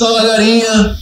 Então, 0.00 0.14
galerinha, 0.14 0.96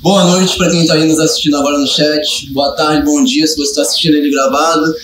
boa 0.00 0.24
noite 0.24 0.56
para 0.56 0.70
quem 0.70 0.86
tá 0.86 0.94
aí 0.94 1.06
nos 1.06 1.20
assistindo 1.20 1.54
agora 1.54 1.76
no 1.76 1.86
chat. 1.86 2.50
Boa 2.50 2.74
tarde, 2.74 3.04
bom 3.04 3.22
dia 3.22 3.46
se 3.46 3.54
você 3.54 3.68
está 3.68 3.82
assistindo 3.82 4.16
ele 4.16 4.30
gravado. 4.30 4.94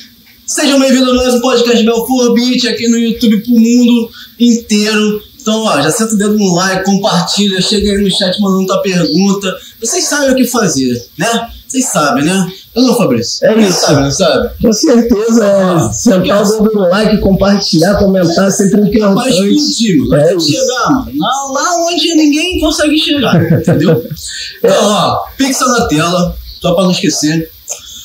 Sejam 0.47 0.81
bem-vindos 0.81 1.11
a 1.11 1.13
mais 1.13 1.35
um 1.35 1.41
podcast 1.43 1.85
Belfor 1.85 2.33
Beat 2.33 2.65
aqui 2.65 2.89
no 2.89 2.97
YouTube 2.97 3.43
pro 3.43 3.53
mundo 3.53 4.11
inteiro. 4.41 5.23
Então, 5.39 5.63
ó, 5.63 5.83
já 5.83 5.91
senta 5.91 6.15
o 6.15 6.17
dedo 6.17 6.39
no 6.39 6.55
like, 6.55 6.87
compartilha, 6.87 7.61
chega 7.61 7.91
aí 7.91 7.99
no 7.99 8.11
chat 8.11 8.41
mandando 8.41 8.67
tua 8.67 8.81
pergunta. 8.81 9.55
Vocês 9.79 10.05
sabem 10.05 10.31
o 10.31 10.35
que 10.35 10.47
fazer, 10.47 11.07
né? 11.19 11.51
Vocês 11.69 11.85
sabem, 11.93 12.25
né? 12.25 12.51
Eu 12.75 12.83
não, 12.83 12.97
Fabrício. 12.97 13.47
É 13.47 13.59
isso. 13.61 13.81
Sabe, 13.81 14.01
não 14.03 14.11
sabe? 14.11 14.51
Com 14.63 14.73
certeza, 14.73 15.45
é, 15.45 15.93
sentar 15.93 16.43
o 16.43 16.51
dedo 16.51 16.71
no 16.75 16.89
like, 16.89 17.19
compartilhar, 17.19 17.97
comentar, 17.99 18.51
sempre 18.51 18.81
Vai 18.81 18.89
importante. 18.89 19.55
explodir, 19.55 19.99
mano. 19.99 20.15
É 20.17 20.25
Vai 20.25 20.37
isso. 20.37 20.51
chegar, 20.51 20.91
mano. 20.91 21.13
Lá, 21.19 21.51
lá 21.53 21.87
onde 21.87 22.15
ninguém 22.15 22.59
consegue 22.61 22.99
chegar, 22.99 23.53
entendeu? 23.53 24.03
Então, 24.59 24.85
ó, 24.85 25.25
Pix 25.37 25.59
tá 25.59 25.69
na 25.69 25.87
tela, 25.87 26.37
só 26.61 26.75
pra 26.75 26.85
não 26.85 26.91
esquecer. 26.91 27.51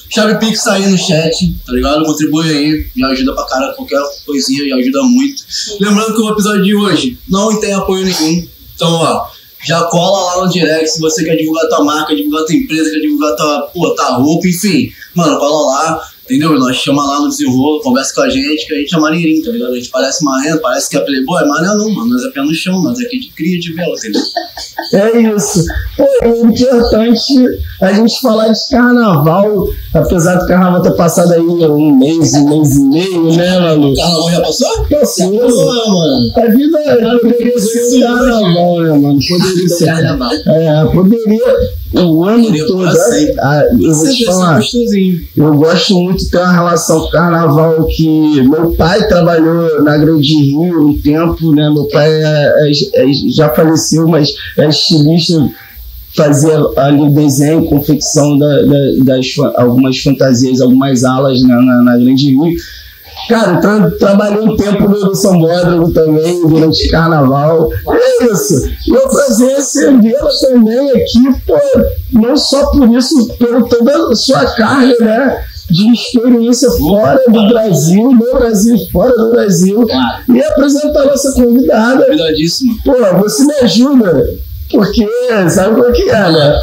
Chave 0.09 0.37
Pix 0.39 0.63
tá 0.63 0.73
aí 0.73 0.87
no 0.87 0.97
chat, 0.97 1.55
tá 1.65 1.71
ligado? 1.73 2.03
Contribui 2.05 2.47
aí, 2.47 2.85
me 2.95 3.03
ajuda 3.05 3.33
pra 3.33 3.45
cara, 3.45 3.73
qualquer 3.73 3.99
coisinha, 4.25 4.63
me 4.63 4.73
ajuda 4.73 5.01
muito. 5.03 5.41
Lembrando 5.79 6.13
que 6.13 6.21
o 6.21 6.29
episódio 6.29 6.63
de 6.63 6.75
hoje 6.75 7.17
não 7.27 7.59
tem 7.59 7.73
apoio 7.73 8.05
nenhum. 8.05 8.47
Então, 8.75 8.91
ó, 8.91 9.25
já 9.63 9.83
cola 9.85 10.35
lá 10.35 10.45
no 10.45 10.51
direct 10.51 10.89
se 10.89 10.99
você 10.99 11.23
quer 11.23 11.35
divulgar 11.35 11.67
tua 11.67 11.83
marca, 11.83 12.15
divulgar 12.15 12.45
tua 12.45 12.55
empresa, 12.55 12.91
quer 12.91 12.99
divulgar 12.99 13.35
tua, 13.35 13.61
pô, 13.73 13.95
tua 13.95 14.15
roupa, 14.15 14.47
enfim. 14.47 14.91
Mano, 15.15 15.39
cola 15.39 15.71
lá, 15.71 16.07
entendeu? 16.33 16.57
Nós 16.59 16.77
chama 16.77 17.05
lá 17.05 17.21
no 17.21 17.29
desenrolo, 17.29 17.81
conversa 17.81 18.13
com 18.13 18.21
a 18.21 18.29
gente, 18.29 18.65
que 18.65 18.73
a 18.73 18.77
gente 18.77 18.95
é 18.95 18.99
maneirinho, 18.99 19.43
tá 19.43 19.51
ligado? 19.51 19.71
A 19.71 19.75
gente 19.75 19.89
parece 19.89 20.23
marrento, 20.23 20.61
parece 20.61 20.89
que 20.89 20.97
é 20.97 20.99
playboy, 20.99 21.43
é 21.43 21.45
não, 21.45 21.89
mano. 21.89 22.09
Nós 22.09 22.23
é 22.23 22.29
pé 22.29 22.41
no 22.41 22.53
chão, 22.53 22.81
nós 22.81 22.99
é 22.99 23.03
aqui 23.03 23.19
de 23.19 23.29
cria 23.29 23.59
de 23.59 23.73
vela, 23.73 23.93
entendeu? 23.95 24.21
É 24.93 25.35
isso. 25.35 25.63
Pô, 25.95 26.07
é 26.21 26.29
importante 26.29 27.59
a 27.81 27.93
gente 27.93 28.19
falar 28.21 28.49
de 28.49 28.69
carnaval, 28.69 29.69
apesar 29.93 30.35
do 30.35 30.47
carnaval 30.47 30.81
ter 30.81 30.95
passado 30.95 31.33
aí 31.33 31.39
um 31.39 31.95
mês, 31.95 32.33
um 32.33 32.49
mês 32.49 32.75
e 32.75 32.81
meio, 32.81 33.35
né, 33.35 33.59
mano? 33.59 33.91
O 33.91 33.95
carnaval 33.95 34.31
já 34.31 34.41
passou? 34.41 34.87
Passou. 34.89 35.31
Pô, 35.31 35.89
mano. 35.89 36.31
A 36.35 36.47
vida 36.47 37.19
poderia 37.21 37.59
ser 37.59 37.99
carnaval, 38.01 38.81
né, 38.81 38.89
mano? 38.89 39.19
Poderia 39.27 39.69
ser. 39.69 39.85
Carnaval. 39.85 40.31
É, 40.33 40.85
poderia 40.85 41.82
o 42.01 42.23
ano 42.23 42.45
todo. 42.67 42.85
sempre. 43.11 43.35
Ah, 43.39 43.63
eu 43.71 43.93
vou 43.93 44.05
te 44.15 44.25
falar. 44.25 44.55
Eu 45.37 45.53
gosto 45.55 45.95
muito 45.99 46.23
de 46.23 46.29
ter 46.31 46.37
uma 46.37 46.51
relação 46.51 46.99
com 47.01 47.07
o 47.07 47.11
carnaval 47.11 47.85
que 47.85 48.41
meu 48.43 48.71
pai 48.71 49.07
trabalhou 49.07 49.83
na 49.83 49.97
Grande 49.97 50.33
Rio 50.33 50.87
um 50.89 50.97
tempo, 50.99 51.51
né? 51.53 51.69
Meu 51.69 51.85
pai 51.85 52.09
é- 52.11 52.53
é- 52.69 52.71
é- 53.03 53.13
já 53.35 53.49
faleceu, 53.49 54.07
mas 54.07 54.29
é 54.57 54.67
estilista, 54.67 55.49
fazia 56.15 56.57
ali 56.77 57.01
o 57.01 57.09
desenho, 57.09 57.65
confecção 57.65 58.37
da- 58.37 58.61
da- 58.63 59.03
das 59.05 59.25
algumas 59.55 59.97
fantasias, 59.99 60.61
algumas 60.61 61.03
alas 61.03 61.41
na, 61.41 61.61
na, 61.61 61.83
na 61.83 61.97
Grande 61.97 62.27
Rio. 62.29 62.53
Cara, 63.29 63.57
tra 63.61 63.89
trabalhei 63.91 64.39
um 64.41 64.55
tempo 64.57 64.87
no 64.89 65.15
São 65.15 65.39
Bódromo 65.39 65.91
também, 65.93 66.45
durante 66.47 66.89
carnaval. 66.89 67.69
É 67.87 68.25
isso. 68.25 68.69
E 68.87 68.91
eu 68.93 69.07
prazer 69.07 69.55
recebê-la 69.55 70.29
também 70.41 70.91
aqui, 70.91 71.41
pô, 71.47 71.57
não 72.11 72.35
só 72.35 72.65
por 72.71 72.89
isso, 72.95 73.27
por 73.37 73.67
toda 73.69 74.11
a 74.11 74.15
sua 74.15 74.45
carga, 74.55 74.95
né? 74.99 75.43
De 75.69 75.93
experiência 75.93 76.69
fora 76.71 77.21
do 77.29 77.47
Brasil, 77.47 78.11
no 78.11 78.33
Brasil, 78.33 78.77
fora 78.91 79.15
do 79.15 79.31
Brasil. 79.31 79.87
Claro. 79.87 80.23
E 80.35 80.43
apresentar 80.43 81.05
nossa 81.05 81.31
convidada. 81.31 82.05
Cuidadíssimo. 82.05 82.77
Pô, 82.83 82.93
você 83.21 83.45
me 83.45 83.53
ajuda. 83.61 84.29
Porque 84.69 85.07
sabe 85.49 85.75
como 85.75 85.85
é 85.87 85.91
que 85.93 86.09
é, 86.09 86.31
né? 86.31 86.55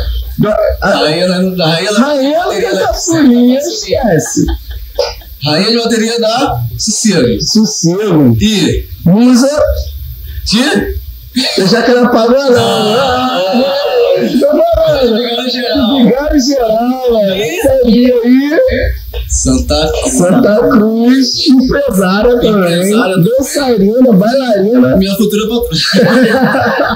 A 0.83 0.89
A 0.89 0.91
rainha, 0.91 1.28
da- 1.28 1.65
a 1.65 1.69
rainha, 1.71 1.93
da- 1.93 2.01
rainha 2.45 2.75
da 2.75 2.95
furinha, 2.95 3.59
esquece. 3.59 4.45
Rainha 5.44 5.70
de 5.70 5.78
bateria 5.78 6.20
da 6.20 6.60
Cicero. 6.78 7.41
Sossego. 7.42 8.37
E 8.41 8.88
Musa 9.04 9.48
de 10.44 11.00
Eu 11.59 11.66
já 11.69 11.82
quero 11.82 12.06
apagar, 12.06 12.50
não. 14.86 15.16
Ligaram 15.16 15.48
geral. 15.48 15.96
Ligaram 15.98 16.38
geral, 16.41 17.12
velho. 17.12 17.32
Aí. 17.34 18.60
Santa 19.28 19.92
Cruz. 19.92 20.12
Santa 20.18 20.56
Cruz, 20.70 21.48
empresária 21.48 22.41
também. 22.41 22.80
Empresária. 22.82 23.16
Dançarina, 23.18 24.12
bailarina. 24.12 24.96
Minha 24.98 25.14
futura 25.16 25.42
patroa. 25.48 25.70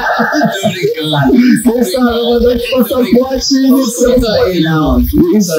Tô 0.62 0.68
brincando. 0.68 2.24
Vou 2.24 2.40
dar 2.40 2.54
de 2.54 2.70
passaporte 2.70 3.54
e 3.54 3.80
Isso 3.80 4.26
aí, 4.30 4.60
não. 4.62 5.00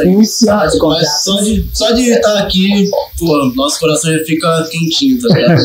iniciar. 0.04 0.62
Pode 0.62 0.80
contar. 0.80 0.96
Mas 1.00 1.24
só 1.24 1.42
de, 1.42 1.66
só 1.74 1.92
de 1.92 2.10
estar 2.10 2.40
aqui, 2.40 2.90
pô, 3.20 3.52
nosso 3.56 3.80
coração 3.80 4.12
já 4.12 4.24
fica 4.26 4.64
quentinho, 4.70 5.22
tá 5.22 5.34
ligado? 5.34 5.62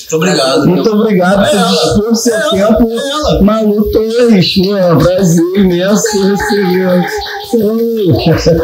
Muito 0.00 0.16
obrigado. 0.16 0.66
Muito 0.66 0.90
obrigado 0.92 1.44
É 1.44 1.50
por 1.50 2.04
ela. 2.04 2.14
seu 2.14 2.34
É 2.34 2.38
ela. 2.40 2.50
tempo. 2.76 2.90
É 2.90 3.08
ela. 3.10 3.42
Malu 3.42 3.90
Torres, 3.90 4.54
pô, 4.54 4.96
Brasil 5.04 5.56
imenso 5.56 5.99
Hashtag 7.50 8.60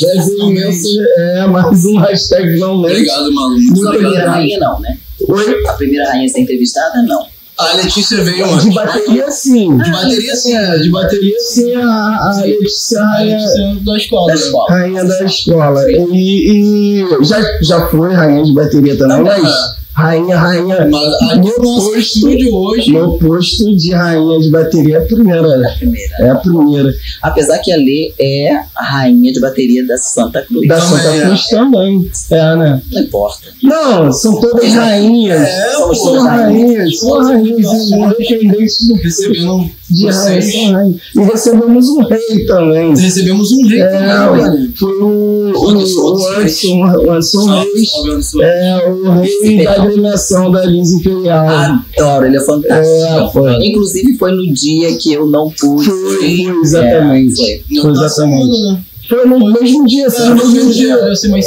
Brasil 0.00 0.38
imenso, 0.50 0.88
é 1.18 1.46
mais 1.46 1.84
um 1.84 1.98
hashtag 1.98 2.58
não 2.58 2.78
mente. 2.80 2.92
Obrigado, 2.92 3.32
Malu. 3.34 3.50
Muito 3.58 3.76
Sua 3.78 3.90
primeira 3.90 4.08
obrigado. 4.10 4.34
rainha 4.34 4.58
não, 4.58 4.80
né? 4.80 4.96
Oi? 5.28 5.64
A 5.68 5.72
primeira 5.74 6.08
rainha 6.10 6.26
a 6.26 6.28
ser 6.28 6.40
entrevistada, 6.40 7.02
não. 7.02 7.26
A 7.56 7.72
Letícia 7.74 8.20
veio 8.24 8.36
De 8.48 8.52
antes. 8.52 8.74
bateria 8.74 9.30
sim. 9.30 9.78
De 9.78 9.90
bateria 9.90 10.34
sim, 10.36 10.56
É, 10.56 10.78
de 10.78 10.90
bateria 10.90 11.38
sim, 11.40 11.74
a, 11.76 11.86
a 11.86 12.42
Letícia 12.44 13.00
A 13.00 13.04
Rainha, 13.12 13.36
Letícia 13.38 13.76
da 13.84 13.96
escola. 13.96 14.26
Da 14.26 14.34
né? 14.34 14.40
escola. 14.40 14.66
rainha 14.70 15.04
da 15.04 15.24
escola. 15.24 15.84
E, 15.90 17.02
e 17.02 17.06
já, 17.24 17.40
já 17.62 17.86
foi 17.86 18.12
rainha 18.12 18.42
de 18.42 18.52
bateria 18.52 18.96
também, 18.98 19.18
Também, 19.18 19.42
mas 19.42 19.54
rainha, 19.94 20.36
rainha. 20.38 20.88
Mas 20.90 21.14
aqui 21.30 21.36
no 21.58 21.64
nosso 21.64 21.86
posto- 21.92 21.98
estúdio 21.98 22.54
hoje. 22.54 22.92
No 22.92 23.18
posto 23.18 23.76
de 23.76 23.92
rainha 23.92 24.40
de 24.40 24.50
bateria 24.50 24.96
é 24.96 24.98
a 24.98 25.04
primeira. 25.06 25.74
Primeira. 25.78 26.14
É 26.18 26.28
a 26.30 26.34
primeira. 26.36 26.94
Apesar 27.22 27.58
que 27.58 27.72
a 27.72 27.76
Lê 27.76 28.12
é 28.18 28.52
a 28.76 28.82
rainha 28.84 29.32
de 29.32 29.40
bateria 29.40 29.86
da 29.86 29.96
Santa 29.96 30.42
Cruz. 30.42 30.66
Da 30.68 30.78
Também 30.78 30.98
Santa 30.98 31.14
é. 31.16 31.20
Cruz 31.26 31.48
também. 31.48 32.10
É, 32.30 32.56
né? 32.56 32.82
Não 32.92 33.02
importa. 33.02 33.46
Não, 33.62 34.12
são 34.12 34.40
todas 34.40 34.72
rainhas. 34.72 35.40
É, 35.40 35.72
Somos 35.72 35.98
pô, 35.98 36.04
São 36.14 36.24
rainhas, 36.24 36.98
são 36.98 37.18
rainhas, 37.22 37.90
independentes 37.90 38.88
do 38.88 38.94
recebendo 38.94 39.70
de 39.90 40.06
rainha, 40.06 40.40
vocês. 40.40 40.52
são 40.52 40.72
rainhas. 40.72 41.00
E 41.14 41.20
recebemos 41.20 41.88
um 41.88 42.02
rei 42.04 42.46
também. 42.46 42.90
Recebemos 42.96 43.52
um 43.52 43.66
rei 43.66 43.78
também, 43.80 43.94
É, 44.02 44.06
galera. 44.06 44.68
foi 44.76 44.92
o, 44.92 45.04
o, 45.04 45.52
o 45.54 46.28
Anderson, 46.28 46.80
o 46.80 47.10
Anderson 47.10 47.46
Reis, 47.46 48.34
é 48.40 48.88
o 48.88 49.20
rei 49.20 49.64
da 49.84 49.90
agremiação 49.90 50.50
da 50.50 50.64
Lins 50.64 50.92
Imperial. 50.92 51.46
Adoro, 51.46 52.26
ele 52.26 52.36
é 52.36 52.40
fantástico. 52.40 53.48
É. 53.48 53.66
Inclusive 53.66 54.16
foi 54.16 54.32
no 54.32 54.52
dia 54.52 54.96
que 54.96 55.12
eu 55.12 55.26
não 55.26 55.50
pude. 55.50 55.84
Foi, 55.84 56.60
exatamente. 56.62 57.42
É, 57.42 57.60
foi. 57.68 57.80
Foi 57.80 57.90
exatamente. 57.92 58.94
Foi 59.08 59.26
no 59.26 59.52
mesmo 59.52 59.86
dia, 59.86 60.10
foi 60.10 60.28
no 60.30 60.34
mesmo 60.34 60.72
dia, 60.72 60.98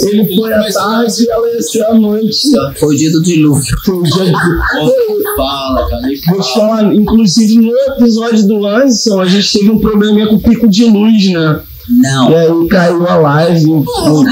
Ele 0.04 0.36
foi 0.36 0.54
à 0.54 0.72
tarde 0.72 1.24
e 1.24 1.30
ela 1.30 1.54
ia 1.56 1.62
ser 1.62 1.84
à 1.86 1.94
noite. 1.94 2.50
Foi 2.80 2.94
o 2.94 2.98
dia 2.98 3.12
do 3.12 3.24
dilúvio. 3.24 3.78
Foi 3.84 3.96
o 3.96 4.04
dia 4.04 4.26
de... 4.26 4.32
Pô, 4.32 4.94
Fala, 5.36 5.90
cara. 5.90 6.02
Vou 6.02 6.42
te 6.42 6.54
fala. 6.54 6.78
falar, 6.78 6.96
inclusive 6.96 7.56
no 7.56 7.72
episódio 7.94 8.48
do 8.48 8.58
Lanson, 8.58 9.20
a 9.20 9.26
gente 9.26 9.52
teve 9.54 9.70
um 9.70 9.80
probleminha 9.80 10.28
com 10.28 10.36
o 10.36 10.40
pico 10.40 10.68
de 10.68 10.86
luz, 10.86 11.32
né? 11.32 11.60
Não. 11.90 12.32
E 12.32 12.36
aí 12.36 12.68
caiu 12.70 13.08
a 13.08 13.16
live. 13.16 13.66
Pô, 13.66 14.24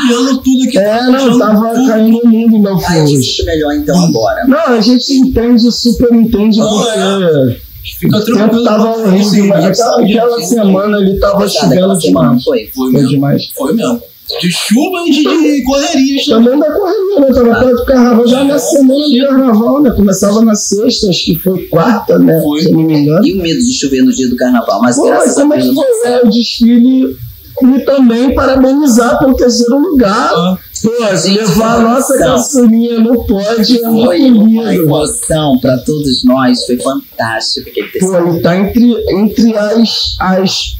tudo 0.43 0.63
aqui. 0.67 0.77
É, 0.77 1.03
não, 1.03 1.39
tava 1.39 1.73
caindo 1.88 2.19
o 2.19 2.27
mundo 2.27 2.55
em 2.55 2.85
Aí 2.85 3.01
a 3.01 3.05
gente 3.05 3.31
fica 3.31 3.45
melhor 3.45 3.73
então 3.73 4.05
agora. 4.05 4.45
Não, 4.47 4.67
a 4.75 4.81
gente 4.81 5.13
entende, 5.13 5.71
super 5.71 6.13
entende, 6.13 6.59
Não, 6.59 6.69
porque 6.69 7.66
Fica 7.99 8.17
o 8.17 8.25
tempo 8.25 8.38
tranquilo. 8.38 8.63
tava 8.66 8.97
horrível, 8.97 9.47
mas 9.47 9.66
aquela, 9.79 10.01
aquela 10.01 10.41
semana 10.41 10.97
ali 10.97 11.19
tava 11.19 11.47
semana, 11.47 11.97
demais. 11.97 12.43
Foi. 12.43 12.69
Foi 12.73 12.91
Foi 12.91 12.91
mesmo. 12.91 13.09
demais. 13.09 13.43
Foi 13.55 13.73
mesmo. 13.73 14.01
De 14.41 14.49
chuva 14.49 15.03
e 15.05 15.11
de, 15.11 15.22
de 15.23 15.63
correrias 15.63 16.25
também. 16.25 16.58
Da 16.59 16.72
correria, 16.72 17.19
né? 17.19 17.28
Tava 17.31 17.59
perto 17.59 17.75
do 17.78 17.85
carnaval, 17.85 18.28
já 18.28 18.43
na 18.43 18.58
semana 18.58 19.08
do 19.08 19.28
carnaval, 19.28 19.81
né? 19.84 19.91
Começava 19.91 20.41
na 20.41 20.55
sexta, 20.55 21.09
acho 21.09 21.25
que 21.25 21.35
foi 21.35 21.67
quarta, 21.67 22.17
né? 22.17 22.41
Foi. 22.41 22.63
Se 22.63 22.72
não 22.72 22.81
me 22.81 23.01
engano. 23.01 23.23
E 23.23 23.34
o 23.34 23.37
medo 23.37 23.59
de 23.59 23.72
chover 23.72 24.01
no 24.03 24.11
dia 24.11 24.28
do 24.28 24.35
carnaval. 24.35 24.81
Mas 24.81 24.96
Pô, 24.96 25.03
graças 25.05 25.37
a 25.37 25.41
como 25.41 25.53
é 25.53 25.58
que 25.58 25.63
Deus. 25.66 25.75
foi 25.75 26.11
é, 26.11 26.22
o 26.23 26.29
desfile? 26.29 27.16
E 27.63 27.79
também 27.85 28.35
parabenizar 28.35 29.17
pelo 29.19 29.35
terceiro 29.35 29.78
lugar. 29.78 30.31
Ah, 30.34 30.57
Pô, 30.81 31.16
Gente, 31.16 31.40
levar 31.40 31.78
a 31.78 31.79
nossa 31.81 32.13
emoção. 32.16 32.35
caçulinha 32.35 32.99
no 32.99 33.25
pódio 33.25 33.85
é 33.85 33.90
uma 33.90 34.75
emoção 34.75 35.57
para 35.59 35.78
todos 35.79 36.23
nós. 36.23 36.66
Foi 36.66 36.78
fantástico 36.78 37.69
aquele 37.69 37.87
terceiro. 37.87 38.23
Pô, 38.23 38.29
ele 38.29 38.40
tá 38.41 38.57
entre, 38.57 38.93
entre 39.09 39.57
as, 39.57 40.16
as 40.19 40.78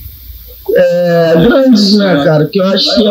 é, 0.74 1.34
grandes, 1.42 1.94
né, 1.96 2.24
cara? 2.24 2.46
Que 2.46 2.60
eu 2.60 2.66
acho 2.66 2.96
que 2.96 3.08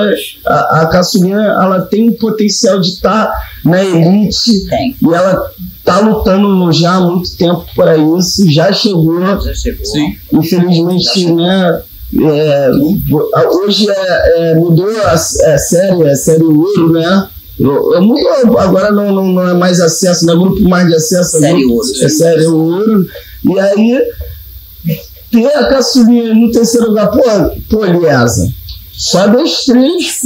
a, 0.46 0.82
a, 0.82 0.87
caçulinha 0.87 1.38
ela 1.38 1.81
tem 1.82 2.10
um 2.10 2.12
potencial 2.12 2.81
de 2.81 2.88
estar 2.88 3.32
na 3.64 3.82
elite 3.82 4.67
Tem. 4.69 4.96
e 5.02 5.14
ela 5.14 5.50
tá 5.84 6.00
lutando 6.00 6.72
já 6.72 6.94
há 6.94 7.00
muito 7.00 7.37
tempo 7.37 7.64
para 7.75 7.96
isso, 7.96 8.50
já 8.50 8.72
chegou. 8.72 9.40
Já 9.40 9.55
chegou. 9.55 9.84
Sim. 9.84 10.17
Infelizmente, 10.32 11.32
né? 11.32 11.82
É, 12.22 12.70
hoje 13.49 13.90
é, 13.90 14.50
é, 14.50 14.55
mudou 14.55 14.88
a, 15.05 15.12
a 15.12 15.19
série, 15.19 16.08
a 16.08 16.16
série 16.16 16.44
Ouro, 16.44 16.93
né? 16.93 17.28
Eu, 17.58 17.94
eu 17.94 18.02
mudou, 18.02 18.58
agora 18.58 18.90
não, 18.90 19.12
não, 19.12 19.26
não 19.32 19.49
é 19.49 19.55
mais 19.55 19.81
acesso, 19.81 20.26
não 20.26 20.34
é 20.34 20.37
grupo 20.37 20.61
mais 20.69 20.87
de 20.88 20.94
acesso. 20.94 21.38
Série 21.38 21.64
Ouro. 21.64 21.88
É 22.02 22.08
série 22.08 22.46
Ouro. 22.46 23.06
E 23.44 23.61
aí, 23.61 24.02
ter 25.31 25.46
a 25.56 25.66
caçulinha 25.69 26.34
no 26.34 26.50
terceiro 26.50 26.88
lugar, 26.88 27.11
pô, 27.11 27.22
pô, 27.69 27.84
Liesa, 27.84 28.52
só 28.93 29.26
das 29.26 29.64
três, 29.64 30.20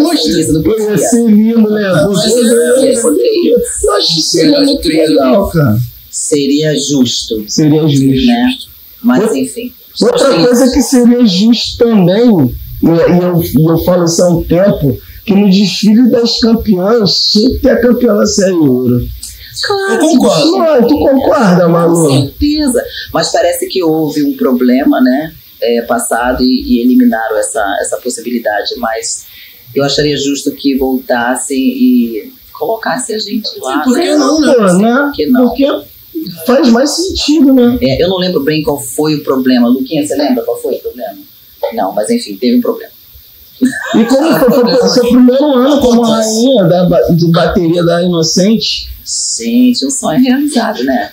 gostei 0.00 0.44
Pizia? 0.62 0.98
ser 0.98 1.26
lindo, 1.26 1.68
né? 1.70 1.82
É-. 1.82 2.04
Eu 2.04 3.92
acho 3.94 4.14
que 4.14 4.22
seria 4.22 4.60
muito 4.60 4.88
legal, 4.88 5.48
cara. 5.48 5.78
Seria 6.10 6.74
justo, 6.78 7.44
Seria 7.48 7.86
justo. 7.88 8.26
né? 8.26 8.48
Mas 9.02 9.34
enfim. 9.34 9.72
Outra 10.00 10.34
coisa 10.44 10.70
que 10.72 10.82
seria 10.82 11.26
justo 11.26 11.78
também, 11.78 12.56
e 12.82 12.86
eu, 12.86 13.42
e 13.42 13.64
eu 13.64 13.78
falo 13.84 14.04
isso 14.04 14.22
há 14.22 14.28
um 14.28 14.42
tempo, 14.44 14.98
que 15.24 15.34
no 15.34 15.50
desfile 15.50 16.10
das 16.10 16.38
campeãs 16.38 17.32
tinha 17.32 17.50
que 17.50 17.58
ter 17.58 17.70
a 17.70 17.80
campeã 17.80 18.14
da 18.16 18.26
série 18.26 18.52
ouro. 18.52 19.06
Eu 19.90 19.98
concordo. 19.98 20.58
Não, 20.58 20.86
tu 20.86 20.98
concorda, 20.98 21.64
Com 21.64 21.72
Malu? 21.72 22.10
certeza. 22.10 22.82
Mas 23.12 23.32
parece 23.32 23.66
que 23.66 23.82
houve 23.82 24.22
um 24.22 24.36
problema, 24.36 25.00
né? 25.00 25.32
é, 25.60 25.82
passado 25.82 26.42
e, 26.42 26.62
e 26.62 26.80
eliminaram 26.80 27.36
essa, 27.36 27.64
essa 27.80 27.96
possibilidade. 27.98 28.74
Mas 28.78 29.26
eu 29.74 29.84
acharia 29.84 30.16
justo 30.16 30.52
que 30.52 30.76
voltassem 30.76 31.58
e 31.58 32.32
colocassem 32.52 33.14
a 33.14 33.18
gente 33.18 33.48
lá. 33.60 33.82
por 33.82 33.94
que 33.94 34.04
né? 34.04 34.16
não, 34.16 34.40
né? 34.40 34.72
Né? 34.78 35.02
Por 35.04 35.12
que 35.12 35.26
não? 35.26 35.48
Porque 35.48 35.82
faz 36.46 36.68
mais 36.70 36.90
sentido, 36.90 37.52
né? 37.52 37.78
É, 37.82 38.02
eu 38.02 38.08
não 38.08 38.18
lembro 38.18 38.42
bem 38.42 38.62
qual 38.62 38.78
foi 38.80 39.16
o 39.16 39.22
problema. 39.24 39.68
Luquinha, 39.68 40.06
você 40.06 40.14
lembra 40.16 40.44
qual 40.44 40.60
foi 40.60 40.74
o 40.74 40.80
problema? 40.80 41.16
Não, 41.74 41.92
mas 41.92 42.08
enfim, 42.10 42.36
teve 42.36 42.56
um 42.56 42.60
problema. 42.60 42.92
E 43.60 44.04
como 44.04 44.38
foi, 44.38 44.50
foi 44.50 44.72
o 44.74 44.88
seu 44.88 45.08
primeiro 45.08 45.44
ano 45.44 45.80
como 45.80 46.02
rainha 46.02 46.64
da, 46.64 47.00
de 47.10 47.26
bateria 47.26 47.82
da 47.82 48.02
Inocente, 48.02 48.88
Gente, 49.38 49.86
um 49.86 49.90
sonho 49.90 50.20
realizado, 50.20 50.84
né? 50.84 51.10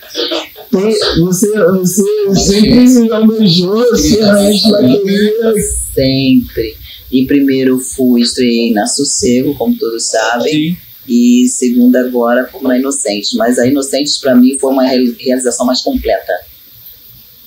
tem- 0.69 0.99
você, 1.23 1.47
você 1.75 2.35
sempre 2.35 3.11
almejou 3.13 3.95
ser 3.95 4.21
rainha 4.21 4.53
de 4.53 4.71
bateria. 4.71 5.53
Sempre. 5.93 6.75
E 7.09 7.25
primeiro 7.25 7.79
fui, 7.79 8.21
estreiei 8.21 8.73
na 8.73 8.85
Sossego, 8.85 9.55
como 9.55 9.77
todos 9.77 10.05
sabem. 10.09 10.51
Sim. 10.51 10.77
E 11.07 11.47
segunda 11.47 12.01
agora 12.01 12.45
como 12.51 12.67
na 12.67 12.77
Inocentes. 12.77 13.33
Mas 13.33 13.59
a 13.59 13.67
Inocentes 13.67 14.17
para 14.17 14.35
mim 14.35 14.57
foi 14.59 14.71
uma 14.71 14.83
reali- 14.83 15.15
realização 15.19 15.65
mais 15.65 15.81
completa. 15.81 16.33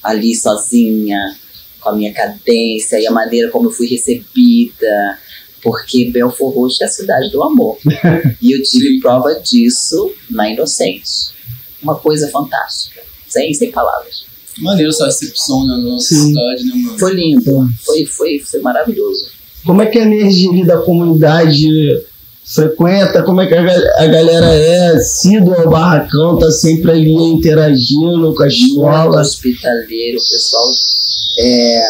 Ali 0.02 0.34
sozinha, 0.34 1.36
com 1.80 1.90
a 1.90 1.96
minha 1.96 2.12
cadência 2.12 3.00
e 3.00 3.06
a 3.06 3.10
maneira 3.10 3.50
como 3.50 3.68
eu 3.68 3.72
fui 3.72 3.86
recebida. 3.88 5.18
Porque 5.62 6.10
Belfort 6.10 6.54
Roxo 6.54 6.82
é 6.82 6.86
a 6.86 6.88
cidade 6.88 7.30
do 7.30 7.42
amor. 7.42 7.78
e 8.40 8.52
eu 8.52 8.62
tive 8.62 9.00
prova 9.00 9.34
disso 9.40 10.12
na 10.30 10.48
Inocentes. 10.48 11.32
Uma 11.82 11.96
coisa 11.96 12.28
fantástica. 12.30 13.00
Sem, 13.26 13.52
sem 13.52 13.70
palavras. 13.70 14.24
Maneiro 14.58 14.90
essa 14.90 15.06
recepção 15.06 15.66
né, 15.66 15.76
na 15.76 15.78
nossa 15.78 16.08
Sim. 16.08 16.28
cidade, 16.28 16.64
né, 16.64 16.74
mano? 16.74 16.98
Foi 16.98 17.14
lindo. 17.14 17.68
Foi, 17.84 18.04
foi, 18.06 18.38
foi 18.40 18.60
maravilhoso. 18.60 19.30
Como 19.64 19.82
é 19.82 19.86
que 19.86 19.98
a 19.98 20.02
energia 20.02 20.50
ali 20.50 20.64
da 20.66 20.78
comunidade 20.78 21.68
frequenta? 22.48 23.22
Como 23.22 23.40
é 23.40 23.46
que 23.46 23.54
a, 23.54 23.62
ga- 23.62 23.92
a 23.98 24.06
galera 24.06 24.46
é 24.46 24.88
assídua 24.96 25.62
ao 25.62 25.70
barracão, 25.70 26.38
tá 26.38 26.50
sempre 26.50 26.90
ali 26.90 27.12
interagindo 27.12 28.34
com 28.34 28.42
a 28.42 28.46
muito 28.46 28.56
escola? 28.56 29.20
hospitaleiro, 29.20 30.18
o 30.18 30.22
pessoal 30.30 30.72
é, 31.38 31.82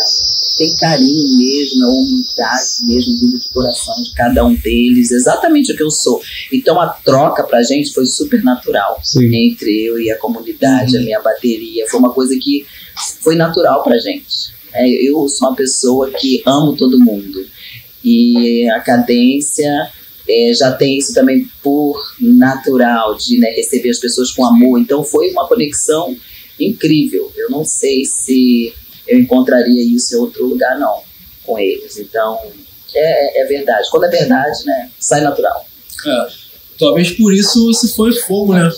tem 0.56 0.74
carinho 0.74 1.36
mesmo, 1.38 1.84
é 1.84 1.88
humildade 1.88 2.62
mesmo, 2.84 3.16
vindo 3.18 3.38
de 3.38 3.48
coração 3.50 3.94
de 4.02 4.12
cada 4.14 4.44
um 4.44 4.54
deles, 4.54 5.10
exatamente 5.12 5.72
o 5.72 5.76
que 5.76 5.82
eu 5.82 5.90
sou. 5.90 6.20
Então 6.52 6.80
a 6.80 6.88
troca 6.88 7.44
pra 7.44 7.62
gente 7.62 7.92
foi 7.92 8.06
super 8.06 8.42
natural 8.42 9.00
Sim. 9.04 9.32
entre 9.34 9.84
eu 9.84 9.98
e 10.00 10.10
a 10.10 10.18
comunidade, 10.18 10.96
a 10.96 11.00
minha 11.00 11.20
bateria, 11.20 11.86
foi 11.88 12.00
uma 12.00 12.12
coisa 12.12 12.36
que 12.40 12.66
foi 13.20 13.36
natural 13.36 13.82
pra 13.84 13.96
gente. 13.98 14.48
É, 14.74 14.86
eu 14.88 15.26
sou 15.28 15.48
uma 15.48 15.56
pessoa 15.56 16.10
que 16.10 16.42
amo 16.44 16.76
todo 16.76 16.98
mundo 16.98 17.46
e 18.04 18.68
a 18.70 18.80
cadência 18.80 19.88
é, 20.28 20.52
já 20.52 20.72
tem 20.72 20.98
isso 20.98 21.14
também 21.14 21.48
por 21.62 22.00
natural 22.20 23.16
de 23.16 23.38
né, 23.38 23.50
receber 23.50 23.90
as 23.90 23.98
pessoas 23.98 24.30
com 24.30 24.44
amor. 24.44 24.78
Então 24.78 25.02
foi 25.02 25.30
uma 25.30 25.46
conexão 25.48 26.16
incrível. 26.60 27.32
Eu 27.36 27.50
não 27.50 27.64
sei 27.64 28.04
se 28.04 28.74
eu 29.06 29.18
encontraria 29.18 29.82
isso 29.82 30.14
em 30.14 30.18
outro 30.18 30.46
lugar 30.46 30.78
não 30.78 31.02
com 31.44 31.58
eles. 31.58 31.96
Então 31.98 32.38
é, 32.94 33.42
é 33.42 33.44
verdade. 33.46 33.88
Quando 33.90 34.04
é 34.04 34.10
verdade, 34.10 34.64
né, 34.66 34.90
sai 34.98 35.22
natural. 35.22 35.66
É. 36.06 36.26
Talvez 36.78 37.10
por 37.10 37.32
isso 37.32 37.66
você 37.66 37.88
foi 37.88 38.12
fogo, 38.12 38.54
né? 38.54 38.70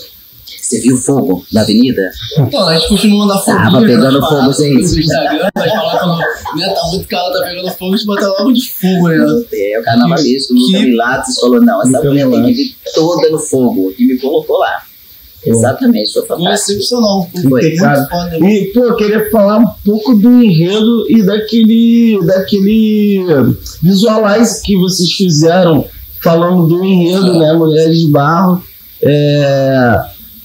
Você 0.71 0.79
viu 0.79 0.95
fogo 0.97 1.45
na 1.51 1.61
avenida? 1.61 2.01
Então, 2.37 2.67
a 2.67 2.75
gente 2.77 2.87
continua 2.87 3.25
mandar 3.27 3.39
fogo. 3.41 3.57
Tava 3.57 3.81
pegando 3.81 4.19
fogo, 4.21 4.53
gente. 4.53 4.73
No 4.93 4.99
Instagram, 4.99 5.49
vai 5.53 5.69
falar 5.69 5.99
quando 5.99 6.17
né, 6.57 6.69
tá 6.73 6.81
muito 6.91 7.07
caro, 7.07 7.33
tá 7.33 7.41
pegando 7.47 7.71
fogo, 7.71 7.93
a 7.93 7.97
gente 7.97 8.05
bota 8.07 8.27
logo 8.27 8.53
de 8.53 8.71
fogo, 8.71 9.07
né? 9.09 9.43
É, 9.53 9.79
o 9.79 9.83
carnavalesco, 9.83 10.53
o 10.53 10.55
Que- 10.55 10.63
Luca 10.77 10.79
Milatos 10.85 11.39
falou, 11.39 11.61
não, 11.61 11.81
essa 11.81 12.01
mulher 12.03 12.29
tem 12.29 12.53
que 12.53 12.75
toda 12.95 13.29
no 13.29 13.37
fogo. 13.39 13.93
E 13.99 14.05
me 14.05 14.17
colocou 14.17 14.57
lá. 14.59 14.83
Exatamente, 15.43 16.13
foi 16.13 16.21
Foi 16.25 16.37
fantástico. 16.37 16.71
excepcional. 16.71 17.29
Foi 17.49 17.75
Cara, 17.75 18.07
foda. 18.07 18.37
E, 18.47 18.71
pô, 18.73 18.79
eu 18.85 18.95
queria 18.95 19.29
falar 19.31 19.57
um 19.57 19.67
pouco 19.83 20.13
do 20.15 20.41
enredo 20.43 21.05
e 21.09 21.23
daquele, 21.23 22.19
daquele 22.25 23.25
visualize 23.81 24.61
que 24.61 24.77
vocês 24.77 25.11
fizeram 25.11 25.83
falando 26.21 26.67
do 26.67 26.83
enredo, 26.85 27.39
né? 27.39 27.53
Mulheres 27.53 27.97
de 27.99 28.07
Barro. 28.11 28.63
É, 29.03 29.99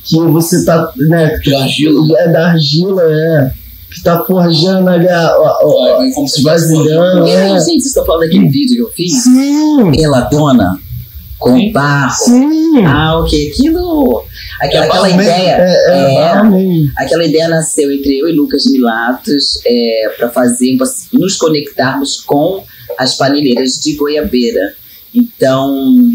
que 0.06 0.16
você 0.18 0.64
tá, 0.64 0.92
né? 0.96 1.38
De 1.38 1.54
argila. 1.54 2.18
É 2.20 2.28
da 2.28 2.48
argila, 2.48 3.02
é. 3.02 3.52
Que 3.92 4.02
tá 4.02 4.24
forjando 4.24 4.88
ali 4.90 5.08
a, 5.08 5.18
a, 5.18 5.30
a, 5.30 5.96
Vai, 5.96 6.10
como 6.12 6.28
se 6.28 6.42
vasilhando, 6.42 7.26
E 7.26 7.30
é. 7.30 7.48
gente, 7.48 7.62
vocês 7.62 7.86
estão 7.86 8.04
falando 8.04 8.22
daquele 8.22 8.48
vídeo 8.48 8.76
que 8.76 8.82
eu 8.82 8.90
fiz? 8.90 9.22
Sim, 9.22 9.92
Peladona, 9.92 10.78
com 11.38 11.56
Sim. 11.56 11.72
barro. 11.72 12.12
sim. 12.12 12.84
Ah, 12.84 13.18
ok. 13.18 13.50
Aquilo. 13.50 14.24
Aquela, 14.60 14.84
É 14.84 14.88
aquela 14.88 15.10
ideia. 15.10 15.56
É, 15.58 15.90
é, 15.90 16.14
é. 16.14 17.04
Aquela 17.04 17.24
ideia 17.24 17.48
nasceu 17.48 17.90
entre 17.92 18.18
eu 18.18 18.28
e 18.28 18.32
Lucas 18.32 18.66
Milatos 18.66 19.60
é, 19.64 20.14
para 20.16 20.28
fazer, 20.30 20.76
pra 20.76 20.86
nos 21.12 21.36
conectarmos 21.36 22.18
com 22.18 22.64
as 22.98 23.14
panelheiras 23.16 23.74
de 23.74 23.94
Goiabeira. 23.94 24.74
Então, 25.14 26.10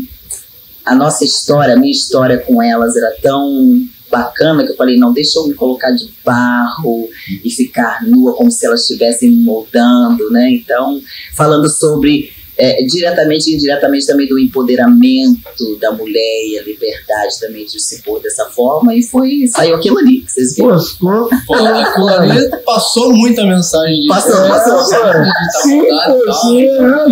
a 0.85 0.95
nossa 0.95 1.23
história, 1.23 1.73
a 1.75 1.77
minha 1.77 1.91
história 1.91 2.38
com 2.39 2.61
elas 2.61 2.95
era 2.95 3.15
tão 3.21 3.85
bacana 4.09 4.65
que 4.65 4.73
eu 4.73 4.75
falei, 4.75 4.97
não, 4.97 5.13
deixa 5.13 5.39
eu 5.39 5.47
me 5.47 5.53
colocar 5.53 5.91
de 5.91 6.11
barro 6.23 7.09
e 7.43 7.50
ficar 7.50 8.05
nua 8.05 8.33
como 8.33 8.51
se 8.51 8.65
elas 8.65 8.81
estivessem 8.81 9.29
me 9.31 9.43
moldando, 9.43 10.29
né? 10.31 10.50
Então, 10.51 11.01
falando 11.33 11.69
sobre 11.69 12.31
é, 12.57 12.83
diretamente 12.83 13.50
e 13.50 13.55
indiretamente 13.55 14.05
também 14.05 14.27
do 14.27 14.38
empoderamento 14.38 15.77
da 15.79 15.91
mulher 15.91 16.45
e 16.45 16.59
a 16.59 16.63
liberdade 16.63 17.39
também 17.39 17.65
de 17.65 17.81
se 17.81 18.03
pôr 18.03 18.21
dessa 18.21 18.45
forma 18.50 18.93
e 18.93 19.01
foi, 19.01 19.47
saiu 19.47 19.75
aquilo 19.75 19.97
ali, 19.97 20.21
que 20.21 20.31
vocês 20.31 20.55
viram. 20.55 20.69
Pô, 20.69 20.79
ficou. 20.79 21.29
Pô, 21.47 21.55
aquilo 21.55 22.09
ali 22.09 22.50
passou 22.65 23.13
muita 23.13 23.43
mensagem 23.45 24.01
de. 24.01 24.07
Passou, 24.07 24.45
É, 24.45 24.50
passou. 24.50 24.75
pô, 24.75 25.63
Sim, 25.63 25.81
pô, 26.05 26.33
sim, 26.33 26.65
é, 26.65 26.77
dá, 26.77 27.07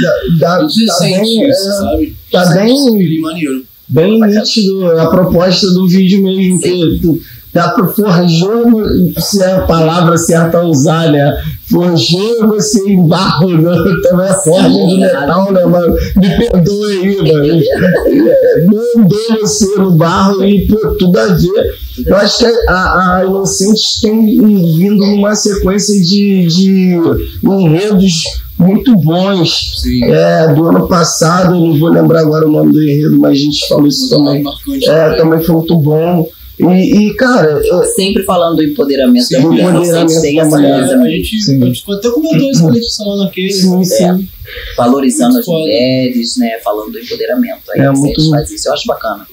dá, 0.00 0.12
dá, 0.38 0.56
A 0.56 0.68
gente 0.68 0.86
tá 0.86 0.94
sente 0.94 1.20
bem, 1.20 1.50
isso, 1.50 1.68
é, 1.68 1.72
sabe? 1.72 2.15
Tá 2.30 2.44
bem- 2.52 3.20
maneiro. 3.20 3.64
bem 3.88 4.20
nítido 4.20 4.86
a 4.98 5.06
proposta 5.06 5.66
do 5.70 5.86
vídeo 5.88 6.22
mesmo, 6.22 6.60
que 6.60 6.98
tu- 7.00 7.20
dá 7.54 7.70
pra 7.70 7.86
forjando, 7.88 9.12
se 9.18 9.42
é 9.42 9.54
a 9.54 9.60
palavra 9.62 10.18
certa 10.18 10.58
a 10.58 10.64
usar, 10.66 11.10
né? 11.10 11.42
Forjando 11.70 12.48
você 12.48 12.80
em 12.90 13.06
barro, 13.08 13.48
né? 13.48 13.70
Também 14.02 14.26
é 14.26 14.34
forja 14.34 14.68
de 14.68 14.96
metal, 14.98 15.52
né, 15.52 15.64
mano? 15.64 15.94
Me 16.16 16.28
perdoe 16.48 16.92
aí, 16.92 17.16
mano. 17.32 17.62
Mandou 18.66 19.40
você 19.40 19.78
no 19.78 19.92
barro 19.92 20.44
e 20.44 20.66
pô, 20.66 20.76
tudo 20.98 21.18
a 21.18 21.26
ver. 21.28 21.74
Eu 22.04 22.16
acho 22.16 22.38
que 22.38 22.44
a, 22.68 23.16
a 23.20 23.24
Inocentes 23.24 24.00
tem 24.02 24.26
vindo 24.26 24.96
numa 25.06 25.34
sequência 25.34 25.94
de, 26.02 26.46
de 26.46 26.98
enredos 27.42 28.22
muito 28.58 28.94
bons. 28.96 29.80
Sim. 29.82 30.04
É, 30.04 30.52
do 30.54 30.64
ano 30.66 30.88
passado, 30.88 31.54
eu 31.56 31.60
não 31.60 31.78
vou 31.78 31.88
lembrar 31.90 32.20
agora 32.20 32.46
o 32.46 32.50
nome 32.50 32.72
do 32.72 32.82
enredo, 32.82 33.18
mas 33.18 33.32
a 33.32 33.34
gente 33.42 33.68
falou 33.68 33.86
isso 33.86 34.08
também. 34.10 34.42
Marcante, 34.42 34.88
É, 34.88 35.10
né? 35.10 35.16
também 35.16 35.42
foi 35.42 35.54
muito 35.56 35.76
bom. 35.78 36.28
E, 36.58 36.64
e, 37.08 37.14
cara, 37.16 37.60
eu- 37.62 37.82
Sempre 37.84 38.22
falando 38.22 38.56
do 38.56 38.62
empoderamento 38.64 39.26
Sim, 39.26 39.34
da 39.34 39.40
mulher. 39.42 39.68
empoderamento 39.74 40.20
têm 40.22 40.36
da 40.36 40.42
essa 40.42 40.56
mulher. 40.56 40.78
coisa 40.88 41.02
A 41.02 41.08
gente, 41.10 41.40
Sim. 41.42 41.62
a 41.62 41.66
gente 41.66 41.84
até 41.92 42.08
comentou 42.10 42.50
isso 42.50 42.62
com 42.62 42.68
a 42.68 42.72
Letícia 42.72 43.04
lá 43.06 43.16
naquele. 43.24 43.52
sim, 43.52 43.84
sim. 43.84 44.28
valorizando 44.76 45.32
Muito 45.34 45.40
as 45.40 45.44
foda. 45.46 45.58
mulheres, 45.58 46.36
né? 46.38 46.58
Falando 46.64 46.92
do 46.92 46.98
empoderamento. 46.98 47.60
Aí 47.74 47.80
É, 47.82 47.88
vocês 47.90 48.00
muito- 48.00 48.30
fazem 48.30 48.56
isso, 48.56 48.68
eu 48.68 48.72
acho 48.72 48.86
bacana. 48.86 49.26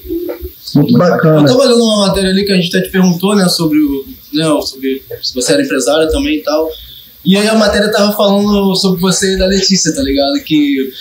Muito 0.74 0.92
Eu 0.92 0.98
bacana. 0.98 1.46
tava 1.46 1.64
lendo 1.64 1.82
uma 1.82 2.08
matéria 2.08 2.30
ali 2.30 2.44
que 2.44 2.52
a 2.52 2.56
gente 2.56 2.76
até 2.76 2.84
te 2.86 2.90
perguntou, 2.92 3.34
né, 3.34 3.48
sobre 3.48 3.78
o. 3.78 4.04
Né, 4.32 4.44
sobre 4.62 5.02
se 5.22 5.32
você 5.34 5.52
era 5.52 5.62
empresária 5.62 6.08
também 6.10 6.38
e 6.38 6.42
tal. 6.42 6.68
E 7.24 7.36
aí 7.36 7.48
a 7.48 7.54
matéria 7.54 7.90
tava 7.90 8.12
falando 8.12 8.74
sobre 8.76 9.00
você 9.00 9.34
e 9.34 9.38
da 9.38 9.46
Letícia, 9.46 9.94
tá 9.94 10.02
ligado? 10.02 10.34
Que 10.44 10.92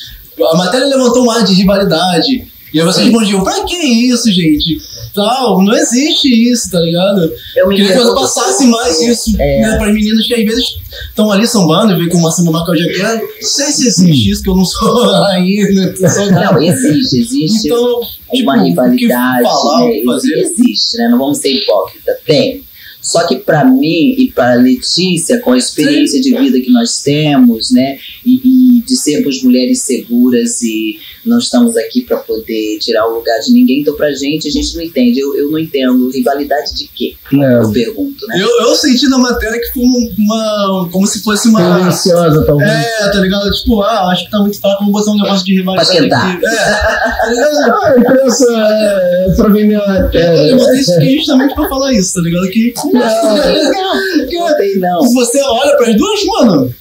a 0.52 0.58
matéria 0.58 0.88
levantou 0.88 1.26
um 1.26 1.32
ar 1.32 1.44
de 1.44 1.54
rivalidade. 1.54 2.48
E 2.74 2.80
aí 2.80 2.86
vocês 2.86 3.06
respondiam, 3.06 3.44
pra 3.44 3.64
que 3.66 3.76
isso, 3.76 4.32
gente? 4.32 4.82
Tal, 5.14 5.62
não 5.62 5.76
existe 5.76 6.28
isso, 6.52 6.72
tá 6.72 6.80
ligado? 6.80 7.32
Eu 7.56 7.68
me 7.68 7.76
Queria 7.76 7.92
que 7.92 8.00
você 8.00 8.16
passasse 8.16 8.66
mais 8.66 9.00
isso 9.00 9.36
É. 9.40 9.62
né, 9.62 9.78
pras 9.78 9.94
meninas 9.94 10.26
que 10.26 10.34
às 10.34 10.44
vezes 10.44 10.66
estão 11.10 11.32
ali 11.32 11.46
sambando 11.46 11.94
e 11.94 11.98
vê 12.00 12.10
que 12.10 12.16
o 12.16 12.20
Marcelo 12.20 12.52
Marcal 12.52 12.76
já 12.76 12.88
quer. 12.88 13.22
Não 13.22 13.48
sei 13.48 13.68
se 13.68 13.88
existe 13.88 14.32
isso, 14.32 14.42
que 14.42 14.50
eu 14.50 14.56
não 14.56 14.66
sou 14.66 15.04
rainha, 15.06 15.70
né? 15.70 15.94
não 16.00 16.10
sou. 16.10 16.32
Não, 16.32 16.64
existe, 16.64 17.20
existe 17.20 17.68
Então, 17.68 18.00
tipo, 18.34 18.50
uma 18.50 18.64
rivalidade, 18.64 19.44
falar, 19.44 19.86
né? 19.86 20.02
fazer. 20.04 20.34
existe, 20.34 20.98
né? 20.98 21.10
Não 21.10 21.20
vamos 21.20 21.38
ser 21.38 21.50
hipócritas, 21.50 22.16
tem. 22.26 22.64
Só 23.04 23.28
que 23.28 23.36
para 23.36 23.66
mim 23.66 24.16
e 24.18 24.32
para 24.34 24.56
Letícia, 24.56 25.40
com 25.40 25.52
a 25.52 25.58
experiência 25.58 26.22
de 26.22 26.36
vida 26.36 26.60
que 26.62 26.72
nós 26.72 27.04
temos, 27.04 27.70
né, 27.72 27.98
e, 28.26 28.78
e 28.78 28.82
de 28.82 28.96
sermos 28.96 29.44
mulheres 29.44 29.82
seguras 29.84 30.62
e 30.62 30.98
não 31.26 31.38
estamos 31.38 31.78
aqui 31.78 32.02
para 32.02 32.18
poder 32.18 32.80
tirar 32.80 33.08
o 33.08 33.16
lugar 33.16 33.40
de 33.40 33.54
ninguém, 33.54 33.80
então 33.80 33.96
pra 33.96 34.12
gente 34.12 34.48
a 34.48 34.52
gente 34.52 34.76
não 34.76 34.84
entende. 34.84 35.20
Eu, 35.20 35.36
eu 35.38 35.52
não 35.52 35.60
entendo 35.60 36.10
rivalidade 36.10 36.74
de 36.76 36.88
quê? 36.94 37.16
É. 37.34 37.64
Eu 37.64 37.72
pergunto, 37.72 38.28
né? 38.28 38.42
Eu, 38.42 38.68
eu 38.68 38.76
senti 38.76 39.08
na 39.08 39.18
matéria 39.18 39.60
que 39.60 39.74
foi 39.74 39.84
uma. 39.84 40.90
como 40.92 41.08
se 41.08 41.22
fosse 41.24 41.48
uma. 41.48 41.80
Tendenciosa, 41.80 42.46
talvez. 42.46 42.70
É, 42.70 43.10
tá 43.10 43.20
ligado? 43.20 43.50
Tipo, 43.52 43.82
ah, 43.82 44.12
acho 44.12 44.26
que 44.26 44.32
tá 44.32 44.40
muito 44.40 44.60
fraco, 44.60 44.80
vamos 44.80 44.94
botar 44.94 45.12
um 45.12 45.24
negócio 45.24 45.46
de 45.46 45.56
rivalidade 45.56 46.08
Pra 46.10 46.18
aqui. 46.18 46.46
É, 46.46 46.50
tá? 46.50 47.80
Ah, 47.84 47.88
a 47.88 48.00
imprensa 48.00 48.46
é 48.50 49.34
pra 49.36 49.50
vender 49.50 49.76
uma 49.76 49.96
Eu 49.96 50.04
matéria. 50.04 50.56
botei 50.58 50.80
isso 50.80 50.94
aqui 50.94 51.18
justamente 51.18 51.56
pra 51.56 51.70
falar 51.70 51.94
isso, 51.94 52.14
tá 52.16 52.22
ligado? 52.22 52.50
Que. 52.50 52.74
Não 52.94 54.58
tem 54.58 54.80
não. 54.80 55.02
Se 55.02 55.14
você 55.14 55.42
olha 55.42 55.76
pras 55.78 55.96
duas, 55.98 56.26
mano. 56.26 56.74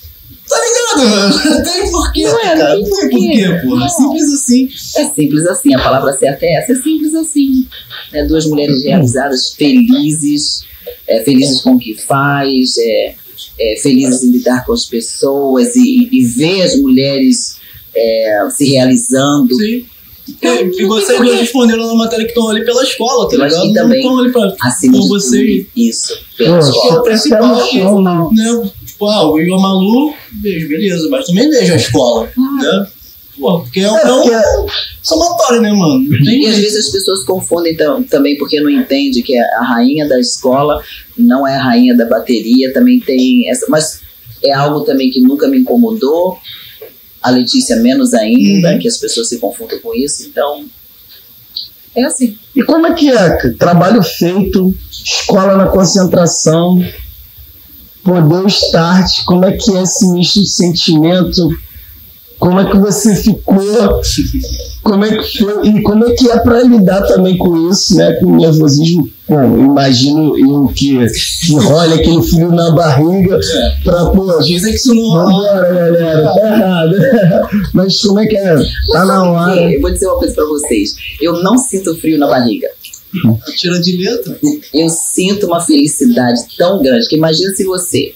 Tá 0.49 0.57
ligado? 0.59 1.50
Não 1.50 1.62
tem 1.73 1.90
porquê, 1.90 2.25
Não 2.25 2.40
é, 2.40 2.54
não 2.54 2.59
cara. 2.59 2.75
tem 2.75 2.83
Não 2.83 2.90
tem 2.99 3.11
porquê. 3.11 3.61
porra. 3.66 3.81
Não. 3.81 3.88
Simples 3.88 4.33
assim. 4.35 4.69
É 4.97 5.04
simples 5.14 5.47
assim, 5.47 5.75
a 5.75 5.78
palavra 5.83 6.12
certa 6.12 6.45
é 6.45 6.54
essa, 6.54 6.73
é 6.73 6.75
simples 6.76 7.14
assim. 7.14 7.66
Né? 8.12 8.25
Duas 8.25 8.45
mulheres 8.47 8.85
realizadas, 8.85 9.50
felizes, 9.54 10.64
é, 11.09 11.21
felizes 11.25 11.62
com 11.62 11.75
o 11.75 11.78
que 11.78 11.95
faz, 11.95 12.76
é, 12.76 13.14
é, 13.59 13.76
felizes 13.81 14.23
em 14.25 14.33
lidar 14.33 14.64
com 14.66 14.73
as 14.73 14.85
pessoas 14.85 15.75
e, 15.76 16.09
e 16.12 16.25
ver 16.25 16.62
as 16.62 16.76
mulheres 16.76 17.57
é, 17.95 18.47
se 18.50 18.69
realizando. 18.71 19.54
Sim. 19.54 19.87
E, 20.29 20.83
e 20.83 20.85
vocês 20.87 21.19
dois 21.19 21.41
responderam 21.41 21.87
na 21.87 21.95
matéria 21.95 22.25
que 22.25 22.31
estão 22.31 22.49
ali 22.49 22.64
pela 22.64 22.83
escola, 22.85 23.29
tá 23.29 23.37
ligado? 23.37 23.55
achei 23.57 23.73
Não 23.73 23.83
também. 23.83 24.00
estão 24.00 24.19
ali 24.19 24.33
pra. 24.33 24.55
Acima 24.62 24.93
Com 24.99 25.00
de 25.02 25.09
você. 25.09 25.37
tudo, 25.64 25.67
isso, 25.76 26.19
pela 26.38 26.59
Pô, 26.59 26.64
escola. 26.69 26.83
Que 26.83 26.88
é 26.88 26.99
o 26.99 27.02
principal, 27.02 27.67
chão, 27.69 28.00
não. 28.02 28.33
né? 28.33 28.71
Tipo, 28.87 29.07
ah, 29.07 29.33
vejo 29.35 29.55
a 29.55 29.59
Malu, 29.61 30.14
vejo, 30.41 30.69
beleza, 30.69 31.09
mas 31.11 31.26
também 31.26 31.50
vejo 31.50 31.73
a 31.73 31.76
escola, 31.76 32.31
né? 32.61 32.87
Pô, 33.38 33.61
porque 33.61 33.81
é 33.81 33.91
um, 33.91 33.97
É, 33.97 34.02
é 34.02 34.12
um 34.12 34.23
porque- 34.23 34.73
somatório, 35.02 35.61
né, 35.62 35.73
mano? 35.73 36.09
Tem 36.25 36.43
E 36.45 36.47
às 36.47 36.57
vezes 36.57 36.87
as 36.87 36.93
pessoas 36.93 37.25
confundem 37.25 37.76
tam- 37.76 38.02
também 38.05 38.37
porque 38.38 38.61
não 38.61 38.71
entende 38.71 39.23
que 39.23 39.37
a 39.37 39.62
rainha 39.64 40.07
da 40.09 40.21
escola 40.21 40.81
não 41.19 41.47
é 41.47 41.57
a 41.57 41.62
rainha 41.64 41.97
da 41.97 42.05
bateria, 42.05 42.73
também 42.73 43.00
tem 43.00 43.50
essa, 43.50 43.67
mas 43.69 44.00
é 44.45 44.52
algo 44.52 44.81
também 44.83 45.11
que 45.11 45.21
nunca 45.21 45.49
me 45.49 45.59
incomodou. 45.59 46.38
A 47.23 47.31
Letícia 47.31 47.76
menos 47.76 48.12
ainda, 48.14 48.73
Uhum. 48.73 48.79
que 48.79 48.88
as 48.88 48.97
pessoas 48.99 49.29
se 49.29 49.38
confundem 49.38 49.79
com 49.81 49.95
isso, 49.95 50.25
então 50.26 50.64
é 51.95 52.05
assim. 52.05 52.37
E 52.55 52.62
como 52.62 52.87
é 52.87 52.95
que 52.95 53.11
é? 53.11 53.52
Trabalho 53.55 54.02
feito, 54.02 54.75
escola 54.91 55.57
na 55.57 55.67
concentração, 55.67 56.85
poder 58.02 58.47
start, 58.49 59.25
como 59.25 59.45
é 59.45 59.52
que 59.52 59.76
é 59.76 59.83
esse 59.83 60.09
misto 60.11 60.41
de 60.41 60.49
sentimento? 60.49 61.49
Como 62.38 62.59
é 62.59 62.71
que 62.71 62.76
você 62.76 63.14
ficou? 63.14 64.00
Como 64.82 65.04
é 65.04 65.16
que 65.16 65.38
foi? 65.38 65.68
E 65.68 65.82
como 65.82 66.04
é 66.04 66.12
que 66.12 66.28
é 66.28 66.38
para 66.40 66.62
lidar 66.62 67.02
também 67.02 67.38
com 67.38 67.70
isso, 67.70 67.96
né? 67.96 68.14
Com 68.14 68.26
o 68.26 68.36
nervosismo? 68.36 69.08
Bom, 69.28 69.58
imagino 69.58 70.36
eu 70.36 70.66
que, 70.74 70.98
que 71.40 71.54
rola 71.54 71.94
aquele 71.94 72.22
frio 72.22 72.50
na 72.50 72.72
barriga 72.72 73.38
pra, 73.84 74.06
pô, 74.06 74.40
Dizem 74.40 74.72
que 74.72 74.78
isso 74.78 74.92
não 74.94 75.08
rola. 75.08 75.30
Vambora, 75.30 75.74
galera. 75.74 76.34
Tá 76.34 76.46
errado. 76.48 76.96
Mas 77.72 78.00
como 78.00 78.18
é 78.18 78.26
que 78.26 78.36
é? 78.36 78.56
Tá 78.92 79.04
na 79.04 79.30
hora. 79.30 79.72
Eu 79.72 79.80
vou 79.80 79.90
dizer 79.92 80.06
uma 80.06 80.18
coisa 80.18 80.34
pra 80.34 80.44
vocês. 80.46 80.96
Eu 81.20 81.42
não 81.42 81.56
sinto 81.56 81.96
frio 81.96 82.18
na 82.18 82.26
barriga. 82.26 82.68
Tira 83.56 83.78
de 83.80 83.96
letra. 83.96 84.38
eu 84.74 84.88
sinto 84.88 85.46
uma 85.46 85.60
felicidade 85.60 86.40
tão 86.56 86.82
grande 86.82 87.06
que 87.06 87.16
imagina 87.16 87.50
se 87.52 87.64
você 87.64 88.14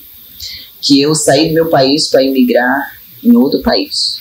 que 0.81 1.01
eu 1.01 1.15
saí 1.15 1.49
do 1.49 1.55
meu 1.55 1.67
país 1.67 2.09
para 2.09 2.23
imigrar 2.23 2.93
em 3.23 3.37
outro 3.37 3.61
país. 3.61 4.21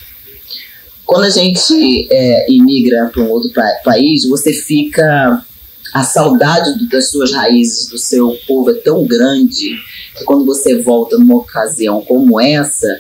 Quando 1.06 1.26
a 1.26 1.30
gente 1.30 2.08
é, 2.12 2.52
imigra 2.52 3.10
para 3.14 3.22
um 3.22 3.30
outro 3.30 3.52
pa- 3.52 3.80
país, 3.84 4.26
você 4.28 4.52
fica 4.54 5.46
a 5.94 6.04
saudade 6.04 6.78
do- 6.78 6.90
das 6.90 7.10
suas 7.10 7.32
raízes, 7.32 7.88
do 7.88 7.98
seu 7.98 8.36
povo 8.48 8.72
é 8.72 8.74
tão 8.74 9.06
grande 9.06 9.78
que 10.18 10.24
quando 10.26 10.46
você 10.46 10.82
volta 10.82 11.18
numa 11.18 11.36
ocasião 11.36 12.02
como 12.02 12.40
essa, 12.42 13.00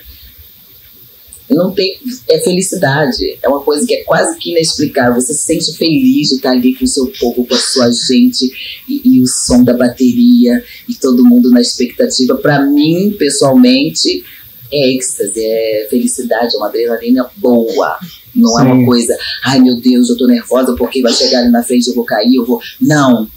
não 1.49 1.71
tem 1.71 1.97
é 2.27 2.39
felicidade, 2.39 3.37
é 3.41 3.47
uma 3.47 3.61
coisa 3.61 3.85
que 3.85 3.93
é 3.93 4.03
quase 4.03 4.37
que 4.39 4.51
inexplicável. 4.51 5.21
Você 5.21 5.33
se 5.33 5.43
sente 5.43 5.77
feliz 5.77 6.29
de 6.29 6.35
estar 6.35 6.51
ali 6.51 6.73
com 6.73 6.85
o 6.85 6.87
seu 6.87 7.05
povo, 7.19 7.45
com 7.45 7.53
a 7.53 7.59
sua 7.59 7.91
gente 7.91 8.51
e, 8.89 9.01
e 9.17 9.21
o 9.21 9.27
som 9.27 9.63
da 9.63 9.73
bateria 9.73 10.63
e 10.89 10.95
todo 10.95 11.23
mundo 11.23 11.51
na 11.51 11.61
expectativa. 11.61 12.35
Para 12.37 12.65
mim, 12.65 13.15
pessoalmente, 13.17 14.23
é 14.71 14.95
êxtase, 14.95 15.43
é 15.43 15.87
felicidade, 15.89 16.55
é 16.55 16.57
uma 16.57 16.67
adrenalina 16.67 17.29
boa. 17.37 17.97
Não 18.33 18.59
é 18.59 18.63
Sim. 18.63 18.71
uma 18.71 18.85
coisa, 18.85 19.17
ai 19.43 19.59
meu 19.59 19.79
Deus, 19.79 20.09
eu 20.09 20.17
tô 20.17 20.27
nervosa 20.27 20.75
porque 20.75 21.01
vai 21.01 21.13
chegar 21.13 21.39
ali 21.39 21.51
na 21.51 21.63
frente, 21.63 21.87
eu 21.87 21.95
vou 21.95 22.05
cair, 22.05 22.35
eu 22.35 22.45
vou. 22.45 22.59
Não. 22.81 23.27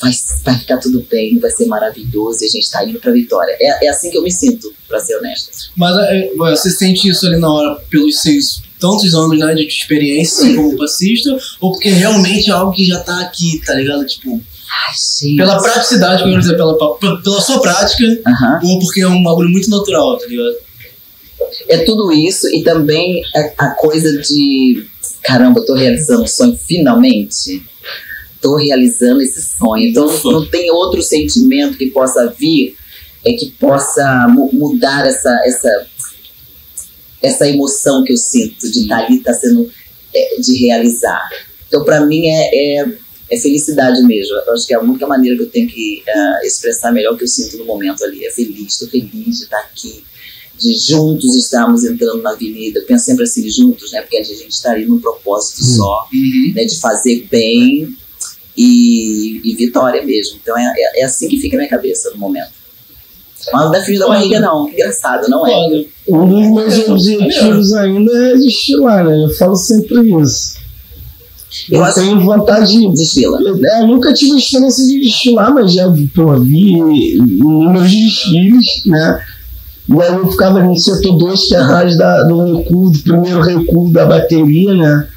Vai, 0.00 0.10
vai 0.44 0.58
ficar 0.58 0.78
tudo 0.78 1.06
bem, 1.08 1.38
vai 1.38 1.50
ser 1.50 1.66
maravilhoso 1.66 2.42
e 2.42 2.46
a 2.46 2.50
gente 2.50 2.68
tá 2.68 2.84
indo 2.84 2.98
pra 2.98 3.12
vitória. 3.12 3.56
É, 3.60 3.86
é 3.86 3.88
assim 3.88 4.10
que 4.10 4.18
eu 4.18 4.22
me 4.22 4.32
sinto, 4.32 4.74
pra 4.88 4.98
ser 4.98 5.16
honesta. 5.16 5.50
Mas 5.76 5.96
é, 5.96 6.28
você 6.34 6.70
sente 6.70 7.08
isso 7.08 7.24
ali 7.24 7.36
na 7.36 7.50
hora 7.50 7.76
pelos 7.88 8.20
seus 8.20 8.60
tantos 8.80 9.14
anos 9.14 9.38
né, 9.38 9.54
de 9.54 9.64
experiência 9.64 10.44
Sim. 10.44 10.56
como 10.56 10.76
passista, 10.76 11.38
ou 11.60 11.70
porque 11.70 11.88
realmente 11.88 12.50
é 12.50 12.52
algo 12.52 12.72
que 12.72 12.84
já 12.84 12.98
tá 12.98 13.20
aqui, 13.20 13.60
tá 13.64 13.74
ligado? 13.74 14.04
Tipo, 14.04 14.42
Ai, 14.88 15.36
pela 15.36 15.62
praticidade, 15.62 16.24
quero 16.24 16.40
dizer, 16.40 16.56
pela, 16.56 16.76
pela, 16.96 17.40
sua 17.40 17.60
prática, 17.60 18.04
Aham. 18.26 18.60
ou 18.64 18.80
porque 18.80 19.02
é 19.02 19.06
um 19.06 19.22
bagulho 19.22 19.50
muito 19.50 19.70
natural, 19.70 20.18
tá 20.18 20.26
ligado? 20.26 20.56
É 21.68 21.78
tudo 21.84 22.12
isso 22.12 22.48
e 22.48 22.62
também 22.62 23.22
a, 23.34 23.66
a 23.66 23.70
coisa 23.74 24.18
de 24.20 24.86
caramba, 25.22 25.60
eu 25.60 25.64
tô 25.66 25.74
realizando 25.74 26.24
o 26.24 26.28
sonho 26.28 26.56
finalmente. 26.56 27.62
Tô 28.40 28.56
realizando 28.56 29.22
esse 29.22 29.40
sonho. 29.40 29.86
Então 29.86 30.06
Ufa. 30.06 30.32
não 30.32 30.46
tem 30.46 30.70
outro 30.70 31.00
sentimento 31.02 31.78
que 31.78 31.86
possa 31.86 32.26
vir 32.38 32.76
é 33.24 33.32
que 33.34 33.50
possa 33.52 34.26
mu- 34.28 34.50
mudar 34.52 35.06
essa 35.06 35.30
essa 35.44 35.86
essa 37.22 37.48
emoção 37.48 38.02
que 38.02 38.12
eu 38.12 38.16
sinto 38.16 38.68
de 38.70 38.80
estar 38.80 39.04
ali, 39.06 39.20
tá 39.20 39.32
sendo 39.32 39.70
é, 40.14 40.40
de 40.40 40.56
realizar. 40.66 41.28
Então 41.68 41.84
para 41.84 42.00
mim 42.04 42.28
é, 42.28 42.80
é 42.80 42.92
é 43.30 43.38
felicidade 43.38 44.02
mesmo. 44.02 44.34
Eu 44.46 44.52
acho 44.52 44.66
que 44.66 44.74
é 44.74 44.76
a 44.76 44.80
única 44.80 45.06
maneira 45.06 45.36
que 45.38 45.42
eu 45.44 45.48
tenho 45.50 45.66
que 45.66 46.02
ah, 46.06 46.40
expressar 46.44 46.92
melhor 46.92 47.14
o 47.14 47.16
que 47.16 47.24
eu 47.24 47.28
sinto 47.28 47.56
no 47.56 47.64
momento 47.64 48.04
ali. 48.04 48.26
É 48.26 48.30
feliz, 48.30 48.72
estou 48.74 48.88
feliz 48.88 49.38
de 49.38 49.44
estar 49.44 49.58
aqui, 49.58 50.04
de 50.62 50.78
juntos 50.78 51.36
estarmos 51.36 51.84
entrando 51.84 52.22
na 52.22 52.30
avenida. 52.30 52.80
Eu 52.80 52.86
penso 52.86 53.04
sempre 53.04 53.24
assim, 53.24 53.48
juntos, 53.50 53.92
né? 53.92 54.00
Porque 54.00 54.16
a 54.16 54.22
gente 54.22 54.48
está 54.48 54.70
ali 54.72 54.86
num 54.86 54.98
propósito 55.00 55.64
só, 55.64 56.06
Uhum. 56.12 56.52
né? 56.54 56.64
De 56.64 56.78
fazer 56.78 57.26
bem 57.30 57.96
e, 58.56 59.40
e 59.44 59.54
vitória 59.56 60.04
mesmo. 60.04 60.38
Então 60.42 60.56
é, 60.56 60.72
é, 60.76 61.00
é 61.00 61.04
assim 61.04 61.28
que 61.28 61.38
fica 61.38 61.56
na 61.56 61.62
minha 61.62 61.70
cabeça 61.70 62.10
no 62.10 62.18
momento. 62.18 62.62
Mas 63.52 63.64
não 63.64 63.74
é 63.74 63.84
frio 63.84 63.98
da 63.98 64.06
barriga, 64.06 64.38
não. 64.40 64.66
Que 64.66 64.74
engraçado, 64.74 65.28
não 65.28 65.44
é? 65.46 65.84
Um 66.08 66.28
dos 66.28 66.50
meus 66.52 66.88
objetivos 66.88 67.72
ainda 67.72 68.12
é 68.30 68.36
desfilar, 68.36 69.04
né? 69.04 69.24
Eu 69.24 69.30
falo 69.30 69.56
sempre 69.56 70.00
isso. 70.22 70.62
Eu 71.68 71.84
Eu 71.84 71.92
tenho 71.92 72.20
vontade 72.20 72.72
de. 72.72 72.88
Desfila. 72.92 73.38
É, 73.68 73.82
eu 73.82 73.86
nunca 73.88 74.12
tive 74.14 74.32
a 74.32 74.38
experiência 74.38 74.84
de 74.86 75.00
desfilar, 75.00 75.52
mas 75.52 75.72
já 75.72 75.86
pô, 76.14 76.38
vi 76.38 76.70
inúmeros 77.16 77.90
desfiles, 77.90 78.82
né? 78.86 79.22
E 79.88 80.02
aí 80.02 80.14
eu 80.14 80.30
ficava 80.30 80.62
no 80.62 80.76
setor 80.76 81.16
2, 81.18 81.48
que 81.48 81.54
é 81.54 81.58
atrás 81.58 81.96
da, 81.96 82.22
do 82.24 82.58
recuo, 82.58 82.90
do 82.90 82.98
primeiro 83.00 83.40
recuo 83.40 83.92
da 83.92 84.06
bateria, 84.06 84.74
né? 84.74 85.08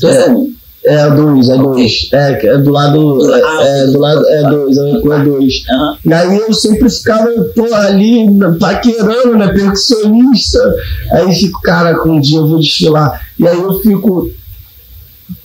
Dois 0.00 0.16
a 0.16 0.26
um. 0.30 0.52
É, 0.84 1.10
dois, 1.10 1.48
é 1.48 1.56
dois. 1.56 2.08
É, 2.12 2.46
é 2.46 2.58
do 2.58 2.70
lado. 2.70 3.18
Do 3.18 3.24
lado. 3.24 3.62
É, 3.62 3.80
é, 3.80 3.86
do 3.86 3.98
lado. 3.98 4.28
É 4.28 4.42
dois, 4.50 4.76
é, 4.76 4.92
recuo 4.92 5.12
é 5.12 5.24
dois. 5.24 5.54
Aham. 5.70 5.96
E 6.04 6.12
aí 6.12 6.38
eu 6.38 6.52
sempre 6.52 6.90
ficava, 6.90 7.30
pô, 7.54 7.72
ali 7.74 8.26
paquerando, 8.58 9.36
né? 9.36 9.48
Percussionista. 9.48 10.74
Aí 11.12 11.32
fico, 11.34 11.60
cara, 11.62 11.96
com 11.98 12.16
um 12.16 12.20
dia 12.20 12.38
eu 12.38 12.48
vou 12.48 12.58
desfilar. 12.58 13.24
E 13.38 13.46
aí 13.46 13.60
eu 13.60 13.80
fico 13.80 14.30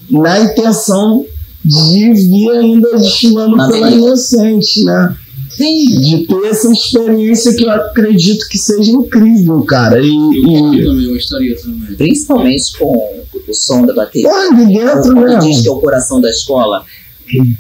na 0.10 0.40
intenção 0.40 1.26
de 1.64 2.14
vir 2.14 2.50
ainda 2.52 2.98
desfilando 2.98 3.58
pela. 3.58 3.92
Inocente, 3.92 4.84
né? 4.84 5.16
Sim. 5.58 6.02
De 6.02 6.28
ter 6.28 6.48
essa 6.50 6.72
experiência 6.72 7.54
que 7.56 7.64
eu 7.64 7.72
acredito 7.72 8.48
que 8.48 8.60
seja 8.60 8.92
incrível, 8.92 9.64
cara. 9.64 10.00
E, 10.00 10.08
Eu 10.08 10.74
e 10.74 10.86
também 10.86 11.14
gostaria 11.14 11.58
também. 11.58 11.96
Principalmente 11.96 12.78
com 12.78 13.24
o 13.48 13.54
som 13.54 13.84
da 13.84 13.94
bateria. 13.94 14.30
porra, 14.30 14.56
de 14.56 14.66
dentro 14.68 15.16
mesmo. 15.16 15.40
diz 15.40 15.62
que 15.62 15.68
é 15.68 15.72
o 15.72 15.80
coração 15.80 16.22
da 16.22 16.30
escola. 16.30 16.86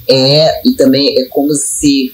É, 0.08 0.68
e 0.68 0.74
também 0.74 1.20
é 1.20 1.26
como 1.26 1.54
se 1.56 2.14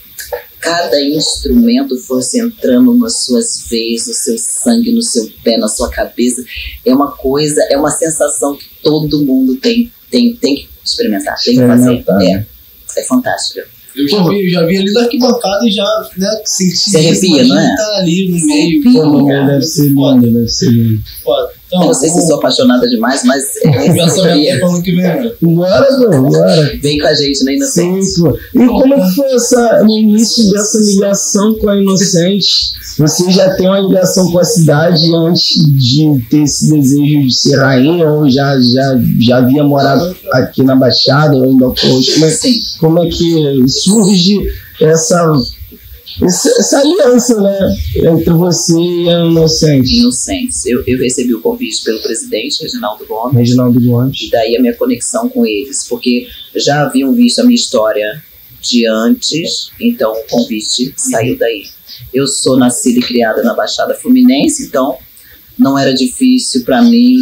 cada 0.61 1.03
instrumento 1.03 1.97
fosse 1.97 2.39
entrando 2.39 2.93
nas 2.93 3.25
suas 3.25 3.67
veias, 3.69 4.07
no 4.07 4.13
seu 4.13 4.37
sangue, 4.37 4.93
no 4.93 5.01
seu 5.01 5.29
pé, 5.43 5.57
na 5.57 5.67
sua 5.67 5.89
cabeça. 5.89 6.43
É 6.85 6.93
uma 6.93 7.11
coisa, 7.11 7.61
é 7.69 7.77
uma 7.77 7.91
sensação 7.91 8.55
que 8.55 8.65
todo 8.81 9.21
mundo 9.21 9.57
tem, 9.57 9.91
tem, 10.09 10.33
tem 10.33 10.55
que 10.55 10.69
experimentar, 10.83 11.35
tem 11.43 11.57
que 11.57 11.67
fazer. 11.67 12.03
É, 12.21 12.45
é 12.97 13.03
fantástico. 13.03 13.67
Eu 13.95 14.07
já 14.09 14.27
vi, 14.27 14.50
já 14.50 14.65
vi 14.65 14.77
ali 14.77 14.93
da 14.93 15.01
arquibancada 15.03 15.67
e 15.67 15.71
já, 15.71 16.09
né, 16.17 16.41
senti 16.45 16.89
Você 16.89 16.97
arrepia, 16.97 17.43
não 17.45 17.59
é? 17.59 17.75
tá 17.75 17.97
ali 17.97 18.27
no 18.27 18.45
meio. 18.45 18.83
Pô, 18.83 19.27
deve 19.27 19.62
ser 19.62 19.88
lindo, 19.89 20.33
deve 20.33 20.47
ser 20.47 20.69
lindo. 20.71 21.01
Foda. 21.23 21.52
Eu 21.74 21.77
Então, 21.77 21.88
não 21.88 21.94
sei 21.94 22.10
se 22.10 22.18
eu 22.20 22.22
sou 22.24 22.36
apaixonada 22.36 22.88
demais, 22.88 23.24
mas 23.24 23.44
esse 23.56 23.62
pensamento 23.94 24.39
dia 24.39 24.53
é 24.56 24.60
que 24.84 24.92
vem, 24.92 25.01
né? 25.03 25.32
Bora, 25.42 25.86
pô, 25.98 26.22
bora. 26.30 26.77
vem 26.82 27.00
com 27.00 27.08
a 27.08 27.13
gente 27.15 27.44
na 27.44 27.51
Sim, 27.65 27.88
Inocente. 27.98 28.22
pô. 28.22 28.38
E 28.62 28.68
como 28.68 28.94
é 28.94 29.12
foi 29.13 29.34
essa, 29.34 29.84
no 29.84 29.98
início 29.98 30.51
dessa 30.51 30.77
ligação 30.80 31.56
com 31.56 31.70
a 31.70 31.77
Inocente? 31.77 32.74
Você 33.00 33.32
já 33.32 33.56
tem 33.56 33.68
uma 33.68 33.80
ligação 33.80 34.32
com 34.32 34.38
a 34.38 34.44
cidade 34.44 35.01
antes 35.15 35.56
de 35.56 36.24
ter 36.30 36.44
esse 36.44 36.70
desejo 36.70 37.27
de 37.27 37.34
ser 37.34 37.56
rainha 37.58 38.08
ou 38.08 38.30
já, 38.30 38.56
já, 38.60 39.00
já 39.20 39.38
havia 39.38 39.63
morado 39.63 40.15
aqui 40.32 40.62
na 40.62 40.75
Baixada 40.75 41.36
ou 41.36 41.44
ainda 41.44 41.68
hoje? 41.70 42.13
Como 42.13 42.25
é, 42.25 42.30
Sim. 42.30 42.62
como 42.80 43.03
é 43.03 43.08
que 43.10 43.68
surge 43.68 44.38
essa, 44.80 45.32
essa, 46.22 46.50
essa 46.60 46.79
aliança, 46.79 47.41
né? 47.41 47.75
Entre 47.96 48.34
você 48.34 48.74
e 48.74 49.10
a 49.10 49.25
Inocente? 49.25 49.98
Inocentes. 49.98 50.65
Eu, 50.65 50.84
eu 50.86 51.00
recebi 51.00 51.34
o 51.34 51.41
convite 51.41 51.84
pelo 51.84 52.00
presidente, 52.01 52.62
Reginaldo 52.62 53.05
Gomes, 53.05 53.36
Reginaldo 53.36 53.82
Gomes. 53.82 54.22
e 54.22 54.29
daí 54.29 54.55
a 54.55 54.62
minha 54.62 54.75
conexão 54.75 55.27
com 55.29 55.46
eles, 55.46 55.88
porque 55.88 56.27
já 56.55 56.84
haviam 56.84 57.13
visto 57.13 57.39
a 57.39 57.43
minha 57.43 57.55
história 57.55 58.24
de 58.62 58.86
antes, 58.86 59.72
então 59.79 60.12
o 60.13 60.27
convite 60.29 60.93
saiu 60.96 61.38
daí. 61.38 61.65
Eu 62.13 62.27
sou 62.27 62.58
nascida 62.58 63.00
e 63.00 63.03
criada 63.03 63.43
na 63.43 63.53
Baixada 63.53 63.93
Fluminense, 63.93 64.65
então 64.65 64.98
não 65.58 65.77
era 65.77 65.93
difícil 65.93 66.63
para 66.63 66.82
mim 66.82 67.17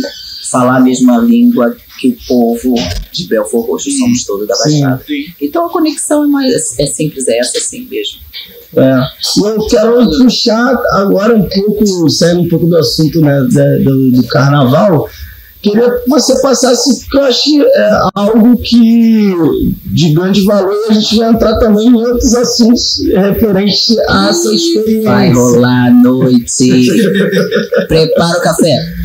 falar 0.50 0.78
a 0.78 0.80
mesma 0.82 1.18
língua 1.18 1.78
que 2.00 2.10
o 2.10 2.18
povo 2.28 2.76
de 3.12 3.26
Belfort 3.28 3.68
Roxo, 3.68 3.92
somos 3.92 4.26
todos 4.26 4.48
da 4.48 4.56
Sim. 4.56 4.82
Baixada. 4.82 5.06
Então 5.40 5.66
a 5.66 5.70
conexão 5.70 6.24
é, 6.24 6.28
mais, 6.28 6.80
é 6.80 6.86
simples, 6.86 7.28
é 7.28 7.38
essa 7.40 7.58
assim 7.58 7.88
mesmo. 7.90 8.20
É. 8.76 9.00
Eu 9.46 9.68
quero 9.68 10.10
puxar 10.18 10.74
agora 10.94 11.36
um 11.36 11.44
pouco, 11.44 12.10
saindo 12.10 12.42
um 12.42 12.50
pouco 12.50 12.68
do 12.68 12.78
assunto 12.78 13.20
né, 13.22 13.42
do, 13.84 14.12
do 14.12 14.24
carnaval. 14.28 15.10
Queria 15.62 15.92
que 15.92 16.10
você 16.10 16.42
passasse, 16.42 17.02
porque 17.02 17.18
eu 17.18 17.24
acho 17.24 17.62
é, 17.62 18.02
algo 18.16 18.58
que 18.58 19.32
de 19.86 20.12
grande 20.12 20.44
valor 20.44 20.76
a 20.90 20.94
gente 20.94 21.16
vai 21.18 21.30
entrar 21.30 21.60
também 21.60 21.88
em 21.88 21.94
outros 21.94 22.34
assuntos 22.34 23.00
referentes 23.14 23.96
a 24.10 24.30
essa 24.30 24.48
Vai 24.48 24.56
experiência. 24.56 25.34
rolar 25.34 25.86
a 25.88 25.92
noite. 25.92 26.88
Prepara 27.88 28.40
o 28.40 28.42
café. 28.42 29.01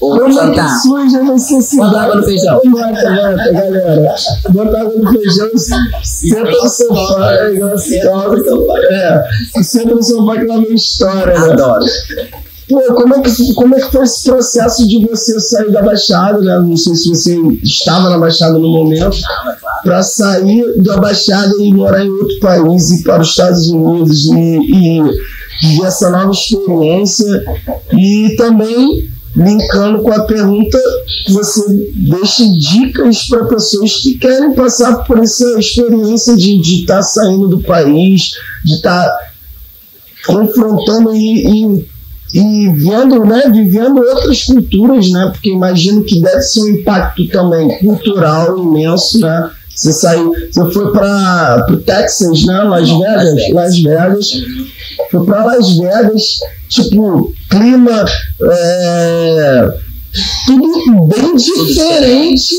Ou 0.00 0.18
Como 0.18 0.24
é 0.24 0.28
que 0.28 0.34
jantar. 0.34 0.80
surge 0.80 1.16
a 1.16 1.22
necessidade? 1.22 1.90
Bota 1.90 2.02
água 2.02 2.16
no 2.16 2.22
feijão. 2.24 2.60
Bota, 2.64 2.88
bota, 2.88 3.52
galera. 3.52 4.14
Bota 4.50 4.80
água 4.80 4.94
no 4.96 5.12
feijão, 5.12 5.50
senta 6.02 6.50
no 6.50 6.68
sofá, 6.68 7.32
é, 8.90 9.62
senta 9.62 9.94
no 9.94 10.02
sofá 10.02 10.38
que 10.38 10.46
lá 10.46 10.56
vem 10.56 10.74
história, 10.74 11.38
né? 11.38 11.52
Adoro. 11.52 11.84
Pô, 12.68 12.80
como 12.94 13.14
é, 13.14 13.20
que, 13.20 13.54
como 13.54 13.76
é 13.76 13.80
que 13.80 13.90
foi 13.90 14.04
esse 14.04 14.24
processo 14.24 14.86
de 14.88 15.06
você 15.06 15.38
sair 15.40 15.70
da 15.70 15.82
Baixada, 15.82 16.40
né? 16.40 16.58
Não 16.58 16.76
sei 16.76 16.94
se 16.94 17.08
você 17.10 17.36
estava 17.62 18.08
na 18.08 18.18
Baixada 18.18 18.54
no 18.58 18.68
momento, 18.68 19.16
para 19.84 20.02
sair 20.02 20.64
da 20.82 20.96
Baixada 20.96 21.52
e 21.58 21.72
morar 21.74 22.02
em 22.04 22.08
outro 22.10 22.38
país, 22.40 22.90
ir 22.90 23.02
para 23.02 23.20
os 23.20 23.28
Estados 23.28 23.68
Unidos 23.68 24.26
e, 24.26 24.58
e 24.58 25.02
viver 25.60 25.86
essa 25.86 26.08
nova 26.10 26.30
experiência. 26.30 27.44
E 27.92 28.34
também 28.38 29.11
linkando 29.34 30.02
com 30.02 30.12
a 30.12 30.24
pergunta, 30.24 30.78
você 31.28 31.62
deixa 31.94 32.44
dicas 32.58 33.26
para 33.28 33.46
pessoas 33.46 33.94
que 33.96 34.18
querem 34.18 34.54
passar 34.54 35.04
por 35.04 35.18
essa 35.18 35.58
experiência 35.58 36.36
de 36.36 36.80
estar 36.80 37.02
saindo 37.02 37.48
do 37.48 37.60
país, 37.60 38.32
de 38.64 38.74
estar 38.74 39.10
confrontando 40.26 41.14
e, 41.14 41.46
e 41.46 41.92
e 42.34 42.72
vendo, 42.76 43.24
né, 43.26 43.42
vivendo 43.52 44.00
outras 44.00 44.44
culturas, 44.44 45.10
né, 45.10 45.30
porque 45.30 45.50
imagino 45.50 46.02
que 46.02 46.20
deve 46.20 46.40
ser 46.40 46.62
um 46.62 46.68
impacto 46.68 47.28
também 47.28 47.78
cultural 47.78 48.58
imenso, 48.58 49.20
né, 49.20 49.50
você 49.68 49.92
saiu, 49.92 50.32
você 50.50 50.72
foi 50.72 50.92
para 50.92 51.66
o 51.70 51.76
Texas, 51.78 52.44
né, 52.46 52.62
Las 52.62 52.88
Vegas. 52.88 53.50
Las 53.52 53.78
Vegas, 53.78 54.32
foi 55.10 55.26
para 55.26 55.44
Las 55.44 55.76
Vegas, 55.76 56.40
tipo, 56.72 57.32
clima, 57.50 58.04
é, 58.42 59.78
tudo 60.46 61.06
bem 61.06 61.36
diferente. 61.36 62.54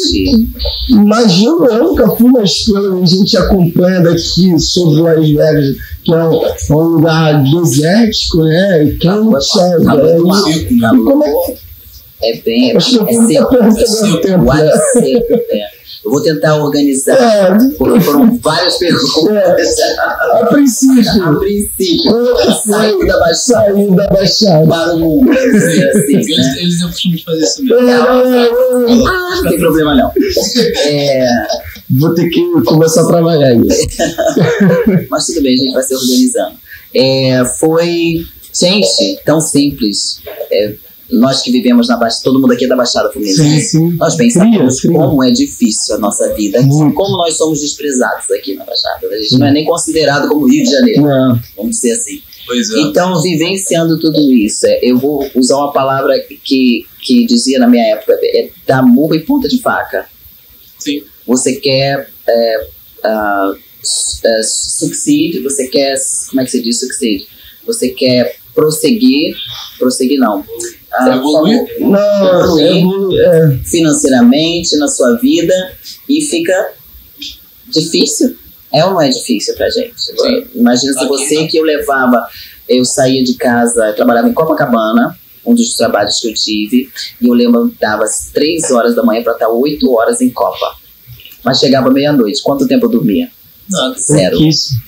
Imagino, 0.89 1.65
eu 1.65 1.83
nunca 1.83 2.07
fui, 2.15 2.31
mas 2.31 2.51
a 2.75 3.05
gente 3.05 3.37
acompanha 3.37 4.01
daqui 4.01 4.59
sobre 4.59 5.01
Las 5.01 5.27
Vegas, 5.29 5.75
que 6.03 6.13
é 6.13 6.17
um, 6.23 6.45
é 6.45 6.55
um 6.71 6.83
lugar 6.95 7.43
desértico, 7.43 8.43
né? 8.43 8.85
E 8.85 8.97
quente, 8.97 9.59
É, 9.59 9.79
mal. 10.17 10.49
e- 10.49 10.77
como 11.03 11.23
é 11.23 11.31
que 11.31 11.63
É 12.25 12.41
bem. 12.41 12.75
Acho 12.75 12.89
que 12.89 12.95
eu 12.97 13.07
fiz 13.07 13.37
a 13.37 13.45
pergunta 13.45 13.81
do 13.81 13.87
seco. 13.87 14.21
tempo, 14.21 14.43
né? 14.45 14.67
é 14.69 14.77
seco. 14.99 15.33
é. 15.51 15.72
Eu 16.03 16.11
vou 16.11 16.21
tentar 16.21 16.57
organizar, 16.57 17.15
É, 17.17 17.57
porque 17.77 18.01
foram 18.01 18.37
várias 18.39 18.77
perguntas. 18.77 19.79
a 19.99 20.45
princípio, 20.51 21.23
A 21.23 21.35
princípio, 21.39 22.37
é 22.39 22.51
foi 22.65 23.07
da 23.07 23.19
Baixada 23.19 23.73
sair 23.73 23.95
da 23.95 24.07
Baixada? 24.09 24.67
para 24.67 24.95
o 24.95 24.99
mundo. 24.99 25.31
assim, 25.31 26.13
Eles, 26.15 26.27
né? 26.27 26.55
eles 26.59 26.77
têm 26.77 26.85
o 26.85 26.89
costume 26.89 27.15
de 27.15 27.23
fazer 27.23 27.43
isso 27.43 27.61
É, 27.61 27.63
mesmo. 27.63 27.89
é, 27.89 28.43
é, 28.43 29.07
Ah, 29.07 29.35
não 29.41 29.49
tem 29.49 29.59
problema 29.59 29.95
não. 29.95 30.11
É, 30.85 31.27
Vou 31.99 32.13
ter 32.15 32.29
que 32.29 32.41
começar 32.65 33.01
a 33.03 33.07
trabalhar 33.07 33.53
isso. 33.55 33.87
mas 35.09 35.25
tudo 35.27 35.41
bem, 35.43 35.53
a 35.53 35.57
gente 35.57 35.73
vai 35.73 35.83
se 35.83 35.95
organizando. 35.95 36.55
É, 36.95 37.45
foi, 37.59 38.25
gente, 38.53 39.19
tão 39.25 39.39
simples. 39.39 40.19
É, 40.51 40.73
nós 41.11 41.41
que 41.41 41.51
vivemos 41.51 41.87
na 41.87 41.97
Baixada, 41.97 42.23
todo 42.23 42.39
mundo 42.39 42.53
aqui 42.53 42.65
é 42.65 42.67
da 42.67 42.75
Baixada 42.75 43.11
Fluminense. 43.11 43.61
sim. 43.69 43.91
Nós 43.97 44.15
bem 44.15 44.29
sabemos 44.29 44.79
Cria, 44.79 44.91
cria. 44.93 45.05
como 45.05 45.23
é 45.23 45.31
difícil 45.31 45.95
a 45.95 45.97
nossa 45.99 46.33
vida 46.33 46.59
aqui, 46.59 46.67
Muito. 46.67 46.95
como 46.95 47.17
nós 47.17 47.35
somos 47.37 47.59
desprezados 47.61 48.31
aqui 48.31 48.55
na 48.55 48.63
Baixada. 48.65 49.07
A 49.07 49.17
gente 49.17 49.37
não 49.37 49.47
é 49.47 49.51
nem 49.51 49.65
considerado 49.65 50.27
como 50.29 50.47
Rio 50.47 50.63
de 50.63 50.71
Janeiro, 50.71 51.07
É, 51.07 51.39
vamos 51.55 51.75
dizer 51.75 51.91
assim. 51.93 52.21
Pois 52.45 52.69
é. 52.71 52.79
Então, 52.79 53.21
vivenciando 53.21 53.99
tudo 53.99 54.19
isso, 54.33 54.65
é, 54.65 54.79
eu 54.81 54.97
vou 54.97 55.29
usar 55.35 55.57
uma 55.57 55.71
palavra 55.71 56.13
que, 56.43 56.85
que 57.01 57.25
dizia 57.25 57.59
na 57.59 57.67
minha 57.67 57.85
época, 57.95 58.13
é 58.21 58.49
dar 58.67 58.81
murro 58.81 59.15
e 59.15 59.19
ponta 59.21 59.47
de 59.47 59.61
faca. 59.61 60.05
Sim. 60.79 61.03
Você 61.27 61.53
quer 61.55 62.09
é, 62.27 62.67
s- 63.81 64.19
é, 64.25 64.41
succeed, 64.43 65.41
você 65.43 65.67
quer, 65.67 65.95
como 66.29 66.41
é 66.41 66.45
que 66.45 66.51
se 66.51 66.61
diz 66.61 66.79
succeed? 66.79 67.25
Você 67.65 67.89
quer 67.89 68.35
prosseguir, 68.53 69.35
prosseguir 69.79 70.19
não. 70.19 70.43
Ah, 70.93 71.15
Evoluir? 71.15 71.79
não, 71.79 72.59
é, 72.59 72.77
Evoluir. 72.79 73.19
é, 73.19 73.59
financeiramente 73.65 74.77
na 74.77 74.87
sua 74.87 75.15
vida 75.15 75.53
e 76.07 76.21
fica 76.21 76.71
difícil. 77.67 78.35
É 78.71 78.83
ou 78.85 78.91
não 78.93 79.01
é 79.01 79.09
difícil 79.09 79.55
pra 79.55 79.69
gente? 79.69 79.93
Sim. 79.99 80.47
Imagina 80.55 80.93
se 80.93 80.99
Aqui 80.99 81.07
você 81.07 81.35
não. 81.35 81.47
que 81.47 81.57
eu 81.57 81.63
levava, 81.63 82.27
eu 82.67 82.83
saía 82.85 83.23
de 83.23 83.35
casa, 83.35 83.85
eu 83.87 83.95
trabalhava 83.95 84.27
em 84.29 84.33
Copacabana, 84.33 85.17
um 85.45 85.53
dos 85.53 85.73
trabalhos 85.75 86.19
que 86.19 86.29
eu 86.29 86.33
tive, 86.33 86.89
e 87.21 87.27
eu 87.27 87.33
levantava 87.33 88.03
às 88.03 88.29
três 88.33 88.71
horas 88.71 88.95
da 88.95 89.03
manhã 89.03 89.21
para 89.23 89.33
estar 89.33 89.49
oito 89.49 89.91
horas 89.93 90.21
em 90.21 90.29
Copa. 90.29 90.75
Mas 91.43 91.59
chegava 91.59 91.91
meia-noite. 91.91 92.41
Quanto 92.41 92.67
tempo 92.67 92.85
eu 92.85 92.89
dormia? 92.89 93.29
Nada. 93.69 93.95
Zero. 93.99 94.37
pouquíssimo. 94.37 94.81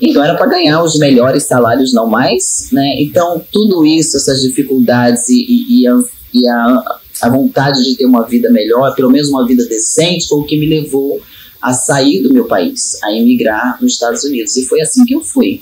Então 0.00 0.22
era 0.22 0.36
para 0.36 0.46
ganhar 0.46 0.82
os 0.82 0.96
melhores 0.98 1.44
salários, 1.44 1.92
não 1.92 2.06
mais, 2.06 2.68
né? 2.72 2.94
Então 2.98 3.44
tudo 3.52 3.84
isso, 3.84 4.16
essas 4.16 4.40
dificuldades 4.42 5.28
e, 5.28 5.34
e- 5.40 5.80
e 5.82 5.86
a, 5.88 5.98
e 6.34 6.48
a- 6.48 6.98
a 7.22 7.28
vontade 7.30 7.82
de 7.84 7.96
ter 7.96 8.04
uma 8.04 8.24
vida 8.24 8.48
melhor, 8.50 8.94
pelo 8.94 9.10
menos 9.10 9.28
uma 9.28 9.44
vida 9.46 9.64
decente, 9.66 10.28
foi 10.28 10.38
o 10.38 10.44
que 10.44 10.56
me 10.56 10.66
levou 10.66 11.20
a 11.60 11.72
sair 11.72 12.22
do 12.22 12.32
meu 12.32 12.44
país, 12.46 12.96
a 13.02 13.12
emigrar 13.12 13.76
nos 13.82 13.94
Estados 13.94 14.22
Unidos. 14.22 14.56
E 14.56 14.64
foi 14.64 14.80
assim 14.80 15.04
que 15.04 15.14
eu 15.14 15.20
fui. 15.20 15.60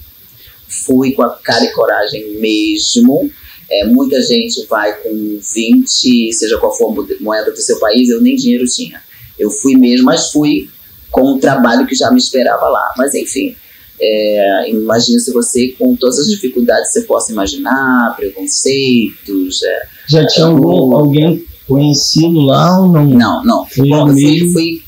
Fui 0.68 1.12
com 1.12 1.22
a 1.22 1.30
cara 1.30 1.64
e 1.64 1.72
coragem 1.72 2.38
mesmo. 2.38 3.30
É, 3.70 3.86
muita 3.86 4.20
gente 4.22 4.66
vai 4.66 4.92
com 5.00 5.38
20, 5.54 6.32
seja 6.34 6.58
qual 6.58 6.76
for 6.76 6.90
a 6.92 7.22
moeda 7.22 7.50
do 7.50 7.56
seu 7.56 7.78
país, 7.78 8.10
eu 8.10 8.20
nem 8.20 8.36
dinheiro 8.36 8.66
tinha. 8.66 9.00
Eu 9.38 9.50
fui 9.50 9.74
mesmo, 9.76 10.04
mas 10.04 10.30
fui 10.30 10.68
com 11.10 11.32
o 11.32 11.38
trabalho 11.38 11.86
que 11.86 11.94
já 11.94 12.10
me 12.10 12.18
esperava 12.18 12.68
lá. 12.68 12.92
Mas 12.98 13.14
enfim, 13.14 13.56
é, 14.00 14.70
imagina 14.70 15.18
se 15.18 15.32
você, 15.32 15.68
com 15.78 15.96
todas 15.96 16.18
as 16.18 16.28
dificuldades 16.28 16.92
que 16.92 17.00
você 17.00 17.06
possa 17.06 17.32
imaginar, 17.32 18.14
preconceitos. 18.16 19.62
É, 19.62 19.82
Já 20.08 20.26
tinha 20.26 20.46
algum, 20.46 20.94
alguém 20.94 21.44
conhecido 21.66 22.40
lá 22.40 22.80
ou 22.80 22.88
não? 22.88 23.04
Não, 23.04 23.44
não. 23.44 23.66
Foi 23.66 23.88
Bom, 23.88 24.08
eu 24.08 24.14
fui, 24.14 24.52
fui 24.52 24.82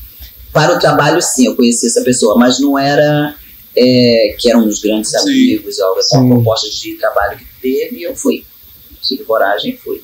para 0.51 0.75
o 0.75 0.79
trabalho, 0.79 1.21
sim, 1.21 1.47
eu 1.47 1.55
conheci 1.55 1.87
essa 1.87 2.01
pessoa, 2.01 2.37
mas 2.37 2.59
não 2.59 2.77
era 2.77 3.35
é, 3.75 4.35
que 4.37 4.49
eram 4.49 4.65
uns 4.65 4.81
grandes 4.81 5.11
Sim. 5.11 5.17
amigos, 5.17 5.79
algo 5.79 5.99
assim, 5.99 6.17
Sim. 6.17 6.23
uma 6.23 6.35
proposta 6.35 6.69
de 6.69 6.95
trabalho 6.95 7.37
que 7.37 7.45
teve, 7.61 7.97
e 7.97 8.03
eu 8.03 8.15
fui. 8.15 8.45
Tive 9.01 9.23
coragem 9.23 9.73
e 9.73 9.77
fui. 9.77 10.03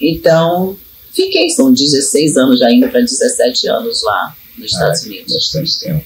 Então, 0.00 0.76
fiquei, 1.12 1.50
são 1.50 1.72
16 1.72 2.36
anos, 2.36 2.58
já 2.58 2.70
indo 2.72 2.88
para 2.88 3.00
17 3.00 3.68
anos 3.68 4.02
lá 4.02 4.36
nos 4.56 4.72
Estados 4.72 5.02
Unidos. 5.02 5.34
Bastante 5.34 5.78
tempo. 5.78 6.04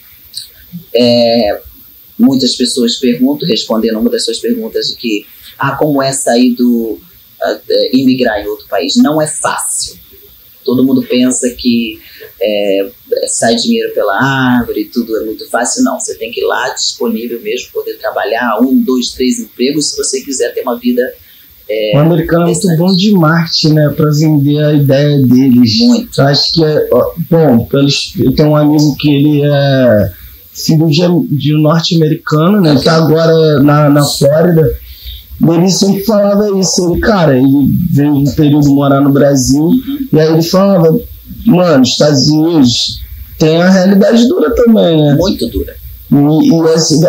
É, 0.92 1.62
muitas 2.18 2.54
pessoas 2.54 2.96
perguntam, 2.96 3.48
respondendo 3.48 3.98
uma 3.98 4.10
das 4.10 4.24
suas 4.24 4.38
perguntas, 4.38 4.88
de 4.88 4.96
que, 4.96 5.26
ah, 5.58 5.72
como 5.76 6.02
é 6.02 6.12
sair 6.12 6.54
do. 6.54 6.98
eh, 7.68 7.90
imigrar 7.96 8.40
em 8.40 8.46
outro 8.46 8.66
país? 8.68 8.96
Não 8.96 9.20
é 9.20 9.26
fácil. 9.26 9.98
Todo 10.64 10.84
mundo 10.84 11.02
pensa 11.02 11.50
que 11.50 12.00
é, 12.40 12.90
sai 13.26 13.54
dinheiro 13.56 13.92
pela 13.92 14.14
árvore, 14.58 14.86
tudo 14.86 15.14
é 15.18 15.24
muito 15.24 15.48
fácil. 15.50 15.84
Não, 15.84 16.00
você 16.00 16.14
tem 16.14 16.30
que 16.30 16.40
ir 16.40 16.44
lá 16.44 16.70
disponível 16.70 17.40
mesmo, 17.42 17.68
poder 17.72 17.98
trabalhar 17.98 18.58
um, 18.62 18.82
dois, 18.82 19.10
três 19.10 19.38
empregos, 19.38 19.90
se 19.90 19.96
você 19.96 20.22
quiser 20.22 20.54
ter 20.54 20.62
uma 20.62 20.78
vida 20.78 21.02
O 21.94 21.98
americano 21.98 22.44
é 22.44 22.46
muito 22.46 22.76
bom 22.76 22.94
de 22.94 23.12
marketing, 23.12 23.72
né? 23.74 23.88
Pra 23.96 24.10
vender 24.10 24.58
a 24.64 24.72
ideia 24.72 25.18
deles. 25.18 25.78
muito. 25.80 26.20
Eu 26.20 26.26
acho 26.26 26.52
que 26.52 26.64
é. 26.64 26.88
Bom, 27.30 27.64
pelos, 27.66 28.14
eu 28.18 28.34
tenho 28.34 28.50
um 28.50 28.56
amigo 28.56 28.96
que 28.98 29.08
ele 29.08 29.42
é 29.42 30.12
filho 30.54 30.88
de, 30.88 31.54
um 31.54 31.60
norte-americano, 31.60 32.60
né? 32.60 32.80
Tá 32.82 32.96
agora 32.96 33.60
na, 33.62 33.90
na 33.90 34.04
Flórida. 34.04 34.78
E 35.40 35.50
ele 35.50 35.70
sempre 35.70 36.04
falava 36.04 36.58
isso. 36.58 36.90
Ele, 36.90 37.00
cara, 37.00 37.36
ele 37.36 37.68
veio 37.90 38.14
um 38.14 38.24
período 38.24 38.72
morar 38.72 39.00
no 39.00 39.12
Brasil. 39.12 39.70
E 40.12 40.18
aí 40.18 40.32
ele 40.32 40.42
falava, 40.42 40.98
mano, 41.44 41.82
Estados 41.82 42.28
Unidos 42.28 43.00
tem 43.38 43.60
a 43.60 43.68
realidade 43.68 44.28
dura 44.28 44.54
também, 44.54 44.96
né? 44.96 45.16
Muito 45.18 45.48
dura. 45.48 45.74
E, 46.12 46.48
e, 46.48 46.74
assim, 46.74 47.00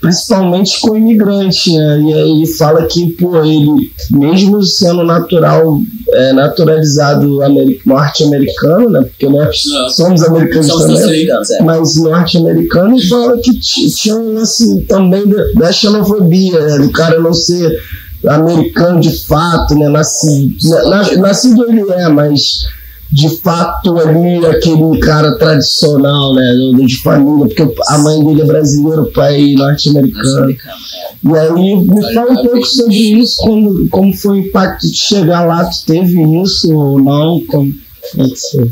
principalmente 0.00 0.80
com 0.80 0.96
imigrante, 0.96 1.72
né? 1.76 2.00
E 2.00 2.14
aí 2.14 2.30
ele 2.30 2.46
fala 2.46 2.86
que, 2.86 3.10
pô, 3.10 3.42
ele, 3.44 3.90
mesmo 4.12 4.62
sendo 4.62 5.02
natural, 5.02 5.80
é, 6.12 6.32
naturalizado 6.32 7.42
ameri- 7.42 7.80
norte-americano, 7.86 8.90
né? 8.90 9.00
Porque 9.02 9.28
nós 9.28 9.60
Não. 9.66 9.88
somos 9.90 10.22
americanos 10.22 10.66
São 10.66 10.76
os 10.76 10.82
também, 10.84 11.02
americanos, 11.04 11.50
é. 11.50 11.62
mas 11.62 11.96
norte-americano, 11.96 12.96
e 12.96 13.08
fala 13.08 13.38
que 13.38 13.58
tinha 13.58 14.16
um 14.16 14.34
lance 14.34 14.80
também 14.82 15.26
da, 15.28 15.72
xenofobia, 15.72 16.60
né? 16.60 16.78
Do 16.78 16.90
cara 16.92 17.18
não 17.20 17.32
ser 17.32 17.78
americano 18.26 19.00
de 19.00 19.10
fato, 19.26 19.74
né? 19.74 19.88
Nasci, 19.88 20.56
na- 20.64 20.84
na- 20.88 21.12
nascido 21.16 21.66
ele 21.68 21.82
é, 21.92 22.08
mas 22.08 22.66
de 23.10 23.28
fato 23.40 23.96
ali 23.98 24.44
aquele 24.46 24.98
cara 24.98 25.36
tradicional, 25.38 26.34
né, 26.34 26.52
de 26.84 26.96
família, 27.02 27.46
porque 27.46 27.82
a 27.88 27.98
mãe 27.98 28.24
dele 28.24 28.42
é 28.42 28.44
brasileira, 28.44 29.02
o 29.02 29.12
pai 29.12 29.54
norte-americano. 29.54 30.50
E 30.50 31.38
aí 31.38 31.76
me 31.76 32.14
fala 32.14 32.32
um 32.32 32.42
pouco 32.42 32.64
sobre 32.64 32.96
isso, 32.96 33.36
como, 33.42 33.88
como 33.88 34.12
foi 34.12 34.40
o 34.40 34.40
impacto 34.40 34.86
de 34.90 34.96
chegar 34.96 35.44
lá, 35.44 35.64
tu 35.64 35.86
teve 35.86 36.20
isso 36.42 36.74
ou 36.74 37.00
não? 37.00 37.40
Como, 37.46 37.74
é 38.18 38.24
que 38.24 38.36
foi? 38.50 38.70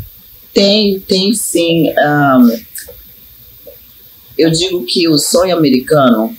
Tem, 0.53 0.99
tem 0.99 1.33
sim. 1.33 1.89
ahn, 1.97 2.51
eu 4.37 4.51
digo 4.51 4.83
que 4.83 5.07
o 5.07 5.17
sonho 5.17 5.55
americano, 5.55 6.35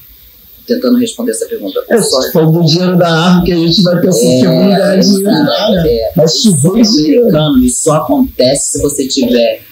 tentando 0.67 0.99
responder 0.99 1.33
essa 1.33 1.47
pergunta, 1.47 1.85
É, 1.89 2.01
sonho, 2.03 2.33
for 2.33 2.51
do 2.51 2.65
dinheiro 2.65 2.97
da 2.97 3.09
árvore 3.09 3.47
que 3.47 3.53
a 3.53 3.57
gente 3.57 3.83
vai 3.83 4.01
pensar 4.01 4.21
que 4.21 4.45
é 4.45 4.49
bom 4.49 4.69
ganhar 4.69 4.99
dinheiro. 4.99 5.31
né? 5.33 5.89
é, 5.89 6.13
Mas 6.17 6.43
se 6.43 6.49
americano 6.67 7.59
isso 7.65 7.83
só 7.83 7.95
acontece 7.97 8.73
se 8.73 8.83
você 8.83 9.07
tiver 9.07 9.63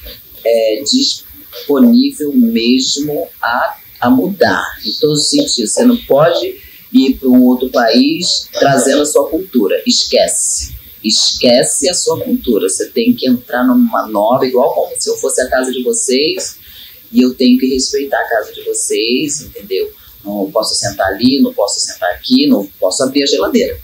é, 0.44 0.83
disponível 0.85 2.33
mesmo 2.35 3.26
a, 3.40 3.76
a 4.00 4.11
mudar, 4.11 4.78
em 4.85 4.92
todos 5.00 5.22
os 5.22 5.28
sentidos. 5.28 5.72
Você 5.72 5.85
não 5.85 5.96
pode 5.96 6.57
ir 6.92 7.14
para 7.14 7.28
um 7.28 7.42
outro 7.44 7.70
país 7.70 8.48
trazendo 8.52 9.02
a 9.02 9.07
sua 9.07 9.28
cultura. 9.28 9.81
Esquece. 9.87 10.74
Esquece 11.02 11.88
a 11.88 11.94
sua 11.94 12.20
cultura. 12.20 12.68
Você 12.68 12.88
tem 12.90 13.14
que 13.14 13.26
entrar 13.28 13.64
numa 13.64 14.07
nova, 14.07 14.46
igual 14.46 14.74
como 14.74 14.94
se 14.98 15.09
eu 15.09 15.16
fosse 15.16 15.40
a 15.40 15.48
casa 15.48 15.72
de 15.72 15.83
vocês, 15.83 16.57
e 17.11 17.22
eu 17.22 17.35
tenho 17.35 17.59
que 17.59 17.66
respeitar 17.66 18.18
a 18.18 18.28
casa 18.28 18.52
de 18.52 18.62
vocês, 18.64 19.40
entendeu? 19.42 19.90
Não 20.24 20.50
posso 20.50 20.74
sentar 20.74 21.08
ali, 21.08 21.40
não 21.40 21.52
posso 21.52 21.80
sentar 21.80 22.11
aqui, 22.12 22.46
não 22.46 22.66
posso 22.78 23.02
abrir 23.02 23.22
a 23.24 23.26
geladeira 23.26 23.78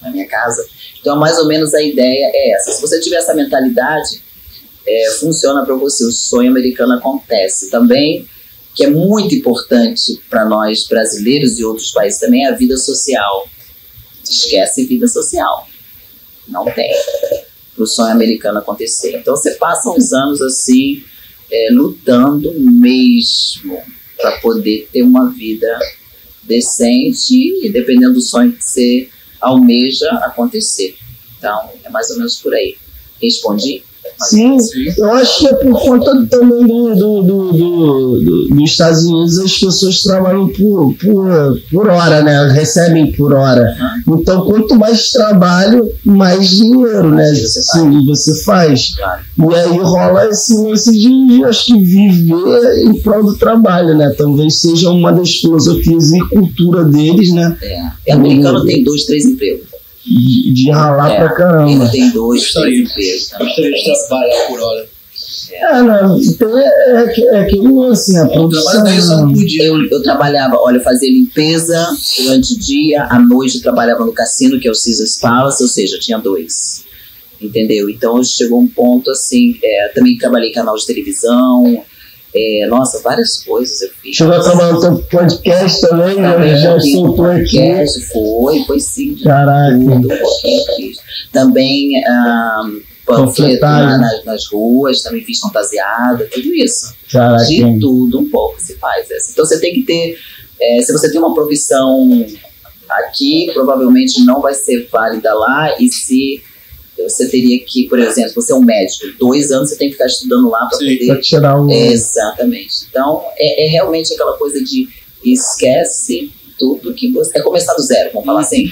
na 0.00 0.10
minha 0.10 0.26
casa. 0.26 0.66
Então, 1.00 1.16
mais 1.16 1.38
ou 1.38 1.46
menos 1.46 1.74
a 1.74 1.82
ideia 1.82 2.30
é 2.32 2.52
essa. 2.54 2.72
Se 2.72 2.80
você 2.80 3.00
tiver 3.00 3.16
essa 3.16 3.34
mentalidade, 3.34 4.22
é, 4.86 5.10
funciona 5.20 5.64
para 5.64 5.74
você. 5.74 6.04
O 6.04 6.12
sonho 6.12 6.50
americano 6.50 6.94
acontece. 6.94 7.70
Também, 7.70 8.26
que 8.74 8.84
é 8.84 8.90
muito 8.90 9.34
importante 9.34 10.20
para 10.30 10.44
nós 10.44 10.86
brasileiros 10.86 11.58
e 11.58 11.64
outros 11.64 11.90
países 11.92 12.20
também, 12.20 12.44
é 12.44 12.48
a 12.48 12.54
vida 12.54 12.76
social. 12.76 13.48
Esquece 14.24 14.86
vida 14.86 15.06
social. 15.06 15.68
Não 16.48 16.64
tem. 16.64 16.92
Para 17.74 17.84
o 17.84 17.86
sonho 17.86 18.12
americano 18.12 18.58
acontecer. 18.58 19.16
Então, 19.18 19.36
você 19.36 19.52
passa 19.52 19.90
uns 19.90 20.12
anos 20.12 20.40
assim, 20.40 21.04
é, 21.50 21.68
lutando 21.70 22.52
mesmo 22.58 23.82
para 24.16 24.40
poder 24.40 24.88
ter 24.92 25.02
uma 25.02 25.30
vida 25.30 25.78
decente 26.42 27.34
e, 27.34 27.70
dependendo 27.70 28.14
do 28.14 28.20
sonho 28.20 28.52
que 28.52 28.62
você 28.62 29.08
almeja, 29.40 30.10
acontecer. 30.18 30.96
Então, 31.38 31.70
é 31.84 31.90
mais 31.90 32.10
ou 32.10 32.18
menos 32.18 32.36
por 32.40 32.54
aí. 32.54 32.76
Respondi? 33.20 33.82
Sim, 34.18 34.56
eu 34.96 35.12
acho 35.12 35.38
que 35.40 35.46
é 35.46 35.54
por 35.54 35.80
conta 35.82 36.26
também 36.30 36.66
do, 36.66 36.94
do, 36.94 37.22
do, 37.22 37.52
do- 37.52 38.20
do- 38.20 38.48
dos 38.48 38.70
Estados 38.70 39.04
Unidos 39.04 39.38
as 39.38 39.58
pessoas 39.58 40.02
trabalham 40.02 40.48
por, 40.48 40.94
por, 40.94 41.60
por 41.70 41.88
hora, 41.88 42.22
né? 42.22 42.48
Recebem 42.52 43.12
por 43.12 43.32
hora. 43.34 43.62
Então, 44.08 44.46
quanto 44.46 44.74
mais 44.76 45.10
trabalho, 45.10 45.90
mais 46.04 46.48
dinheiro, 46.48 47.10
né? 47.10 47.34
Você 47.34 47.60
Sim, 47.62 48.06
você 48.06 48.42
faz. 48.42 48.92
E 49.38 49.54
aí 49.54 49.78
rola 49.78 50.26
esse 50.28 50.56
lance 50.56 50.90
de, 50.92 51.44
acho 51.44 51.66
que 51.66 51.78
viver 51.82 52.84
em 52.84 52.94
prol 53.00 53.22
do 53.24 53.36
trabalho, 53.36 53.96
né? 53.96 54.14
Talvez 54.16 54.60
seja 54.60 54.90
uma 54.90 55.12
das 55.12 55.34
filosofias 55.36 56.12
e 56.12 56.18
cultura 56.28 56.84
deles, 56.84 57.32
né? 57.32 57.56
É. 57.62 58.12
O 58.14 58.16
americano 58.16 58.64
tem 58.64 58.82
dois, 58.82 59.04
três 59.04 59.24
empregos. 59.26 59.75
De, 60.06 60.52
de 60.52 60.70
ralar 60.70 61.10
É, 61.12 61.16
pra 61.18 61.34
caramba. 61.34 61.70
Ele 61.84 61.90
tem 61.90 62.10
dois, 62.10 62.42
Gostaria. 62.42 62.88
três. 62.88 63.30
Gostaria 63.38 63.72
de 63.72 63.84
trabalhar 64.08 64.46
por 64.46 64.60
hora. 64.60 64.88
É, 65.50 65.82
não, 65.82 66.18
então 66.20 66.58
é, 66.58 66.64
é, 66.64 67.20
é 67.34 67.40
aquele 67.40 67.68
lance, 67.68 68.16
a 68.16 68.20
Eu 68.22 68.26
trabalho 68.28 68.48
produção. 68.50 68.84
10 68.84 69.10
anos 69.10 69.38
por 69.40 69.46
dia. 69.46 69.64
Eu, 69.64 69.84
eu 69.90 70.02
trabalhava, 70.02 70.56
olha, 70.58 70.76
eu 70.76 70.82
fazia 70.82 71.10
limpeza 71.10 71.96
durante 72.18 72.54
o 72.54 72.58
dia, 72.58 73.04
à 73.04 73.18
noite 73.18 73.56
eu 73.56 73.62
trabalhava 73.62 74.04
no 74.04 74.12
cassino, 74.12 74.58
que 74.60 74.68
é 74.68 74.70
o 74.70 74.74
Caesars 74.74 75.18
Palace, 75.18 75.62
ou 75.62 75.68
seja, 75.68 75.98
tinha 75.98 76.18
dois. 76.18 76.84
Entendeu? 77.40 77.88
Então 77.90 78.22
chegou 78.24 78.60
um 78.60 78.66
ponto 78.68 79.10
assim, 79.10 79.58
é, 79.62 79.88
também 79.94 80.16
trabalhei 80.18 80.50
em 80.50 80.52
canal 80.52 80.76
de 80.76 80.86
televisão, 80.86 81.82
é, 82.38 82.66
nossa, 82.66 83.00
várias 83.02 83.42
coisas 83.42 83.80
eu 83.80 83.90
fiz. 84.02 84.16
Chegou 84.16 84.34
a 84.34 84.42
trabalhar 84.42 84.72
no 84.72 84.80
teu 84.80 84.98
podcast 84.98 85.80
também, 85.80 86.16
né? 86.20 86.56
Já 86.56 86.78
soltou 86.78 87.24
aqui. 87.26 87.58
foi, 88.12 88.62
foi 88.64 88.80
sim. 88.80 89.16
Caraca. 89.22 89.78
Tudo, 89.78 90.08
um. 90.12 90.92
Também 91.32 92.04
ah, 92.04 92.70
panfleto 93.06 93.62
na- 93.62 93.98
nas, 93.98 94.24
nas 94.24 94.46
ruas, 94.46 95.02
também 95.02 95.24
fiz 95.24 95.38
fantasiada, 95.38 96.28
tudo 96.32 96.54
isso. 96.54 96.94
Caraca. 97.10 97.44
De 97.44 97.78
tudo 97.80 98.20
um 98.20 98.28
pouco 98.28 98.60
se 98.60 98.74
faz. 98.76 99.10
essa. 99.10 99.30
Então 99.32 99.44
você 99.44 99.58
tem 99.60 99.72
que 99.74 99.82
ter, 99.82 100.18
é, 100.60 100.82
se 100.82 100.92
você 100.92 101.10
tem 101.10 101.18
uma 101.18 101.34
profissão 101.34 102.26
aqui, 102.88 103.50
provavelmente 103.52 104.24
não 104.24 104.40
vai 104.40 104.54
ser 104.54 104.88
válida 104.90 105.32
lá, 105.34 105.74
e 105.80 105.88
se 105.88 106.42
você 107.02 107.28
teria 107.28 107.58
que, 107.64 107.88
por 107.88 107.98
exemplo, 107.98 108.32
você 108.34 108.52
é 108.52 108.54
um 108.56 108.62
médico, 108.62 109.06
dois 109.18 109.50
anos 109.52 109.70
você 109.70 109.76
tem 109.76 109.88
que 109.88 109.94
ficar 109.94 110.06
estudando 110.06 110.48
lá 110.50 110.66
para 110.66 110.78
poder 110.78 111.06
Pra 111.06 111.20
tirar 111.20 111.60
o. 111.60 111.70
Exatamente. 111.70 112.86
Então, 112.90 113.22
é, 113.36 113.66
é 113.66 113.68
realmente 113.70 114.12
aquela 114.14 114.36
coisa 114.38 114.62
de 114.62 114.88
esquece 115.24 116.30
tudo 116.58 116.94
que 116.94 117.12
você. 117.12 117.38
É 117.38 117.42
começar 117.42 117.74
do 117.74 117.82
zero, 117.82 118.10
vamos 118.12 118.26
falar 118.26 118.40
assim. 118.40 118.70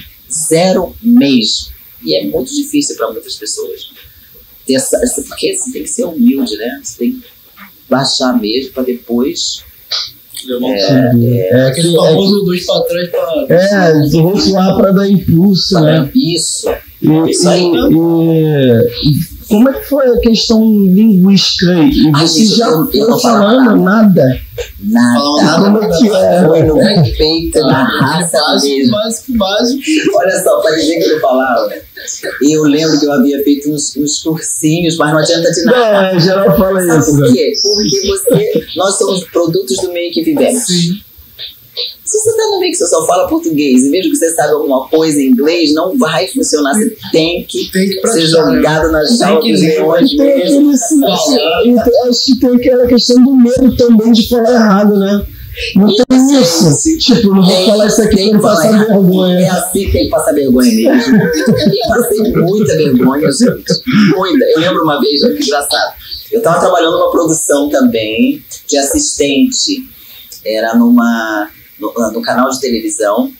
Zero 0.49 0.95
mesmo. 1.01 1.67
E 2.03 2.15
é 2.15 2.25
muito 2.25 2.53
difícil 2.53 2.95
para 2.95 3.11
muitas 3.11 3.35
pessoas. 3.35 3.89
Ter 4.65 4.73
essa, 4.75 4.97
essa- 4.97 5.21
porque 5.23 5.55
você 5.55 5.71
tem 5.71 5.83
que 5.83 5.89
ser 5.89 6.05
humilde, 6.05 6.55
né? 6.57 6.79
Você 6.83 6.97
tem 6.97 7.11
que 7.13 7.23
baixar 7.89 8.39
mesmo 8.39 8.73
para 8.73 8.83
depois. 8.83 9.63
Levantar. 10.45 11.11
É, 11.23 11.67
Aquele 11.69 11.89
que- 11.89 11.95
é, 11.95 11.97
famoso 11.97 12.43
dois 12.45 12.65
pra 12.65 12.81
trás 12.81 13.09
pra. 13.09 13.45
é, 13.49 13.99
de 14.07 14.17
rotular 14.21 14.75
pra 14.77 14.91
dar 14.91 15.09
impulso, 15.09 15.79
né? 15.79 16.11
Isso. 16.13 16.67
E, 17.07 17.31
Isso 17.31 17.47
aí. 17.49 17.63
e- 17.63 19.09
e 19.09 19.35
como 19.47 19.69
é 19.69 19.73
que 19.73 19.85
foi 19.87 20.07
a 20.07 20.17
questão 20.19 20.59
linguística? 20.85 21.71
E 21.73 22.11
Ai, 22.15 22.27
você 22.27 22.39
gente, 22.45 22.55
já 22.57 22.69
não 22.71 23.19
falando 23.19 23.75
nada? 23.83 24.41
Falando 24.89 25.41
Nada. 25.41 25.63
Como 25.65 25.83
é 25.83 25.87
é? 26.37 26.45
Foi 26.45 26.63
no 26.63 26.77
peito, 27.17 27.59
na 27.59 27.83
raça 27.83 28.37
básico, 28.39 28.75
mesmo. 28.77 28.91
básico, 28.91 29.37
básico. 29.37 29.81
Olha 30.15 30.43
só, 30.43 30.59
para 30.61 30.75
dizer 30.75 30.99
que 30.99 31.09
eu 31.09 31.19
falava. 31.19 31.69
Eu 32.41 32.63
lembro 32.63 32.99
que 32.99 33.05
eu 33.05 33.11
havia 33.11 33.43
feito 33.43 33.71
uns, 33.71 33.95
uns 33.97 34.23
cursinhos, 34.23 34.97
mas 34.97 35.11
não 35.11 35.19
adianta 35.19 35.51
de 35.51 35.63
nada. 35.65 36.15
É, 36.15 36.19
geral 36.19 36.57
fala 36.57 36.81
Sabe 36.81 36.99
isso. 36.99 37.11
por 37.11 37.19
né? 37.21 37.33
quê? 37.33 37.53
Porque 37.61 38.07
você, 38.07 38.65
nós 38.77 38.97
somos 38.97 39.23
produtos 39.25 39.77
do 39.77 39.91
meio 39.91 40.11
que 40.13 40.23
vivemos. 40.23 40.63
Sim. 40.65 40.99
Se 42.03 42.19
você 42.19 42.37
tá 42.37 42.43
no 42.51 42.59
meio 42.59 42.71
que 42.71 42.77
você 42.77 42.87
só 42.87 43.05
fala 43.05 43.27
português 43.27 43.83
e 43.83 43.89
mesmo 43.89 44.11
que 44.11 44.17
você 44.17 44.33
saiba 44.33 44.53
alguma 44.53 44.87
coisa 44.87 45.19
em 45.19 45.25
inglês, 45.27 45.73
não 45.73 45.97
vai 45.97 46.27
funcionar. 46.27 46.73
Você 46.75 46.95
tem 47.11 47.43
que 47.43 47.69
Tem 47.71 47.89
que 47.89 48.07
ser 48.07 48.19
né? 48.21 48.25
jogado 48.27 48.91
na 48.91 49.03
jaula 49.05 49.41
que 49.41 49.51
dos 49.51 49.61
leões 49.61 50.13
mesmo. 50.15 50.71
então, 51.65 52.09
acho 52.09 52.25
que 52.25 52.39
tem 52.39 52.55
aquela 52.55 52.87
questão 52.87 53.23
do 53.23 53.35
medo 53.35 53.75
também 53.75 54.11
de 54.11 54.27
falar 54.29 54.51
errado, 54.53 54.97
né? 54.97 55.25
Não 55.75 55.87
tem 55.87 56.41
isso. 56.41 56.97
Tipo, 56.99 57.29
não 57.33 57.41
vou 57.43 57.55
Tem- 57.55 57.65
falar 57.65 57.87
isso 57.87 58.01
aqui 58.01 58.29
pra 58.31 58.39
passar 58.39 58.67
errado. 58.67 58.83
É 58.91 58.93
vergonha. 58.93 59.53
assim 59.53 59.85
que 59.85 59.91
tem 59.91 60.03
que 60.05 60.09
passar 60.09 60.33
vergonha 60.33 60.71
mesmo. 60.71 61.15
Eu 61.17 61.87
passei 61.89 62.19
muita 62.33 62.75
vergonha, 62.75 63.31
gente. 63.31 63.73
Muita. 64.15 64.45
Eu 64.45 64.59
lembro 64.59 64.83
uma 64.83 64.99
vez, 64.99 65.23
olha 65.23 65.35
que 65.35 65.43
engraçado. 65.43 65.93
Eu 66.31 66.41
tava 66.41 66.59
trabalhando 66.59 66.93
numa 66.99 67.09
produção 67.11 67.69
também 67.69 68.43
de 68.67 68.77
assistente. 68.77 69.83
Era 70.45 70.75
numa, 70.75 71.49
no, 71.79 71.93
no 72.11 72.21
canal 72.21 72.49
de 72.49 72.59
televisão. 72.59 73.31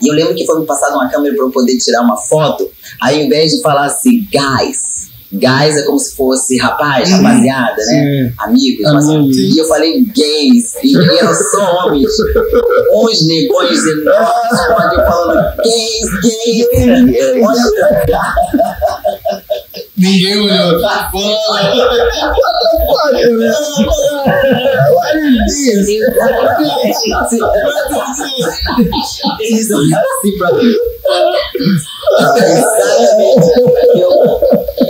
E 0.00 0.08
eu 0.08 0.14
lembro 0.14 0.34
que 0.34 0.46
foi 0.46 0.60
me 0.60 0.66
passada 0.66 0.94
uma 0.94 1.08
câmera 1.08 1.34
para 1.34 1.44
eu 1.44 1.50
poder 1.50 1.76
tirar 1.78 2.02
uma 2.02 2.16
foto. 2.16 2.70
Aí, 3.02 3.16
ao 3.20 3.26
invés 3.26 3.52
de 3.52 3.60
falar 3.62 3.86
assim, 3.86 4.26
guys, 4.30 5.10
guys 5.32 5.76
é 5.76 5.82
como 5.82 5.98
se 5.98 6.14
fosse 6.14 6.56
rapaz, 6.58 7.10
rapaziada, 7.10 7.76
né? 7.86 8.28
Sim. 8.28 8.34
Amigos. 8.38 8.92
mas- 8.92 9.06
e 9.36 9.58
eu 9.58 9.66
falei 9.66 10.04
gays, 10.04 10.74
e 10.84 10.96
eram 10.96 11.34
só 11.34 11.86
homens. 11.86 12.10
Uns 12.94 13.26
negões 13.26 13.84
enormes, 13.86 14.66
pode 14.68 14.96
falando 14.96 15.56
gays, 15.62 16.20
gays. 16.22 16.66
Olha 17.44 17.72
pra 17.90 18.06
cá. 18.06 18.34
Ninguém 19.96 20.40
olhou. 20.40 20.80
Olha? 20.82 21.88
Olha 24.96 25.46
isso. 25.46 25.72
Eles 29.40 29.70
olharam 29.70 30.08
assim 30.18 30.38
pra 30.38 30.52
mim. 30.54 30.74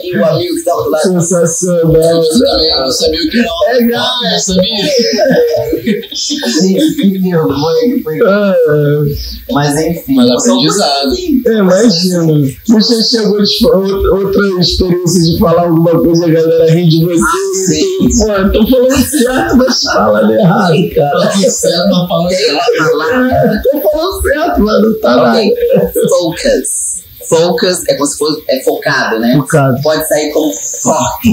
E 0.02 0.16
o 0.18 0.24
amigo 0.24 0.54
que 0.56 0.64
tava 0.64 0.82
do 0.82 0.90
lado. 0.90 1.02
Sensacional. 1.02 1.94
Eu 1.94 2.80
não 2.80 2.90
sabia 2.90 3.20
o 3.20 3.30
que 3.30 3.38
era 3.38 3.48
É, 3.76 3.88
cara. 3.88 4.34
eu 4.34 4.40
sabia. 4.40 4.84
Gente, 6.12 6.94
que 6.96 7.18
vergonha 7.18 7.94
que 7.94 8.02
foi. 8.02 8.18
Mas 9.50 9.80
enfim. 9.80 10.14
Mas 10.16 10.42
são 10.44 10.54
aprendizado. 10.56 11.12
é, 11.46 11.52
imagina. 11.58 12.50
Você 12.68 13.02
chegou 13.04 13.42
de 13.42 13.58
fa- 13.60 13.76
outra 13.76 14.14
outra 14.14 14.42
experiência 14.92 15.32
de 15.32 15.38
falar 15.38 15.62
alguma 15.62 15.98
coisa 15.98 16.26
a 16.26 16.30
galera 16.30 16.72
ri 16.72 16.88
de 16.88 17.04
você. 17.04 17.54
sim. 17.66 18.08
Pô, 18.18 18.32
eu 18.32 18.52
tô 18.52 18.66
falando 18.66 18.96
certo, 18.96 19.56
mas 19.56 19.82
falando 19.82 20.32
errado, 20.32 20.94
cara. 20.94 21.20
Tá 21.20 21.30
tudo 21.32 21.50
certo, 21.50 21.90
tá 21.90 22.06
falando 22.08 22.30
palavra. 22.88 23.62
Tô 23.62 23.80
falando 23.80 24.22
certo, 24.22 24.60
mas 24.60 24.82
não 24.82 25.00
tá 25.00 25.16
lá. 25.16 25.34
Focus. 26.08 27.02
Focus 27.28 27.82
é 27.88 27.94
como 27.94 28.06
se 28.06 28.18
fosse 28.18 28.42
é 28.48 28.62
focado, 28.62 29.18
né? 29.18 29.34
Focado. 29.36 29.80
Pode 29.82 30.06
sair 30.08 30.30
como 30.32 30.52
foco. 30.52 31.20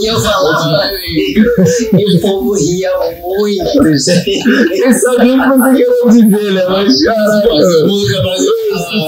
E 0.00 0.06
eu 0.06 0.20
falava 0.20 0.90
e 0.94 2.16
o 2.16 2.20
povo 2.20 2.54
ria 2.54 2.90
muito, 3.22 3.98
gente. 3.98 4.42
Quem 4.42 4.92
sabia 4.92 5.38
que 5.38 5.48
você 5.48 5.72
queria 5.72 6.10
dizer, 6.10 6.52
né? 6.52 6.64
Mas. 6.68 6.92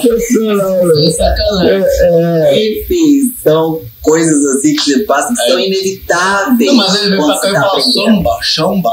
Sensacional, 0.02 0.98
É 0.98 1.10
sacanagem. 1.10 1.84
É, 2.00 2.54
é. 2.54 2.82
Enfim, 2.82 3.32
são 3.42 3.80
coisas 4.00 4.44
assim 4.56 4.74
que 4.74 4.82
você 4.82 4.98
passa 5.00 5.28
que 5.28 5.36
são 5.50 5.58
inevitáveis. 5.58 6.70
Não, 6.70 6.76
mas 6.76 6.94
ele 6.96 7.10
veio 7.10 7.26
pra 7.26 7.32
cá 7.32 7.32
e 7.32 7.40
você 7.40 7.52
tá 7.52 7.60
falou 7.60 7.80
aprendendo. 7.80 8.28
chamba, 8.42 8.90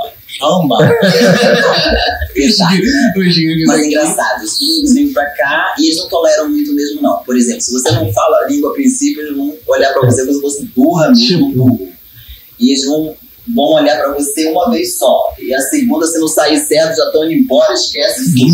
Os 2.38 2.58
gringos 2.70 3.66
Mas 3.68 3.80
é 3.82 3.86
engraçado, 3.88 4.44
os 4.44 4.58
gringos 4.58 4.94
vêm 4.94 5.12
pra 5.14 5.26
cá 5.32 5.76
e 5.78 5.86
eles 5.88 5.98
não 5.98 6.08
toleram 6.10 6.50
muito 6.50 6.74
mesmo, 6.74 7.02
não. 7.02 7.18
Por 7.24 7.38
exemplo, 7.38 7.62
se 7.62 7.72
você 7.74 7.92
não 7.92 8.12
fala 8.14 8.38
a 8.44 8.48
língua 8.48 8.72
a 8.72 8.74
princípio, 8.74 9.22
eles 9.22 9.36
vão 9.36 9.56
olhar 9.68 9.92
pra 9.94 10.10
você 10.10 10.22
como 10.22 10.34
se 10.34 10.42
fosse 10.42 10.66
burra 10.76 11.10
mesmo, 11.10 11.26
Tipo. 11.28 11.52
burro. 11.52 11.90
E 12.60 12.72
eles 12.72 12.86
vão, 12.86 13.16
vão 13.56 13.66
olhar 13.74 13.98
pra 14.02 14.14
você 14.14 14.48
uma 14.52 14.70
vez 14.72 14.98
só. 14.98 15.34
E 15.40 15.54
a 15.54 15.60
segunda, 15.62 16.06
se 16.08 16.20
não 16.20 16.28
sair 16.28 16.58
certo, 16.60 16.96
já 16.98 17.06
estão 17.06 17.24
indo 17.26 17.34
embora, 17.34 17.74
esquece 17.74 18.34
tudo. 18.36 18.54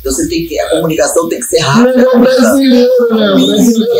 Então 0.00 0.12
você 0.12 0.28
tem 0.28 0.46
que, 0.46 0.58
a 0.60 0.70
comunicação 0.70 1.28
tem 1.28 1.40
que 1.40 1.46
ser 1.46 1.58
rápida. 1.60 1.94
Mas 1.94 2.04
é 2.04 2.08
o 2.16 2.20
brasileiro, 2.20 2.90
né? 3.10 3.30
O 3.30 3.46
brasileiro. 3.46 3.94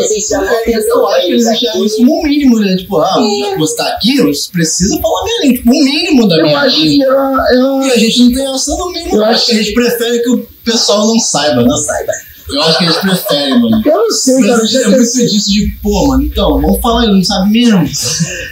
Eu 0.87 1.07
acho 1.07 1.59
que 1.59 1.67
eles 1.67 1.91
isso 1.93 2.01
um 2.03 2.23
mínimo, 2.23 2.59
né? 2.59 2.75
Tipo, 2.77 2.97
ah, 2.97 3.15
você 3.57 3.75
tá 3.75 3.87
aqui, 3.89 4.21
você 4.21 4.51
precisa 4.51 4.99
falar 5.01 5.23
minha 5.23 5.41
língua. 5.43 5.57
Tipo, 5.57 5.69
o 5.71 5.83
mínimo 5.83 6.27
da 6.27 6.35
Eu 6.37 6.43
minha 6.43 6.59
acho 6.59 6.79
língua. 6.79 7.05
que 7.05 7.11
é 7.11 7.13
uma- 7.15 7.83
é 7.83 7.87
E 7.87 7.91
a 7.91 7.97
gente 7.97 8.23
não 8.23 8.33
tem 8.33 8.53
essa 8.55 8.71
no 8.77 8.91
mínimo. 8.91 9.15
Eu 9.15 9.17
Eu 9.17 9.25
acho 9.25 9.33
acho 9.35 9.45
que 9.47 9.51
a 9.51 9.55
gente 9.63 9.73
prefere 9.73 10.19
que 10.23 10.29
o 10.29 10.47
pessoal 10.63 11.07
não 11.07 11.19
saiba. 11.19 11.63
Não 11.63 11.77
saiba. 11.77 12.11
Eu 12.49 12.61
acho 12.61 12.77
que 12.77 12.83
eles 12.85 12.97
preferem, 12.97 13.59
mano. 13.61 13.81
Eu 13.85 13.97
não 13.97 14.11
sei, 14.11 14.35
cara. 14.41 14.53
Eu 14.53 14.57
Mas 14.59 14.71
já 14.71 14.81
é 14.81 14.87
muito 14.87 15.01
disso 15.03 15.51
de, 15.51 15.67
pô, 15.83 16.07
mano, 16.07 16.23
então, 16.23 16.61
vamos 16.61 16.79
falar, 16.81 17.03
ele 17.03 17.13
não 17.15 17.23
sabe 17.23 17.51
mesmo. 17.51 17.89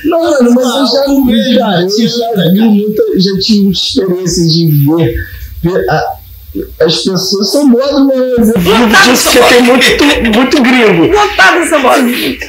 Não, 0.05 0.21
mano, 0.21 0.51
mas 0.53 0.65
eu 0.65 0.86
já 0.88 1.01
Ah, 1.01 1.05
eu 1.08 1.25
vi, 1.25 1.31
vejo, 1.34 1.60
cara. 1.60 1.81
Eu 1.81 1.89
já 2.08 2.51
vi 2.51 2.62
muita. 2.62 3.03
Já 3.19 3.39
tive 3.39 3.69
experiência 3.71 4.47
de 4.47 4.67
ver. 4.86 5.15
ver 5.63 5.89
a- 5.89 6.15
as 6.79 7.03
pessoas 7.03 7.51
são 7.51 7.69
boas, 7.69 7.91
mas 8.05 8.47
eu 8.47 9.12
disso 9.12 9.29
que 9.29 9.53
tem 9.53 9.62
muito, 9.63 10.38
muito 10.38 10.62
gringo. 10.63 11.08
Lotado 11.13 11.58
essa 11.58 11.79
bola. 11.79 11.97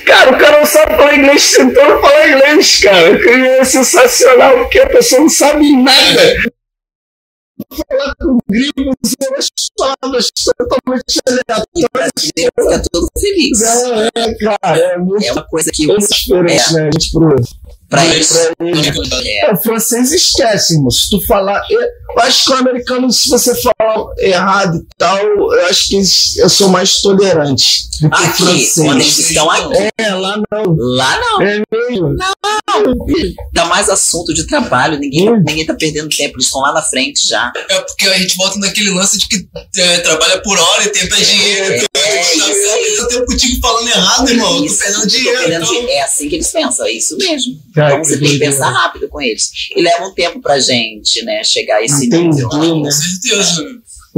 Cara, 0.04 0.30
o 0.32 0.38
cara 0.38 0.58
não 0.60 0.66
sabe 0.66 0.96
falar 0.96 1.16
inglês 1.18 1.50
tentando 1.52 2.00
falar 2.00 2.28
inglês, 2.30 2.78
cara. 2.84 3.18
Que 3.18 3.28
É 3.28 3.64
sensacional, 3.64 4.58
porque 4.58 4.78
a 4.78 4.86
pessoa 4.86 5.22
não 5.22 5.28
sabe 5.28 5.72
nada. 5.82 6.36
Falar 7.88 8.14
com 8.16 8.38
gringo, 8.48 8.92
você 9.02 9.16
vai 9.30 9.40
palavras 9.76 10.30
totalmente 10.30 11.20
brasileiro 11.92 12.52
fica 12.58 12.82
todo 12.90 13.08
feliz. 13.18 13.62
aleatórias. 13.62 14.10
É, 14.16 14.34
cara, 14.34 14.78
é 14.78 14.98
muito 14.98 15.24
É 15.24 15.32
uma 15.32 15.46
coisa 15.46 15.70
que 15.72 15.86
muito 15.86 16.08
diferente, 16.08 16.72
né? 16.72 16.90
gente, 16.92 17.10
pro, 17.12 17.36
pra 17.88 18.04
eles. 18.06 18.28
pra. 18.28 19.22
É, 19.24 19.52
o 19.52 19.56
francês 19.62 20.12
esquece, 20.12 20.74
irmão. 20.74 20.90
Se 20.90 21.08
tu 21.10 21.24
falar. 21.26 21.62
Eu, 21.70 21.80
acho 22.18 22.44
que 22.44 22.52
o 22.52 22.56
americano, 22.56 23.12
se 23.12 23.28
você 23.28 23.54
falar 23.60 24.04
errado 24.18 24.76
e 24.78 24.86
tal, 24.98 25.18
eu 25.18 25.66
acho 25.68 25.88
que 25.88 26.00
eu 26.38 26.48
sou 26.48 26.68
mais 26.68 27.00
tolerante 27.00 27.86
do 28.00 28.10
que 28.10 28.16
o 28.22 28.26
aqui, 28.26 28.36
quando 28.38 28.50
eles 28.50 28.72
francês. 28.74 29.30
estão 29.30 29.50
aqui. 29.50 29.88
É, 29.98 30.14
lá 30.14 30.36
não. 30.52 30.76
Lá 30.76 31.20
não. 31.20 31.42
É 31.42 31.62
mesmo. 31.72 32.16
Dá 33.52 33.64
mais 33.66 33.88
assunto 33.88 34.32
de 34.34 34.46
trabalho. 34.46 34.98
Ninguém, 34.98 35.30
Hum. 35.30 35.42
ninguém 35.46 35.64
tá 35.66 35.74
perdendo 35.74 36.08
tempo. 36.08 36.34
Eles 36.36 36.46
estão 36.46 36.60
lá 36.60 36.72
na 36.72 36.82
frente 36.82 37.26
já. 37.26 37.52
É 37.68 37.80
porque 37.80 38.06
a 38.06 38.18
gente 38.18 38.36
volta 38.36 38.58
naquele 38.58 38.90
lance 38.90 39.18
de 39.18 39.26
que 39.28 39.46
é, 39.78 39.98
trabalha 40.00 40.40
por 40.42 40.58
hora 40.58 40.84
e 40.84 40.88
tenta 40.88 41.16
dinheiro. 41.16 41.72
É, 41.72 41.76
então, 41.76 41.86
é 41.94 42.00
tá 42.02 42.05
isso. 42.34 43.00
eu 43.02 43.08
tenho 43.08 43.26
contigo 43.26 43.60
falando 43.60 43.88
errado, 43.88 44.28
irmão. 44.30 44.52
Eu 44.52 44.58
tô 44.58 44.64
Isso, 44.66 44.78
perdendo 44.78 45.00
tô 45.02 45.06
dinheiro. 45.06 45.38
perdendo 45.38 45.62
então- 45.62 45.68
dinheiro. 45.74 45.92
É 45.92 46.02
assim 46.02 46.28
que 46.28 46.34
eles 46.36 46.50
pensam, 46.50 46.86
é 46.86 46.92
isso 46.92 47.16
mesmo. 47.18 47.60
Cara, 47.74 47.92
então 47.94 48.04
você 48.04 48.18
tem 48.18 48.28
que 48.28 48.38
pensar 48.38 48.70
rápido 48.70 49.08
com 49.08 49.20
eles. 49.20 49.50
E 49.74 49.82
leva 49.82 50.04
um 50.06 50.14
tempo 50.14 50.40
pra 50.40 50.58
gente, 50.60 51.22
né, 51.24 51.42
chegar 51.44 51.76
a 51.76 51.84
esse 51.84 52.06
Entendi, 52.06 52.28
nível. 52.44 52.48
né? 52.48 52.68
Com 52.68 52.90
certeza. 52.90 53.66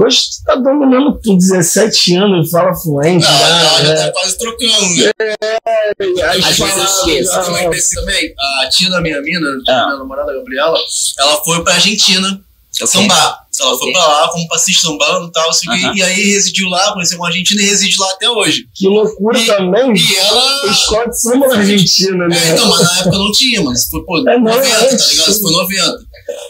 Hoje 0.01 0.21
tu 0.21 0.45
tá 0.47 0.55
dominando 0.55 1.21
com 1.25 1.37
17 1.37 2.15
anos 2.15 2.47
e 2.47 2.51
fala 2.53 2.73
fluente. 2.73 3.25
Não, 3.27 3.39
já, 3.39 3.49
não, 3.49 3.85
já 3.85 3.97
tá 3.97 4.13
quase 4.13 4.39
trocando. 4.39 4.71
né? 4.97 5.13
Às 6.25 6.37
vezes 6.37 6.59
palavras, 6.59 6.91
esqueço. 6.99 7.33
ah, 7.33 7.43
Também 7.43 7.71
pensei 7.71 7.99
também, 8.01 8.35
a 8.63 8.69
tia 8.69 8.91
da 8.91 9.01
minha 9.01 9.21
mina, 9.21 9.49
Ah. 9.69 9.87
minha 9.87 9.99
namorada 9.99 10.33
Gabriela, 10.35 10.79
ela 11.19 11.45
foi 11.45 11.65
pra 11.65 11.75
Argentina 11.75 12.41
Ok. 12.81 12.87
sambar. 12.87 13.48
Ela 13.63 13.73
Ok. 13.75 13.81
foi 13.85 13.93
pra 13.93 14.07
lá 14.07 14.29
como 14.29 14.49
passista 14.49 14.87
sambando 14.89 15.29
e 15.29 15.33
tal, 15.33 15.49
assim, 15.51 15.67
e 15.95 16.03
aí 16.03 16.23
residiu 16.33 16.69
lá, 16.69 16.93
conheceu 16.93 17.19
uma 17.19 17.29
argentina 17.29 17.63
e 17.63 17.67
reside 17.67 17.97
lá 17.99 18.11
até 18.13 18.29
hoje. 18.31 18.65
Que 18.75 18.87
loucura 18.89 19.39
E- 19.39 19.47
também. 19.47 19.95
E 19.97 20.17
ela. 20.17 20.71
De 20.71 21.21
samba 21.21 21.49
na 21.49 21.57
Argentina, 21.57 22.29
né? 22.29 22.37
É, 22.37 22.53
então, 22.53 22.69
mas 22.69 22.81
na 22.83 22.99
época 23.01 23.19
não 23.19 23.33
tinha, 23.33 23.61
mano. 23.63 23.75
Isso 23.75 23.91
foi, 23.91 24.03
pô, 24.05 24.19
É, 24.29 24.39
não, 24.39 24.55
90, 24.55 24.67
é, 24.69 24.97
tá 24.97 25.07
ligado? 25.07 25.31
Isso 25.31 25.43
foi 25.43 25.53
90. 25.53 25.99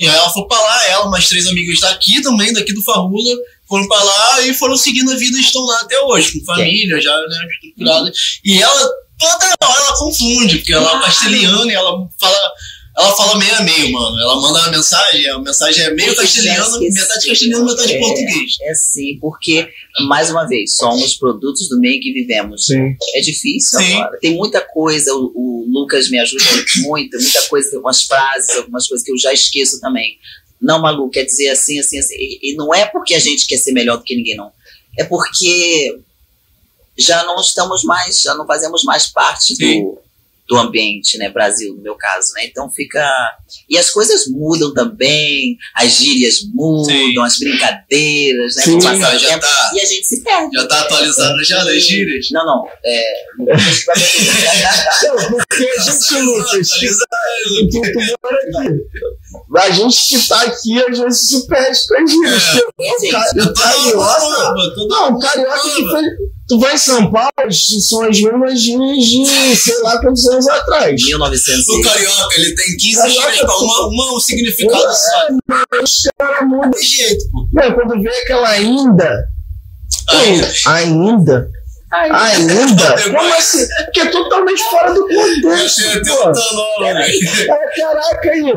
E 0.01 0.09
aí 0.09 0.15
ela 0.15 0.31
foi 0.31 0.47
pra 0.47 0.61
lá, 0.61 0.87
ela, 0.89 1.09
mais 1.11 1.29
três 1.29 1.47
amigas 1.47 1.79
daqui 1.81 2.21
também, 2.21 2.53
daqui 2.53 2.73
do 2.75 2.83
Farrula, 2.83 3.37
foram 3.69 3.87
pra 3.87 4.03
lá 4.03 4.41
e 4.43 4.53
foram 4.55 4.77
seguindo 4.77 5.13
a 5.13 5.17
vida 5.17 5.37
e 5.39 5.41
estão 5.41 5.63
lá 5.65 5.81
até 5.81 6.01
hoje, 6.01 6.33
com 6.41 6.45
família, 6.47 7.01
já, 7.01 7.15
né, 7.17 7.39
estruturada. 7.53 8.11
E 8.45 8.61
ela, 8.61 8.89
toda 9.19 9.47
hora 9.71 9.83
ela 9.87 9.97
confunde, 9.99 10.57
porque 10.59 10.73
ela 10.73 10.99
é 10.99 11.03
castelhana 11.05 11.71
e 11.71 11.75
ela 11.75 11.93
fala 12.19 12.51
ela 12.99 13.17
fala 13.17 13.39
meio 13.39 13.55
a 13.55 13.63
meio, 13.63 13.93
mano. 13.93 14.21
Ela 14.21 14.41
manda 14.41 14.59
uma 14.59 14.71
mensagem, 14.71 15.29
a 15.29 15.39
mensagem 15.39 15.85
é 15.85 15.95
meio 15.95 16.17
castelhano, 16.17 16.81
metade 16.81 17.27
castelhano, 17.29 17.65
metade 17.65 17.93
é, 17.93 17.99
português. 17.99 18.57
É 18.63 18.75
sim, 18.75 19.19
porque, 19.21 19.69
mais 20.09 20.31
uma 20.31 20.47
vez, 20.49 20.75
somos 20.75 21.17
produtos 21.17 21.69
do 21.69 21.79
meio 21.79 22.01
que 22.01 22.13
vivemos. 22.13 22.67
Sim. 22.67 22.97
É 23.15 23.21
difícil 23.21 23.79
Sim. 23.79 23.95
agora. 23.95 24.19
Tem 24.19 24.35
muita 24.35 24.61
coisa, 24.61 25.15
o, 25.15 25.33
o 25.33 25.67
Lucas 25.69 26.11
me 26.11 26.19
ajuda 26.19 26.43
muito, 26.79 27.17
muita 27.21 27.43
coisa, 27.43 27.77
algumas 27.77 28.03
frases, 28.03 28.57
algumas 28.57 28.89
coisas 28.89 29.07
que 29.07 29.13
eu 29.13 29.19
já 29.19 29.33
esqueço 29.33 29.81
também. 29.81 30.19
Não, 30.61 30.83
Malu, 30.83 31.09
quer 31.09 31.25
dizer 31.25 31.51
assim, 31.51 31.79
assim, 31.79 31.99
assim. 32.01 32.17
E, 32.17 32.53
e 32.53 32.57
não 32.57 32.75
é 32.75 32.85
porque 32.85 33.15
a 33.15 33.21
gente 33.21 33.47
quer 33.47 33.59
ser 33.59 33.71
melhor 33.71 33.99
do 33.99 34.03
que 34.03 34.17
ninguém, 34.17 34.37
não. 34.37 34.51
É 34.99 35.05
porque 35.05 36.01
já 36.99 37.23
não 37.23 37.41
estamos 37.41 37.85
mais, 37.85 38.21
já 38.21 38.35
não 38.35 38.45
fazemos 38.45 38.83
mais 38.83 39.07
parte 39.07 39.55
Sim. 39.55 39.85
do, 39.85 39.99
do 40.49 40.57
ambiente, 40.57 41.19
né, 41.19 41.29
Brasil, 41.29 41.75
no 41.75 41.83
meu 41.83 41.95
caso, 41.95 42.33
né? 42.35 42.47
Então 42.47 42.71
fica. 42.71 43.07
E 43.69 43.77
as 43.77 43.91
coisas 43.91 44.27
mudam 44.29 44.73
também, 44.73 45.57
as 45.77 45.93
gírias 45.99 46.37
mudam, 46.55 46.85
Sim. 46.87 47.19
as 47.21 47.39
brincadeiras, 47.39 48.57
né? 48.57 48.63
Sim. 48.63 48.81
Já 48.81 48.91
tempo, 49.19 49.41
tá- 49.41 49.71
E 49.75 49.81
a 49.81 49.85
gente 49.85 50.07
se 50.07 50.23
perde. 50.25 50.51
Já 50.55 50.67
tá 50.67 50.81
atualizado 50.81 51.45
já 51.45 51.63
das 51.65 51.83
gírias? 51.83 52.29
Não, 52.33 52.47
não. 52.47 52.67
É, 52.85 53.05
Não, 53.39 55.29
porque 55.31 55.65
a 55.65 55.81
gente, 55.83 56.15
Lucas, 56.23 56.69
tu 57.71 58.19
mora 58.23 58.39
aqui. 58.39 58.75
A 59.57 59.71
gente 59.71 60.09
que 60.09 60.29
tá 60.29 60.43
aqui, 60.43 60.83
às 60.83 60.99
vezes 60.99 61.29
se 61.29 61.47
perde 61.47 61.79
gírias. 62.11 62.43
Gente, 62.81 63.37
Eu 63.37 63.53
tô 63.53 63.61
Carioca. 63.61 64.87
Não, 64.89 65.19
carioca 65.19 65.61
que 65.75 65.89
foi. 65.89 66.03
Tu 66.49 66.59
vai 66.59 66.75
em 66.75 66.79
São 66.79 67.13
Paulo, 67.13 67.31
são 67.53 68.03
as 68.05 68.19
mesmas 68.23 68.59
gírias 68.59 69.05
de 69.05 69.57
sei 69.57 69.83
lá 69.83 70.01
quantos 70.01 70.27
anos 70.29 70.49
atrás. 70.49 70.99
1900. 71.03 71.69
O 71.69 71.83
carioca, 71.83 72.41
ele 72.41 72.55
tem 72.55 72.77
15 72.77 72.97
Carioca, 72.97 73.21
gírias 73.33 73.41
pra 73.41 73.57
uma, 73.59 73.87
uma 73.89 74.17
um 74.17 74.21
significado 74.21 74.95
só. 74.95 75.27
É, 75.77 75.83
os 75.83 76.11
caras 76.19 76.49
mudam. 76.49 76.71
Tem 76.71 76.83
jeito, 76.83 77.25
pô. 77.31 77.49
Não, 77.53 77.73
quando 77.75 78.03
vê 78.03 78.09
aquela 78.09 78.49
ainda. 78.49 79.29
Aí, 80.09 80.41
pô, 80.41 80.71
ainda? 80.71 81.51
Ainda? 81.91 83.03
Como 83.03 83.35
assim? 83.35 83.67
Que 83.93 84.01
é 84.01 84.07
totalmente 84.07 84.63
fora 84.71 84.93
do 84.93 85.11
eu 85.11 85.21
contexto. 85.21 85.83
velho. 85.83 87.53
É, 87.53 87.81
caraca 87.81 88.31
aí. 88.31 88.53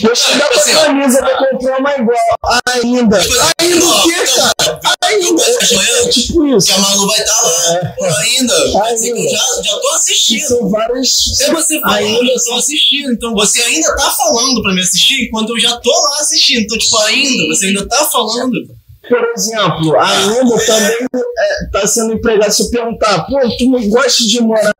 Vou 0.00 0.12
te 0.12 0.38
dar 0.38 0.48
tua 0.48 0.72
camisa, 0.72 1.20
vou 1.20 1.48
comprar 1.50 1.78
uma 1.78 1.94
igual. 1.94 2.18
Ainda. 2.66 3.18
Ainda 3.58 3.86
o 3.86 4.02
quê, 4.02 4.14
cara? 4.34 4.80
Ainda. 5.02 5.42
É 5.42 6.08
tipo 6.08 6.46
isso. 6.46 6.66
Que 6.66 6.72
a 6.72 6.78
Malu 6.78 7.06
vai 7.06 7.20
estar 7.20 7.42
lá, 7.42 7.94
pô, 7.96 8.04
ainda. 8.04 8.54
Eu 8.54 9.30
já, 9.30 9.62
já 9.62 9.78
tô 9.78 9.88
assistindo. 9.90 10.48
São 10.48 10.70
várias. 10.70 11.08
Se 11.36 11.50
você 11.50 11.80
falar, 11.80 12.02
eu 12.02 12.26
já 12.26 12.44
tô 12.44 12.54
assistindo. 12.54 13.12
Então 13.12 13.34
você 13.34 13.60
ainda 13.62 13.94
tá 13.96 14.10
falando 14.10 14.62
pra 14.62 14.72
me 14.72 14.80
assistir 14.80 15.26
enquanto 15.26 15.50
eu 15.50 15.60
já 15.60 15.76
tô 15.76 15.90
lá 15.90 16.20
assistindo. 16.20 16.62
Então, 16.62 16.78
tipo, 16.78 16.96
ainda, 16.98 17.46
você 17.48 17.66
ainda 17.66 17.86
tá 17.86 18.04
falando. 18.04 18.81
Por 19.08 19.18
exemplo, 19.36 19.98
ainda 19.98 20.56
também 20.66 21.06
é, 21.14 21.70
tá 21.72 21.86
sendo 21.86 22.12
empregado. 22.14 22.52
Se 22.52 22.62
eu 22.62 22.70
perguntar, 22.70 23.26
pô, 23.26 23.40
tu 23.58 23.70
não 23.70 23.88
gosta 23.88 24.24
de 24.24 24.40
morar 24.40 24.72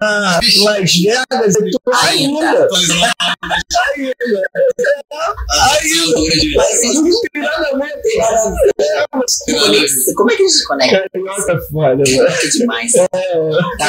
em 0.42 0.64
Las 0.64 0.94
Vegas? 0.94 1.56
E 1.56 1.70
tu 1.70 1.80
ainda. 1.92 2.68
Ainda. 2.68 3.14
Ainda. 5.70 6.14
Não 6.94 7.20
tem 7.32 7.42
nada 7.42 7.68
a 7.68 7.76
ver. 7.76 8.00
tem 8.02 8.18
nada 8.18 8.38
a 8.38 8.50
ver. 8.50 9.52
Conexão. 9.60 10.14
Como 10.16 10.30
é 10.30 10.36
que 10.36 10.42
a 10.42 10.46
gente 10.46 10.56
se 10.56 10.66
conecta? 10.66 11.10
Carioca 11.10 11.52
é 11.52 11.70
foda. 11.70 12.02
É 12.02 12.48
demais. 12.48 12.92
Tá 12.92 13.08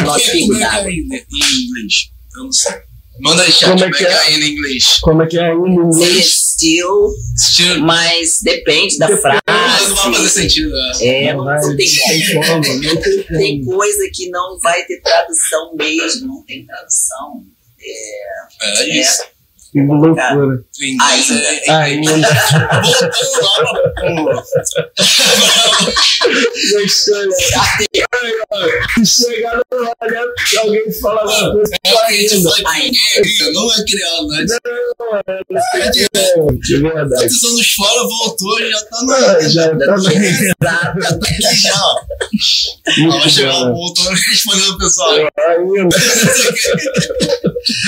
Como 0.03 0.19
filho 0.19 0.55
é 0.55 0.57
que 0.57 0.63
é 0.63 0.65
d'água. 0.65 0.89
ainda 0.89 1.15
em 1.15 1.17
inglês? 1.19 2.11
Eu 2.35 2.43
não 2.43 2.51
sei. 2.51 2.73
Manda 3.19 3.43
aí, 3.43 3.51
chat, 3.51 3.69
Como 3.69 3.83
é 3.83 3.87
é 3.87 3.91
que 3.91 4.05
é? 4.05 4.09
é 4.11 4.17
ainda 4.27 4.45
em 4.45 4.49
inglês? 4.51 4.97
Como 5.01 5.21
é 5.21 5.27
que 5.27 5.37
é 5.37 5.43
ainda 5.51 5.67
em 5.67 5.73
inglês? 5.75 6.33
still, 6.53 7.09
Estilo. 7.35 7.81
mas 7.85 8.39
depende 8.41 8.97
da 8.97 9.05
Depende, 9.07 9.21
frase. 9.21 9.41
Mas 9.47 9.89
não 9.89 9.95
vai 9.95 10.13
fazer 10.13 10.29
sentido, 10.29 10.69
né? 10.71 10.91
É, 11.01 11.33
Não 11.33 11.37
não, 11.39 11.45
vai, 11.45 11.75
tem 11.75 11.75
tem 11.77 12.33
como. 12.33 12.45
como, 12.47 12.73
não 12.83 12.95
tem 13.01 13.23
como. 13.23 13.39
Tem 13.39 13.61
coisa 13.65 14.09
que 14.13 14.29
não 14.29 14.59
vai 14.59 14.83
ter 14.85 15.01
tradução 15.01 15.75
mesmo, 15.75 16.27
não 16.27 16.43
tem 16.43 16.65
tradução. 16.65 17.43
É 18.61 18.99
isso. 18.99 19.23
Que 19.73 19.81
loucura. 19.81 20.63
É. 21.67 21.71
Ainda. 21.71 22.11
Voltando 28.93 29.81
lá 29.81 29.93
alguém 30.59 30.91
fala 31.01 31.21
alguma 31.21 31.51
coisa, 31.53 31.73
É 31.83 31.89
é 31.89 32.17
gringo, 32.21 32.49
não 33.53 33.73
é 33.73 33.83
criado, 33.83 34.27
né? 34.27 34.45
De 36.59 36.77
verdade. 36.77 37.09
Tantos 37.21 37.43
anos 37.43 37.73
fora, 37.73 38.03
voltou 38.03 38.59
e 38.59 38.71
já 38.71 38.81
tá 38.85 39.03
na. 39.05 39.15
Ah, 39.15 39.39
Já 39.41 39.69
tá 39.69 39.95
bem. 39.97 40.17
Exato. 40.19 41.01
Já 41.01 41.17
tá 41.17 41.27
aqui 41.27 41.41
já. 41.61 43.29
chegar, 43.29 43.59
bom. 43.65 43.73
voltou 43.73 44.05
respondendo 44.09 44.69
o 44.69 44.77
pessoal. 44.77 45.13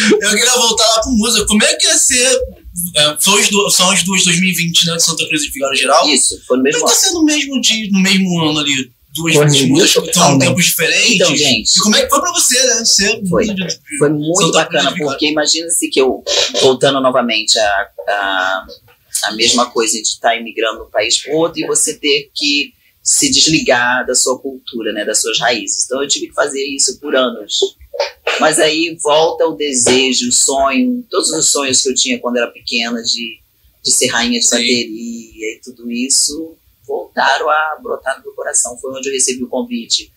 Eu 0.10 0.30
queria 0.30 0.52
voltar 0.52 0.88
lá 0.88 1.02
pro 1.02 1.12
música. 1.12 1.45
Como 1.48 1.63
é 1.63 1.75
que 1.76 1.86
ia 1.86 1.98
ser? 1.98 2.40
É, 2.96 3.16
são, 3.20 3.36
os 3.36 3.50
do, 3.50 3.70
são 3.70 3.90
as 3.92 4.04
duas 4.04 4.24
2020, 4.24 4.86
né? 4.88 4.96
De 4.96 5.04
Santa 5.04 5.26
Cruz 5.28 5.44
e 5.44 5.50
Figaro 5.52 5.76
Geral. 5.76 6.08
Isso, 6.10 6.40
foi 6.46 6.58
no 6.58 6.64
mesmo 6.64 6.80
ano. 6.80 6.88
tá 6.88 6.94
sendo 6.96 7.14
no 7.16 7.24
mesmo 7.26 7.62
dia, 7.62 7.90
no 7.92 8.00
mesmo 8.02 8.42
ano 8.50 8.60
ali? 8.60 8.92
Duas 9.14 9.34
músicas 9.36 9.94
que 10.04 10.10
estão 10.10 10.36
em 10.36 10.40
tempos 10.40 10.66
diferentes. 10.66 11.16
Então, 11.16 11.36
gente. 11.38 11.70
E 11.74 11.80
como 11.80 11.96
é 11.96 12.02
que 12.04 12.10
foi 12.10 12.20
pra 12.20 12.32
você, 12.34 12.62
né? 12.64 12.84
Ser 12.84 13.22
Foi. 13.30 13.46
de- 13.46 13.80
Foi 13.98 14.10
muito 14.10 14.42
Santa 14.42 14.58
bacana, 14.66 14.94
porque 14.98 15.30
imagina-se 15.30 15.88
que 15.90 16.02
eu, 16.02 16.22
voltando 16.62 17.00
novamente 17.00 17.58
a, 17.58 17.88
a, 18.10 18.66
a 19.24 19.32
mesma 19.32 19.70
coisa 19.72 19.94
de 19.94 20.02
estar 20.08 20.36
imigrando 20.36 20.80
de 20.82 20.88
um 20.88 20.92
país 20.92 21.22
para 21.24 21.34
outro 21.34 21.62
e 21.62 21.66
você 21.66 21.94
ter 21.94 22.30
que 22.36 22.74
se 23.02 23.32
desligar 23.32 24.06
da 24.06 24.14
sua 24.16 24.38
cultura, 24.38 24.92
né, 24.92 25.06
das 25.06 25.22
suas 25.22 25.40
raízes. 25.40 25.86
Então 25.86 26.02
eu 26.04 26.10
tive 26.10 26.28
que 26.28 26.34
fazer 26.34 26.62
isso 26.66 27.00
por 27.00 27.16
anos. 27.16 27.58
Mas 28.40 28.60
aí 28.60 28.98
volta 29.02 29.46
o 29.48 29.56
desejo, 29.56 30.30
o 30.30 30.32
sonho, 30.32 31.04
todos 31.10 31.30
os 31.30 31.52
sonhos 31.52 31.82
que 31.82 31.90
eu 31.90 31.96
tinha 31.96 32.20
quando 32.20 32.38
era 32.38 32.48
pequena 32.48 33.02
de, 33.02 33.40
de 33.84 33.92
ser 33.92 34.08
rainha 34.08 34.40
de 34.40 34.46
bateria 34.46 35.56
e 35.56 35.62
tudo 35.64 35.90
isso 35.92 36.56
voltaram 36.86 37.50
a 37.50 37.78
brotar 37.82 38.18
no 38.18 38.24
meu 38.24 38.34
coração. 38.34 38.78
Foi 38.78 38.92
onde 38.92 39.10
eu 39.10 39.14
recebi 39.14 39.44
o 39.44 39.48
convite 39.48 40.12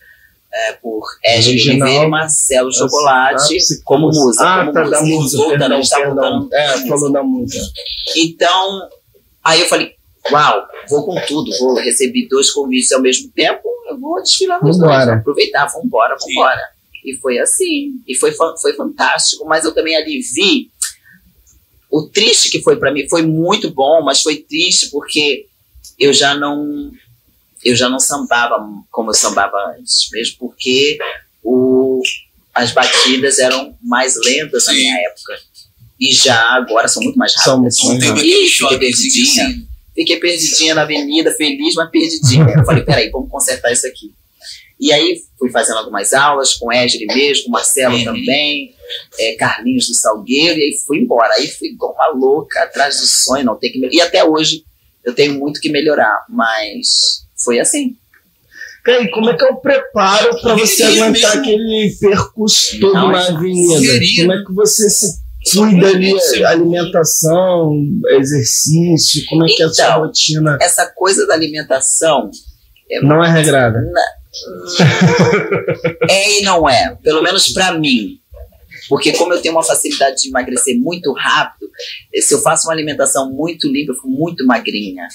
é, 0.51 0.73
por 0.73 1.03
Original. 1.25 1.87
Oliveira 1.87 2.05
e 2.05 2.09
Marcelo 2.09 2.73
Chocolate 2.73 3.57
Ah, 3.57 3.75
como 3.85 4.07
música. 4.07 4.43
Ah, 4.43 4.59
como 4.59 4.73
tá, 4.73 4.83
da 4.89 5.01
música. 5.01 5.43
Voltando, 5.43 5.59
perdão. 5.59 6.15
voltando. 6.15 6.53
É, 6.53 6.87
falou 6.87 7.11
da. 7.11 7.21
Então, 8.15 8.89
aí 9.43 9.61
eu 9.61 9.67
falei, 9.67 9.95
uau, 10.31 10.67
vou 10.89 11.05
com 11.05 11.15
tudo, 11.27 11.51
vou 11.59 11.75
receber 11.75 12.27
dois 12.27 12.51
convites 12.51 12.91
ao 12.91 13.01
mesmo 13.01 13.31
tempo, 13.31 13.61
eu 13.87 13.99
vou 13.99 14.21
desfilar 14.21 14.63
nos 14.63 14.77
dois, 14.77 14.89
Vambora. 14.89 15.05
vou 15.05 15.19
aproveitar, 15.19 15.67
vambora, 15.67 16.15
vambora. 16.19 16.78
E 17.11 17.17
foi 17.17 17.39
assim, 17.39 17.93
e 18.07 18.15
foi, 18.15 18.31
foi 18.61 18.73
fantástico, 18.73 19.45
mas 19.45 19.63
eu 19.65 19.73
também 19.73 19.95
ali 19.95 20.19
vi 20.21 20.69
o 21.89 22.03
triste 22.03 22.49
que 22.49 22.61
foi 22.61 22.75
para 22.77 22.91
mim, 22.91 23.07
foi 23.09 23.23
muito 23.23 23.71
bom, 23.71 24.03
mas 24.03 24.21
foi 24.21 24.37
triste 24.37 24.89
porque 24.91 25.47
eu 25.97 26.13
já 26.13 26.35
não 26.35 26.91
eu 27.63 27.75
já 27.75 27.89
não 27.89 27.99
sambava 27.99 28.55
como 28.91 29.09
eu 29.09 29.13
sambava 29.13 29.57
antes, 29.77 30.09
mesmo 30.13 30.37
porque 30.39 30.97
o, 31.43 32.01
as 32.53 32.71
batidas 32.71 33.39
eram 33.39 33.75
mais 33.81 34.15
lentas 34.23 34.65
na 34.65 34.73
Sim. 34.73 34.79
minha 34.79 34.95
época. 35.07 35.39
E 35.99 36.13
já 36.13 36.39
agora 36.55 36.87
são 36.87 37.03
muito 37.03 37.17
mais 37.17 37.33
São 37.33 37.55
rápidas. 37.57 37.77
muito 37.79 38.05
Não 38.05 38.15
tem 38.15 38.23
mais 38.23 38.23
Ih, 38.23 38.47
fiquei 38.49 38.67
assim, 38.67 38.79
perdidinha. 38.79 39.47
assim. 39.47 39.67
Fiquei 39.93 40.17
perdidinha 40.17 40.75
na 40.75 40.81
avenida, 40.83 41.31
feliz, 41.33 41.75
mas 41.75 41.89
perdidinha. 41.89 42.45
Eu 42.57 42.65
falei, 42.65 42.83
peraí, 42.83 43.09
vamos 43.09 43.29
consertar 43.29 43.73
isso 43.73 43.85
aqui. 43.85 44.13
E 44.79 44.93
aí 44.93 45.17
fui 45.37 45.49
fazendo 45.51 45.77
algumas 45.79 46.13
aulas 46.13 46.53
com 46.53 46.71
Égide 46.71 47.05
mesmo, 47.07 47.45
com 47.45 47.51
Marcelo 47.51 47.95
Uhum. 47.95 48.03
também, 48.05 48.73
é, 49.19 49.33
Carlinhos 49.35 49.87
do 49.87 49.93
Salgueiro, 49.93 50.57
e 50.57 50.63
aí 50.63 50.71
fui 50.87 50.99
embora. 50.99 51.33
Aí 51.35 51.47
fui 51.47 51.69
igual 51.69 51.93
uma 51.93 52.07
louca 52.13 52.63
atrás 52.63 52.97
do 52.99 53.05
sonho, 53.05 53.43
não 53.45 53.55
tem 53.57 53.71
que 53.71 53.79
me- 53.79 53.89
E 53.91 53.99
até 54.01 54.23
hoje 54.23 54.63
eu 55.03 55.13
tenho 55.13 55.33
muito 55.37 55.59
que 55.59 55.69
melhorar, 55.69 56.25
mas 56.29 57.25
foi 57.43 57.59
assim. 57.59 57.95
E 58.87 59.07
como 59.09 59.29
é 59.29 59.37
que 59.37 59.43
é 59.43 59.47
o 59.49 59.57
preparo 59.57 60.39
pra 60.41 60.55
você 60.55 60.81
aguentar 60.83 61.11
mesmo. 61.11 61.41
aquele 61.41 61.95
percurso 61.99 62.79
todo 62.79 62.93
Não, 62.93 63.11
na 63.11 63.27
avenida? 63.27 63.99
Como 64.21 64.33
é 64.33 64.43
que 64.45 64.53
você 64.53 64.89
se 64.89 65.19
cuida 65.53 65.87
ali? 65.89 66.13
Alimentação, 66.45 67.73
exercício, 68.11 69.25
como 69.27 69.45
é 69.45 69.49
que 69.49 69.61
é 69.61 69.65
a 69.65 69.69
sua 69.69 69.85
Então. 69.85 69.99
rotina? 69.99 70.57
Essa 70.61 70.87
coisa 70.87 71.27
da 71.27 71.33
alimentação 71.33 72.31
Não 73.03 73.23
é 73.23 73.29
regrada. 73.31 73.79
É 76.09 76.39
e 76.39 76.41
não 76.43 76.69
é, 76.69 76.95
pelo 77.01 77.21
menos 77.21 77.51
pra 77.51 77.73
mim. 77.77 78.19
Porque 78.87 79.13
como 79.13 79.33
eu 79.33 79.41
tenho 79.41 79.55
uma 79.55 79.63
facilidade 79.63 80.21
de 80.23 80.29
emagrecer 80.29 80.77
muito 80.79 81.13
rápido, 81.13 81.69
se 82.15 82.33
eu 82.33 82.41
faço 82.41 82.67
uma 82.67 82.73
alimentação 82.73 83.31
muito 83.31 83.67
limpa, 83.67 83.91
eu 83.91 83.95
fico 83.95 84.07
muito 84.09 84.45
magrinha. 84.45 85.07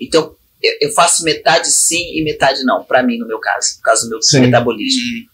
Então, 0.00 0.34
eu, 0.80 0.92
faço 0.92 1.24
metade 1.24 1.68
sim 1.70 2.12
e 2.18 2.22
metade 2.22 2.62
não, 2.64 2.84
pra 2.84 3.02
mim, 3.02 3.18
no 3.18 3.26
meu 3.26 3.38
caso, 3.38 3.76
por 3.76 3.82
causa 3.82 4.04
do 4.04 4.10
meu 4.10 4.22
Sim. 4.22 4.40
metabolismo. 4.40 5.00
Hum, 5.00 5.26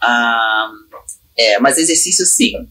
Ah, 0.00 0.70
é, 1.36 1.58
mas 1.58 1.78
exercício 1.78 2.24
sim. 2.26 2.68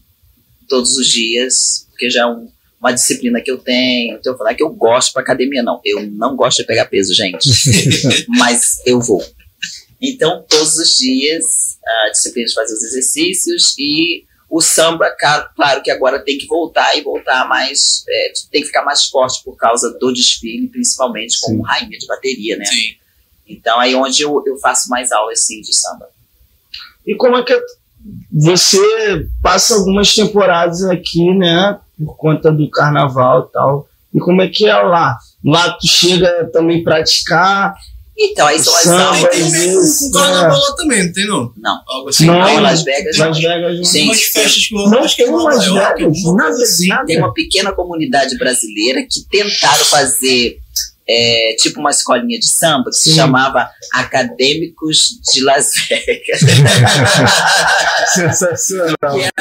todos 0.68 0.96
os 0.96 1.08
dias, 1.08 1.86
porque 1.90 2.08
já 2.08 2.22
é 2.22 2.26
um, 2.26 2.48
uma 2.80 2.92
disciplina 2.92 3.40
que 3.40 3.50
eu 3.50 3.58
tenho. 3.58 4.16
Então 4.16 4.32
eu 4.32 4.38
falar 4.38 4.54
que 4.54 4.62
eu 4.62 4.70
gosto 4.70 5.12
pra 5.12 5.22
academia, 5.22 5.62
não. 5.62 5.80
Eu 5.84 6.06
não 6.06 6.36
gosto 6.36 6.58
de 6.58 6.64
pegar 6.64 6.86
peso, 6.86 7.12
gente. 7.14 7.50
mas 8.38 8.80
eu 8.86 9.00
vou. 9.00 9.22
Então, 10.00 10.44
todos 10.48 10.76
os 10.76 10.98
dias, 10.98 11.78
a 11.86 12.10
disciplina 12.10 12.46
de 12.46 12.54
fazer 12.54 12.74
os 12.74 12.82
exercícios 12.82 13.74
e 13.78 14.24
o 14.48 14.60
samba, 14.60 15.10
claro 15.54 15.82
que 15.82 15.90
agora 15.90 16.20
tem 16.20 16.38
que 16.38 16.46
voltar 16.46 16.96
e 16.96 17.02
voltar 17.02 17.48
mais, 17.48 18.04
é, 18.08 18.32
tem 18.50 18.60
que 18.60 18.68
ficar 18.68 18.84
mais 18.84 19.06
forte 19.06 19.42
por 19.42 19.56
causa 19.56 19.96
do 19.98 20.12
desfile, 20.12 20.68
principalmente 20.68 21.38
como 21.40 21.56
Sim. 21.56 21.62
rainha 21.64 21.98
de 21.98 22.06
bateria, 22.06 22.56
né? 22.56 22.64
Sim. 22.64 22.94
Então, 23.48 23.78
aí 23.78 23.94
onde 23.94 24.22
eu, 24.22 24.42
eu 24.46 24.56
faço 24.58 24.88
mais 24.88 25.10
aulas, 25.12 25.44
sim, 25.44 25.60
de 25.60 25.74
samba. 25.74 26.08
E 27.06 27.14
como 27.14 27.36
é 27.36 27.42
que 27.42 27.60
você 28.32 29.28
passa 29.42 29.74
algumas 29.74 30.14
temporadas 30.14 30.84
aqui, 30.84 31.32
né, 31.34 31.78
por 31.98 32.16
conta 32.16 32.52
do 32.52 32.68
carnaval 32.70 33.48
e 33.48 33.52
tal, 33.52 33.88
e 34.14 34.18
como 34.18 34.42
é 34.42 34.48
que 34.48 34.66
é 34.66 34.76
lá? 34.76 35.16
Lá 35.44 35.72
tu 35.72 35.86
chega 35.86 36.50
também 36.52 36.82
praticar 36.82 37.74
então, 38.18 38.46
aí 38.46 38.58
são 38.58 38.74
as 38.74 38.86
aulas. 38.86 39.30
Tem 39.30 39.50
vezes, 39.50 40.10
carnaval 40.10 40.58
lá 40.58 40.76
também, 40.76 41.04
não 41.04 41.12
tem 41.12 41.26
não? 41.26 41.52
Não. 41.56 41.80
Algo 41.86 42.08
assim. 42.08 42.26
Não, 42.26 42.48
em 42.48 42.60
Las 42.60 42.82
Vegas. 42.82 43.16
Las 43.18 43.38
Vegas. 43.38 43.88
Sim. 43.88 44.04
Umas 44.04 44.22
festas 44.22 44.66
que 44.66 44.74
eu 44.74 44.88
não 44.88 44.98
acho 44.98 45.16
que 45.16 45.22
é 45.22 45.30
Las 45.30 45.64
Vegas. 45.64 46.22
Nada, 46.34 46.62
assim. 46.62 46.88
nada. 46.88 47.04
Tem 47.06 47.18
uma 47.18 47.34
pequena 47.34 47.72
comunidade 47.72 48.38
brasileira 48.38 49.02
que 49.02 49.20
tentaram 49.30 49.84
fazer 49.84 50.58
é, 51.08 51.54
tipo 51.58 51.80
uma 51.80 51.90
escolinha 51.90 52.38
de 52.38 52.46
samba 52.46 52.90
que 52.90 52.96
Sim. 52.96 53.10
se 53.10 53.16
chamava 53.16 53.70
Acadêmicos 53.92 55.20
de 55.32 55.42
Las 55.44 55.72
Vegas. 55.88 56.40
Sensacional. 58.14 58.96
que, 58.96 59.22
era, 59.22 59.32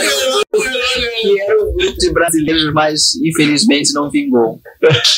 que 1.22 1.42
era 1.42 1.64
um 1.64 1.74
grupo 1.74 1.98
de 1.98 2.12
brasileiros, 2.12 2.74
mas 2.74 3.16
infelizmente 3.24 3.94
não 3.94 4.12
vingou. 4.12 4.62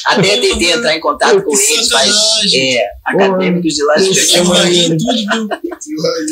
Até 0.06 0.38
tentei 0.38 0.72
entrar 0.72 0.96
em 0.96 1.02
contato 1.02 1.42
com 1.44 1.52
eles, 1.52 1.90
mas 1.90 2.14
é, 2.56 2.84
Acadêmicos 3.06 3.74
de 3.74 3.84
Las 3.84 4.08
Vegas. 4.08 4.30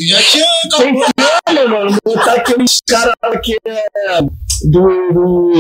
Já 0.07 0.22
tinha 0.22 0.45
acabado. 0.66 1.70
mano, 1.70 1.97
botar 2.05 2.36
aqueles 2.36 2.78
caras 2.88 3.16
que 3.43 3.57
é 3.66 4.22
do, 4.63 5.13
do. 5.13 5.51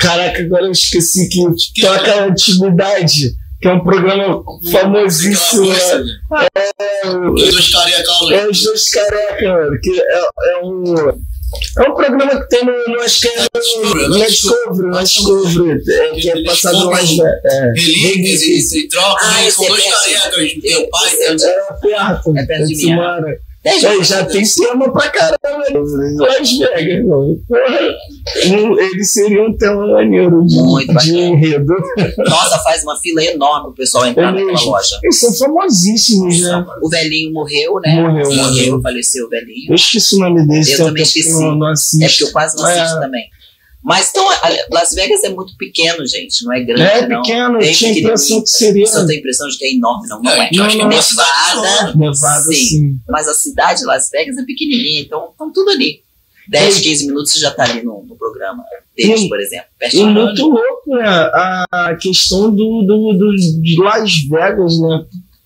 Caraca, 0.00 0.42
agora 0.42 0.66
eu 0.66 0.72
esqueci 0.72 1.28
que, 1.28 1.42
que 1.74 1.80
toca 1.80 2.24
antiguidade 2.24 3.34
que 3.60 3.68
é 3.68 3.72
um 3.72 3.80
programa 3.80 4.42
famosíssimo. 4.70 5.68
Né? 5.68 5.76
É, 6.54 7.08
os 7.08 7.50
dois 7.50 7.72
carecas. 7.72 8.30
É, 8.30 8.48
os 8.48 8.62
dois 8.62 8.88
carecas, 8.88 9.80
que 9.82 10.00
é, 10.00 10.18
é 10.18 10.58
um. 10.62 11.26
É 11.78 11.88
um 11.88 11.94
programa 11.94 12.42
que 12.42 12.48
tem 12.48 12.64
no, 12.64 12.72
no 12.72 13.00
acho 13.00 13.20
que 13.20 13.28
é 13.28 13.36
no, 13.38 14.08
no 14.08 14.26
Discovery, 14.26 14.88
no 14.88 14.98
Discovery, 14.98 15.82
é, 15.88 16.10
que 16.10 16.30
é 16.30 16.44
passado 16.44 16.90
mais. 16.90 17.08
É, 17.18 17.72
relíquias 17.74 18.42
e, 18.42 18.78
e 18.78 18.88
trocas, 18.88 19.26
ah, 19.26 19.50
são 19.50 19.66
dois 19.66 19.84
carecas, 19.84 20.52
teu 20.60 20.88
pai, 20.88 21.14
é, 21.20 21.36
perto, 21.80 22.38
é 22.38 22.46
perto 22.46 22.66
de 22.66 22.86
mim. 22.86 22.96
É, 23.66 24.04
já 24.04 24.24
tem 24.24 24.44
tema 24.44 24.92
pra 24.92 25.10
caramba 25.10 25.64
em 25.68 26.16
Las 26.16 26.56
Vegas, 26.56 27.04
mano. 27.04 27.42
Eles 28.78 29.12
seriam 29.12 29.56
tão 29.56 29.88
maneiro 29.90 30.46
de, 30.46 30.56
Muito 30.56 30.96
de 30.98 31.18
enredo. 31.18 31.74
Nossa, 32.18 32.58
faz 32.60 32.84
uma 32.84 32.96
fila 32.96 33.24
enorme 33.24 33.70
o 33.70 33.72
pessoal 33.72 34.06
entrar 34.06 34.28
é 34.28 34.44
naquela 34.44 34.70
loja. 34.70 35.00
Eles 35.02 35.18
são 35.18 35.34
famosíssimos, 35.34 36.40
né? 36.40 36.64
O 36.80 36.88
velhinho 36.88 37.32
morreu, 37.32 37.80
né? 37.80 38.00
Morreu, 38.00 38.32
morreu, 38.32 38.80
faleceu 38.80 39.26
o 39.26 39.28
velhinho. 39.28 39.70
Eu 39.70 39.74
esqueci 39.74 40.14
o 40.14 40.20
nome 40.20 40.46
dele. 40.46 40.72
Eu 40.72 40.78
também 40.78 41.02
esqueci. 41.02 41.32
Não, 41.32 41.56
não 41.56 41.68
é 41.68 41.74
porque 41.74 42.22
eu 42.22 42.32
quase 42.32 42.56
não 42.56 42.64
assisto 42.64 42.98
é. 42.98 43.00
também. 43.00 43.24
Mas 43.86 44.10
então, 44.10 44.26
Las 44.72 44.92
Vegas 44.94 45.22
é 45.22 45.28
muito 45.28 45.56
pequeno, 45.56 46.04
gente, 46.04 46.44
não 46.44 46.52
é 46.52 46.60
grande. 46.60 46.82
É 46.82 47.08
não. 47.08 47.22
pequeno, 47.22 47.62
é 47.62 47.70
tinha 47.70 47.92
a 47.92 47.96
impressão 47.96 48.42
que 48.42 48.48
seria. 48.48 48.84
Você 48.84 49.06
tem 49.06 49.16
a 49.16 49.18
impressão 49.20 49.48
de 49.48 49.56
que 49.56 49.64
é 49.64 49.74
enorme, 49.74 50.08
não, 50.08 50.20
não 50.20 50.32
é. 50.32 50.50
Não, 50.52 50.64
acho 50.64 50.76
não, 50.76 50.88
que 50.88 50.94
é 50.94 50.98
Nevada. 50.98 51.94
Nevada, 51.96 52.42
sim. 52.42 52.54
sim. 52.54 53.00
Mas 53.08 53.28
a 53.28 53.34
cidade 53.34 53.78
de 53.78 53.86
Las 53.86 54.10
Vegas 54.10 54.36
é 54.38 54.42
pequenininha, 54.42 55.02
então 55.02 55.28
estão 55.30 55.52
tudo 55.52 55.70
ali. 55.70 56.02
10, 56.48 56.80
15 56.80 57.06
minutos 57.06 57.32
você 57.32 57.38
já 57.38 57.50
está 57.50 57.62
ali 57.62 57.84
no, 57.84 58.02
no, 58.02 58.16
programa 58.16 58.64
deles, 58.96 59.22
e, 59.22 59.28
por 59.28 59.38
exemplo. 59.38 59.66
E 59.92 60.04
muito 60.04 60.48
louco, 60.48 60.96
né? 60.96 61.04
A 61.06 61.96
questão 62.00 62.50
do, 62.50 62.82
do, 62.82 63.12
do, 63.12 63.36
de 63.62 63.80
Las 63.80 64.12
Vegas, 64.28 64.80
né? 64.80 65.04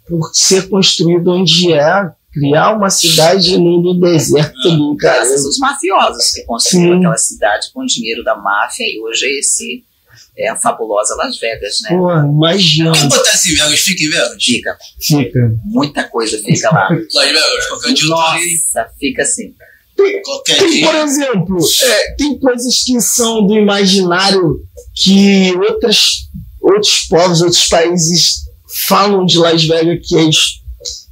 Por 0.08 0.30
ser 0.32 0.66
construído 0.70 1.30
onde 1.30 1.74
é, 1.74 2.10
criar 2.32 2.76
uma 2.76 2.90
cidade 2.90 3.58
no, 3.58 3.98
deserto 3.98 4.96
cara. 4.96 5.16
Graças 5.16 5.44
aos 5.44 5.58
mafiosos 5.58 6.30
que 6.30 6.42
construíram 6.44 6.98
aquela 6.98 7.16
cidade 7.16 7.68
com 7.72 7.82
o 7.82 7.86
dinheiro 7.86 8.22
da 8.22 8.36
máfia 8.36 8.84
e 8.84 9.00
hoje 9.00 9.26
é 9.26 9.38
esse 9.38 9.84
é 10.36 10.48
a 10.48 10.56
fabulosa 10.56 11.14
Las 11.16 11.38
Vegas, 11.38 11.80
né? 11.82 11.90
Pô, 11.90 12.10
imagina. 12.12 12.92
Quem 12.92 13.08
botar 13.08 13.34
em 13.34 13.54
Vegas, 13.54 13.80
fica 13.80 14.02
em 14.02 14.10
Vegas? 14.10 14.42
Fica. 14.42 14.78
Fica. 14.98 15.54
Muita 15.64 16.04
coisa 16.04 16.38
fica 16.38 16.72
lá. 16.72 16.88
Las 16.88 17.26
Vegas, 17.26 17.66
qualquer 17.68 17.92
dia 17.92 18.08
Nossa, 18.08 18.86
fica 18.98 19.22
assim. 19.22 19.54
Tem, 19.96 20.22
tem 20.46 20.80
por 20.80 20.94
exemplo, 20.94 21.58
é, 21.82 22.14
tem 22.14 22.38
coisas 22.38 22.82
que 22.84 22.98
são 23.02 23.46
do 23.46 23.54
imaginário 23.54 24.62
que 24.94 25.52
outras, 25.56 26.28
outros 26.58 27.00
povos, 27.02 27.42
outros 27.42 27.68
países 27.68 28.44
falam 28.88 29.26
de 29.26 29.38
Las 29.38 29.62
Vegas 29.62 29.98
que 30.02 30.16
é 30.16 30.22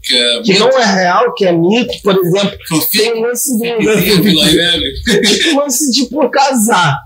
que, 0.09 0.17
é 0.17 0.43
que 0.43 0.59
não 0.59 0.69
é 0.71 0.85
real, 0.85 1.35
que 1.35 1.45
é 1.45 1.53
mito, 1.53 1.95
por 2.03 2.17
exemplo. 2.17 2.59
Tem 2.91 3.15
um 3.15 3.21
lance 3.21 3.57
de. 3.59 3.69
Tem 5.39 5.55
um 5.55 5.59
lance 5.59 5.91
de 5.91 6.07
por 6.07 6.31
casar. 6.31 6.97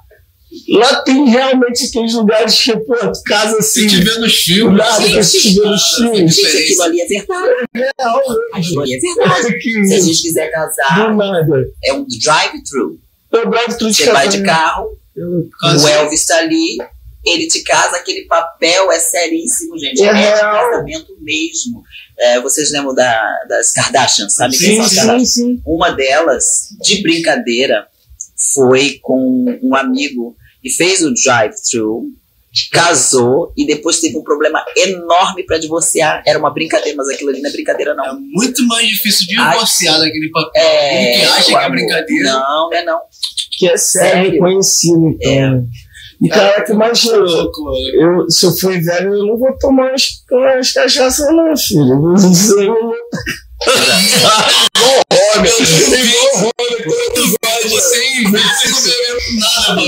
Lá 0.69 1.03
tem 1.03 1.31
realmente 1.31 1.87
aqueles 1.87 2.13
lugares 2.13 2.61
que, 2.61 2.77
pô, 2.77 2.95
tu 2.95 3.23
casa 3.25 3.57
assim. 3.57 3.89
Se 3.89 3.97
tiver 3.97 4.19
nos 4.19 4.35
filmes. 4.35 4.77
Nada, 4.77 5.03
sim, 5.03 5.23
se 5.23 5.55
tiver 5.55 5.67
nos 5.67 5.89
filmes. 5.97 6.35
Gente, 6.37 6.47
aquilo 6.47 6.83
ali 6.83 7.01
é 7.01 7.07
verdade. 7.07 7.51
É 7.75 7.79
real. 7.79 8.21
Aquilo 8.53 8.83
ali 8.83 8.95
é 8.95 8.99
verdade. 8.99 9.87
Se 9.87 9.95
a 9.95 10.01
gente 10.01 10.23
quiser 10.23 10.51
casar. 10.51 11.15
Nada. 11.17 11.65
É 11.83 11.95
um 11.95 12.07
drive-thru. 12.07 12.99
É 13.33 13.47
um 13.47 13.51
drive-thru 13.51 13.91
de 13.91 13.97
Você 13.97 14.13
vai 14.13 14.29
de 14.29 14.43
carro, 14.43 14.99
o 15.17 15.89
Elvis 15.89 16.21
está 16.21 16.39
ali, 16.39 16.77
ele 17.25 17.47
te 17.47 17.63
casa, 17.63 17.97
aquele 17.97 18.23
papel 18.23 18.91
é 18.91 18.99
seríssimo, 18.99 19.79
gente. 19.79 20.03
É, 20.03 20.07
é 20.07 20.13
real. 20.13 20.71
casamento 20.71 21.17
mesmo. 21.21 21.83
É, 22.19 22.41
vocês 22.41 22.71
lembram 22.73 22.95
da, 22.95 23.45
das 23.49 23.73
Kardashian, 23.73 24.29
sabe 24.29 24.57
sim, 24.57 24.83
são? 24.83 25.19
Sim, 25.19 25.25
sim. 25.25 25.63
Uma 25.65 25.91
delas, 25.91 26.69
de 26.83 27.01
brincadeira, 27.03 27.87
foi 28.55 28.99
com 29.01 29.59
um 29.63 29.75
amigo 29.75 30.37
e 30.63 30.71
fez 30.71 31.03
o 31.03 31.13
drive-thru, 31.15 32.07
casou 32.71 33.53
e 33.57 33.67
depois 33.67 34.01
teve 34.01 34.17
um 34.19 34.23
problema 34.23 34.63
enorme 34.77 35.45
para 35.45 35.59
divorciar. 35.59 36.23
Era 36.27 36.39
uma 36.39 36.53
brincadeira, 36.53 36.97
mas 36.97 37.09
aquilo 37.09 37.31
ali 37.31 37.41
não 37.41 37.49
é 37.49 37.53
brincadeira, 37.53 37.95
não. 37.95 38.05
É 38.05 38.13
muito 38.13 38.67
mais 38.67 38.87
difícil 38.87 39.27
divorciar 39.27 39.99
daquele 39.99 40.29
papel. 40.31 40.63
É, 40.63 41.19
que 41.19 41.23
acha 41.23 41.45
que 41.47 41.55
é 41.57 41.71
brincadeira. 41.71 42.33
Não, 42.33 42.71
não 42.71 42.75
é 42.75 42.85
não. 42.85 43.01
Que 43.59 43.69
é 43.69 43.77
sério, 43.77 44.33
reconhecido, 44.33 45.09
então. 45.09 45.33
É. 45.33 45.63
E 46.23 46.29
cara, 46.29 46.63
que 46.65 46.73
imagina, 46.73 47.17
eu, 47.17 48.31
se 48.31 48.47
eu 48.47 48.53
for 48.53 48.73
velho, 48.81 49.13
eu 49.13 49.27
não 49.27 49.37
vou 49.37 49.59
tomar 49.59 49.89
umas, 49.89 50.23
umas 50.31 50.73
cachaças, 50.73 51.27
não, 51.35 51.57
filho. 51.57 52.95
Roda, 54.79 55.43
nada, 59.39 59.83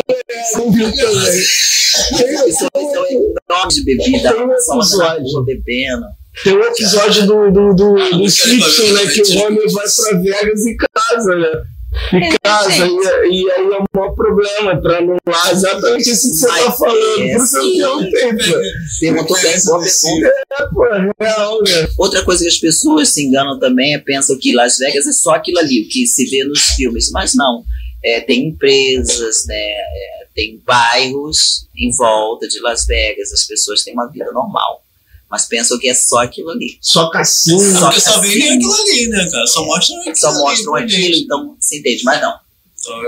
é 2.20 3.14
enorme 3.48 3.72
de 3.72 3.84
bebida, 3.84 4.34
só 4.60 5.42
bebendo. 5.42 6.06
Tem 6.42 6.56
um 6.56 6.62
episódio 6.62 7.26
do, 7.26 7.50
do, 7.50 7.74
do, 7.74 7.94
do 7.94 8.28
Simpson, 8.28 8.92
né? 8.92 9.06
Que 9.06 9.22
o 9.22 9.46
Homer 9.46 9.72
vai 9.72 9.84
pra 9.84 10.18
Vegas 10.18 10.66
e 10.66 10.76
casa, 10.76 11.36
né? 11.36 11.62
em 12.12 12.36
casa, 12.42 12.86
e, 12.86 13.42
e, 13.42 13.50
aí 13.52 13.66
é 13.72 13.78
um 13.80 13.84
maior 13.94 14.14
problema 14.14 14.80
para 14.80 14.98
anular 14.98 15.50
exatamente 15.52 16.10
isso 16.10 16.30
que 16.30 16.36
você 16.36 16.46
está 16.46 16.72
falando. 16.72 17.20
É, 17.20 17.34
por 17.34 17.44
isso 17.44 17.60
que 17.60 17.78
eu 17.78 18.00
não 18.00 18.10
tenho. 18.10 18.38
Perguntou 19.00 19.40
bem, 19.40 19.64
boa 19.64 19.80
pergunta. 19.80 20.26
É, 20.26 20.66
pô, 20.72 20.86
é 20.86 21.10
real, 21.20 21.62
né? 21.62 21.88
Outra 21.98 22.22
coisa 22.24 22.42
que 22.42 22.48
as 22.48 22.58
pessoas 22.58 23.08
se 23.10 23.24
enganam 23.24 23.58
também 23.58 23.94
é 23.94 23.98
pensam 23.98 24.36
que 24.38 24.52
Las 24.52 24.78
Vegas 24.78 25.06
é 25.06 25.12
só 25.12 25.34
aquilo 25.34 25.58
ali, 25.58 25.82
o 25.82 25.88
que 25.88 26.06
se 26.06 26.26
vê 26.26 26.44
nos 26.44 26.60
filmes, 26.70 27.10
mas 27.10 27.34
não. 27.34 27.64
É, 28.04 28.20
tem 28.20 28.48
empresas, 28.48 29.46
né, 29.46 29.54
é, 29.54 30.26
tem 30.34 30.60
bairros 30.66 31.68
em 31.74 31.90
volta 31.96 32.46
de 32.46 32.60
Las 32.60 32.86
Vegas, 32.86 33.32
as 33.32 33.46
pessoas 33.46 33.82
têm 33.82 33.94
uma 33.94 34.08
vida 34.08 34.30
normal 34.30 34.83
mas 35.34 35.46
pensam 35.46 35.76
que 35.80 35.88
é 35.88 35.94
só 35.94 36.22
aquilo 36.22 36.48
ali. 36.50 36.78
Só 36.80 37.10
cassino. 37.10 37.58
Só 37.58 37.86
Porque 37.86 38.00
só 38.00 38.20
vem 38.20 38.30
aquilo 38.30 38.72
ali, 38.72 39.08
né, 39.08 39.28
cara? 39.28 39.44
Só 39.48 39.64
mostram 39.64 39.98
aquilo 39.98 40.16
Só 40.16 40.32
mostram 40.32 40.76
ali, 40.76 40.94
aquilo, 40.94 41.16
então 41.16 41.56
se 41.58 41.78
entende, 41.80 42.04
mas 42.04 42.22
não. 42.22 42.34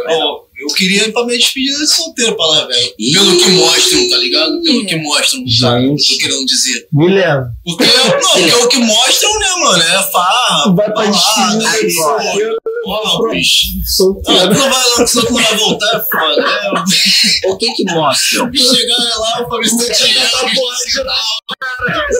Eu, 0.08 0.48
eu 0.58 0.74
queria 0.74 1.06
ir 1.06 1.12
pra 1.12 1.24
minha 1.24 1.38
despedida 1.38 1.78
de 1.78 1.86
solteiro 1.86 2.34
pra 2.34 2.46
lá, 2.46 2.66
velho. 2.66 2.94
Pelo 3.12 3.38
que 3.38 3.50
mostram, 3.50 4.10
tá 4.10 4.16
ligado? 4.16 4.60
Pelo 4.60 4.86
que 4.86 4.96
mostram, 4.96 5.44
tá? 5.60 5.78
Tô 5.78 6.18
querendo 6.18 6.46
dizer. 6.46 6.88
Me 6.92 7.08
leva. 7.10 7.48
Porque, 7.64 7.84
não, 7.84 8.10
porque 8.10 8.50
é 8.50 8.56
o 8.56 8.68
que 8.68 8.78
mostram, 8.78 9.38
né, 9.38 9.50
mano? 9.60 9.82
É 9.84 10.02
farra. 10.10 10.74
Vai 10.74 10.92
pra 10.92 11.06
despedida 12.84 13.80
de 13.80 13.88
solteiro. 13.88 14.40
Óculos. 14.40 14.58
Não, 14.58 14.70
vai, 14.70 14.90
não, 14.98 15.06
senão 15.06 15.24
tu 15.26 15.32
não 15.32 15.42
vai 15.42 15.56
voltar, 15.56 15.96
é 15.96 16.00
foda. 16.00 16.42
É, 17.44 17.48
O 17.50 17.56
que 17.56 17.72
que 17.72 17.84
mostra? 17.84 18.50
chegar 18.54 18.96
lá, 19.18 19.42
o 19.42 19.48
Fabrício 19.48 19.78
tá 19.78 19.92
tirando, 19.92 20.26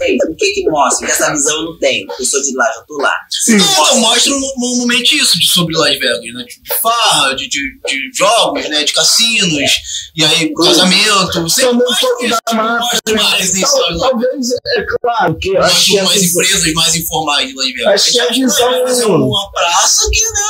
Gente, 0.01 0.27
o 0.27 0.37
que 0.37 0.51
que 0.53 0.71
mostra? 0.71 1.09
Essa 1.09 1.31
visão 1.33 1.57
eu 1.57 1.65
não 1.67 1.79
tenho. 1.79 2.07
Eu 2.19 2.25
sou 2.25 2.43
de 2.43 2.55
lá, 2.55 2.65
já 2.67 2.83
tô 2.87 2.97
lá. 2.99 3.15
Sim. 3.31 3.57
Não, 3.57 4.01
mostra 4.01 4.33
normalmente 4.33 5.17
isso 5.17 5.39
de 5.39 5.49
sobre 5.49 5.77
Las 5.77 5.93
Vegas, 5.93 6.21
né? 6.35 6.45
De 6.45 6.75
farra, 6.81 7.35
de, 7.35 7.49
de, 7.49 7.61
de 7.87 8.11
jogos, 8.17 8.69
né? 8.69 8.85
De 8.85 8.93
cassinos, 8.93 9.71
e 10.17 10.25
aí 10.25 10.53
casamento. 10.55 11.49
Sempre 11.49 11.75
mostra 11.75 12.09
mostra 12.55 13.15
mais 13.15 13.55
isso. 13.55 13.67
Sabe? 13.67 13.99
Talvez, 13.99 14.51
é 14.77 14.87
claro, 15.01 15.39
que 15.39 15.49
eu 15.51 15.63
acho 15.63 15.85
que 15.87 15.99
a 15.99 16.05
visão, 16.05 16.43
empresas 16.43 16.73
mais 16.75 16.95
informais 16.95 17.49
de 17.49 17.55
Las 17.55 17.67
Vegas. 17.67 17.87
Acho 17.95 18.13
que 18.13 18.21
a 18.21 18.33
gente 18.33 18.45
visão- 18.47 18.87
fazer 18.87 19.05
uma 19.07 19.51
praça 19.53 20.09
que, 20.13 20.21
né? 20.23 20.46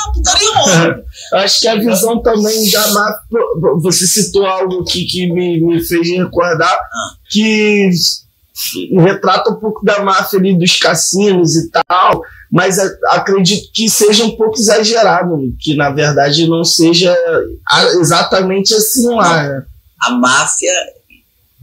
Rola. 0.55 1.03
acho 1.45 1.61
que 1.61 1.69
a 1.69 1.77
visão 1.77 2.23
também 2.23 2.71
da 2.71 2.89
máfia. 2.93 3.21
Você 3.81 4.07
citou 4.07 4.47
algo 4.47 4.85
que, 4.85 5.05
que 5.05 5.33
me, 5.33 5.61
me 5.61 5.83
fez 5.85 6.09
recordar 6.09 6.79
que 7.31 7.91
retrata 8.99 9.51
um 9.51 9.57
pouco 9.57 9.85
da 9.85 10.03
máfia 10.03 10.39
ali 10.39 10.59
dos 10.59 10.77
cassinos 10.79 11.57
e 11.57 11.71
tal, 11.71 12.23
mas 12.51 12.79
acredito 13.11 13.71
que 13.75 13.89
seja 13.89 14.25
um 14.25 14.37
pouco 14.37 14.59
exagerado, 14.59 15.37
que 15.61 15.77
na 15.77 15.91
verdade 15.91 16.49
não 16.49 16.65
seja 16.65 17.15
exatamente 18.01 18.75
assim 18.75 19.09
lá. 19.15 19.43
né? 19.43 19.63
A 20.01 20.11
máfia 20.13 20.73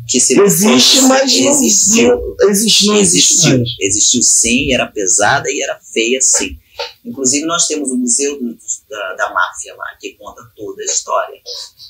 que 0.08 0.20
se 0.20 0.40
Existe, 0.40 1.02
mas 1.04 1.40
não 1.40 1.50
existiu. 1.50 2.36
existe. 2.50 2.92
Existiu. 2.92 3.58
mais. 3.58 3.70
Existiu 3.80 4.22
sim, 4.22 4.74
era 4.74 4.86
pesada 4.88 5.46
e 5.48 5.64
era 5.64 5.80
feia 5.94 6.20
sim. 6.22 6.58
Inclusive, 7.06 7.46
nós 7.46 7.68
temos 7.68 7.90
o 7.92 7.98
Museu 7.98 8.40
do- 8.40 8.58
da, 8.90 9.14
da 9.16 9.34
Máfia 9.34 9.76
lá, 9.76 9.86
que 10.00 10.14
conta 10.14 10.42
toda 10.56 10.82
a 10.82 10.86
história. 10.86 11.38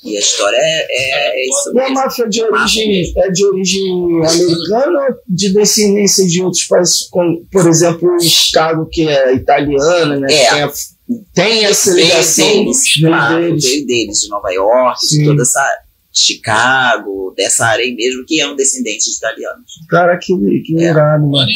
E 0.02 0.16
a 0.16 0.20
história 0.20 0.56
é, 0.56 0.86
é, 0.90 1.40
é 1.40 1.48
isso 1.48 1.68
E 1.68 1.78
a 1.78 1.82
mesmo. 1.82 1.94
máfia 1.94 2.28
de 2.28 2.42
origem 2.42 3.12
é 3.16 3.30
de 3.30 3.46
origem 3.46 3.92
americana 4.26 5.00
ou 5.08 5.14
de 5.28 5.54
descendência 5.54 6.26
de 6.26 6.42
outros 6.42 6.64
países, 6.64 7.08
como, 7.10 7.46
por 7.50 7.66
exemplo, 7.68 8.08
o 8.10 8.16
Estado 8.16 8.86
que 8.90 9.08
é 9.08 9.32
italiano, 9.34 10.20
né? 10.20 10.32
É. 10.32 10.50
Tem, 10.50 10.62
a- 10.62 10.72
tem 11.32 11.64
essa 11.64 11.92
Veio 11.94 12.06
ligação 12.06 12.46
deles, 12.46 12.78
veio 13.00 13.28
deles. 13.38 13.64
veio 13.64 13.86
deles, 13.86 14.18
de 14.20 14.28
Nova 14.28 14.50
York, 14.50 15.06
Sim. 15.06 15.18
de 15.18 15.24
toda 15.26 15.42
essa 15.42 15.78
Chicago, 16.14 17.34
dessa 17.36 17.66
área 17.66 17.84
aí 17.84 17.94
mesmo, 17.94 18.24
que 18.24 18.40
eram 18.40 18.54
descendentes 18.54 19.06
de 19.06 19.16
italianos. 19.16 19.72
Cara, 19.88 20.16
que, 20.16 20.32
que 20.64 20.76
É. 20.78 20.90
irado, 20.90 21.26
mano. 21.26 21.46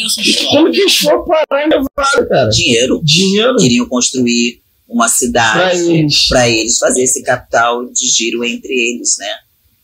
Como 0.51 0.71
que 0.71 0.81
eles 0.81 0.97
foram 0.97 1.25
parar 1.25 1.65
em 1.65 1.69
Nevada, 1.69 2.27
cara? 2.29 2.49
Dinheiro, 2.51 3.01
Dinheiro 3.05 3.57
queriam 3.57 3.87
construir 3.87 4.61
uma 4.89 5.09
cidade 5.09 5.81
eles. 5.91 6.27
para 6.29 6.49
eles 6.49 6.79
fazer 6.79 7.03
esse 7.03 7.23
capital 7.23 7.85
de 7.87 8.07
giro 8.09 8.45
entre 8.45 8.73
eles, 8.73 9.17
né? 9.19 9.33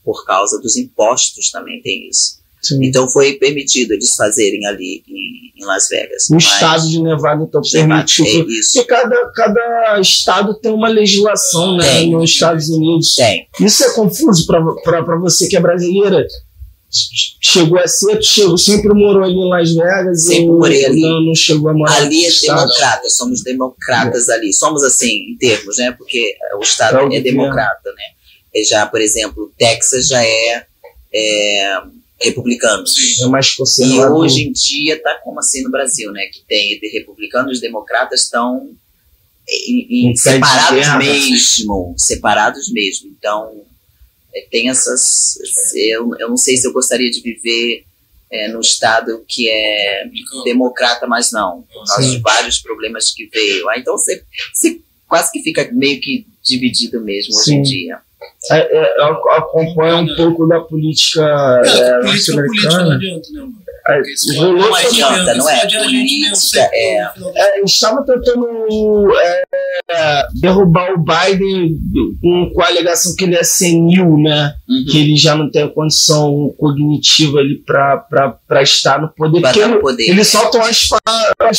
Por 0.03 0.25
causa 0.27 0.61
dos 0.61 0.77
impostos 0.77 1.51
também 1.51 1.81
tem 1.83 2.09
isso. 2.09 2.43
Sim. 2.65 2.79
Então 2.83 3.09
foi 3.09 3.35
permitido 3.35 3.93
eles 3.93 4.15
fazerem 4.15 4.65
ali 4.67 5.03
em, 5.09 5.62
em 5.62 5.65
Las 5.65 5.89
Vegas. 5.89 6.29
O 6.31 6.37
estado 6.37 6.89
de 6.89 7.03
Nevada, 7.03 7.45
então, 7.45 7.61
permitiu. 7.61 8.25
é 8.25 8.29
isso. 8.53 8.73
Porque 8.75 8.89
cada, 8.89 9.33
cada 9.35 10.01
estado 10.01 10.55
tem 10.55 10.73
uma 10.73 10.89
legislação, 10.89 11.77
né? 11.77 11.99
Tem. 11.99 12.11
Nos 12.11 12.31
Estados 12.31 12.69
Unidos. 12.69 13.15
Tem. 13.15 13.47
Isso 13.61 13.85
é 13.85 13.91
confuso 13.93 14.47
para 14.47 15.19
você 15.19 15.49
que 15.49 15.57
é 15.57 15.61
brasileira. 15.61 16.27
Chegou 17.41 17.77
a 17.79 17.89
ser, 17.89 18.23
chegou, 18.23 18.57
sempre 18.57 18.95
morou 18.95 19.25
ali 19.25 19.35
em 19.35 19.49
Las 19.49 19.75
Vegas 19.75 20.27
Sempre 20.27 20.47
morei 20.47 20.85
ali. 20.85 21.01
Não, 21.01 21.21
não 21.23 21.35
chegou 21.35 21.69
a 21.69 21.75
morar 21.75 21.97
Ali 21.97 22.25
é 22.25 22.31
democrata, 22.31 23.11
somos 23.11 23.43
democratas 23.43 24.29
ali. 24.29 24.53
Somos 24.53 24.85
assim, 24.85 25.33
em 25.33 25.37
termos, 25.37 25.77
né? 25.79 25.91
Porque 25.91 26.37
o 26.57 26.62
Estado 26.62 27.12
É 27.12 27.17
é, 27.17 27.21
democrata, 27.21 27.91
né? 27.91 28.05
E 28.55 28.62
já, 28.62 28.87
por 28.87 29.01
exemplo, 29.01 29.53
Texas 29.59 30.07
já 30.07 30.25
é, 30.25 30.65
republicano. 32.21 32.87
Sim. 32.87 33.25
É 33.25 33.29
mais 33.29 33.47
E 33.49 33.57
conservador. 33.57 34.17
hoje 34.19 34.43
em 34.43 34.53
dia 34.53 35.01
tá 35.03 35.21
como 35.23 35.39
assim 35.41 35.62
no 35.62 35.71
Brasil, 35.71 36.11
né? 36.12 36.27
Que 36.27 36.41
tem 36.47 36.79
de 36.79 36.89
republicanos 36.89 37.59
e 37.59 37.61
democratas 37.61 38.23
estão 38.25 38.71
separados 40.17 40.71
guerra. 40.79 40.99
mesmo, 40.99 41.95
separados 41.99 42.73
mesmo. 42.73 43.09
Então 43.19 43.62
é, 44.35 44.47
tem 44.51 44.69
essas. 44.71 45.37
Eu, 45.75 46.11
eu 46.19 46.29
não 46.29 46.37
sei 46.37 46.57
se 46.57 46.67
eu 46.67 46.73
gostaria 46.73 47.11
de 47.11 47.21
viver 47.21 47.85
é, 48.33 48.49
num 48.49 48.61
estado 48.61 49.25
que 49.29 49.49
é 49.49 50.05
democrata, 50.45 51.07
mas 51.07 51.31
não, 51.31 51.62
por 51.62 51.85
causa 51.87 52.03
Sim. 52.03 52.11
de 52.12 52.19
vários 52.19 52.59
problemas 52.59 53.12
que 53.12 53.27
veio. 53.27 53.69
Ah, 53.69 53.79
então 53.79 53.97
você, 53.97 54.25
você 54.53 54.81
quase 55.07 55.31
que 55.31 55.43
fica 55.43 55.71
meio 55.73 56.01
que 56.01 56.27
dividido 56.43 57.01
mesmo 57.01 57.37
hoje 57.39 57.55
em 57.55 57.65
Sim. 57.65 57.71
dia. 57.71 57.99
É, 58.51 58.59
é, 58.59 59.01
eu 59.01 59.31
acompanho 59.33 59.99
um 59.99 60.16
pouco 60.16 60.47
da 60.47 60.61
política 60.61 61.22
É, 61.64 62.01
política, 62.01 62.01
política 62.03 62.33
não 62.37 62.43
norte-americana. 62.45 62.95
adianta, 62.97 63.29
né, 63.33 63.41
mano? 63.41 63.64
É, 63.87 64.01
rolou 64.39 64.57
não 64.57 64.74
adianta, 64.74 65.35
não 65.35 65.49
é? 65.49 65.61
Política, 65.66 66.70
é. 66.72 66.97
É, 67.35 67.59
eles 67.59 67.70
estavam 67.72 68.03
tentando 68.05 68.47
é, 69.91 70.26
derrubar 70.41 70.93
o 70.95 70.99
Biden 71.05 71.76
com, 72.22 72.51
com 72.55 72.62
a 72.62 72.66
alegação 72.68 73.14
que 73.14 73.24
ele 73.24 73.37
é 73.37 73.45
senil, 73.45 74.16
né? 74.16 74.55
Uhum. 74.66 74.85
Que 74.91 74.99
ele 75.01 75.16
já 75.16 75.35
não 75.37 75.51
tem 75.51 75.64
a 75.64 75.68
condição 75.68 76.55
cognitiva 76.59 77.41
ali 77.41 77.57
para 77.62 78.62
estar 78.62 79.03
no 79.03 79.09
poder. 79.14 79.41
Pra 79.43 79.53
Porque 79.53 79.66
no 79.66 79.80
poder. 79.80 80.09
ele 80.09 80.24
solta 80.24 80.57
umas 80.59 80.80
falas. 80.89 81.59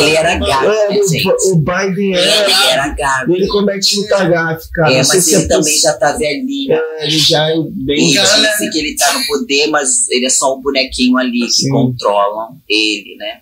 Ele 0.00 0.16
era 0.16 0.36
gato, 0.38 0.64
É, 0.64 0.88
né, 0.88 0.94
gente? 1.06 1.28
o, 1.28 1.52
o 1.52 1.56
Biden 1.56 2.16
é. 2.16 2.20
Ele 2.44 2.52
era 2.70 2.88
gato. 2.88 3.30
Ele 3.30 3.46
comete 3.48 3.96
muita 3.96 4.24
gafe, 4.24 4.70
cara. 4.72 4.92
É, 4.94 4.96
mas 5.06 5.28
ele 5.28 5.44
é 5.44 5.48
também 5.48 5.78
já 5.78 5.92
tá 5.94 6.12
velhinho. 6.12 6.72
é, 6.72 7.04
ele 7.06 7.18
já 7.18 7.50
é 7.50 7.54
bem. 7.70 8.14
Ele 8.14 8.18
disse 8.40 8.70
que 8.70 8.78
ele 8.78 8.96
tá 8.96 9.12
no 9.12 9.26
poder, 9.26 9.66
mas 9.66 10.08
ele 10.08 10.24
é 10.24 10.30
só 10.30 10.56
um 10.56 10.62
bonequinho 10.62 11.18
ali 11.18 11.33
que 11.40 11.50
Sim. 11.50 11.68
controlam 11.70 12.56
ele, 12.68 13.16
né? 13.16 13.40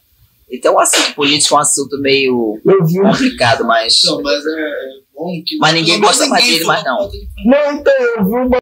Então, 0.50 0.78
assim, 0.78 1.12
política 1.12 1.54
é 1.54 1.58
um 1.58 1.60
assunto 1.60 1.98
meio 2.00 2.60
complicado, 2.62 3.64
mas. 3.64 4.00
Não, 4.04 4.20
mas 4.22 4.44
é 4.44 4.70
bom 5.14 5.42
que. 5.46 5.56
Mas 5.58 5.72
ninguém 5.74 5.98
gosta 5.98 6.26
mais 6.26 6.44
dele, 6.44 6.64
mas 6.64 6.84
não. 6.84 6.98
Não, 7.46 7.72
então, 7.72 7.94
eu 7.98 8.24
vi 8.26 8.32
uma, 8.34 8.60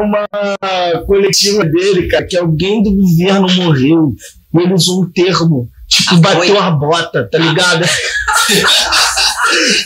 uma 0.00 1.06
coletiva 1.06 1.64
dele, 1.64 2.08
cara, 2.08 2.26
que 2.26 2.36
alguém 2.36 2.82
do 2.82 2.90
governo 2.92 3.46
morreu. 3.54 4.12
E 4.52 4.58
ele 4.58 4.74
usou 4.74 5.02
um 5.04 5.12
termo, 5.12 5.68
tipo, 5.86 6.16
Ah, 6.16 6.18
bateu 6.18 6.56
foi? 6.56 6.58
a 6.58 6.70
bota, 6.72 7.28
tá 7.30 7.38
ligado? 7.38 7.84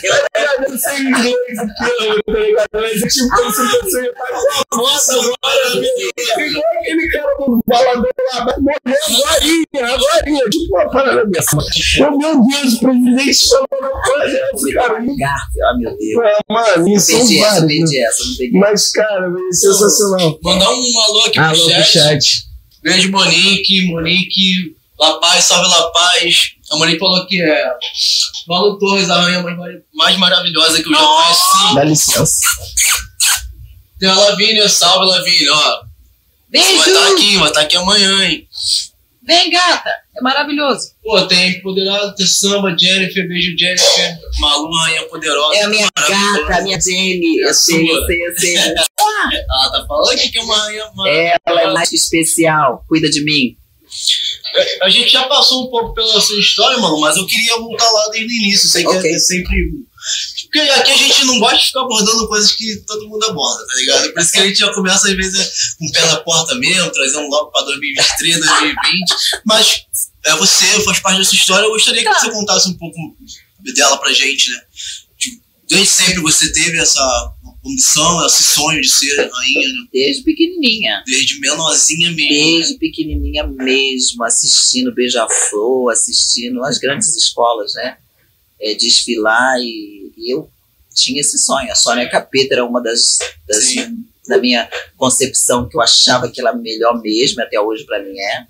Eu 0.05 0.69
não 0.69 0.77
sei 0.77 0.97
inglês 0.99 1.35
termo, 1.55 2.23
tá 2.25 2.39
ligado? 2.39 2.69
Mas 2.73 3.01
é 3.01 3.07
tipo, 3.07 3.29
como 3.29 3.51
se 3.51 3.61
você 3.67 4.01
ia 4.01 4.09
estar 4.09 4.27
com 4.27 4.37
a 4.37 4.77
bota 4.77 5.13
agora, 5.13 5.75
meu. 5.75 6.45
Igual 6.45 6.63
aquele 6.79 7.09
cara 7.09 7.35
do 7.37 7.63
balador 7.67 8.13
lá, 8.33 8.45
vai 8.45 8.59
morrer 8.61 9.83
agora, 9.83 10.23
agora, 10.25 10.49
tipo 10.49 10.75
uma 10.75 10.89
parada 10.91 11.25
dessa. 11.27 11.57
Oh, 11.57 12.17
meu 12.17 12.41
Deus, 12.47 12.73
o 12.73 12.79
presidente 12.79 13.49
falou 13.49 13.67
uma 13.81 14.01
coisa 14.01 14.39
cara. 14.73 14.93
Garfield, 14.93 15.19
ah, 15.63 15.77
meu 15.77 15.97
Deus. 15.97 16.23
Ah, 16.23 16.53
Mano, 16.53 16.87
isso 16.89 17.11
vários. 17.39 17.91
né? 17.91 18.09
Mas, 18.53 18.91
cara, 18.91 19.27
é 19.27 19.53
sensacional. 19.53 20.39
Mandar 20.43 20.69
um 20.69 21.01
alô 21.03 21.19
aqui 21.25 21.31
pro 21.33 21.43
Alô 21.43 21.63
pro 21.65 21.69
chat. 21.71 21.85
chat. 21.91 22.45
Beijo, 22.83 23.11
Monique. 23.11 23.85
Monique, 23.91 24.75
La 24.99 25.19
Paz, 25.19 25.43
salve 25.45 25.67
La 25.69 25.87
Paz. 25.91 26.51
A 26.71 26.77
Monique 26.77 26.99
falou 26.99 27.25
que 27.27 27.41
é 27.41 27.65
Malu 28.47 28.77
Torres, 28.79 29.09
a 29.09 29.21
rainha 29.21 29.43
mais, 29.93 30.17
maravilhosa 30.17 30.81
que 30.81 30.87
eu 30.89 30.93
já 30.93 31.03
conheci. 31.03 31.75
Dá 31.75 31.83
licença. 31.83 32.39
Tem 33.99 34.09
a 34.09 34.15
Lavínia, 34.15 34.67
salve 34.69 35.05
Lavínia, 35.05 35.53
ó. 35.53 35.81
Vai 36.51 36.61
estar 36.61 36.85
Beijo! 36.85 37.13
aqui, 37.13 37.37
vai 37.37 37.47
estar 37.49 37.61
aqui 37.61 37.77
amanhã, 37.77 38.23
hein? 38.23 38.47
Vem, 39.27 39.49
gata! 39.49 39.89
É 40.15 40.21
maravilhoso. 40.21 40.91
Pô, 41.03 41.19
tem 41.25 41.59
Poderosa, 41.61 42.13
tem 42.15 42.25
Samba, 42.27 42.75
Jennifer, 42.77 43.27
beijo 43.27 43.57
Jennifer. 43.57 44.17
Malu, 44.39 44.71
rainha 44.71 45.03
poderosa. 45.07 45.55
É 45.57 45.63
a 45.63 45.67
minha 45.67 45.89
gata, 45.95 46.57
a 46.57 46.61
minha 46.61 46.79
Jenny. 46.79 47.41
É 47.41 47.45
a 47.45 47.47
Eu 47.47 47.53
sei, 47.53 47.87
sua. 47.87 47.97
eu 47.97 48.05
sei, 48.05 48.27
eu 48.27 48.37
sei. 48.37 48.55
Ela 48.57 49.71
tá 49.71 49.85
falando 49.87 50.09
aqui 50.11 50.29
que 50.29 50.37
é 50.37 50.41
uma 50.41 50.57
rainha 50.57 50.85
maravilhosa. 50.95 51.39
Ela 51.45 51.61
é 51.61 51.73
mais 51.73 51.91
especial. 51.91 52.85
Cuida 52.87 53.09
de 53.09 53.23
mim. 53.25 53.57
A 54.81 54.89
gente 54.89 55.09
já 55.11 55.23
passou 55.27 55.65
um 55.65 55.69
pouco 55.69 55.93
pela 55.93 56.21
sua 56.21 56.39
história, 56.39 56.77
mano, 56.77 56.99
mas 56.99 57.17
eu 57.17 57.25
queria 57.25 57.57
voltar 57.57 57.89
lá 57.89 58.09
desde 58.09 58.31
o 58.31 58.35
início. 58.35 58.69
Sei 58.69 58.85
que 58.85 59.07
é 59.07 59.19
sempre. 59.19 59.55
Porque 60.43 60.59
aqui 60.59 60.91
a 60.91 60.97
gente 60.97 61.25
não 61.25 61.39
gosta 61.39 61.57
de 61.57 61.65
ficar 61.65 61.81
abordando 61.81 62.27
coisas 62.27 62.51
que 62.51 62.77
todo 62.87 63.09
mundo 63.09 63.25
aborda, 63.25 63.65
tá 63.65 63.75
ligado? 63.75 64.13
Por 64.13 64.21
isso 64.21 64.31
que 64.31 64.37
a 64.39 64.45
gente 64.45 64.59
já 64.59 64.73
começa, 64.73 65.07
às 65.07 65.15
vezes, 65.15 65.75
com 65.77 65.85
o 65.85 65.91
pé 65.91 66.05
na 66.05 66.17
porta 66.17 66.55
mesmo, 66.55 66.91
trazendo 66.91 67.27
logo 67.27 67.51
pra 67.51 67.61
2023, 67.63 68.39
2020. 68.39 68.79
Mas 69.45 69.85
é 70.25 70.35
você, 70.35 70.65
faz 70.83 70.99
parte 70.99 71.17
dessa 71.17 71.35
história. 71.35 71.65
Eu 71.65 71.71
gostaria 71.71 72.03
que 72.03 72.13
você 72.13 72.31
contasse 72.31 72.69
um 72.69 72.77
pouco 72.77 72.97
dela 73.73 73.97
pra 73.97 74.13
gente, 74.13 74.49
né? 74.51 74.61
Desde 75.67 75.87
sempre 75.87 76.21
você 76.21 76.53
teve 76.53 76.77
essa 76.77 77.34
ambição, 77.65 78.25
esse 78.25 78.43
sonho 78.43 78.81
de 78.81 78.89
ser 78.89 79.15
rainha, 79.15 79.73
né? 79.73 79.87
Desde 79.91 80.23
pequenininha. 80.23 81.03
Desde 81.05 81.39
menorzinha 81.39 82.11
mesmo. 82.11 82.21
né? 82.21 82.57
Desde 82.57 82.77
pequenininha 82.77 83.47
mesmo, 83.47 84.23
assistindo 84.23 84.93
Beija-Flor, 84.93 85.91
assistindo 85.91 86.63
as 86.63 86.77
grandes 86.77 87.15
escolas, 87.15 87.73
né? 87.73 87.97
É, 88.59 88.73
desfilar 88.73 89.59
e 89.59 90.11
E 90.17 90.33
eu 90.33 90.49
tinha 90.93 91.19
esse 91.19 91.37
sonho. 91.37 91.71
A 91.71 91.75
Sônia 91.75 92.09
Capeta 92.09 92.53
era 92.55 92.65
uma 92.65 92.81
das, 92.81 93.17
das 93.47 93.73
da 94.27 94.37
minha 94.37 94.69
concepção 94.97 95.67
que 95.67 95.75
eu 95.75 95.81
achava 95.81 96.29
que 96.31 96.39
ela 96.39 96.53
melhor 96.53 96.99
mesmo, 97.01 97.41
até 97.41 97.59
hoje 97.59 97.85
para 97.85 98.01
mim 98.01 98.17
é. 98.17 98.47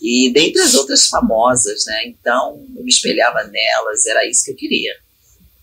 E 0.00 0.32
dentre 0.32 0.62
as 0.62 0.74
outras 0.74 1.08
famosas, 1.08 1.84
né? 1.86 2.06
Então 2.06 2.64
eu 2.76 2.82
me 2.82 2.88
espelhava 2.88 3.44
nelas, 3.44 4.06
era 4.06 4.26
isso 4.28 4.44
que 4.44 4.52
eu 4.52 4.56
queria. 4.56 4.94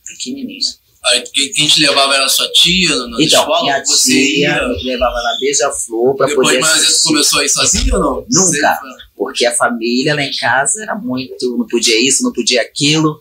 Pequenininha. 0.06 0.60
Aí, 1.08 1.24
quem 1.54 1.68
te 1.68 1.82
levava 1.82 2.16
era 2.16 2.26
a 2.26 2.30
sua 2.30 2.50
tia 2.52 2.96
na 2.96 3.06
então, 3.22 3.40
escola? 3.42 3.62
Minha 3.62 3.86
você 3.86 4.12
tia 4.14 4.50
ia? 4.58 4.68
me 4.68 4.84
levava 4.84 5.16
na 5.16 5.38
Beija-Flor 5.40 6.16
para 6.16 6.28
Depois 6.28 6.48
poder 6.48 6.60
mais 6.60 6.74
vezes 6.74 6.90
assistir. 6.90 7.08
começou 7.10 7.40
a 7.40 7.46
ir 7.46 7.50
sozinha 7.50 7.94
ou 7.96 8.00
não? 8.00 8.26
Nunca. 8.30 8.80
Porque 9.16 9.46
a 9.46 9.56
família 9.56 10.16
lá 10.16 10.24
em 10.24 10.36
casa 10.36 10.82
era 10.84 10.96
muito, 10.96 11.58
não 11.58 11.68
podia 11.68 12.00
isso, 12.00 12.24
não 12.24 12.34
podia 12.34 12.62
aquilo. 12.62 13.20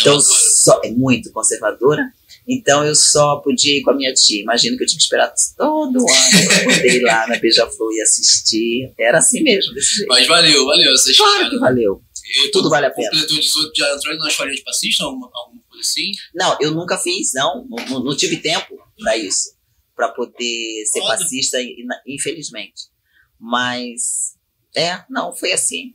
Então, 0.00 0.20
só, 0.20 0.80
é 0.84 0.90
muito 0.90 1.30
conservadora. 1.32 2.02
Então 2.46 2.84
eu 2.84 2.94
só 2.94 3.36
podia 3.36 3.78
ir 3.78 3.82
com 3.82 3.90
a 3.90 3.94
minha 3.94 4.12
tia. 4.12 4.42
Imagino 4.42 4.76
que 4.76 4.84
eu 4.84 4.86
tinha 4.86 4.98
que 4.98 5.02
esperar 5.04 5.32
todo 5.56 5.96
ano 5.98 6.46
para 6.46 6.64
poder 6.64 6.96
ir 6.96 7.02
lá 7.02 7.26
na 7.26 7.38
Beija-Flor 7.38 7.92
e 7.94 8.02
assistir. 8.02 8.92
Era 8.98 9.18
assim 9.18 9.42
mesmo, 9.42 9.72
desse 9.72 9.94
jeito. 9.96 10.08
Mas 10.08 10.26
valeu, 10.26 10.66
valeu 10.66 10.92
essa 10.92 11.12
Claro 11.16 11.32
história. 11.32 11.50
que 11.50 11.58
valeu. 11.58 12.02
E 12.46 12.50
tudo 12.50 12.68
vale 12.70 12.86
a 12.86 12.90
pena. 12.90 13.10
Completou 13.10 13.38
18, 13.38 13.72
já 13.76 13.94
entrou 13.94 14.16
na 14.18 14.28
escolinha 14.28 14.56
de 14.56 14.62
passista, 14.62 15.04
alguma, 15.04 15.30
alguma 15.34 15.62
assim? 15.84 16.10
Não, 16.34 16.56
eu 16.60 16.70
nunca 16.72 16.98
fiz, 16.98 17.32
não. 17.34 17.66
Não, 17.68 18.02
não- 18.04 18.16
tive 18.16 18.38
tempo 18.38 18.76
para 18.98 19.16
isso. 19.16 19.54
Para 19.94 20.08
poder 20.10 20.84
ser 20.86 21.00
Foda. 21.00 21.16
passista, 21.18 21.60
in- 21.62 21.86
infelizmente. 22.06 22.82
Mas, 23.38 24.36
é, 24.74 25.04
não, 25.08 25.34
foi 25.34 25.52
assim. 25.52 25.94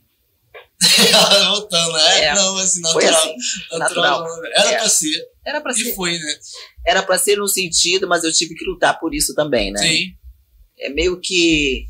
Voltando, 1.48 1.96
é, 1.96 2.24
É, 2.24 2.34
não, 2.34 2.56
assim, 2.56 2.80
natural. 2.80 3.12
assim. 3.14 3.78
natural. 3.78 4.26
Era 4.54 4.70
É. 4.72 4.78
pra 4.78 4.88
ser. 4.88 5.28
Era 5.44 5.60
para 5.60 5.72
E 5.72 5.76
ser. 5.76 5.94
foi, 5.94 6.18
né? 6.18 6.38
Era 6.86 7.02
para 7.02 7.18
ser 7.18 7.36
no 7.36 7.46
sentido, 7.48 8.08
mas 8.08 8.24
eu 8.24 8.32
tive 8.32 8.54
que 8.54 8.64
lutar 8.64 8.98
por 8.98 9.14
isso 9.14 9.34
também, 9.34 9.72
né? 9.72 9.80
Sim. 9.82 10.14
é 10.78 10.88
meio 10.88 11.20
que. 11.20 11.86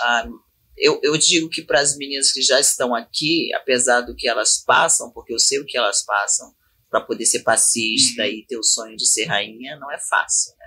ah, 0.00 0.28
eu, 0.76 1.00
eu 1.02 1.16
digo 1.18 1.48
que 1.48 1.62
para 1.62 1.80
as 1.80 1.96
meninas 1.96 2.30
que 2.32 2.40
já 2.42 2.58
estão 2.60 2.94
aqui, 2.94 3.52
apesar 3.54 4.00
do 4.02 4.14
que 4.14 4.28
elas 4.28 4.58
passam, 4.64 5.10
porque 5.10 5.32
eu 5.32 5.38
sei 5.38 5.58
o 5.58 5.66
que 5.66 5.76
elas 5.76 6.04
passam, 6.04 6.52
para 6.94 7.00
poder 7.00 7.26
ser 7.26 7.40
passista 7.42 8.22
Uhum. 8.22 8.28
e 8.28 8.46
ter 8.46 8.56
o 8.56 8.62
sonho 8.62 8.96
de 8.96 9.04
ser 9.04 9.24
rainha, 9.24 9.76
não 9.80 9.90
é 9.90 9.98
fácil. 9.98 10.52
Né? 10.56 10.66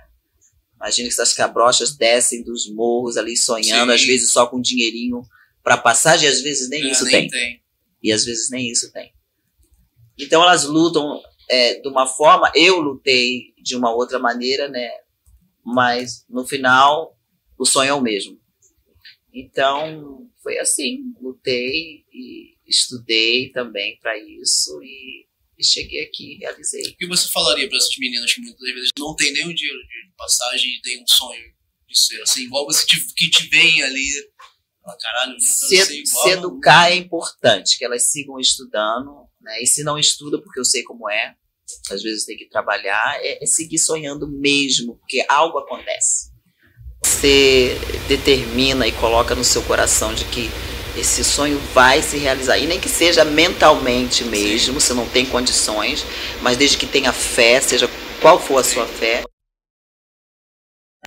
Imagina 0.76 1.08
que 1.08 1.14
essas 1.14 1.32
cabrochas 1.32 1.96
descem 1.96 2.44
dos 2.44 2.70
morros 2.70 3.16
ali 3.16 3.34
sonhando, 3.34 3.88
Sim. 3.90 3.94
às 3.94 4.04
vezes 4.04 4.30
só 4.30 4.46
com 4.46 4.60
dinheirinho 4.60 5.22
para 5.62 5.78
passagem, 5.78 6.28
e 6.28 6.30
às 6.30 6.42
vezes 6.42 6.68
nem 6.68 6.86
É, 6.86 6.90
isso 6.92 7.04
nem 7.04 7.12
tem. 7.12 7.28
tem. 7.30 7.62
E 8.02 8.12
às 8.12 8.26
vezes 8.26 8.50
nem 8.50 8.70
isso 8.70 8.92
tem. 8.92 9.10
Então 10.18 10.42
elas 10.42 10.64
lutam 10.64 11.18
é, 11.48 11.80
de 11.80 11.88
uma 11.88 12.06
forma, 12.06 12.52
eu 12.54 12.78
lutei 12.78 13.54
de 13.62 13.74
uma 13.74 13.90
outra 13.90 14.18
maneira, 14.18 14.68
né? 14.68 14.86
Mas 15.64 16.26
no 16.28 16.46
final 16.46 17.16
o 17.56 17.64
sonho 17.64 17.88
é 17.88 17.94
o 17.94 18.02
mesmo. 18.02 18.38
Então 19.32 20.28
foi 20.42 20.58
assim, 20.58 21.04
lutei 21.22 22.04
e 22.12 22.54
estudei 22.66 23.50
também 23.50 23.98
para 23.98 24.18
isso 24.18 24.78
e, 24.82 25.26
e 25.58 25.64
cheguei 25.64 26.04
aqui, 26.04 26.38
realizei. 26.40 26.82
O 26.82 26.96
que 26.96 27.06
você 27.06 27.28
falaria 27.28 27.68
pra 27.68 27.76
essas 27.76 27.96
meninas 27.98 28.32
que 28.32 28.40
muitas 28.40 28.60
vezes 28.60 28.88
não 28.98 29.14
tem 29.16 29.30
o 29.30 29.54
dinheiro 29.54 29.78
de 29.78 30.12
passagem 30.16 30.70
e 30.70 30.80
tem 30.82 31.02
um 31.02 31.06
sonho 31.06 31.52
de 31.88 31.98
ser 31.98 32.22
assim, 32.22 32.42
igual 32.42 32.66
você 32.66 32.86
te, 32.86 33.00
que 33.14 33.30
te 33.30 33.48
vem 33.48 33.82
ali? 33.82 34.06
Fala, 34.82 34.96
caralho, 34.98 35.40
Se, 35.40 35.84
ser 35.84 35.94
igual. 35.94 36.22
se 36.22 36.30
educar 36.30 36.92
é 36.92 36.96
importante, 36.96 37.76
que 37.76 37.84
elas 37.84 38.10
sigam 38.10 38.38
estudando, 38.38 39.26
né? 39.40 39.62
E 39.62 39.66
se 39.66 39.82
não 39.82 39.98
estuda, 39.98 40.40
porque 40.40 40.60
eu 40.60 40.64
sei 40.64 40.82
como 40.82 41.10
é, 41.10 41.34
às 41.90 42.02
vezes 42.02 42.24
tem 42.24 42.36
que 42.36 42.48
trabalhar, 42.48 43.18
é, 43.20 43.42
é 43.42 43.46
seguir 43.46 43.78
sonhando 43.78 44.28
mesmo, 44.28 44.96
porque 44.98 45.24
algo 45.28 45.58
acontece. 45.58 46.30
Você 47.04 47.76
determina 48.08 48.86
e 48.86 48.92
coloca 48.92 49.34
no 49.34 49.44
seu 49.44 49.62
coração 49.62 50.14
de 50.14 50.24
que 50.26 50.48
esse 50.98 51.24
sonho 51.24 51.58
vai 51.72 52.02
se 52.02 52.18
realizar. 52.18 52.58
E 52.58 52.66
nem 52.66 52.80
que 52.80 52.88
seja 52.88 53.24
mentalmente 53.24 54.24
mesmo, 54.24 54.80
você 54.80 54.92
não 54.92 55.08
tem 55.08 55.24
condições, 55.24 56.04
mas 56.42 56.56
desde 56.56 56.76
que 56.76 56.86
tenha 56.86 57.12
fé, 57.12 57.60
seja 57.60 57.88
qual 58.20 58.38
for 58.40 58.58
a 58.58 58.64
sua 58.64 58.86
fé, 58.86 59.24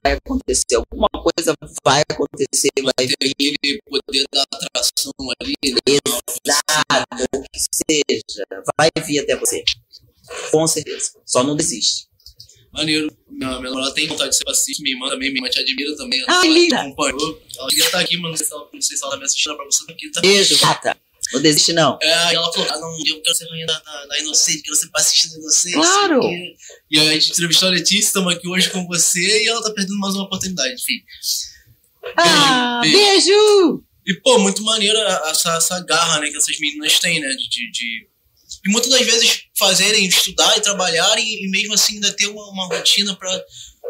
vai 0.03 0.13
acontecer. 0.13 0.75
Alguma 0.75 1.09
coisa 1.09 1.53
vai 1.83 2.01
acontecer, 2.09 2.69
vai 2.81 3.07
ter 3.07 3.15
aquele 3.19 3.79
poder 3.89 4.25
da 4.33 4.43
atração 4.43 5.13
ali, 5.39 5.55
né? 5.63 5.79
Exato, 5.87 7.25
o 7.35 7.43
que 7.43 7.59
seja, 7.59 8.45
vai 8.77 8.89
vir 9.05 9.19
até 9.19 9.35
você. 9.35 9.63
Com 10.51 10.65
certeza. 10.67 11.11
Só 11.25 11.43
não 11.43 11.55
desiste. 11.55 12.10
Maneiro. 12.73 13.11
Minha, 13.29 13.59
minha 13.59 13.61
namorada 13.61 13.93
tem 13.93 14.07
vontade 14.07 14.29
de 14.29 14.37
ser 14.37 14.43
passista, 14.43 14.81
minha 14.81 14.95
irmã 14.95 15.09
também, 15.09 15.29
minha 15.29 15.39
irmã 15.39 15.49
te 15.49 15.59
admira 15.59 15.95
também. 15.95 16.23
Ai, 16.27 16.47
ela 16.47 16.57
linda. 16.57 16.81
acompanhou. 16.81 17.41
Ela 17.57 17.67
queria 17.69 17.85
estar 17.85 17.99
aqui, 17.99 18.17
mas 18.17 18.31
não 18.31 18.37
sei 18.37 18.45
se 18.47 18.53
ela, 18.53 18.69
não 18.73 18.81
sei 18.81 18.97
se 18.97 19.03
ela 19.03 19.11
tá 19.11 19.17
me 19.17 19.25
assistindo 19.25 19.55
pra 19.55 19.65
você 19.65 19.85
tá 19.85 19.91
aqui, 19.91 20.11
tá? 20.11 20.21
Beijo, 20.21 20.57
gata. 20.59 20.97
Não 21.33 21.41
desiste, 21.41 21.71
não. 21.73 21.97
É, 22.01 22.13
aí 22.13 22.35
ela 22.35 22.51
falou, 22.51 22.69
ah, 22.69 22.79
não, 22.79 22.93
eu 23.07 23.21
quero 23.21 23.35
ser 23.35 23.47
rainha 23.49 23.65
da, 23.65 23.79
da, 23.79 24.05
da 24.05 24.19
Inocente, 24.19 24.63
quero 24.63 24.75
ser 24.75 24.89
passista 24.89 25.29
da 25.29 25.39
Inocente. 25.39 25.75
Claro. 25.75 26.23
E, 26.23 26.55
e 26.91 26.99
aí 26.99 27.09
a 27.09 27.13
gente 27.13 27.31
entrevistou 27.31 27.69
a 27.69 27.71
Letícia, 27.71 28.07
estamos 28.07 28.33
aqui 28.33 28.47
hoje 28.47 28.69
com 28.69 28.85
você 28.87 29.43
e 29.43 29.47
ela 29.47 29.61
tá 29.61 29.71
perdendo 29.71 29.97
mais 29.99 30.13
uma 30.15 30.25
oportunidade, 30.25 30.73
enfim. 30.73 31.01
Ah, 32.17 32.79
beijo. 32.81 32.97
beijo! 32.97 33.83
E, 34.05 34.13
pô, 34.15 34.39
muito 34.39 34.63
maneiro 34.63 34.97
essa, 34.97 35.55
essa 35.55 35.79
garra, 35.81 36.19
né, 36.19 36.29
que 36.29 36.37
essas 36.37 36.59
meninas 36.59 36.99
têm, 36.99 37.19
né, 37.19 37.29
de, 37.29 37.71
de 37.71 38.11
e 38.65 38.69
muitas 38.69 38.91
das 38.91 39.05
vezes 39.05 39.43
fazerem, 39.61 40.05
estudar 40.07 40.57
e 40.57 40.61
trabalhar 40.61 41.15
e, 41.19 41.47
mesmo 41.49 41.73
assim 41.75 41.93
ainda 41.95 42.11
ter 42.13 42.27
uma, 42.27 42.49
uma 42.49 42.67
rotina 42.67 43.15
pra 43.15 43.29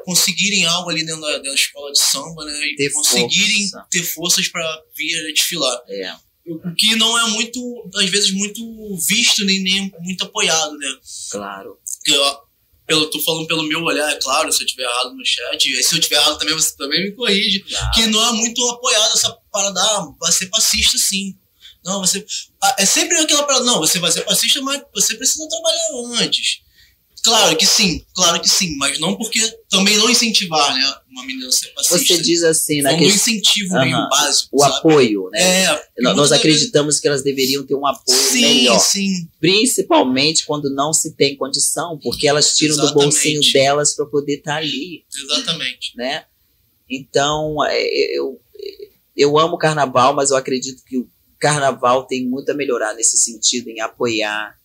conseguirem 0.05 0.65
algo 0.65 0.89
ali 0.89 1.05
dentro 1.05 1.21
da, 1.21 1.37
da 1.37 1.53
escola 1.53 1.91
de 1.91 1.99
samba, 1.99 2.43
né, 2.45 2.59
e 2.65 2.75
Ter 2.75 2.91
conseguirem 2.91 3.69
força. 3.69 3.87
ter 3.89 4.03
forças 4.03 4.47
pra 4.47 4.81
vir 4.97 5.33
desfilar. 5.33 5.79
É, 5.87 6.13
O 6.47 6.73
que 6.75 6.95
não 6.95 7.17
é 7.19 7.29
muito, 7.29 7.59
às 7.95 8.09
vezes, 8.09 8.31
muito 8.31 8.61
visto 9.07 9.45
nem, 9.45 9.61
nem 9.61 9.91
muito 10.01 10.23
apoiado, 10.23 10.75
né? 10.77 10.87
claro. 11.31 11.77
Ó, 12.09 12.37
pelo, 12.87 13.09
tô 13.11 13.19
falando 13.21 13.47
pelo 13.47 13.63
meu 13.63 13.81
olhar, 13.83 14.11
é 14.11 14.19
claro, 14.19 14.51
se 14.51 14.63
eu 14.63 14.67
tiver 14.67 14.83
errado 14.83 15.13
no 15.15 15.25
chat, 15.25 15.65
e 15.69 15.83
se 15.83 15.95
eu 15.95 15.99
tiver 16.01 16.15
errado 16.15 16.37
também, 16.39 16.53
você 16.55 16.75
também 16.75 17.03
me 17.05 17.11
corrige. 17.11 17.59
claro. 17.61 17.91
Que 17.93 18.07
não 18.07 18.27
é 18.27 18.31
muito 18.33 18.61
apoiado 18.69 19.13
essa 19.13 19.31
parada, 19.51 19.79
ah, 19.79 20.07
vai 20.19 20.31
ser 20.31 20.47
passista 20.47 20.97
sim. 20.97 21.37
Não, 21.83 21.99
você. 21.99 22.25
ah, 22.61 22.75
É 22.79 22.85
sempre 22.85 23.17
aquela 23.17 23.43
parada, 23.43 23.65
não, 23.65 23.79
você 23.79 23.99
vai 23.99 24.11
ser 24.11 24.21
passista, 24.21 24.61
mas 24.61 24.81
você 24.93 25.15
precisa 25.15 25.47
trabalhar 25.49 26.23
antes. 26.23 26.61
Claro 27.23 27.55
que 27.55 27.67
sim, 27.67 28.03
claro 28.15 28.41
que 28.41 28.49
sim, 28.49 28.75
mas 28.77 28.97
não 28.97 29.15
porque 29.15 29.39
também 29.69 29.95
não 29.95 30.09
incentivar, 30.09 30.73
né? 30.73 30.95
Uma 31.11 31.23
menina 31.23 31.49
a 31.49 31.51
ser 31.51 31.67
passista. 31.67 31.99
Você 32.15 32.17
diz 32.19 32.41
assim, 32.41 32.81
né? 32.81 32.93
Um 32.95 33.01
incentivo 33.03 33.75
meio 33.79 33.95
Aham. 33.95 34.09
básico. 34.09 34.49
o 34.51 34.59
sabe? 34.59 34.75
apoio, 34.77 35.29
né? 35.31 35.65
É, 35.65 35.85
Nós- 35.99 36.31
acreditamos 36.31 36.99
que 36.99 37.07
elas 37.07 37.21
deveriam 37.23 37.63
ter 37.63 37.75
um 37.75 37.85
apoio 37.85 38.17
Sim, 38.17 38.41
melhor. 38.41 38.79
sim. 38.79 39.27
Principalmente 39.39 40.45
quando 40.47 40.67
não 40.73 40.91
se 40.93 41.13
tem 41.13 41.35
condição, 41.37 41.99
porque 42.01 42.27
elas 42.27 42.55
tiram 42.55 42.75
do 42.75 42.81
Exatamente. 42.85 43.03
bolsinho 43.05 43.41
delas 43.53 43.93
para 43.93 44.05
poder 44.07 44.37
estar 44.37 44.55
ali. 44.55 45.05
Exatamente. 45.15 45.95
né? 45.95 46.25
Então, 46.89 47.55
é, 47.67 48.17
eu, 48.17 48.41
eu 49.15 49.37
amo 49.37 49.55
o 49.55 49.59
carnaval, 49.59 50.15
mas 50.15 50.31
eu 50.31 50.37
acredito 50.37 50.83
que 50.85 50.97
o 50.97 51.07
carnaval 51.41 52.05
tem 52.05 52.25
muito 52.25 52.51
a 52.51 52.53
melhorar 52.53 52.93
nesse 52.93 53.17
sentido, 53.17 53.69
em 53.69 53.81
apoiar 53.81 54.57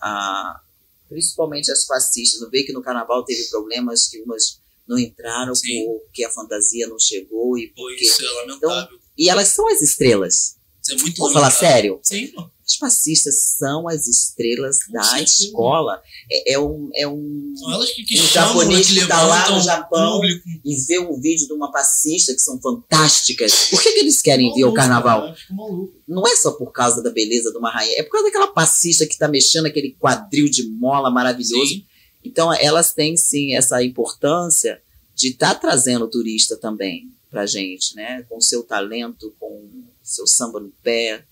a, 0.00 0.60
principalmente 1.08 1.70
as 1.70 1.84
fascistas. 1.84 2.40
Eu 2.40 2.50
vejo 2.50 2.66
que 2.66 2.72
no 2.72 2.82
carnaval 2.82 3.24
teve 3.24 3.44
problemas 3.50 4.08
que 4.08 4.20
umas 4.22 4.60
não 4.88 4.98
entraram 4.98 5.54
Sim. 5.54 5.86
porque 5.86 6.24
a 6.24 6.30
fantasia 6.30 6.88
não 6.88 6.98
chegou 6.98 7.56
e 7.56 7.68
Pô, 7.68 7.82
porque... 7.82 8.04
isso 8.04 8.24
é 8.24 8.30
lamentável. 8.30 8.98
E 9.16 9.28
elas 9.28 9.48
são 9.48 9.68
as 9.68 9.80
estrelas. 9.80 10.56
Isso 10.82 10.92
é 10.92 10.96
muito 10.96 11.18
Vou 11.18 11.32
falar 11.32 11.50
sério? 11.50 12.00
Sim, 12.02 12.28
pô. 12.28 12.50
As 12.64 12.76
fascistas 12.76 13.56
são 13.58 13.88
as 13.88 14.06
estrelas 14.06 14.78
da 14.90 15.20
escola. 15.20 16.00
É, 16.30 16.52
é 16.54 16.58
um, 16.58 16.90
é 16.94 17.06
um, 17.08 17.52
São 17.56 17.72
elas 17.72 17.90
que, 17.90 18.04
que 18.04 18.20
Um 18.20 18.26
japonês 18.26 18.88
que 18.88 19.00
que 19.00 19.06
tá 19.08 19.22
lá 19.26 19.50
no 19.50 19.56
o 19.56 19.60
Japão. 19.60 20.12
público. 20.20 20.48
e 20.64 20.76
ver 20.86 21.00
um 21.00 21.20
vídeo 21.20 21.46
de 21.46 21.52
uma 21.52 21.72
passista 21.72 22.32
que 22.32 22.40
são 22.40 22.60
fantásticas. 22.60 23.68
Por 23.70 23.82
que, 23.82 23.92
que 23.92 23.98
eles 24.00 24.22
querem 24.22 24.48
ver 24.54 24.64
o 24.64 24.66
Maluco, 24.66 24.76
carnaval? 24.76 25.34
fico 25.34 25.54
maluco. 25.54 25.94
Não 26.06 26.26
é 26.26 26.36
só 26.36 26.52
por 26.52 26.72
causa 26.72 27.02
da 27.02 27.10
beleza 27.10 27.50
de 27.50 27.58
uma 27.58 27.70
rainha, 27.70 27.98
é 27.98 28.02
por 28.02 28.12
causa 28.12 28.26
daquela 28.26 28.48
passista 28.48 29.06
que 29.06 29.18
tá 29.18 29.26
mexendo 29.28 29.66
aquele 29.66 29.96
quadril 29.98 30.48
de 30.48 30.62
mola 30.68 31.10
maravilhoso. 31.10 31.66
Sim. 31.66 31.84
Então 32.24 32.52
elas 32.52 32.92
têm 32.92 33.16
sim 33.16 33.54
essa 33.56 33.82
importância 33.82 34.80
de 35.14 35.28
estar 35.28 35.54
trazendo 35.56 36.04
o 36.04 36.08
turista 36.10 36.56
também 36.56 37.10
pra 37.30 37.46
gente, 37.46 37.96
né? 37.96 38.24
Com 38.28 38.40
seu 38.40 38.62
talento, 38.62 39.34
com 39.40 39.68
seu 40.02 40.26
samba 40.26 40.60
no 40.60 40.70
pé. 40.82 41.24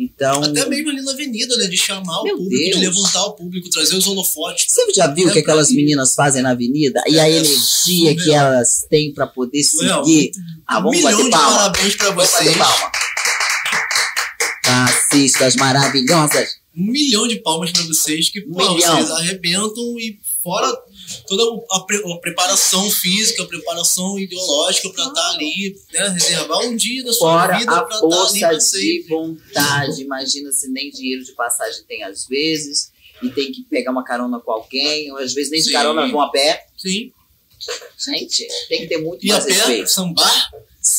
Então, 0.00 0.44
Até 0.44 0.64
mesmo 0.68 0.90
ali 0.90 1.02
na 1.02 1.10
avenida, 1.10 1.56
né? 1.56 1.66
De 1.66 1.76
chamar 1.76 2.22
Meu 2.22 2.36
o 2.36 2.38
público, 2.38 2.64
de 2.64 2.70
Deus. 2.70 2.96
levantar 2.96 3.24
o 3.24 3.32
público, 3.32 3.68
trazer 3.68 3.96
os 3.96 4.06
holofotes. 4.06 4.66
você 4.68 4.92
já 4.94 5.08
viu 5.08 5.28
o 5.28 5.32
que 5.32 5.40
aquelas 5.40 5.70
meninas 5.72 6.14
fazem 6.14 6.40
na 6.40 6.50
avenida? 6.50 7.02
E 7.08 7.18
a 7.18 7.28
É 7.28 7.32
energia 7.32 8.14
que 8.14 8.20
surreal. 8.22 8.46
elas 8.52 8.86
têm 8.88 9.12
pra 9.12 9.26
poder 9.26 9.60
Surreal. 9.64 10.04
seguir. 10.04 10.30
Ah, 10.66 10.78
um 10.78 10.82
vamos 10.84 10.96
milhão 10.98 11.10
bater 11.12 11.24
de 11.24 11.30
palma. 11.30 11.56
parabéns 11.56 11.96
pra 11.96 12.10
Vamos 12.10 12.30
vocês. 12.30 12.56
palma. 12.56 12.92
Fascistas 14.64 15.56
maravilhosas. 15.56 16.48
um 16.76 16.92
milhão 16.92 17.26
de 17.26 17.36
palmas 17.40 17.72
pra 17.72 17.82
vocês, 17.82 18.30
que, 18.30 18.40
pô, 18.42 18.56
milhão. 18.74 18.94
vocês 18.96 19.10
arrebentam 19.10 19.98
e 19.98 20.16
fora 20.44 20.72
toda 21.26 21.64
a, 21.70 21.80
pre- 21.80 22.02
a 22.12 22.16
preparação 22.18 22.90
física, 22.90 23.42
a 23.42 23.46
preparação 23.46 24.18
ideológica 24.18 24.90
pra 24.90 25.04
estar 25.06 25.30
ali, 25.30 25.76
né? 25.92 26.08
Reservar 26.10 26.60
um 26.60 26.76
dia 26.76 27.04
da 27.04 27.12
sua 27.12 27.40
Fora 27.42 27.58
vida 27.58 27.72
a 27.76 27.82
pra 27.82 27.94
estar 27.96 28.06
ali 28.06 28.14
força 28.14 28.38
pra 28.38 28.80
de 28.80 29.06
vontade. 29.08 30.02
Imagina 30.02 30.52
se 30.52 30.68
nem 30.70 30.90
dinheiro 30.90 31.24
de 31.24 31.32
passagem 31.32 31.82
tem 31.88 32.02
às 32.04 32.26
vezes, 32.26 32.90
e 33.22 33.28
tem 33.30 33.50
que 33.52 33.62
pegar 33.64 33.90
uma 33.90 34.04
carona 34.04 34.38
com 34.40 34.50
alguém, 34.52 35.10
ou 35.12 35.18
às 35.18 35.32
vezes 35.34 35.50
nem 35.50 35.60
de 35.60 35.66
Sim. 35.66 35.72
carona 35.72 36.06
vão 36.08 36.20
a 36.20 36.30
pé. 36.30 36.66
Sim. 36.76 37.12
Gente, 37.98 38.46
tem 38.68 38.80
que 38.82 38.86
ter 38.86 38.98
muito 38.98 39.24
E 39.26 39.30
a 39.30 39.34
mais 39.34 39.44
pé, 39.46 39.52
respeito. 39.52 39.90
sambar, 39.90 40.50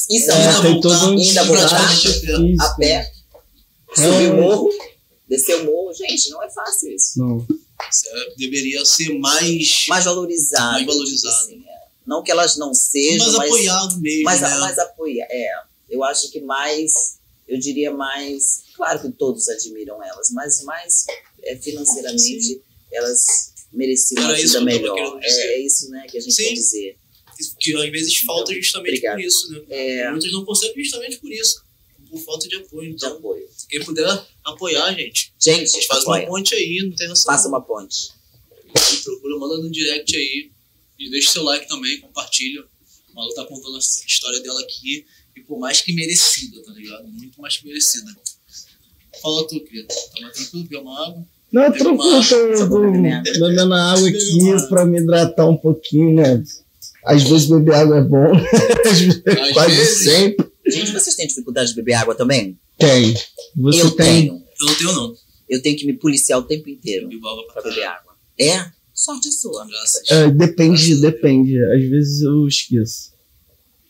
Isso 0.10 0.30
É, 0.30 0.52
voltar 0.62 0.82
todo 0.82 1.06
um 1.14 1.18
ainda 1.18 1.46
praticamente 1.46 2.08
a 2.60 2.70
pé. 2.76 3.12
A 3.98 4.02
É. 4.02 4.06
subir 4.12 4.32
o 4.32 4.36
morro, 4.36 4.70
descer 5.28 5.56
o 5.62 5.66
morro. 5.66 5.94
Gente, 5.94 6.30
não 6.32 6.44
é 6.44 6.50
fácil 6.52 6.94
isso. 6.94 7.18
Não. 7.20 7.48
Deveria 8.38 8.84
ser 8.86 9.18
mais, 9.20 9.86
Mais 9.88 10.06
valorizado. 10.06 10.74
Mais 10.74 10.86
valorizado. 10.86 11.36
assim, 11.36 11.64
é. 11.68 11.80
Não 12.06 12.24
que 12.24 12.32
elas 12.32 12.58
não 12.58 12.74
sejam, 12.74 13.28
mais 13.28 13.38
mas 13.38 13.50
apoiado 13.50 14.00
mesmo, 14.00 14.24
né? 14.30 14.76
apoia. 14.80 15.28
É, 15.30 15.52
eu 15.90 16.04
acho 16.04 16.32
que 16.32 16.42
mais, 16.42 17.20
eu 17.48 17.60
diria 17.60 17.92
mais, 17.92 18.64
claro 18.76 19.00
que 19.02 19.12
todos 19.12 19.48
admiram 19.48 20.04
elas, 20.04 20.32
mas 20.32 20.64
mais 20.64 21.06
é, 21.44 21.56
financeiramente 21.58 22.62
elas 22.92 23.54
mereciam 23.72 24.24
uma 24.24 24.34
Era 24.34 24.42
vida 24.42 24.62
melhor. 24.62 25.20
É, 25.22 25.30
é 25.30 25.60
isso, 25.60 25.90
né, 25.90 26.06
que 26.10 26.18
a 26.18 26.22
gente 26.22 26.34
Sim. 26.34 26.46
quer 26.46 26.54
dizer. 26.54 26.98
que 27.60 27.76
às 27.76 27.92
vezes 27.92 28.18
falta 28.18 28.54
justamente 28.54 28.90
Obrigado. 28.90 29.16
por 29.16 29.22
isso, 29.24 29.52
né? 29.52 29.62
É, 29.70 30.10
Muitos 30.10 30.32
não 30.32 30.46
conseguem 30.46 30.84
justamente 30.84 31.18
por 31.18 31.32
isso, 31.32 31.64
por 32.10 32.20
falta 32.20 32.48
de 32.48 32.56
apoio. 32.56 32.90
de 32.90 32.96
Então, 32.96 33.18
apoio. 33.18 33.48
quem 33.70 33.84
puder 33.84 34.26
apoiar 34.46 34.86
a 34.86 34.94
gente, 34.94 35.34
a 35.40 35.44
Gente, 35.52 35.72
gente 35.72 35.88
faz 35.88 36.04
uma 36.06 36.16
apoia. 36.18 36.28
ponte 36.28 36.56
aí, 36.56 36.82
não 36.84 36.96
tem 36.96 37.12
essa. 37.12 37.24
faça 37.24 37.48
uma 37.48 37.62
ponte. 37.62 38.10
Procura, 39.04 39.38
manda 39.40 39.58
no 39.58 39.70
direct 39.72 40.16
aí. 40.16 40.52
E 41.00 41.10
deixa 41.10 41.32
seu 41.32 41.44
like 41.44 41.68
também, 41.68 42.00
compartilha. 42.02 42.62
A 42.62 43.14
Malu 43.14 43.34
tá 43.34 43.46
contando 43.46 43.76
a 43.76 43.80
história 43.80 44.40
dela 44.42 44.60
aqui. 44.62 45.06
E 45.36 45.42
por 45.42 45.58
mais 45.60 45.82
que 45.82 45.94
merecida, 45.94 46.62
tá 46.64 46.72
ligado? 46.74 47.08
Muito 47.08 47.40
mais 47.42 47.58
que 47.58 47.66
merecida. 47.66 48.12
Fala 49.22 49.48
tu, 49.48 49.60
querido. 49.64 49.88
Tá 49.88 50.22
mais 50.22 50.34
tranquilo? 50.38 50.68
Quer 50.68 50.78
uma 50.80 51.08
água? 51.08 51.26
Não, 51.52 51.64
é 51.64 51.72
tranquilo, 51.72 52.22
tô, 52.70 52.80
bebendo 52.92 53.74
água 53.74 54.08
aqui 54.08 54.68
pra 54.70 54.86
me 54.86 55.00
hidratar 55.02 55.48
um 55.50 55.58
pouquinho, 55.58 56.14
né? 56.16 56.44
Às 57.04 57.24
vezes 57.24 57.48
beber 57.48 57.74
água 57.74 57.98
é 57.98 58.02
bom, 58.04 58.32
às 58.86 59.00
vezes, 59.00 59.24
Às 59.26 59.52
quase 59.54 59.76
vezes. 59.76 60.04
sempre 60.06 60.49
Gente, 60.72 60.92
vocês 60.92 61.16
têm 61.16 61.28
dificuldade 61.28 61.70
de 61.70 61.76
beber 61.76 61.94
água 61.94 62.16
também? 62.16 62.58
tem. 62.78 63.14
Você 63.58 63.82
eu 63.82 63.92
tem. 63.92 64.06
tenho. 64.06 64.44
Eu 64.60 64.66
não 64.66 64.76
tenho, 64.76 64.94
não. 64.94 65.14
Eu 65.50 65.62
tenho 65.62 65.78
que 65.78 65.86
me 65.86 65.94
policiar 65.94 66.40
o 66.40 66.44
tempo 66.44 66.70
inteiro 66.70 67.10
pra 67.54 67.62
beber 67.62 67.84
água. 67.84 68.14
É? 68.40 68.66
Sorte 68.94 69.32
sua. 69.32 69.66
Graças. 69.66 70.10
É, 70.12 70.30
depende, 70.30 70.96
depende. 71.02 71.58
Às 71.74 71.84
vezes 71.90 72.22
eu 72.22 72.48
esqueço. 72.48 73.14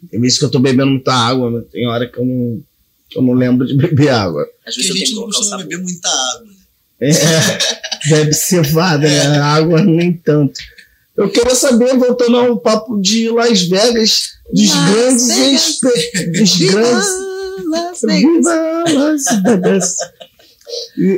Tem 0.09 0.19
vezes 0.21 0.39
que 0.39 0.45
eu 0.45 0.49
tô 0.51 0.59
bebendo 0.59 0.91
muita 0.91 1.13
água, 1.13 1.49
mas 1.51 1.65
tem 1.71 1.87
hora 1.87 2.07
que 2.09 2.17
eu 2.17 2.25
não, 2.25 2.63
que 3.09 3.17
eu 3.17 3.21
não 3.21 3.33
lembro 3.33 3.67
de 3.67 3.75
beber 3.75 4.09
água. 4.09 4.43
Às 4.65 4.75
Porque 4.75 4.87
vezes 4.87 4.89
a 4.89 4.89
eu 4.89 4.93
tenho 4.93 5.05
gente 5.07 5.15
não 5.15 5.23
costuma 5.23 5.57
beber 5.57 5.77
muita 5.79 6.07
água. 6.07 6.47
né? 6.47 6.55
É, 7.01 7.09
bebe 8.09 8.33
cevada, 8.33 9.07
né? 9.07 9.39
Água 9.39 9.81
nem 9.83 10.13
tanto. 10.13 10.59
Eu 11.19 11.29
quero 11.29 11.53
saber, 11.55 11.97
voltando 11.97 12.37
ao 12.37 12.59
papo 12.59 12.99
de 13.01 13.29
Las 13.29 13.61
Vegas, 13.63 14.29
dos 14.53 14.69
Las 14.69 14.89
grandes 14.89 15.79
Vegas. 15.81 16.37
dos 16.39 16.57
grandes 16.57 17.07
Las 17.69 18.01
Vegas. 18.01 18.21
Viva 18.21 18.83
Las 18.93 19.23
Vegas. 19.43 19.95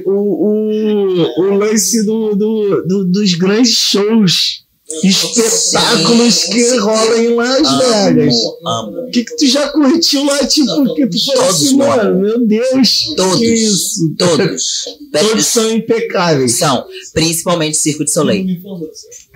O, 0.05 0.11
o, 0.11 1.41
o 1.41 1.57
lance 1.57 2.03
do, 2.03 2.33
do, 2.35 2.83
do- 2.87 3.05
dos 3.05 3.33
grandes 3.33 3.71
shows, 3.73 4.63
espetáculos 5.03 6.43
que 6.45 6.77
rolam 6.77 7.17
em 7.17 7.35
Las 7.35 7.59
Vegas. 7.77 8.35
O 8.35 9.09
que, 9.11 9.23
que 9.23 9.35
tu 9.35 9.47
já 9.47 9.69
curtiu 9.69 10.23
lá, 10.25 10.45
tipo, 10.47 10.93
que 10.95 11.07
tu 11.07 11.25
falou 11.25 11.49
assim, 11.49 11.75
mano. 11.77 12.19
meu 12.19 12.45
Deus, 12.45 13.13
Todos. 13.15 13.41
isso? 13.41 14.15
Todos. 14.17 14.83
Todos 15.11 15.45
são 15.45 15.71
impecáveis. 15.71 16.57
São, 16.57 16.85
principalmente 17.13 17.77
Circo 17.77 18.03
de 18.05 18.11
Soleil. 18.11 18.45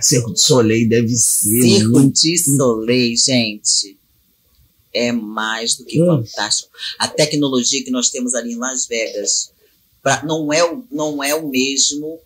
Circo 0.00 0.32
de 0.32 0.40
Soleil 0.40 0.88
deve 0.88 1.14
ser. 1.16 1.62
Circo 1.62 1.90
muito- 1.90 2.20
de 2.20 2.38
Soleil, 2.38 3.16
gente, 3.16 3.96
é 4.94 5.12
mais 5.12 5.74
do 5.76 5.84
que 5.84 6.00
Hum. 6.02 6.06
fantástico. 6.24 6.70
A 6.98 7.08
tecnologia 7.08 7.84
que 7.84 7.90
nós 7.90 8.10
temos 8.10 8.34
ali 8.34 8.52
em 8.52 8.56
Las 8.58 8.86
Vegas 8.86 9.50
pra- 10.02 10.22
não, 10.24 10.52
é 10.52 10.64
o, 10.64 10.84
não 10.90 11.22
é 11.22 11.34
o 11.34 11.48
mesmo 11.48 12.18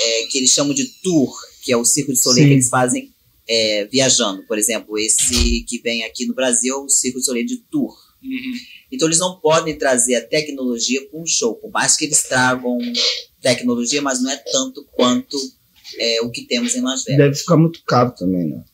é, 0.00 0.26
que 0.30 0.38
eles 0.38 0.50
chamam 0.50 0.74
de 0.74 0.84
tour, 1.02 1.32
que 1.68 1.72
é 1.74 1.76
o 1.76 1.84
Circo 1.84 2.14
de 2.14 2.18
Soleil 2.18 2.44
Sim. 2.44 2.48
que 2.48 2.54
eles 2.54 2.68
fazem 2.70 3.14
é, 3.46 3.84
viajando. 3.92 4.42
Por 4.44 4.56
exemplo, 4.56 4.98
esse 4.98 5.62
que 5.68 5.78
vem 5.80 6.02
aqui 6.02 6.24
no 6.24 6.32
Brasil 6.32 6.74
é 6.74 6.78
o 6.78 6.88
Circo 6.88 7.18
de 7.18 7.26
Soleil 7.26 7.44
de 7.44 7.58
tour. 7.70 7.94
Uhum. 8.24 8.54
Então 8.90 9.06
eles 9.06 9.18
não 9.18 9.38
podem 9.38 9.76
trazer 9.76 10.14
a 10.14 10.26
tecnologia 10.26 11.06
para 11.06 11.20
um 11.20 11.26
show, 11.26 11.56
por 11.56 11.70
mais 11.70 11.94
que 11.94 12.06
eles 12.06 12.22
tragam 12.22 12.78
tecnologia, 13.42 14.00
mas 14.00 14.22
não 14.22 14.30
é 14.30 14.38
tanto 14.50 14.82
quanto 14.92 15.36
é, 15.98 16.22
o 16.22 16.30
que 16.30 16.46
temos 16.46 16.74
em 16.74 16.80
Las 16.80 17.04
Vegas. 17.04 17.18
Deve 17.26 17.36
ficar 17.36 17.58
muito 17.58 17.82
caro 17.84 18.14
também, 18.16 18.48
né? 18.48 18.64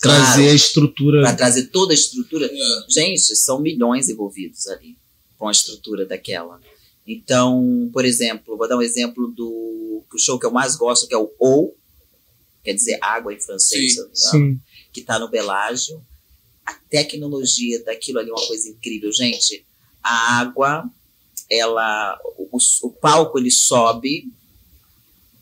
Claro. 0.00 0.24
Trazer 0.24 0.48
a 0.48 0.54
estrutura. 0.54 1.20
Para 1.20 1.36
trazer 1.36 1.66
toda 1.66 1.92
a 1.92 1.94
estrutura, 1.94 2.46
É. 2.46 2.90
gente, 2.90 3.36
são 3.36 3.60
milhões 3.60 4.08
envolvidos 4.08 4.66
ali 4.68 4.96
com 5.36 5.46
a 5.46 5.52
estrutura 5.52 6.06
daquela. 6.06 6.58
Então, 7.06 7.90
por 7.92 8.06
exemplo, 8.06 8.56
vou 8.56 8.66
dar 8.66 8.78
um 8.78 8.82
exemplo 8.82 9.28
do 9.28 9.78
o 10.12 10.18
show 10.18 10.38
que 10.38 10.46
eu 10.46 10.50
mais 10.50 10.74
gosto, 10.74 11.06
que 11.06 11.14
é 11.14 11.18
o 11.18 11.30
Ou, 11.38 11.77
quer 12.62 12.74
dizer 12.74 12.98
água 13.00 13.32
em 13.32 13.40
francês, 13.40 13.96
Sim, 14.12 14.36
engano, 14.36 14.62
que 14.92 15.00
está 15.00 15.18
no 15.18 15.28
Belágio. 15.28 16.04
A 16.64 16.74
tecnologia 16.74 17.82
daquilo 17.84 18.18
ali 18.18 18.30
é 18.30 18.32
uma 18.32 18.46
coisa 18.46 18.68
incrível, 18.68 19.10
gente. 19.12 19.66
A 20.02 20.38
água, 20.40 20.90
ela, 21.50 22.18
o, 22.36 22.58
o 22.82 22.90
palco 22.90 23.38
ele 23.38 23.50
sobe, 23.50 24.30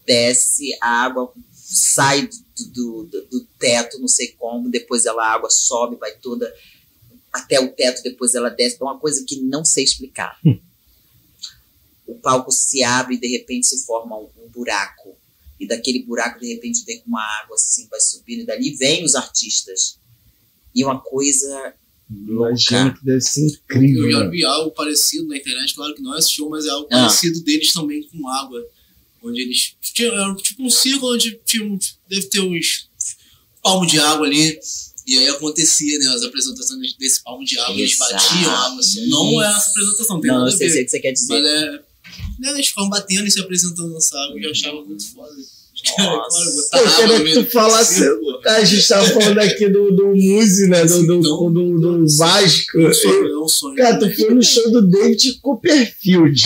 desce, 0.05 0.77
a 0.81 1.05
água 1.05 1.33
sai 1.53 2.29
do, 2.73 3.05
do, 3.05 3.27
do 3.27 3.45
teto, 3.59 3.99
não 3.99 4.07
sei 4.09 4.29
como, 4.33 4.71
depois 4.71 5.05
ela, 5.05 5.25
a 5.27 5.33
água 5.35 5.51
sobe, 5.51 5.97
vai 5.97 6.17
toda 6.17 6.53
até 7.33 7.61
o 7.61 7.73
teto, 7.73 8.03
depois 8.03 8.35
ela 8.35 8.49
desce. 8.49 8.79
É 8.81 8.85
uma 8.85 8.99
coisa 8.99 9.25
que 9.27 9.41
não 9.41 9.65
sei 9.65 9.85
explicar. 9.85 10.39
o 12.07 12.15
palco 12.15 12.51
se 12.53 12.83
abre 12.83 13.17
e 13.17 13.21
de 13.21 13.27
repente 13.27 13.67
se 13.67 13.85
forma 13.85 14.17
um, 14.19 14.29
um 14.39 14.49
buraco. 14.49 15.16
E 15.59 15.67
daquele 15.67 16.03
buraco, 16.03 16.39
de 16.41 16.53
repente, 16.53 16.85
vem 16.85 17.03
uma 17.07 17.23
água 17.43 17.55
assim, 17.55 17.87
vai 17.91 18.01
subindo, 18.01 18.41
e 18.43 18.47
dali 18.47 18.77
vem 18.77 19.05
os 19.05 19.15
artistas. 19.15 19.99
E 20.75 20.85
uma 20.85 21.01
coisa 21.01 21.75
Imagino 22.11 22.85
louca. 22.85 22.99
que 22.99 23.05
deve 23.05 23.21
ser 23.23 23.41
Eu 23.41 23.47
incrível. 23.49 24.11
já 24.11 24.25
né? 24.25 24.29
vi 24.31 24.45
algo 24.45 24.71
parecido 24.73 25.27
na 25.27 25.37
internet, 25.37 25.75
claro 25.75 25.95
que 25.95 26.03
não 26.03 26.15
é 26.15 26.19
esse 26.19 26.33
show, 26.33 26.49
mas 26.51 26.67
é 26.67 26.71
algo 26.71 26.87
Ah. 26.93 26.99
parecido 27.07 27.41
deles 27.43 27.73
também 27.73 28.03
com 28.09 28.29
água. 28.29 28.63
Onde 29.23 29.41
eles. 29.41 29.75
Tinha, 29.81 30.09
era 30.09 30.35
tipo 30.37 30.63
um 30.63 30.71
círculo 30.71 31.15
onde 31.15 31.41
tinha, 31.45 31.77
deve 32.09 32.27
ter 32.27 32.41
uns 32.41 32.89
palmos 33.63 33.91
de 33.91 33.99
água 33.99 34.27
ali. 34.27 34.59
E 35.07 35.19
aí 35.19 35.29
acontecia, 35.29 35.99
né? 36.01 36.07
As 36.09 36.23
apresentações 36.23 36.93
desse 36.95 37.23
palmo 37.25 37.45
de 37.45 37.59
água, 37.59 37.75
eles 37.77 37.93
Exato. 37.93 38.13
batiam 38.13 38.51
a 38.51 38.67
água. 38.67 38.81
Assim. 38.81 39.09
Não 39.09 39.43
é 39.43 39.47
essa 39.57 39.71
apresentação, 39.71 40.21
tem 40.21 40.31
Não, 40.31 40.39
nada 40.39 40.51
eu 40.51 40.55
a 40.55 40.59
sei, 40.59 40.67
ver. 40.69 40.73
sei 40.75 40.83
o 40.83 40.85
que 40.85 40.91
você 40.91 41.01
quer 41.01 41.13
dizer. 41.13 41.41
Mas 41.43 41.47
é. 41.51 41.83
Né, 42.39 42.51
eles 42.51 42.69
ficavam 42.69 42.91
batendo 42.91 43.27
e 43.27 43.31
se 43.31 43.41
apresentando 43.41 43.93
nessa 43.93 44.17
água, 44.19 44.37
eu 44.37 44.43
já 44.43 44.51
achava 44.51 44.85
muito 44.85 45.13
foda. 45.13 45.33
Botar 45.97 46.71
Pô, 46.71 46.79
eu 46.79 46.97
queria 46.97 47.19
no 47.19 47.25
que 47.25 47.45
tu 47.45 47.51
falasse. 47.53 48.05
A 48.47 48.65
gente 48.65 48.89
tava 48.89 49.07
falando 49.09 49.39
aqui 49.39 49.69
do, 49.69 49.95
do 49.95 50.09
Muse, 50.09 50.69
né? 50.69 50.85
Do, 50.85 51.07
do, 51.07 51.21
do, 51.21 51.79
do 51.79 52.17
Vasco. 52.17 52.81
É 52.81 52.89
um 52.89 52.95
sonho, 52.95 53.27
é 53.27 53.39
um 53.39 53.49
sonho. 53.49 53.77
Cara, 53.77 53.99
tu 53.99 54.17
foi 54.17 54.35
no 54.35 54.43
show 54.43 54.71
do 54.71 54.89
David 54.89 55.39
Copperfield. 55.41 56.43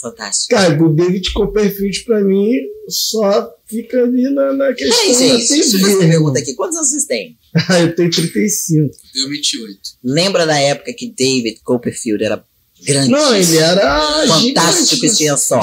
Fantástico. 0.00 0.54
Cara, 0.54 0.82
o 0.82 0.94
David 0.94 1.30
Copperfield, 1.32 2.04
pra 2.04 2.22
mim, 2.22 2.54
só 2.88 3.50
fica 3.66 4.02
ali 4.02 4.30
na, 4.30 4.52
na 4.54 4.72
questão 4.72 5.06
da 5.06 5.18
gente, 5.18 5.48
deixa 5.48 5.76
eu 5.76 5.80
fazer 5.80 5.94
uma 5.94 6.08
pergunta 6.08 6.38
aqui. 6.38 6.54
Quantos 6.54 6.76
anos 6.76 6.90
vocês 6.90 7.04
têm? 7.04 7.38
Ah, 7.68 7.80
eu 7.80 7.94
tenho 7.94 8.10
35. 8.10 8.96
Deu 9.14 9.28
28. 9.28 9.78
Lembra 10.02 10.46
da 10.46 10.58
época 10.58 10.92
que 10.94 11.12
David 11.12 11.60
Copperfield 11.62 12.24
era 12.24 12.42
grande? 12.84 13.10
Não, 13.10 13.34
ele 13.36 13.56
era 13.58 14.26
fantástico 14.26 15.14
tinha 15.16 15.36
só. 15.36 15.60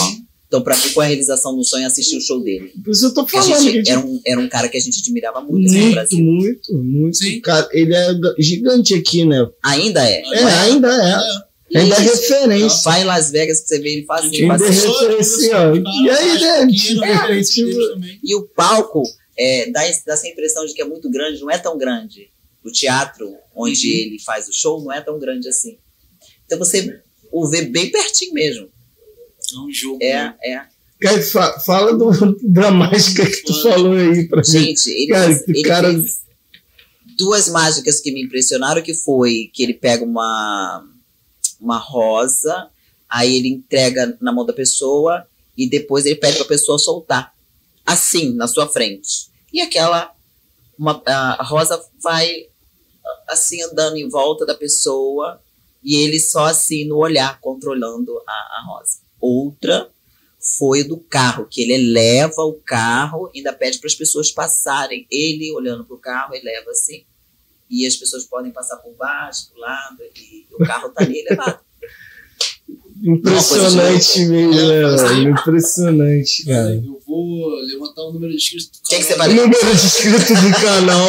Então, 0.47 0.61
pra 0.61 0.75
mim, 0.77 0.83
foi 0.93 1.05
a 1.05 1.07
realização 1.09 1.55
do 1.57 1.63
sonho 1.63 1.85
assistir 1.85 2.15
o 2.15 2.21
show 2.21 2.41
dele. 2.41 2.71
Por 2.83 2.91
isso 2.91 3.05
eu 3.07 3.13
tô 3.13 3.21
a 3.21 3.27
falando 3.27 3.61
gente 3.61 3.83
que 3.83 3.91
era 3.91 3.99
um, 3.99 4.21
era 4.25 4.39
um 4.39 4.47
cara 4.47 4.69
que 4.69 4.77
a 4.77 4.79
gente 4.79 4.99
admirava 5.01 5.41
muito, 5.41 5.67
no 5.71 5.77
muito, 5.77 5.93
Brasil. 5.93 6.19
muito, 6.23 6.73
muito. 6.73 7.17
Sim. 7.17 7.41
Cara, 7.41 7.67
ele 7.73 7.93
é 7.93 8.07
gigante 8.39 8.93
aqui, 8.93 9.25
né? 9.25 9.45
Ainda 9.61 10.09
é. 10.09 10.21
É, 10.21 10.43
ainda 10.45 10.87
é. 10.87 11.77
Ainda 11.77 11.95
é 11.95 11.99
referência. 11.99 12.79
Vai 12.85 13.01
em 13.01 13.03
Las 13.03 13.29
Vegas 13.29 13.59
que 13.59 13.67
você 13.67 13.79
vê 13.79 13.89
ele 13.95 14.05
fazendo. 14.05 14.51
Ainda 14.53 14.65
é 14.65 14.69
referência, 14.69 15.57
ó. 15.57 15.75
E 15.75 16.09
aí, 16.09 16.39
David? 16.39 17.03
É, 17.03 17.43
tipo. 17.43 17.77
E 18.23 18.33
o 18.35 18.43
palco 18.47 19.03
é, 19.37 19.69
dá, 19.69 19.85
esse- 19.89 20.05
dá 20.05 20.13
essa 20.13 20.27
impressão 20.29 20.65
de 20.65 20.73
que 20.73 20.81
é 20.81 20.85
muito 20.85 21.09
grande, 21.11 21.41
não 21.41 21.51
é 21.51 21.57
tão 21.57 21.77
grande. 21.77 22.29
O 22.63 22.71
teatro 22.71 23.29
onde 23.53 23.85
Uhum. 23.85 23.97
ele 23.97 24.19
faz 24.25 24.47
o 24.47 24.53
show 24.53 24.81
não 24.81 24.93
é 24.93 25.01
tão 25.01 25.19
grande 25.19 25.49
assim. 25.49 25.77
Então 26.45 26.57
você 26.57 27.01
o 27.31 27.47
vê 27.49 27.63
bem 27.63 27.91
pertinho 27.91 28.33
mesmo. 28.33 28.69
É 29.53 29.59
um 29.59 29.71
jogo. 29.71 29.99
É, 30.01 30.33
é. 30.43 30.61
Cara, 30.99 31.21
fa- 31.23 31.59
fala 31.59 31.95
do, 31.95 32.09
da 32.43 32.71
mágica 32.71 33.25
que 33.25 33.43
tu 33.43 33.61
falou 33.61 33.93
aí 33.93 34.27
pra 34.27 34.41
gente. 34.43 34.81
Gente, 34.81 34.89
ele, 34.89 35.07
Cara, 35.11 35.27
fez- 35.27 35.47
ele 35.47 35.61
cara- 35.63 35.89
fez 35.93 36.21
duas 37.17 37.47
mágicas 37.49 37.99
que 37.99 38.11
me 38.11 38.23
impressionaram, 38.23 38.81
que 38.81 38.93
foi 38.93 39.49
que 39.53 39.63
ele 39.63 39.73
pega 39.73 40.03
uma, 40.03 40.83
uma 41.59 41.77
rosa, 41.77 42.69
aí 43.09 43.37
ele 43.37 43.47
entrega 43.49 44.17
na 44.21 44.31
mão 44.31 44.45
da 44.45 44.53
pessoa 44.53 45.25
e 45.57 45.67
depois 45.69 46.05
ele 46.05 46.15
pede 46.15 46.37
pra 46.37 46.45
pessoa 46.45 46.77
soltar. 46.77 47.33
Assim, 47.85 48.33
na 48.35 48.47
sua 48.47 48.67
frente. 48.67 49.29
E 49.53 49.61
aquela 49.61 50.13
uma, 50.77 51.01
a 51.05 51.43
rosa 51.43 51.81
vai 52.03 52.47
assim 53.27 53.61
andando 53.63 53.95
em 53.97 54.07
volta 54.09 54.45
da 54.45 54.53
pessoa 54.53 55.41
e 55.87 55.95
ele 55.95 56.19
só 56.19 56.47
assim 56.47 56.83
no 56.83 56.97
olhar 56.97 57.39
controlando 57.39 58.21
a, 58.27 58.31
a 58.31 58.65
rosa. 58.67 58.99
Outra 59.21 59.89
foi 60.37 60.83
do 60.83 60.97
carro, 60.97 61.47
que 61.49 61.61
ele 61.61 61.75
eleva 61.75 62.41
o 62.41 62.55
carro 62.55 63.31
ainda 63.33 63.53
pede 63.53 63.79
para 63.79 63.87
as 63.87 63.95
pessoas 63.95 64.29
passarem. 64.29 65.07
Ele 65.09 65.49
olhando 65.53 65.85
para 65.85 65.95
o 65.95 65.99
carro, 65.99 66.35
eleva 66.35 66.71
assim. 66.71 67.05
E 67.69 67.87
as 67.87 67.95
pessoas 67.95 68.25
podem 68.25 68.51
passar 68.51 68.75
por 68.77 68.93
baixo, 68.95 69.49
por 69.49 69.59
lado, 69.59 70.03
e 70.13 70.45
o 70.51 70.57
carro 70.65 70.89
tá 70.89 71.05
ali 71.05 71.19
elevado. 71.19 71.61
Impressionante 73.03 74.19
mesmo, 74.25 74.53
né, 74.67 74.81
mano? 74.81 75.29
Impressionante, 75.29 76.45
cara. 76.45 76.75
Eu 76.75 76.99
vou 77.05 77.49
levantar 77.65 78.01
o 78.03 78.13
número 78.13 78.31
de 78.31 78.37
inscritos 78.37 78.67
do 78.69 78.87
Quem 78.89 78.99
que 78.99 79.05
você 79.05 79.13
canal. 79.13 79.27
vai- 79.27 79.35
Número 79.37 79.75
de 79.75 79.85
inscritos 79.85 80.41
do 80.41 80.51
canal. 80.61 81.07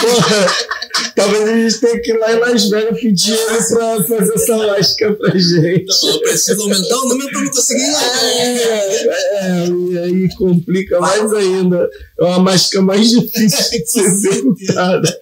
Porra, 0.00 0.46
talvez 1.16 1.48
a 1.48 1.56
gente 1.56 1.80
tenha 1.80 2.00
que 2.00 2.10
ir 2.12 2.18
lá 2.18 2.32
em 2.32 2.38
Las 2.38 2.68
Vegas 2.68 3.00
pedir 3.00 3.36
pra 3.46 4.02
fazer 4.04 4.34
essa 4.34 4.56
mágica 4.56 5.12
pra 5.14 5.30
gente. 5.38 5.86
Eu 6.06 6.20
preciso 6.20 6.62
aumentar 6.62 6.96
o 6.98 7.08
número 7.08 7.30
pra 7.30 7.38
eu 7.40 7.44
não 7.44 7.50
conseguir. 7.52 7.82
É, 7.82 9.06
é, 9.40 9.66
e 9.68 9.98
aí 9.98 10.34
complica 10.36 11.00
mais 11.00 11.32
ainda. 11.32 11.88
É 12.20 12.24
uma 12.24 12.38
mágica 12.40 12.82
mais 12.82 13.08
difícil 13.10 13.80
de 13.80 13.86
ser 13.90 14.00
executada. 14.00 15.18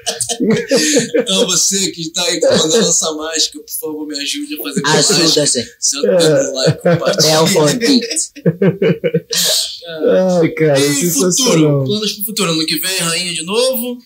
Então 1.14 1.46
você 1.46 1.90
que 1.90 2.02
está 2.02 2.22
aí 2.24 2.40
comandando 2.40 2.88
essa 2.88 3.12
mágica, 3.12 3.58
por 3.60 3.70
favor, 3.80 4.06
me 4.06 4.18
ajude 4.18 4.55
a 4.60 4.64
fazer 4.64 4.82
minha 4.82 4.94
Ajuda, 4.98 5.18
mágica. 5.20 5.46
gente. 5.46 5.68
Senta 5.80 6.42
no 6.42 6.54
like, 6.54 6.82
compartilha. 6.82 7.30
É 7.30 7.40
o 7.40 7.46
Forbit. 7.46 8.06
Ai, 10.40 10.48
cara, 10.50 10.78
E 10.80 10.82
futuro? 11.10 11.32
sensacional. 11.32 11.84
Planos 11.84 12.12
pro 12.12 12.24
futuro. 12.24 12.50
Ano 12.52 12.66
que 12.66 12.78
vem, 12.78 12.98
rainha 12.98 13.32
de 13.32 13.42
novo. 13.44 13.98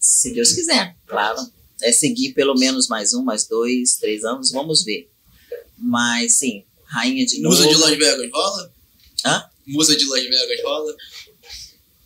Se 0.00 0.32
Deus 0.32 0.52
quiser, 0.52 0.96
claro. 1.06 1.40
É 1.82 1.92
seguir 1.92 2.32
pelo 2.32 2.54
menos 2.54 2.88
mais 2.88 3.14
um, 3.14 3.22
mais 3.22 3.46
dois, 3.46 3.96
três 3.96 4.24
anos, 4.24 4.50
vamos 4.50 4.84
ver. 4.84 5.08
Mas 5.78 6.38
sim, 6.38 6.64
rainha 6.86 7.24
de 7.24 7.40
novo. 7.40 7.54
Musa 7.56 7.68
de 7.68 7.76
Las 7.76 7.90
Vegas 7.90 8.30
rola? 8.32 8.72
Hã? 9.24 9.44
Musa 9.66 9.96
de 9.96 10.04
Las 10.06 10.22
Vegas 10.22 10.60
rola? 10.64 10.94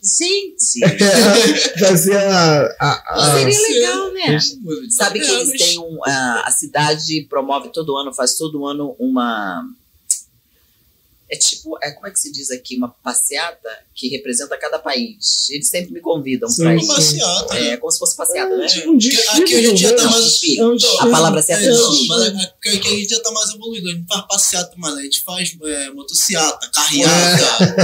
Gente, 0.05 0.80
fazer 1.78 2.16
a. 2.16 2.76
a, 2.80 3.03
a- 3.14 3.38
seria 3.38 3.61
legal, 3.68 4.12
né? 4.12 4.38
Sabe 4.90 5.20
que 5.20 5.30
eles 5.30 5.50
têm 5.64 5.78
um. 5.78 5.98
A, 6.05 6.42
a 6.46 6.50
cidade 6.50 7.26
promove 7.30 7.68
todo 7.72 7.96
ano, 7.96 8.12
faz 8.12 8.34
todo 8.34 8.66
ano 8.66 8.96
uma. 8.98 9.64
É 11.32 11.36
tipo, 11.36 11.78
é, 11.82 11.90
como 11.92 12.06
é 12.06 12.10
que 12.10 12.18
se 12.18 12.30
diz 12.30 12.50
aqui? 12.50 12.76
Uma 12.76 12.90
passeata 12.90 13.70
que 13.94 14.06
representa 14.08 14.54
cada 14.58 14.78
país. 14.78 15.48
Eles 15.48 15.66
sempre 15.66 15.90
me 15.90 16.00
convidam 16.00 16.46
Sim, 16.46 16.62
pra 16.64 16.72
Uma 16.72 16.82
ir. 16.82 16.86
passeata. 16.86 17.54
É 17.58 17.76
como 17.78 17.90
se 17.90 17.98
fosse 17.98 18.14
passeata, 18.14 18.54
né? 18.54 18.66
tipo 18.66 18.90
um 18.90 18.98
desfile, 18.98 19.42
Aqui 19.42 19.54
a 19.54 19.62
gente 19.62 19.80
já 19.80 19.94
tá 19.96 20.10
mais. 20.10 20.40
É 20.44 20.60
A 21.00 21.06
palavra 21.10 21.40
certa 21.40 21.64
É, 21.64 21.68
é 21.68 21.70
não, 21.70 21.90
desfile. 21.90 22.08
mas 22.08 22.44
aqui 22.44 22.68
a 22.68 22.90
gente 22.98 23.08
já 23.08 23.20
tá 23.22 23.30
mais 23.30 23.48
evoluído. 23.48 23.88
A 23.88 23.92
gente 23.92 24.06
faz 24.06 24.26
passeata, 24.28 24.74
mano. 24.76 24.98
A 24.98 25.02
gente 25.02 25.22
faz 25.22 25.56
é, 25.64 25.90
motociata, 25.92 26.70
carreata. 26.70 27.74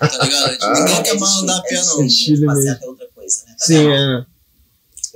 Tá 0.00 0.24
ligado? 0.24 0.44
A 0.46 0.52
gente- 0.52 0.64
Ah. 0.64 0.74
Ninguém 0.80 1.02
quer 1.04 1.20
mais 1.20 1.36
andar 1.36 1.58
a 1.58 1.62
pé, 1.62 1.74
não. 1.84 2.02
É 2.02 2.46
passeata 2.46 2.84
é 2.84 2.88
outra 2.88 3.08
coisa, 3.14 3.44
né? 3.46 3.54
Tá 3.56 3.64
Sim, 3.66 3.86
é. 3.88 4.26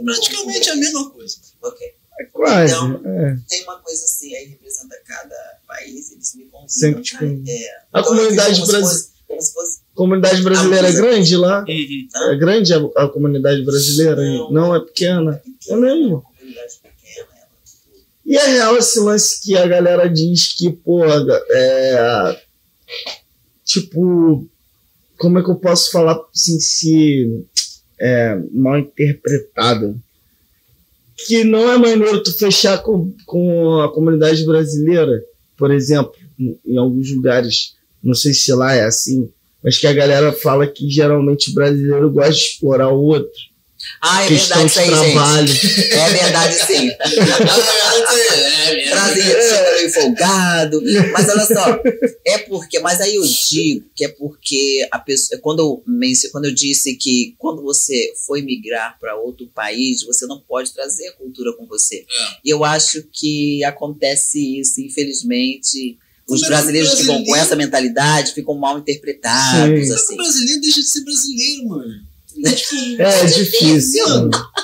Praticamente 0.04 0.70
a 0.70 0.76
mesma 0.76 1.10
coisa. 1.10 1.36
Ok. 1.62 1.86
É 2.20 2.24
quase. 2.26 2.74
Então, 2.74 3.00
é. 3.06 3.36
Tem 3.48 3.62
uma 3.64 3.78
coisa 3.78 4.04
assim, 4.04 4.34
aí 4.34 4.44
representa 4.48 4.94
cada 5.06 5.36
país, 5.66 6.12
eles 6.12 6.34
me 6.34 6.44
convidam. 6.44 6.68
Sempre 6.68 7.02
te 7.02 7.16
convidam. 7.18 7.44
é. 7.54 7.82
A 7.92 8.02
comunidade 8.02 8.54
como 8.60 8.66
se 8.66 8.72
brasi- 8.72 8.84
fosse- 8.92 9.10
Como 9.26 9.40
se 9.42 9.52
fosse. 9.54 9.78
comunidade 9.94 10.42
brasileira 10.42 10.88
é 10.88 10.92
grande 10.92 11.36
lá? 11.36 11.64
Uhum. 11.66 12.08
É 12.32 12.36
grande 12.36 12.74
a, 12.74 12.78
a 12.96 13.08
comunidade 13.08 13.64
brasileira? 13.64 14.16
Não. 14.22 14.50
Não, 14.52 14.76
é 14.76 14.80
pequena. 14.80 15.40
é 15.68 15.74
uma 15.74 16.20
comunidade 16.20 16.74
pequena. 16.82 17.26
ela, 17.36 17.48
tipo, 17.64 18.06
E 18.26 18.36
é 18.36 18.46
real 18.48 18.76
esse 18.76 19.00
lance 19.00 19.40
que 19.40 19.56
a 19.56 19.66
galera 19.66 20.06
diz 20.08 20.52
que, 20.52 20.70
pô, 20.70 21.02
é. 21.06 22.42
Tipo, 23.64 24.46
como 25.16 25.38
é 25.38 25.42
que 25.44 25.50
eu 25.50 25.54
posso 25.56 25.90
falar 25.90 26.18
assim, 26.34 26.58
se 26.60 27.46
é 27.98 28.36
mal 28.52 28.78
interpretado? 28.78 30.00
Que 31.26 31.44
não 31.44 31.70
é 31.70 31.76
maneiro 31.76 32.22
tu 32.22 32.36
fechar 32.36 32.78
com, 32.82 33.12
com 33.26 33.80
a 33.80 33.92
comunidade 33.92 34.44
brasileira, 34.44 35.22
por 35.56 35.70
exemplo, 35.70 36.12
em, 36.38 36.58
em 36.64 36.76
alguns 36.76 37.10
lugares, 37.10 37.74
não 38.02 38.14
sei 38.14 38.32
se 38.32 38.52
lá 38.52 38.72
é 38.72 38.84
assim, 38.84 39.30
mas 39.62 39.78
que 39.78 39.86
a 39.86 39.92
galera 39.92 40.32
fala 40.32 40.66
que 40.66 40.88
geralmente 40.88 41.50
o 41.50 41.54
brasileiro 41.54 42.10
gosta 42.10 42.32
de 42.32 42.38
explorar 42.38 42.88
o 42.88 43.02
outro. 43.02 43.49
Ah, 44.02 44.24
é 44.24 44.28
questão 44.28 44.58
verdade 44.58 44.70
isso 44.70 44.80
aí, 44.80 44.86
trabalho. 45.12 45.46
gente. 45.46 45.92
É 45.92 46.10
verdade 46.10 46.54
sim. 46.66 46.88
É, 46.90 46.96
Trazer 48.90 49.74
meio 49.76 49.92
folgado. 49.92 50.82
Mas 51.12 51.28
olha 51.28 51.46
só, 51.46 51.80
é 52.26 52.38
porque, 52.38 52.78
mas 52.80 53.00
aí 53.00 53.14
eu 53.14 53.22
digo 53.22 53.86
que 53.94 54.04
é 54.04 54.08
porque 54.08 54.86
a 54.90 54.98
pessoa, 54.98 55.40
quando 55.40 55.60
eu, 55.60 55.82
quando 56.32 56.44
eu 56.46 56.54
disse 56.54 56.94
que 56.96 57.34
quando 57.38 57.62
você 57.62 58.12
foi 58.26 58.42
migrar 58.42 58.96
para 58.98 59.16
outro 59.16 59.46
país, 59.54 60.02
você 60.02 60.26
não 60.26 60.40
pode 60.40 60.72
trazer 60.72 61.08
a 61.08 61.12
cultura 61.12 61.52
com 61.56 61.66
você. 61.66 61.96
É. 61.96 62.04
E 62.44 62.50
eu 62.50 62.64
acho 62.64 63.02
que 63.12 63.62
acontece 63.64 64.60
isso, 64.60 64.80
infelizmente. 64.80 65.98
Os 66.28 66.42
o 66.42 66.46
brasileiros 66.46 66.94
que 66.94 67.02
vão 67.02 67.16
com 67.16 67.24
brasileiro- 67.24 67.44
essa 67.46 67.56
mentalidade 67.56 68.32
ficam 68.34 68.54
mal 68.54 68.78
interpretados, 68.78 69.84
Sim. 69.86 69.90
O 69.90 69.94
assim. 69.94 70.16
brasileiro 70.16 70.60
deixa 70.60 70.80
de 70.80 70.88
ser 70.88 71.04
brasileiro, 71.04 71.68
mano. 71.68 72.09
É, 72.46 72.52
tipo, 72.52 73.02
É 73.02 73.24
difícil. 73.26 74.04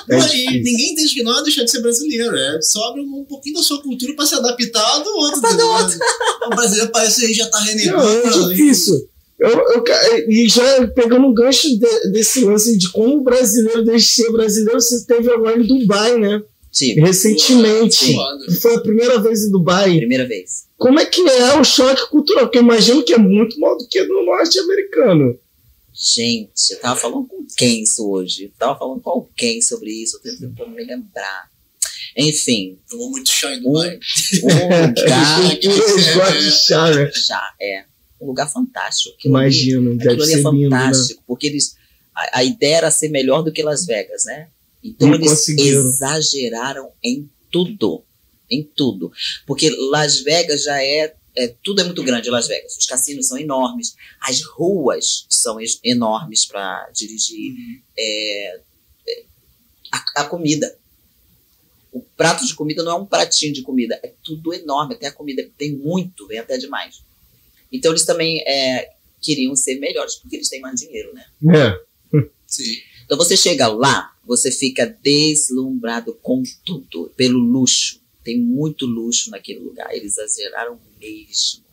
É 0.09 0.15
Mas 0.15 0.31
difícil. 0.31 0.61
ninguém 0.63 0.91
entende 0.93 1.13
que 1.13 1.23
não 1.23 1.39
é 1.39 1.43
deixar 1.43 1.63
de 1.63 1.71
ser 1.71 1.81
brasileiro. 1.81 2.35
É 2.35 2.61
sobra 2.61 3.01
um 3.01 3.25
pouquinho 3.25 3.55
da 3.55 3.61
sua 3.63 3.81
cultura 3.81 4.15
pra 4.15 4.25
se 4.25 4.35
adaptar 4.35 4.81
ao 4.83 5.03
do 5.03 5.09
outro. 5.09 5.41
Pra 5.41 5.51
do 5.51 5.57
ligado? 5.57 5.93
O 6.47 6.49
brasileiro 6.55 6.91
parece 6.91 7.27
que 7.27 7.33
já 7.33 7.47
tá 7.49 7.59
renegando. 7.59 8.07
é 8.07 8.49
difícil. 8.49 8.95
Eu, 9.39 9.49
eu, 9.49 9.83
e 10.29 10.47
já 10.49 10.87
pegando 10.95 11.27
um 11.27 11.33
gancho 11.33 11.67
de- 11.77 12.11
desse 12.11 12.43
lance 12.43 12.75
de 12.77 12.89
como 12.91 13.17
o 13.17 13.23
brasileiro 13.23 13.83
deixa 13.83 14.05
de 14.07 14.13
ser 14.13 14.31
brasileiro, 14.31 14.79
você 14.81 15.05
teve 15.05 15.29
agora 15.31 15.59
em 15.61 15.67
Dubai, 15.67 16.17
né? 16.17 16.41
Tipo, 16.71 17.05
Recentemente. 17.05 18.13
Foda. 18.13 18.51
Foi 18.61 18.75
a 18.75 18.79
primeira 18.79 19.19
vez 19.19 19.43
em 19.43 19.51
Dubai. 19.51 19.97
primeira 19.97 20.25
vez. 20.27 20.65
Como 20.77 20.99
é 20.99 21.05
que 21.05 21.21
é 21.21 21.59
o 21.59 21.63
choque 21.63 22.09
cultural? 22.09 22.45
Porque 22.45 22.57
eu 22.57 22.63
imagino 22.63 23.03
que 23.03 23.13
é 23.13 23.17
muito 23.17 23.59
maior 23.59 23.75
do 23.77 23.87
que 23.87 24.03
no 24.05 24.25
norte-americano. 24.25 25.37
Gente, 25.99 26.71
eu 26.73 26.79
tava 26.79 26.99
falando 26.99 27.27
com 27.27 27.43
quem 27.57 27.81
isso 27.81 28.07
hoje? 28.07 28.43
Eu 28.45 28.51
tava 28.57 28.77
falando 28.77 29.01
com 29.01 29.09
alguém 29.09 29.61
sobre 29.63 29.89
isso, 29.91 30.17
eu 30.23 30.31
tô 30.31 30.37
tentando 30.39 30.69
me 30.69 30.83
lembrar. 30.85 31.49
Enfim, 32.15 32.77
Tomou 32.87 33.09
muito 33.11 33.29
chá 33.29 33.51
em 33.53 33.59
um, 33.59 33.63
Dubai. 33.63 33.99
um 34.43 34.87
lugar. 34.87 35.41
Gosta 36.15 36.39
de 36.39 36.51
chá, 36.51 36.91
né? 36.95 37.11
Já, 37.13 37.53
é. 37.59 37.85
Um 38.21 38.27
lugar 38.27 38.47
fantástico. 38.51 39.15
Aquilo 39.17 39.37
ali- 39.37 39.45
Imagino, 39.45 39.97
deve 39.97 40.09
Aquilo 40.09 40.23
ali 40.23 40.33
é 40.33 40.35
ser 40.37 40.43
lindo, 40.51 40.69
né? 40.69 40.77
fantástico, 40.79 41.23
porque 41.25 41.47
eles. 41.47 41.75
A, 42.15 42.39
a 42.39 42.43
ideia 42.43 42.77
era 42.77 42.91
ser 42.91 43.09
melhor 43.09 43.41
do 43.43 43.51
que 43.51 43.63
Las 43.63 43.85
Vegas, 43.85 44.25
né? 44.25 44.49
Então 44.83 45.09
E 45.11 45.15
eles 45.15 45.47
exageraram 45.49 46.91
em 47.03 47.29
tudo. 47.51 48.03
Em 48.49 48.63
tudo. 48.63 49.11
Porque 49.45 49.69
Las 49.91 50.19
Vegas 50.21 50.63
já 50.63 50.81
é, 50.81 51.15
é. 51.37 51.55
Tudo 51.63 51.81
é 51.81 51.83
muito 51.83 52.03
grande 52.03 52.27
em 52.27 52.31
Las 52.31 52.47
Vegas. 52.47 52.75
Os 52.77 52.85
cassinos 52.85 53.27
são 53.27 53.37
enormes. 53.37 53.95
As 54.21 54.41
ruas 54.43 55.25
são 55.29 55.59
es- 55.59 55.79
enormes 55.83 56.45
para 56.45 56.89
dirigir. 56.93 57.53
É, 57.97 58.61
é, 59.07 59.23
a, 59.91 60.21
a 60.21 60.25
comida. 60.25 60.77
O 61.91 62.01
prato 62.01 62.45
de 62.45 62.53
comida 62.53 62.83
não 62.83 62.91
é 62.91 62.95
um 62.95 63.05
pratinho 63.05 63.53
de 63.53 63.61
comida, 63.63 63.99
é 64.03 64.13
tudo 64.23 64.53
enorme, 64.53 64.93
até 64.95 65.07
a 65.07 65.11
comida 65.11 65.49
tem 65.57 65.75
muito, 65.75 66.27
vem 66.27 66.37
até 66.37 66.57
demais. 66.57 67.01
Então 67.71 67.91
eles 67.91 68.05
também 68.05 68.41
é, 68.41 68.93
queriam 69.21 69.55
ser 69.55 69.79
melhores, 69.79 70.15
porque 70.15 70.35
eles 70.35 70.49
têm 70.49 70.59
mais 70.61 70.79
dinheiro, 70.79 71.11
né? 71.13 71.25
É. 71.55 72.19
Sim. 72.45 72.75
Então 73.05 73.17
você 73.17 73.35
chega 73.35 73.67
lá, 73.67 74.13
você 74.23 74.51
fica 74.51 74.85
deslumbrado 74.85 76.13
com 76.21 76.43
tudo, 76.65 77.11
pelo 77.15 77.39
luxo. 77.39 77.96
Tem 78.27 78.37
muito 78.37 78.85
luxo 78.85 79.31
naquele 79.31 79.59
lugar, 79.59 79.89
eles 79.95 80.17
exageraram 80.17 80.77
mesmo. 80.99 81.63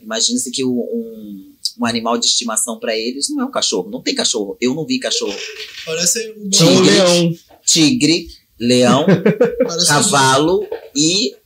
Imagina-se 0.00 0.50
que 0.50 0.64
um, 0.64 1.52
um 1.78 1.84
animal 1.84 2.16
de 2.16 2.24
estimação 2.24 2.80
para 2.80 2.96
eles 2.96 3.28
não 3.28 3.42
é 3.42 3.44
um 3.44 3.50
cachorro, 3.50 3.90
não 3.90 4.00
tem 4.00 4.14
cachorro. 4.14 4.56
Eu 4.58 4.74
não 4.74 4.86
vi 4.86 4.98
cachorro. 4.98 5.36
Parece 5.84 6.28
É 6.28 6.32
um 6.32 6.48
Tigre. 6.48 6.90
leão. 6.90 7.34
Tigre, 7.62 8.28
leão, 8.58 9.06
cavalo 9.86 10.66
e 10.96 11.36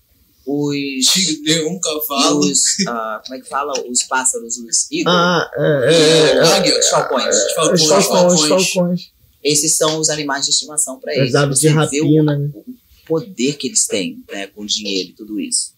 os. 0.47 1.07
Tigre, 1.07 1.43
leão, 1.45 1.81
cavalo. 1.81 2.39
os 2.39 2.63
ah, 2.87 3.21
como 3.27 3.37
é 3.37 3.41
que 3.43 3.49
fala? 3.49 3.73
Os 3.91 4.05
pássaros, 4.05 4.59
os 4.59 4.85
eagles. 4.93 5.07
Ah, 5.09 5.51
é, 5.57 5.93
é, 5.93 6.37
é, 6.37 6.41
águia, 6.53 6.79
os 6.79 6.89
falcões. 6.89 7.35
Os 7.35 7.83
Os 7.83 8.07
falcões, 8.07 8.77
os. 8.77 9.13
Esses 9.43 9.77
são 9.77 9.99
os 9.99 10.09
animais 10.09 10.45
de 10.45 10.53
estimação 10.53 11.01
para 11.01 11.17
eles. 11.17 11.35
As 11.35 11.43
aves 11.43 11.59
de 11.59 11.67
rapina, 11.67 12.39
né? 12.39 12.49
o 12.55 12.65
poder 13.21 13.57
que 13.57 13.69
eles 13.69 13.87
têm, 13.87 14.23
né, 14.31 14.47
com 14.47 14.65
dinheiro 14.65 15.11
e 15.11 15.13
tudo 15.13 15.41
isso. 15.41 15.73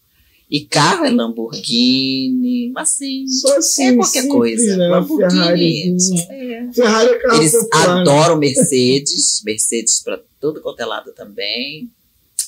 E 0.50 0.60
carro 0.66 1.04
é 1.04 1.10
Lamborghini, 1.10 2.70
mas 2.70 2.96
Só 3.40 3.56
assim, 3.58 3.82
é 3.84 3.94
qualquer 3.94 4.22
simples, 4.22 4.28
coisa. 4.30 4.76
né? 4.76 4.88
Lamborghini. 4.88 5.30
Ferrarizinho. 5.30 6.26
é. 6.30 6.72
Ferrari 6.72 7.08
é 7.08 7.18
carro 7.18 7.40
Eles 7.40 7.52
popular, 7.52 7.94
né? 7.94 8.00
adoram 8.00 8.38
Mercedes, 8.38 9.42
Mercedes 9.44 10.02
para 10.02 10.20
todo 10.38 10.60
quanto 10.60 10.80
é 10.80 10.84
lado 10.84 11.12
também. 11.12 11.90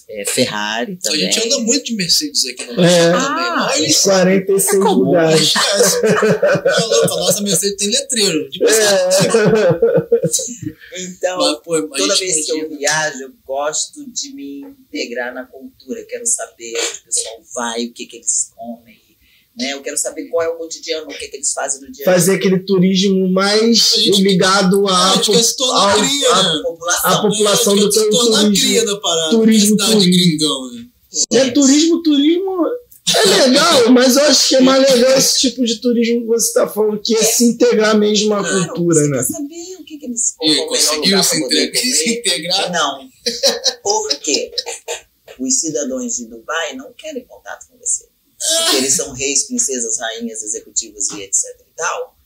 É, 0.09 0.25
Ferrari 0.25 0.93
A 1.01 1.03
também. 1.09 1.21
gente 1.33 1.47
anda 1.47 1.59
muito 1.65 1.85
de 1.87 1.97
Mercedes 1.97 2.45
aqui 2.47 2.65
no 2.65 2.73
É. 2.73 2.77
Brasil 2.77 3.13
também. 3.13 3.45
Ah, 3.45 3.75
Mas 3.79 4.01
46 4.03 4.69
É 4.75 4.79
comum. 4.79 4.95
lugares. 5.05 5.41
esquece. 5.41 6.01
Tá 6.63 6.85
louco, 6.87 7.13
a 7.15 7.17
nossa 7.21 7.43
Mercedes 7.43 7.77
tem 7.77 7.89
letreiro. 7.91 8.49
De 8.51 8.61
Mercedes. 8.61 9.19
É. 10.95 11.01
Então, 11.03 11.39
Mas, 11.39 11.59
pô, 11.65 11.83
toda 11.89 12.15
a 12.15 12.17
vez 12.17 12.47
que 12.47 12.53
eu 12.53 12.69
viajo, 12.69 13.23
eu 13.23 13.33
gosto 13.45 14.09
de 14.11 14.33
me 14.33 14.61
integrar 14.61 15.35
na 15.35 15.45
cultura. 15.45 16.05
Quero 16.09 16.25
saber 16.27 16.73
onde 16.77 16.99
o 17.01 17.05
pessoal 17.05 17.43
vai, 17.55 17.85
o 17.87 17.93
que, 17.93 18.07
que 18.07 18.17
eles 18.17 18.53
comem. 18.55 18.97
Né? 19.59 19.73
Eu 19.73 19.81
quero 19.83 19.97
saber 19.97 20.27
qual 20.27 20.43
é 20.45 20.49
o 20.49 20.57
cotidiano, 20.57 21.07
o 21.07 21.09
que, 21.09 21.29
que 21.29 21.37
eles 21.37 21.53
fazem 21.53 21.81
no 21.81 21.91
dia 21.91 22.05
a 22.05 22.11
dia. 22.11 22.15
Fazer 22.15 22.35
aquele 22.35 22.59
turismo 22.61 23.27
mais 23.31 23.93
A 23.95 23.99
gente- 24.01 24.23
ligado 24.23 24.87
A 24.87 24.93
à 24.93 25.13
ao- 25.15 25.21
cria, 25.21 26.31
a- 26.35 26.55
né? 26.57 26.63
população. 26.63 27.11
a 27.11 27.23
população 27.23 27.73
A 27.73 27.77
gente 27.77 27.99
do 27.99 28.11
tornar 28.11 28.41
turismo. 28.43 28.67
cria 28.69 28.85
da 28.85 28.97
parada. 29.01 29.31
turismo, 29.31 29.77
turismo. 29.79 30.01
gringão, 30.01 30.73
né? 30.75 30.87
É 31.33 31.51
turismo, 31.51 32.03
turismo 32.03 32.67
é 33.15 33.47
legal, 33.47 33.91
mas 33.93 34.17
eu 34.17 34.23
acho 34.25 34.49
que 34.49 34.57
é 34.57 34.61
mais 34.61 34.83
legal 34.93 35.17
esse 35.17 35.41
tipo 35.41 35.65
de 35.65 35.81
turismo 35.81 36.21
que 36.23 36.27
você 36.27 36.49
está 36.49 36.69
falando, 36.69 37.01
que 37.01 37.15
é 37.15 37.23
se 37.23 37.45
integrar 37.47 37.97
mesmo 37.97 38.35
à 38.35 38.41
Claro, 38.41 38.67
cultura, 38.75 39.01
você 39.01 39.09
né? 39.09 39.17
quer 39.19 39.25
saber 39.25 39.77
o 39.81 39.85
que, 39.85 39.97
que 39.97 40.05
eles 40.07 40.35
E 40.43 40.51
é 40.61 40.67
conseguiu 40.67 41.23
se, 41.23 41.37
se 41.95 42.11
integrar? 42.19 42.71
Não. 42.73 43.09
Por 43.83 44.09
quê? 44.19 44.51
Os 45.39 45.61
cidadãos 45.61 46.17
de 46.17 46.27
Dubai 46.27 46.75
não 46.77 46.93
querem 46.93 47.25
contato 47.25 47.69
com 47.71 47.79
você. 47.79 48.05
Porque 48.39 48.77
eles 48.77 48.95
são 48.95 49.13
reis, 49.13 49.45
princesas, 49.47 49.99
rainhas, 49.99 50.43
executivos 50.43 51.09
e 51.11 51.23
etc 51.23 51.43
e 51.61 51.77
tal. 51.77 52.17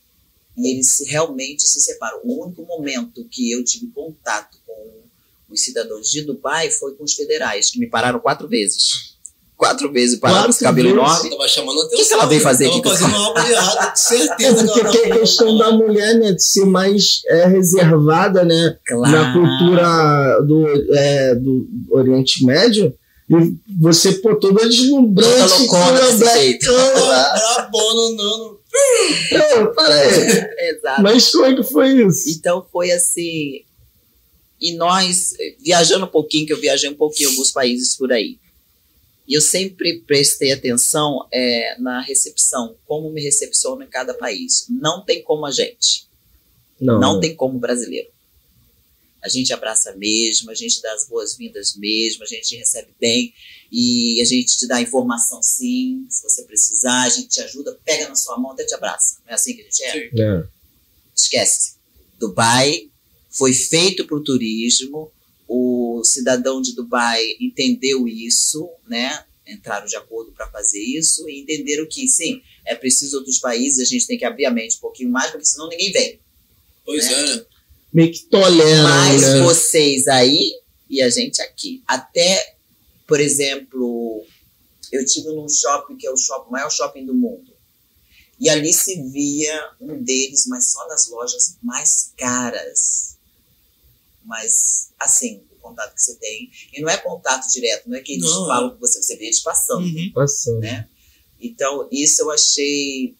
E 0.56 0.72
eles 0.72 1.04
realmente 1.06 1.66
se 1.66 1.80
separam. 1.80 2.20
O 2.24 2.44
único 2.44 2.62
momento 2.64 3.24
que 3.30 3.50
eu 3.52 3.64
tive 3.64 3.86
contato 3.88 4.58
com 4.66 5.00
os 5.48 5.62
cidadãos 5.62 6.10
de 6.10 6.22
Dubai 6.22 6.70
foi 6.70 6.94
com 6.94 7.04
os 7.04 7.14
federais, 7.14 7.70
que 7.70 7.78
me 7.78 7.88
pararam 7.88 8.18
quatro 8.20 8.48
vezes. 8.48 9.10
Quatro 9.56 9.92
vezes 9.92 10.18
pararam 10.18 10.44
com 10.44 10.50
esse 10.50 10.60
Quatro 10.60 10.82
cabelo 10.82 10.96
vezes? 10.96 11.10
enorme. 11.10 11.30
Tava 11.30 11.48
chamando 11.48 11.80
a 11.80 11.84
atenção. 11.84 12.06
que 12.06 12.12
ela 12.14 12.26
veio 12.26 12.40
fazer 12.40 12.64
Tava 12.64 12.78
aqui? 12.78 12.88
fazendo 12.88 13.14
algo 13.14 13.40
de 13.42 13.52
errado, 13.52 13.96
certeza 13.96 14.64
É 14.64 14.72
que 14.72 14.80
porque 14.80 14.98
tem 14.98 15.12
a 15.12 15.18
questão 15.18 15.58
da 15.58 15.70
mulher, 15.70 16.14
né, 16.14 16.32
de 16.32 16.42
ser 16.42 16.64
mais 16.64 17.20
é, 17.26 17.46
reservada, 17.46 18.42
né, 18.42 18.78
na 18.90 19.32
cultura 19.34 20.40
do, 20.46 20.96
é, 20.96 21.34
do 21.34 21.68
Oriente 21.90 22.44
Médio. 22.44 22.94
E 23.30 23.56
você, 23.80 24.14
pô, 24.14 24.34
toda 24.34 24.68
deslumbrante, 24.68 25.30
Toda 25.30 25.56
loucona 25.56 25.86
toda 25.86 26.06
desse 26.06 26.18
black 26.18 26.40
jeito. 26.40 26.66
cara. 26.66 27.38
Era 27.38 27.68
bono 27.70 28.00
andando. 28.00 28.60
Não. 29.30 29.74
Exato. 30.58 31.02
Mas 31.02 31.30
como 31.30 31.44
é 31.44 31.54
que 31.54 31.62
foi 31.62 32.06
isso? 32.06 32.28
Então 32.30 32.66
foi 32.72 32.90
assim. 32.90 33.64
E 34.60 34.72
nós, 34.74 35.34
viajando 35.60 36.06
um 36.06 36.10
pouquinho, 36.10 36.46
que 36.46 36.52
eu 36.52 36.60
viajei 36.60 36.90
um 36.90 36.94
pouquinho 36.94 37.28
em 37.28 37.32
alguns 37.32 37.52
países 37.52 37.96
por 37.96 38.12
aí. 38.12 38.36
E 39.28 39.34
eu 39.34 39.40
sempre 39.40 40.00
prestei 40.00 40.50
atenção 40.50 41.24
é, 41.32 41.76
na 41.78 42.00
recepção, 42.00 42.74
como 42.84 43.10
me 43.10 43.22
recepcionam 43.22 43.82
em 43.82 43.86
cada 43.86 44.12
país. 44.12 44.66
Não 44.68 45.04
tem 45.04 45.22
como 45.22 45.46
a 45.46 45.52
gente. 45.52 46.08
Não 46.80 47.20
tem 47.20 47.36
como 47.36 47.58
brasileiro. 47.58 48.08
A 49.22 49.28
gente 49.28 49.52
abraça 49.52 49.94
mesmo, 49.96 50.50
a 50.50 50.54
gente 50.54 50.80
dá 50.80 50.92
as 50.94 51.06
boas-vindas 51.06 51.76
mesmo, 51.76 52.22
a 52.24 52.26
gente 52.26 52.56
recebe 52.56 52.90
bem 52.98 53.34
e 53.70 54.20
a 54.20 54.24
gente 54.24 54.56
te 54.56 54.66
dá 54.66 54.80
informação 54.80 55.42
sim, 55.42 56.06
se 56.08 56.22
você 56.22 56.42
precisar, 56.44 57.02
a 57.02 57.08
gente 57.08 57.28
te 57.28 57.40
ajuda, 57.40 57.78
pega 57.84 58.08
na 58.08 58.16
sua 58.16 58.38
mão, 58.38 58.52
até 58.52 58.64
te 58.64 58.74
abraça. 58.74 59.18
Não 59.24 59.32
é 59.32 59.34
assim 59.34 59.54
que 59.54 59.60
a 59.60 59.64
gente 59.64 59.82
é? 59.82 59.92
Sim. 59.92 60.20
É. 60.20 60.44
esquece. 61.14 61.74
Dubai 62.18 62.90
foi 63.28 63.52
feito 63.52 64.06
para 64.06 64.16
o 64.16 64.24
turismo, 64.24 65.12
o 65.46 66.02
cidadão 66.04 66.62
de 66.62 66.74
Dubai 66.74 67.22
entendeu 67.40 68.06
isso, 68.06 68.68
né? 68.88 69.24
Entraram 69.46 69.86
de 69.86 69.96
acordo 69.96 70.32
para 70.32 70.48
fazer 70.50 70.80
isso 70.80 71.28
e 71.28 71.40
entenderam 71.40 71.86
que 71.86 72.06
sim, 72.08 72.40
é 72.64 72.74
preciso 72.74 73.18
outros 73.18 73.38
países, 73.38 73.80
a 73.80 73.84
gente 73.84 74.06
tem 74.06 74.16
que 74.16 74.24
abrir 74.24 74.46
a 74.46 74.50
mente 74.50 74.76
um 74.76 74.80
pouquinho 74.80 75.10
mais, 75.10 75.30
porque 75.30 75.46
senão 75.46 75.68
ninguém 75.68 75.92
vem. 75.92 76.20
Pois 76.84 77.06
é, 77.06 77.36
né? 77.36 77.44
Meio 77.92 78.12
que 78.12 78.24
tolera, 78.26 78.82
Mas 78.84 79.22
né? 79.22 79.40
vocês 79.42 80.06
aí 80.08 80.52
e 80.88 81.02
a 81.02 81.10
gente 81.10 81.40
aqui. 81.42 81.82
Até, 81.86 82.54
por 83.06 83.20
exemplo, 83.20 84.24
eu 84.92 85.04
tive 85.04 85.28
num 85.28 85.48
shopping 85.48 85.96
que 85.96 86.06
é 86.06 86.10
o 86.10 86.16
shopping, 86.16 86.50
maior 86.52 86.70
shopping 86.70 87.04
do 87.06 87.14
mundo. 87.14 87.50
E 88.38 88.48
ali 88.48 88.72
se 88.72 89.02
via 89.10 89.70
um 89.80 90.02
deles, 90.02 90.46
mas 90.46 90.70
só 90.72 90.86
nas 90.88 91.08
lojas 91.08 91.56
mais 91.62 92.12
caras. 92.16 93.18
Mas, 94.24 94.90
assim, 94.98 95.42
o 95.52 95.56
contato 95.56 95.94
que 95.94 96.02
você 96.02 96.14
tem. 96.16 96.50
E 96.72 96.80
não 96.80 96.88
é 96.88 96.96
contato 96.96 97.50
direto, 97.52 97.88
não 97.88 97.96
é 97.98 98.00
que 98.00 98.12
eles 98.12 98.24
Não, 98.24 98.46
falam 98.46 98.70
com 98.70 98.78
você, 98.78 99.02
você 99.02 99.16
vê 99.16 99.24
eles 99.26 99.40
passando 99.40 99.84
Uhum. 99.84 100.12
Passando. 100.14 100.60
né? 100.60 100.88
Então, 101.40 101.88
isso 101.90 102.22
eu 102.22 102.30
achei 102.30 103.14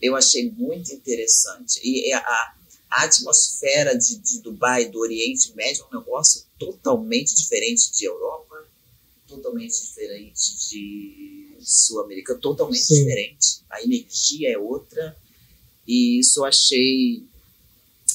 eu 0.00 0.14
achei 0.14 0.50
muito 0.52 0.92
interessante. 0.92 1.80
E 1.82 2.12
a, 2.12 2.54
a 2.90 3.04
atmosfera 3.04 3.96
de, 3.96 4.18
de 4.18 4.40
Dubai, 4.40 4.88
do 4.88 4.98
Oriente 4.98 5.54
Médio, 5.54 5.84
é 5.84 5.96
um 5.96 6.00
negócio 6.00 6.44
totalmente 6.58 7.34
diferente 7.34 7.92
de 7.92 8.06
Europa, 8.06 8.66
totalmente 9.26 9.80
diferente 9.82 10.68
de 10.70 11.56
Sul-América, 11.60 12.34
totalmente 12.36 12.82
Sim. 12.82 13.04
diferente. 13.04 13.60
A 13.70 13.82
energia 13.82 14.52
é 14.52 14.58
outra. 14.58 15.16
E 15.86 16.18
isso 16.18 16.40
eu 16.40 16.44
achei 16.44 17.22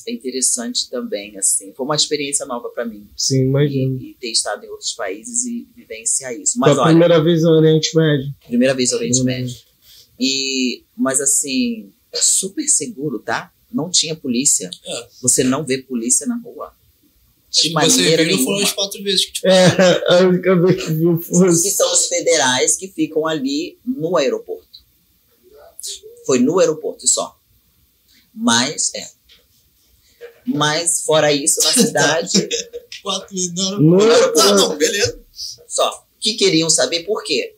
interessante 0.08 0.90
também, 0.90 1.38
assim. 1.38 1.72
Foi 1.74 1.86
uma 1.86 1.96
experiência 1.96 2.46
nova 2.46 2.70
para 2.70 2.84
mim. 2.84 3.08
Sim, 3.16 3.46
imagino. 3.46 4.02
E, 4.02 4.12
e 4.12 4.14
ter 4.16 4.32
estado 4.32 4.66
em 4.66 4.70
outros 4.70 4.94
países 4.94 5.46
e 5.46 5.68
vivenciar 5.76 6.34
isso. 6.34 6.60
Mas 6.60 6.78
olha, 6.78 6.90
primeira 6.90 7.24
vez 7.24 7.44
no 7.44 7.52
Oriente 7.52 7.96
Médio. 7.96 8.34
Primeira 8.48 8.74
vez 8.74 8.92
no 8.92 8.98
Oriente. 8.98 9.24
Médio. 9.24 9.56
E, 10.20 10.84
mas 10.98 11.22
assim, 11.22 11.92
é 12.12 12.18
super 12.18 12.68
seguro, 12.68 13.20
tá? 13.20 13.53
Não 13.74 13.90
tinha 13.90 14.16
polícia. 14.16 14.70
É. 14.86 15.08
Você 15.22 15.44
não 15.44 15.64
vê 15.64 15.80
polícia 15.80 16.28
na 16.28 16.38
rua. 16.38 16.74
Acho 17.50 17.62
De 17.64 17.68
que 17.70 17.74
você 17.74 18.02
maneira 18.02 18.24
viu 18.24 18.44
foram 18.44 18.64
as 18.64 18.72
quatro 18.72 19.04
vezes 19.04 19.26
que 19.26 19.32
te 19.34 19.48
É, 19.48 20.04
a 20.08 20.18
única 20.28 20.56
vez 20.60 20.84
que 20.84 20.92
viu 20.94 21.22
foi 21.22 21.50
Que 21.50 21.70
são 21.72 21.92
os 21.94 22.08
federais 22.08 22.76
que 22.76 22.88
ficam 22.88 23.28
ali 23.28 23.78
no 23.86 24.18
aeroporto. 24.18 24.68
Foi 26.26 26.40
no 26.40 26.60
aeroporto 26.60 27.08
só. 27.08 27.38
Mas, 28.34 28.92
é. 28.96 29.08
Mas, 30.46 31.02
fora 31.02 31.32
isso, 31.32 31.62
na 31.62 31.72
cidade, 31.74 32.50
quatro 33.02 33.36
vezes. 33.36 33.54
Não, 33.54 33.80
No 33.80 33.98
não, 33.98 34.02
aeroporto. 34.02 34.50
não, 34.50 34.70
não, 34.70 34.78
beleza. 34.78 35.20
só. 35.68 36.06
Que 36.20 36.34
queriam 36.36 36.70
saber 36.70 37.04
por 37.04 37.24
quê? 37.24 37.56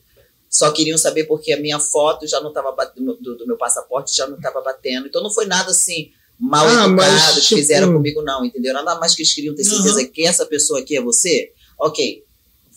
Só 0.58 0.72
queriam 0.72 0.98
saber 0.98 1.26
porque 1.26 1.52
a 1.52 1.60
minha 1.60 1.78
foto 1.82 2.26
já 2.26 2.40
não 2.40 2.48
estava 2.48 2.72
do, 2.96 3.36
do 3.36 3.46
meu 3.46 3.58
passaporte 3.58 4.16
já 4.16 4.26
não 4.26 4.38
estava 4.38 4.62
batendo. 4.62 5.06
Então 5.08 5.22
não 5.22 5.30
foi 5.30 5.46
nada 5.46 5.72
assim 5.72 6.14
mal 6.40 6.66
Ah, 6.66 6.86
educado 6.86 7.36
que 7.36 7.42
tipo- 7.42 7.60
fizeram 7.60 7.92
comigo, 7.92 8.22
não, 8.22 8.46
entendeu? 8.46 8.74
Nada 8.74 8.96
mais 8.98 9.14
que 9.14 9.22
eles 9.22 9.34
queriam 9.34 9.54
ter 9.54 9.66
certeza 9.66 10.00
Uhum. 10.00 10.08
que 10.08 10.26
essa 10.26 10.46
pessoa 10.46 10.80
aqui 10.80 10.96
é 10.96 11.02
você. 11.02 11.52
Ok, 11.78 12.24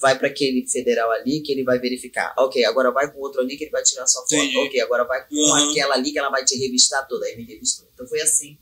vai 0.01 0.19
para 0.19 0.27
aquele 0.27 0.67
federal 0.67 1.09
ali 1.13 1.41
que 1.41 1.53
ele 1.53 1.63
vai 1.63 1.79
verificar. 1.79 2.35
Ok, 2.37 2.65
agora 2.65 2.91
vai 2.91 3.13
com 3.13 3.21
outro 3.21 3.41
ali 3.41 3.57
que 3.57 3.63
ele 3.63 3.71
vai 3.71 3.83
tirar 3.85 4.09
sua 4.09 4.23
foto. 4.23 4.35
Entendi. 4.35 4.57
Ok, 4.59 4.81
agora 4.81 5.05
vai 5.05 5.25
com 5.29 5.37
Uhum. 5.37 5.71
aquela 5.71 5.95
ali 5.95 6.11
que 6.11 6.19
ela 6.19 6.31
vai 6.31 6.45
te 6.45 6.57
revistar 6.59 7.07
toda. 7.07 7.27
Aí 7.27 7.37
me 7.37 7.45
revistou. 7.45 7.87
Então 7.95 8.09
foi 8.09 8.21
assim. 8.23 8.59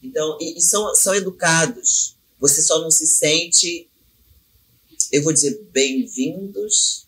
Então, 0.00 0.38
e, 0.40 0.56
e 0.56 0.60
são, 0.60 0.94
são 0.94 1.14
educados. 1.16 2.14
Você 2.38 2.62
só 2.62 2.78
não 2.80 2.92
se 2.92 3.06
sente, 3.08 3.88
eu 5.10 5.20
vou 5.24 5.32
dizer, 5.32 5.60
bem-vindos, 5.72 7.05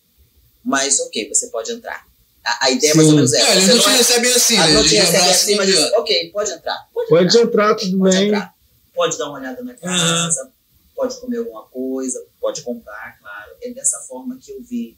mas 0.68 1.00
ok, 1.00 1.28
você 1.28 1.48
pode 1.48 1.72
entrar. 1.72 2.06
A, 2.44 2.66
a 2.66 2.70
ideia 2.70 2.92
é 2.92 2.94
mais 2.94 3.06
ou 3.08 3.12
Sim. 3.12 3.16
menos 3.16 3.32
essa. 3.32 3.46
É, 3.46 3.52
eles 3.52 3.64
Você 3.64 3.72
não 3.74 3.80
te 3.82 3.88
é- 3.88 3.92
recebem 3.96 4.32
assim, 4.34 4.56
ah, 4.56 4.66
né? 4.66 4.72
não 4.74 4.82
te 4.82 4.94
recebe 4.96 5.16
abraçam 5.16 5.30
assim, 5.32 5.54
mas 5.56 5.66
diz, 5.66 5.78
ó. 5.78 6.00
ok, 6.00 6.30
pode 6.30 6.50
entrar. 6.52 6.88
Pode, 6.94 7.08
Pode 7.08 7.26
entrar. 7.26 7.42
entrar, 7.42 7.74
tudo 7.74 7.98
Pode 7.98 8.16
bem. 8.16 8.26
entrar. 8.26 8.54
Pode 8.94 9.18
dar 9.18 9.28
uma 9.28 9.38
olhada 9.38 9.62
na 9.62 9.74
casa, 9.74 10.52
pode 10.94 11.20
comer 11.20 11.38
alguma 11.38 11.62
coisa, 11.64 12.24
pode 12.40 12.62
comprar, 12.62 13.18
claro. 13.20 13.52
É 13.62 13.70
dessa 13.70 13.98
forma 14.00 14.36
que 14.40 14.50
eu 14.52 14.62
vi 14.62 14.96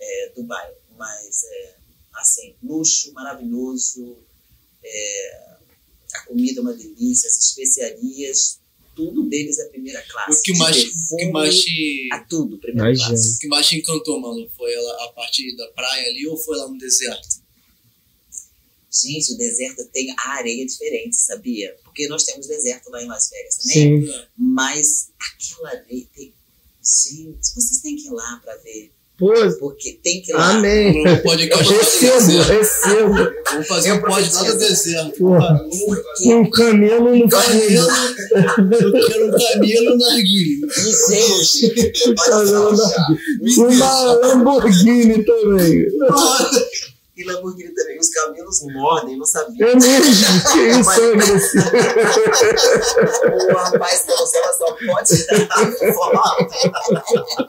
é, 0.00 0.32
Dubai. 0.34 0.70
Mas, 0.96 1.44
é, 1.44 1.74
assim, 2.14 2.54
luxo 2.62 3.12
maravilhoso, 3.12 4.16
é, 4.82 5.40
a 6.14 6.20
comida 6.26 6.60
é 6.60 6.62
uma 6.62 6.72
delícia, 6.72 7.28
as 7.28 7.36
especiarias 7.36 8.58
tudo 8.96 9.28
deles 9.28 9.58
é 9.58 9.68
primeira 9.68 10.02
classe. 10.02 10.40
O 10.40 10.42
que 10.42 10.58
mais, 10.58 11.12
o 11.12 11.16
que 11.16 11.26
mais 11.26 11.60
te. 11.60 12.08
A 12.12 12.20
tudo, 12.24 12.58
primeira 12.58 12.88
Imagino. 12.88 13.08
classe. 13.10 13.36
O 13.36 13.38
que 13.38 13.46
mais 13.48 13.68
te 13.68 13.76
encantou, 13.76 14.18
mano? 14.18 14.48
Foi 14.56 14.72
ela, 14.72 15.04
a 15.04 15.08
parte 15.08 15.54
da 15.54 15.68
praia 15.68 16.08
ali 16.08 16.26
ou 16.26 16.36
foi 16.38 16.56
lá 16.56 16.66
no 16.66 16.78
deserto? 16.78 17.44
Gente, 18.90 19.34
o 19.34 19.36
deserto 19.36 19.84
tem 19.92 20.10
a 20.18 20.30
areia 20.30 20.64
diferente, 20.64 21.16
sabia? 21.16 21.76
Porque 21.84 22.08
nós 22.08 22.24
temos 22.24 22.46
deserto 22.46 22.88
lá 22.90 23.02
em 23.02 23.06
Las 23.06 23.28
Vegas 23.28 23.56
também. 23.58 24.06
Sim. 24.06 24.24
Mas 24.36 25.10
aquela 25.20 25.70
areia 25.70 26.08
tem. 26.14 26.34
Gente, 26.82 27.54
vocês 27.54 27.80
têm 27.82 27.96
que 27.96 28.06
ir 28.06 28.12
lá 28.12 28.40
pra 28.42 28.56
ver. 28.56 28.95
Pô, 29.18 29.32
Porque 29.58 29.98
tem 30.02 30.20
que 30.20 30.30
ir 30.30 30.34
lá. 30.34 30.50
amém. 30.50 31.02
No 31.02 31.16
podcast 31.22 31.72
Recebo, 31.72 32.42
recebo. 32.42 33.14
Vamos 33.50 33.66
fazer 33.66 33.92
um 33.92 34.02
pod 34.02 34.34
lá 34.34 34.42
do 34.42 34.58
deserto. 34.58 35.26
Um 36.26 36.50
camelo 36.50 37.16
no 37.16 37.28
Camelo, 37.28 37.88
eu 38.34 39.06
quero 39.06 39.28
um 39.28 39.30
camelo 39.30 39.96
na 39.96 40.06
arguilha. 40.12 40.66
Um 42.08 42.14
camelo 42.14 42.76
na 42.76 43.64
Uma 43.64 44.12
Lamborghini 44.12 45.24
também. 45.24 45.86
E 47.16 47.24
Lamborghini 47.24 47.72
também. 47.74 47.98
Os 47.98 48.08
camelos 48.10 48.58
mordem, 48.72 49.16
não 49.16 49.24
sabia. 49.24 49.66
É 49.66 49.74
mesmo? 49.74 50.26
Que 50.52 50.60
isso, 50.80 50.90
agressivo. 50.90 51.66
O 53.50 53.56
rapaz 53.56 54.04
assim, 54.08 54.36
ela 54.38 54.52
só 54.52 54.76
pode 54.86 55.26
dar 55.26 55.72
foto. 55.94 57.48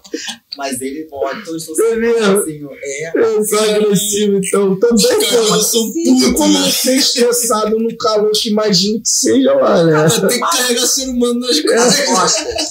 Mas 0.57 0.81
ele 0.81 1.03
pode, 1.05 1.43
todos 1.45 1.67
os 1.67 1.79
É 1.79 1.95
mesmo? 1.95 2.39
assim, 2.39 2.67
é. 2.83 3.11
Eu 3.15 3.45
sou 3.45 3.59
agressivo, 3.59 4.37
então 4.37 4.79
também 4.79 4.95
Os 4.95 5.05
camelos 5.05 5.49
pô. 5.49 5.63
são 5.63 5.91
E 5.95 6.03
putos, 6.21 6.33
como 6.33 6.71
ser 6.71 6.95
estressado 6.95 7.77
no 7.79 7.95
calor 7.97 8.31
que 8.31 8.49
imagino 8.49 9.01
que 9.01 9.07
seja 9.09 9.53
lá, 9.53 9.83
né? 9.83 10.07
Tem 10.09 10.29
que 10.29 10.39
carregar 10.39 10.87
ser 10.87 11.09
humano 11.09 11.39
nas 11.41 11.57
As 11.57 11.61
costas. 11.61 12.05
costas. 12.07 12.67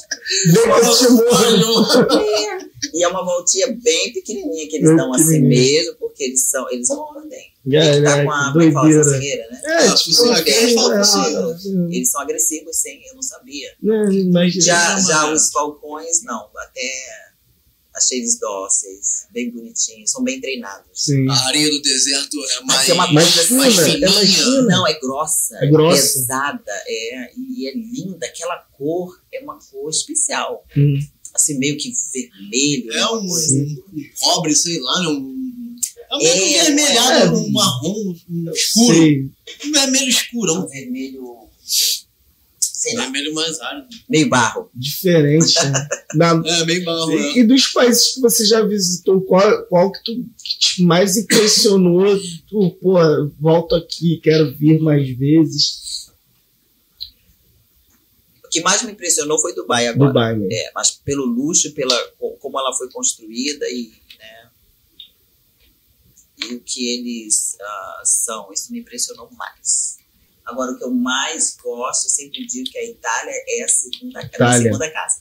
Vem 0.47 0.63
que 0.65 0.71
eu 0.71 0.97
te 0.97 1.09
morro. 1.11 2.66
É. 2.85 2.99
E 2.99 3.03
é 3.03 3.09
uma 3.09 3.25
voltinha 3.25 3.67
bem 3.83 4.13
pequenininha 4.13 4.69
que 4.69 4.77
eles 4.77 4.89
Bem 4.89 4.97
dão 4.97 5.13
assim 5.15 5.25
pequenininha. 5.27 5.61
mesmo, 5.83 5.97
porque 5.99 6.25
eles 6.25 6.43
são, 6.49 6.71
eles 6.71 6.89
mordem. 6.89 7.53
É, 7.73 8.01
tá 8.03 8.17
né? 8.17 8.25
com 8.25 8.31
a, 8.31 8.49
é 8.49 8.53
doideira. 8.53 9.49
né? 9.51 9.61
É, 9.65 9.77
Ah, 9.89 9.95
tipo, 9.95 10.27
é 10.33 10.41
é, 10.41 11.97
Eles 11.97 12.11
são 12.11 12.21
agressivos, 12.21 12.77
sim, 12.77 13.01
eu 13.09 13.15
não 13.15 13.23
sabia. 13.23 13.73
Não. 13.83 14.11
Já, 14.51 15.01
já 15.01 15.33
os 15.33 15.51
falcões, 15.51 16.23
não. 16.23 16.49
Até 16.57 16.81
achei 17.95 18.19
eles 18.19 18.39
dóceis, 18.39 19.27
bem 19.33 19.51
bonitinhos, 19.51 20.11
são 20.11 20.23
bem 20.23 20.39
treinados. 20.41 20.87
Sim. 20.93 21.27
A 21.31 21.47
areia 21.47 21.71
do 21.71 21.81
deserto 21.81 22.37
é 22.59 22.61
mais. 22.65 22.89
É 22.89 22.93
uma 22.93 23.13
Mais 23.13 23.35
coisa 23.35 23.49
fina, 23.49 23.59
mais 23.61 23.79
é 23.79 23.85
fininha. 23.85 24.11
mais 24.11 24.35
fina. 24.35 24.63
Não, 24.63 24.87
é 24.87 25.01
grossa, 25.01 25.57
É 25.63 25.67
grossa. 25.67 26.03
pesada, 26.21 26.63
é, 26.87 27.31
e 27.37 27.69
é 27.69 27.75
linda. 27.75 28.27
Aquela 28.27 28.57
cor 28.77 29.19
é 29.33 29.41
uma 29.41 29.59
cor 29.59 29.89
especial. 29.91 30.65
Hum. 30.77 30.99
Assim, 31.37 31.59
meio 31.59 31.77
que 31.77 31.93
vermelho. 32.13 32.93
É 32.93 32.97
né, 32.97 33.07
um, 33.09 33.21
um 33.21 34.05
cobre, 34.19 34.55
sei 34.57 34.81
lá, 34.81 35.01
né? 35.03 35.09
Um, 35.09 35.77
é 36.11 36.17
um 36.17 36.21
É, 36.21 36.35
meio 36.35 36.65
vermelhado, 36.65 37.37
é. 37.37 37.39
um 37.39 37.51
marrom, 37.53 38.15
um 38.31 38.51
escuro. 38.53 38.95
Sei. 38.97 39.31
Um 39.67 39.73
vermelho 39.73 40.07
Um 40.07 40.09
escurão. 40.09 40.69
vermelho, 40.69 41.37
sei 42.61 42.95
Um 42.95 42.97
lá, 42.97 43.03
vermelho 43.05 43.35
mais 43.35 43.61
árido. 43.61 43.87
meio 44.09 44.29
barro. 44.29 44.71
Diferente. 44.75 45.55
né? 45.65 45.89
Da- 46.17 46.43
É, 46.47 46.65
meio 46.65 46.85
barro. 46.85 47.13
E, 47.13 47.17
é. 47.17 47.39
e 47.39 47.45
dos 47.45 47.67
países 47.69 48.15
que 48.15 48.21
você 48.21 48.47
já 48.47 48.63
visitou, 48.65 49.21
qual, 49.23 49.67
qual 49.67 49.93
que, 49.93 50.03
tu, 50.05 50.15
que 50.43 50.59
te 50.59 50.83
mais 50.83 51.17
impressionou? 51.17 52.19
Tu, 52.49 52.71
pô, 52.81 52.95
volto 53.41 53.75
aqui, 53.75 54.19
quero 54.23 54.55
vir 54.57 54.81
mais 54.81 55.07
vezes. 55.19 55.83
O 58.57 58.59
que 58.59 58.65
mais 58.65 58.83
me 58.83 58.93
impressionou 58.93 59.39
foi 59.39 59.55
Dubai 59.55 59.87
agora. 59.87 60.09
Dubai 60.11 60.35
mesmo. 60.35 60.53
É, 60.53 60.73
mas 60.75 60.91
pelo 60.93 61.25
luxo, 61.25 61.73
pela 61.75 61.97
co- 62.19 62.37
como 62.41 62.59
ela 62.59 62.73
foi 62.73 62.91
construída 62.91 63.69
e, 63.69 63.93
né, 64.19 64.51
e 66.39 66.55
o 66.55 66.61
que 66.61 66.89
eles 66.95 67.57
ah, 67.61 68.03
são, 68.05 68.53
isso 68.53 68.73
me 68.73 68.81
impressionou 68.81 69.31
mais. 69.33 69.99
Agora, 70.45 70.73
o 70.73 70.79
que 70.79 70.85
eu 70.85 70.91
mais 70.91 71.57
gosto, 71.57 72.07
eu 72.07 72.11
sempre 72.11 72.47
digo 72.47 72.71
que 72.71 72.79
a 72.79 72.85
Itália 72.85 73.35
é 73.49 73.63
a 73.65 73.69
segunda, 73.69 74.21
é 74.21 74.23
a 74.23 74.27
Itália. 74.27 74.63
segunda 74.63 74.91
casa. 74.93 75.21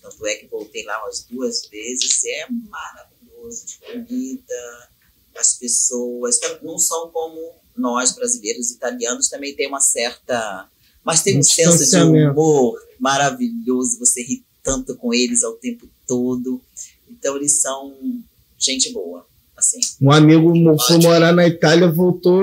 Tanto 0.00 0.26
é 0.26 0.34
que 0.36 0.46
voltei 0.46 0.84
lá 0.84 1.02
umas 1.02 1.24
duas 1.24 1.66
vezes, 1.66 2.24
é 2.24 2.46
maravilhoso, 2.50 3.66
de 3.66 3.78
comida, 3.78 4.88
as 5.36 5.54
pessoas 5.54 6.38
não 6.62 6.78
são 6.78 7.10
como 7.10 7.54
nós 7.76 8.12
brasileiros, 8.12 8.70
italianos 8.70 9.28
também 9.28 9.54
tem 9.54 9.66
uma 9.66 9.80
certa, 9.80 10.68
mas 11.04 11.22
tem 11.22 11.38
um 11.38 11.42
senso 11.42 11.90
de 11.90 11.96
humor 11.96 12.78
maravilhoso, 12.98 13.98
você 13.98 14.22
ri 14.22 14.44
tanto 14.62 14.94
com 14.96 15.12
eles 15.14 15.42
ao 15.42 15.54
tempo 15.54 15.88
todo. 16.06 16.60
Então 17.08 17.36
eles 17.36 17.60
são 17.60 17.94
gente 18.58 18.92
boa, 18.92 19.26
assim. 19.56 19.80
Um 20.00 20.12
amigo 20.12 20.52
foi 20.86 20.98
morar 20.98 21.32
na 21.32 21.46
Itália, 21.46 21.90
voltou 21.90 22.38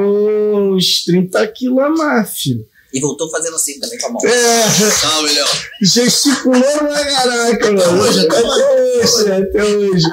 uns 0.74 1.04
30 1.04 1.48
quilos 1.48 1.80
a 1.80 1.90
mais, 1.90 2.38
filho. 2.38 2.68
E 2.94 3.00
voltou 3.02 3.30
fazendo 3.30 3.56
assim 3.56 3.80
também 3.80 3.98
com 4.00 4.08
a 4.08 4.10
mão. 4.12 4.22
É, 4.26 4.70
Salve, 4.92 5.34
Léo. 5.34 5.46
gesticulou 5.82 6.62
pra 6.80 7.06
caraca, 7.06 7.72
mano. 7.72 8.02
hoje, 8.02 8.20
até 8.28 8.38
até 8.38 8.44
hoje, 8.46 9.32
até 9.32 9.64
hoje. 9.66 10.06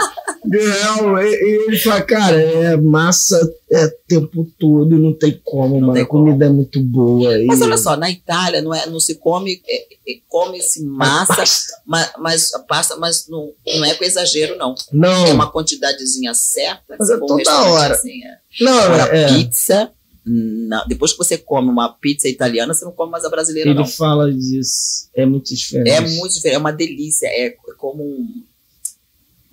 Não, 0.47 1.19
e, 1.23 1.31
e 1.31 1.65
ele 1.69 1.79
fala, 1.79 2.03
cara, 2.03 2.37
é 2.41 2.77
massa 2.77 3.41
é 3.71 3.89
tempo 4.07 4.47
todo, 4.59 4.99
não 4.99 5.13
tem 5.13 5.41
como, 5.43 5.81
mano. 5.81 5.95
tem 5.95 6.03
A 6.03 6.07
comida 6.07 6.45
é 6.45 6.49
muito 6.49 6.81
boa. 6.81 7.31
Mas 7.47 7.61
e- 7.61 7.63
olha 7.65 7.79
só, 7.79 7.97
na 7.97 8.11
Itália 8.11 8.61
não, 8.61 8.75
é, 8.75 8.87
não 8.87 9.01
se 9.01 9.15
come, 9.17 9.61
é, 9.67 9.77
é, 9.77 10.19
come-se 10.29 10.85
massa, 10.85 11.43
mas, 11.87 12.11
mas 12.19 12.51
pasta, 12.69 12.97
mas 12.97 13.27
não, 13.29 13.53
não 13.67 13.85
é 13.85 13.95
com 13.95 14.05
exagero, 14.05 14.57
não. 14.57 14.75
Não, 14.93 15.27
É 15.27 15.33
uma 15.33 15.51
quantidadezinha 15.51 16.35
certa. 16.35 16.97
Mas 16.99 17.09
é 17.09 17.17
toda 17.17 17.63
hora. 17.71 17.95
Assim, 17.95 18.23
é. 18.25 18.37
não, 18.63 18.79
Agora, 18.79 19.17
é. 19.17 19.29
pizza, 19.29 19.91
não. 20.27 20.87
depois 20.87 21.13
que 21.13 21.19
você 21.19 21.37
come 21.37 21.69
uma 21.69 21.89
pizza 21.93 22.29
italiana, 22.29 22.73
você 22.73 22.85
não 22.85 22.93
come 22.93 23.13
mais 23.13 23.25
a 23.25 23.31
brasileira, 23.31 23.71
Ele 23.71 23.79
não. 23.79 23.87
fala 23.87 24.33
disso. 24.33 25.09
É 25.15 25.27
muito 25.27 25.55
diferente. 25.55 25.91
É 25.91 26.01
muito 26.01 26.35
diferente, 26.35 26.57
é 26.57 26.59
uma 26.59 26.73
delícia. 26.73 27.27
É 27.27 27.51
como 27.77 28.03
um. 28.03 28.45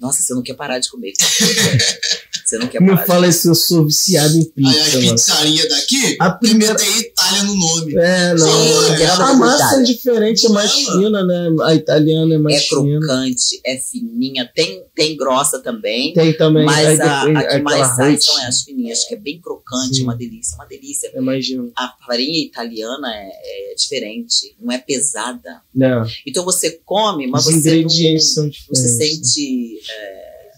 Nossa, 0.02 0.22
você 0.22 0.34
não 0.34 0.41
quer 0.41 0.56
parar 0.56 0.80
de 0.80 0.89
comer. 0.89 1.14
você 2.45 2.58
não 2.58 2.68
quer 2.68 2.82
Não 2.82 2.95
parar 2.95 3.06
fala 3.08 3.28
isso, 3.28 3.47
eu 3.49 3.56
sou 3.56 3.86
viciado 3.86 4.36
em 4.36 4.39
Aí 4.41 4.45
pizza, 4.56 4.80
as 4.88 4.93
mano. 4.95 5.12
pizzarias 5.16 5.70
daqui, 5.70 6.18
A 6.20 6.32
primeira- 6.32 6.76
tem 6.76 6.99
Itália 6.99 7.43
no 7.43 7.56
nome. 7.56 7.95
É, 7.97 8.34
não. 8.34 8.97
Nada 8.99 9.24
a 9.26 9.34
massa 9.36 9.80
é 9.80 9.84
diferente, 9.84 10.45
é 10.45 10.49
mais 10.49 10.72
Não, 10.72 10.93
fina, 11.02 11.24
né? 11.24 11.49
A 11.64 11.76
italiana 11.76 12.36
é 12.36 12.38
mais 12.38 12.58
É 12.58 12.60
fina. 12.62 12.99
crocante, 12.99 13.62
é 13.66 13.78
fininha, 13.78 14.49
tem, 14.54 14.84
tem 14.95 15.16
grossa 15.16 15.60
também. 15.60 16.14
Tem 16.14 16.36
também. 16.36 16.66
Mas 16.66 16.99
aí 16.99 17.08
a, 17.08 17.26
depois 17.26 17.45
a 17.45 17.49
que 17.58 17.62
mais 17.64 17.88
sai 17.95 18.18
são 18.20 18.38
as 18.47 18.62
fininhas, 18.64 19.04
que 19.06 19.14
é 19.14 19.18
bem 19.18 19.39
crocante, 19.39 19.95
Sim. 19.97 20.04
uma 20.04 20.16
delícia, 20.16 20.56
uma 20.56 20.66
delícia. 20.66 21.12
Imagino. 21.16 21.72
A 21.78 21.93
farinha 22.08 22.43
italiana 22.45 23.08
é, 23.14 23.72
é 23.72 23.76
diferente, 23.76 24.56
não 24.60 24.72
é 24.72 24.78
pesada. 24.80 25.62
Não. 25.74 26.06
Então 26.26 26.43
você 26.43 26.80
come, 26.84 27.28
mas 27.28 27.45
Os 27.45 27.54
você 27.54 27.60
ingredientes 27.60 28.36
não, 28.36 28.43
são 28.43 28.52
você 28.70 28.88
diferentes. 28.88 29.34
sente 29.34 29.80
é, 29.91 30.51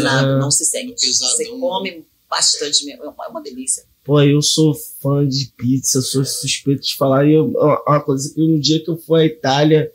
né? 0.00 0.38
não 0.38 0.50
se 0.50 0.64
sente. 0.64 0.94
Pesadão. 0.94 1.36
Você 1.36 1.46
come 1.46 2.04
bastante, 2.28 2.84
mesmo, 2.84 3.04
é 3.04 3.08
uma, 3.08 3.24
é 3.24 3.28
uma 3.28 3.42
delícia. 3.42 3.84
Pô, 4.02 4.20
eu 4.20 4.42
sou 4.42 4.74
fã 5.00 5.26
de 5.26 5.46
pizza, 5.56 6.02
sou 6.02 6.24
suspeito 6.24 6.82
de 6.82 6.96
falar. 6.96 7.26
E 7.26 7.32
eu, 7.34 7.46
uma 7.86 8.00
coisa 8.00 8.32
que 8.34 8.42
um 8.42 8.58
dia 8.58 8.82
que 8.82 8.90
eu 8.90 8.96
for 8.98 9.16
à 9.20 9.24
Itália, 9.24 9.90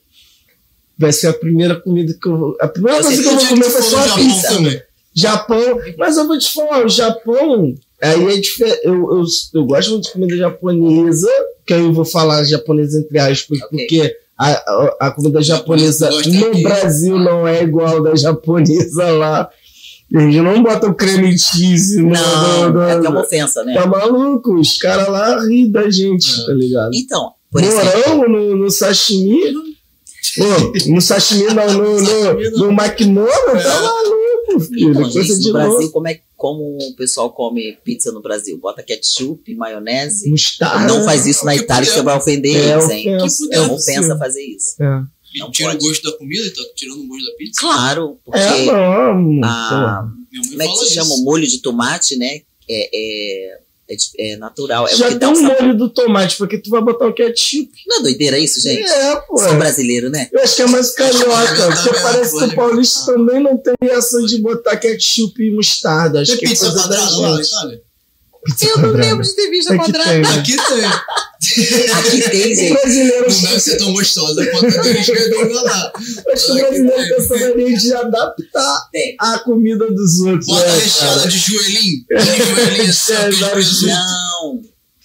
vai 0.97 1.11
ser 1.13 1.27
a 1.27 1.33
primeira 1.33 1.79
comida 1.79 2.13
que 2.19 2.27
eu 2.27 2.37
vou. 2.37 2.57
A 2.59 2.67
primeira 2.67 3.01
Você 3.03 3.07
coisa 3.15 3.21
que 3.21 3.27
eu 3.29 3.37
vou 3.37 3.47
comer 3.49 3.69
no 3.69 3.77
uma 3.77 4.07
Japão 4.07 4.15
pizza. 4.15 4.47
também. 4.49 4.81
Japão, 5.13 5.79
mas 5.97 6.17
eu 6.17 6.27
vou 6.27 6.37
te 6.37 6.53
falar, 6.53 6.85
o 6.85 6.89
Japão, 6.89 7.75
aí 8.01 8.25
é 8.25 8.37
diferente. 8.39 8.81
Eu, 8.83 8.93
eu, 8.93 9.23
eu 9.53 9.65
gosto 9.65 9.91
muito 9.91 10.03
de 10.05 10.11
comida 10.11 10.37
japonesa, 10.37 11.29
que 11.65 11.73
aí 11.73 11.81
eu 11.81 11.93
vou 11.93 12.05
falar 12.05 12.43
japonesa 12.43 12.99
entre 12.99 13.19
aspas, 13.19 13.59
Ok. 13.61 13.69
porque 13.69 14.17
a, 14.39 14.51
a, 14.51 14.95
a 15.07 15.11
comida 15.11 15.41
japonesa 15.41 16.09
no. 16.09 16.61
Brasil 16.63 17.19
não 17.19 17.47
é 17.47 17.61
igual 17.63 18.01
da 18.01 18.15
japonesa 18.15 19.11
lá. 19.11 19.49
Eles 20.11 20.35
não 20.37 20.63
botam 20.63 20.91
creme 20.93 21.37
cheese 21.37 22.01
Não, 22.01 22.71
no- 22.71 22.81
é 22.81 22.95
no- 22.95 22.99
até 22.99 23.09
uma 23.09 23.21
ofensa, 23.21 23.63
né? 23.63 23.73
Tá 23.75 23.85
maluco? 23.85 24.55
Os 24.59 24.77
caras 24.77 25.07
lá 25.07 25.39
riem 25.45 25.69
da 25.69 25.87
gente, 25.91 26.45
tá 26.47 26.53
ligado? 26.53 26.89
Então, 26.95 27.31
por 27.51 27.61
exemplo, 27.63 28.15
Morango 28.17 28.27
no, 28.29 28.55
no 28.55 28.71
sashimi. 28.71 29.39
Pô, 30.35 30.89
no 30.91 31.01
sashimi 31.01 31.45
não, 31.53 31.73
no, 31.73 32.01
no, 32.01 32.51
no 32.57 32.71
makimono, 32.71 33.27
tá 33.29 33.81
maluco, 33.81 34.59
filho. 34.67 34.91
então, 34.91 35.09
gente, 35.09 35.47
no 35.47 35.53
Brasil, 35.53 35.91
como, 35.91 36.07
é, 36.07 36.21
como 36.35 36.77
o 36.77 36.95
pessoal 36.95 37.31
come 37.31 37.77
pizza 37.83 38.11
no 38.11 38.21
Brasil? 38.21 38.57
Bota 38.57 38.83
ketchup, 38.83 39.53
maionese. 39.55 40.29
Mostarda. 40.29 40.87
Não 40.93 41.03
faz 41.05 41.25
isso 41.25 41.45
na 41.45 41.53
que 41.53 41.61
Itália, 41.61 41.87
que 41.89 41.95
você 41.95 42.01
vai 42.03 42.17
ofender 42.17 42.55
É 42.55 42.71
eles, 42.73 42.89
hein? 42.89 43.15
É 43.15 43.17
puder. 43.27 43.71
ofensa 43.71 44.17
fazer 44.17 44.43
isso. 44.43 44.75
É, 44.81 45.01
E 45.35 45.39
Não 45.39 45.51
tira 45.51 45.69
pode. 45.71 45.85
o 45.85 45.87
gosto 45.89 46.11
da 46.11 46.17
comida, 46.17 46.43
tá 46.53 46.61
tirando 46.75 46.99
o 47.01 47.07
gosto 47.07 47.25
da 47.25 47.35
pizza. 47.37 47.59
Claro, 47.61 48.19
porque 48.25 48.39
é 48.39 48.65
não. 48.65 49.43
a, 49.43 50.07
como 50.49 50.61
é 50.61 50.67
que 50.67 50.75
se 50.77 50.93
chama? 50.93 51.13
O 51.15 51.23
molho 51.23 51.47
de 51.47 51.59
tomate, 51.59 52.15
né? 52.17 52.41
É, 52.69 53.59
é, 53.89 53.95
É, 54.19 54.33
é 54.33 54.37
natural. 54.37 54.87
É 54.87 54.95
Já 54.95 55.07
tem 55.09 55.17
dá 55.17 55.29
um 55.29 55.35
sabor. 55.35 55.61
molho 55.61 55.77
do 55.77 55.89
tomate, 55.89 56.37
porque 56.37 56.57
tu 56.57 56.69
vai 56.69 56.81
botar 56.81 57.07
o 57.07 57.13
ketchup. 57.13 57.69
Não 57.87 57.99
é 57.99 58.01
doideira 58.03 58.37
isso, 58.37 58.61
gente? 58.61 58.83
É, 58.83 59.15
pô. 59.27 59.37
Sou 59.37 59.55
brasileiro, 59.55 60.09
né? 60.09 60.29
Eu 60.31 60.41
acho 60.41 60.55
que 60.55 60.61
é 60.61 60.67
mais 60.67 60.91
carioca, 60.91 61.71
porque 61.75 61.99
parece 62.01 62.37
que 62.37 62.43
o 62.43 62.55
paulista 62.55 63.11
também 63.13 63.41
não 63.41 63.57
tem 63.57 63.75
essa 63.89 64.21
de 64.23 64.41
botar 64.41 64.77
ketchup 64.77 65.41
e 65.41 65.51
mostarda. 65.55 66.21
Acho 66.21 66.31
Tem 66.31 66.39
que 66.39 66.45
é 66.45 66.49
pizza 66.49 66.65
coisa 66.71 66.87
da 66.87 66.95
quadrada 66.97 67.17
lá? 67.17 67.37
Pizza 68.45 68.65
Eu 68.67 68.77
não 68.77 68.89
lembro 68.91 69.23
de 69.23 69.35
ter 69.35 69.49
visto 69.49 69.71
a 69.71 69.75
É 69.75 69.77
que 69.77 69.83
quadrada. 69.83 70.17
né? 70.19 70.39
Aqui 70.39 70.55
tem. 70.55 70.81
Aqui 71.41 72.29
tem, 72.29 72.51
O 72.51 72.55
gente. 72.55 72.73
brasileiro, 72.73 73.31
Não 73.31 73.41
deve 73.41 73.59
ser 73.61 73.77
tão 73.77 73.93
gostosa 73.93 74.45
quanto 74.47 74.65
a 74.67 74.81
que 74.81 74.89
a 74.89 74.93
gente 74.93 75.11
ganhou 75.29 75.63
lá. 75.63 75.93
acho 76.33 76.45
que 76.45 76.51
o 76.51 76.55
brasileiro 76.55 77.07
tem 77.07 77.15
essa 77.17 77.37
mania 77.37 77.77
de 77.77 77.93
adaptar 77.93 78.89
Tem. 78.91 79.15
a 79.19 79.39
comida 79.39 79.89
dos 79.89 80.19
outros. 80.19 80.45
Bota 80.47 80.67
né, 80.67 80.79
recheada 80.79 81.27
de 81.27 81.37
joelhinho. 81.37 82.05
Mini 82.09 82.55
joelhinho 82.55 82.89
assim, 82.89 83.13
É, 83.89 83.93
não. 83.93 84.61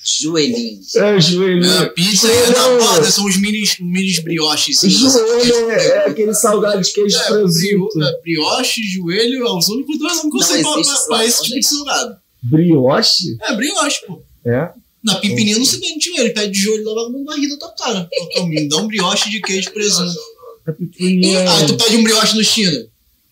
Joelhinho. 0.06 0.80
É, 0.96 1.20
joelho. 1.20 1.64
É, 1.64 1.86
pizza 1.86 2.28
é 2.30 2.50
na 2.50 2.68
borda, 2.78 3.10
são 3.10 3.24
os 3.24 3.38
minis, 3.40 3.76
minis 3.80 4.18
brioches. 4.22 4.76
assim. 4.78 4.90
Joelho 4.90 5.70
é, 5.70 5.86
é 5.86 6.08
aquele 6.08 6.34
salgado 6.34 6.82
de 6.82 6.92
queijo 6.92 7.16
É, 7.16 7.22
presunto. 7.22 7.54
brio- 7.54 7.88
é, 8.02 8.20
brioche, 8.22 8.82
joelho, 8.82 9.46
é 9.46 9.50
os 9.56 9.68
únicos 9.68 9.98
dois 9.98 10.20
que 10.20 10.26
eu 10.26 10.30
Não 10.30 10.38
pra, 10.72 10.80
existe 10.80 11.06
pra, 11.06 11.24
esse 11.24 11.42
tipo 11.44 11.60
de 11.60 11.66
salgado. 11.66 12.16
Brioche? 12.42 13.36
É, 13.40 13.54
brioche, 13.56 14.00
pô. 14.06 14.22
É. 14.44 14.68
Na 15.04 15.16
pipininha 15.16 15.58
não 15.58 15.66
se 15.66 15.78
vende 15.78 16.06
joelho, 16.06 16.32
pede 16.32 16.58
joelho 16.58 16.84
lá, 16.84 17.10
vai 17.10 17.24
vai 17.24 17.38
rir 17.38 17.48
da 17.50 17.56
tua 17.58 17.74
cara. 17.74 18.08
Me 18.48 18.68
dá 18.68 18.78
um 18.78 18.86
brioche 18.86 19.30
de 19.30 19.40
queijo 19.40 19.68
e 19.68 19.72
presunto. 19.72 20.14
Pipininha. 20.78 21.44
Ah, 21.48 21.66
tu 21.66 21.76
pede 21.76 21.96
um 21.96 22.04
brioche 22.04 22.36
no 22.36 22.42
China. 22.42 22.86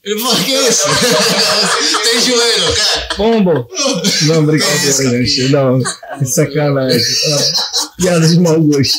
Ele 0.05 0.19
fala, 0.19 0.35
que 0.45 0.51
isso? 0.51 0.83
Tem 2.03 2.21
joelho, 2.21 2.75
cara. 2.77 3.09
Pombo? 3.17 3.69
Não, 4.27 4.45
brincadeira, 4.45 5.25
gente. 5.25 5.49
Não, 5.49 5.81
que 6.19 6.27
sacanagem. 6.27 7.01
Ah, 7.29 7.93
piada 7.97 8.29
de 8.29 8.41
mau 8.41 8.61
gosto. 8.61 8.99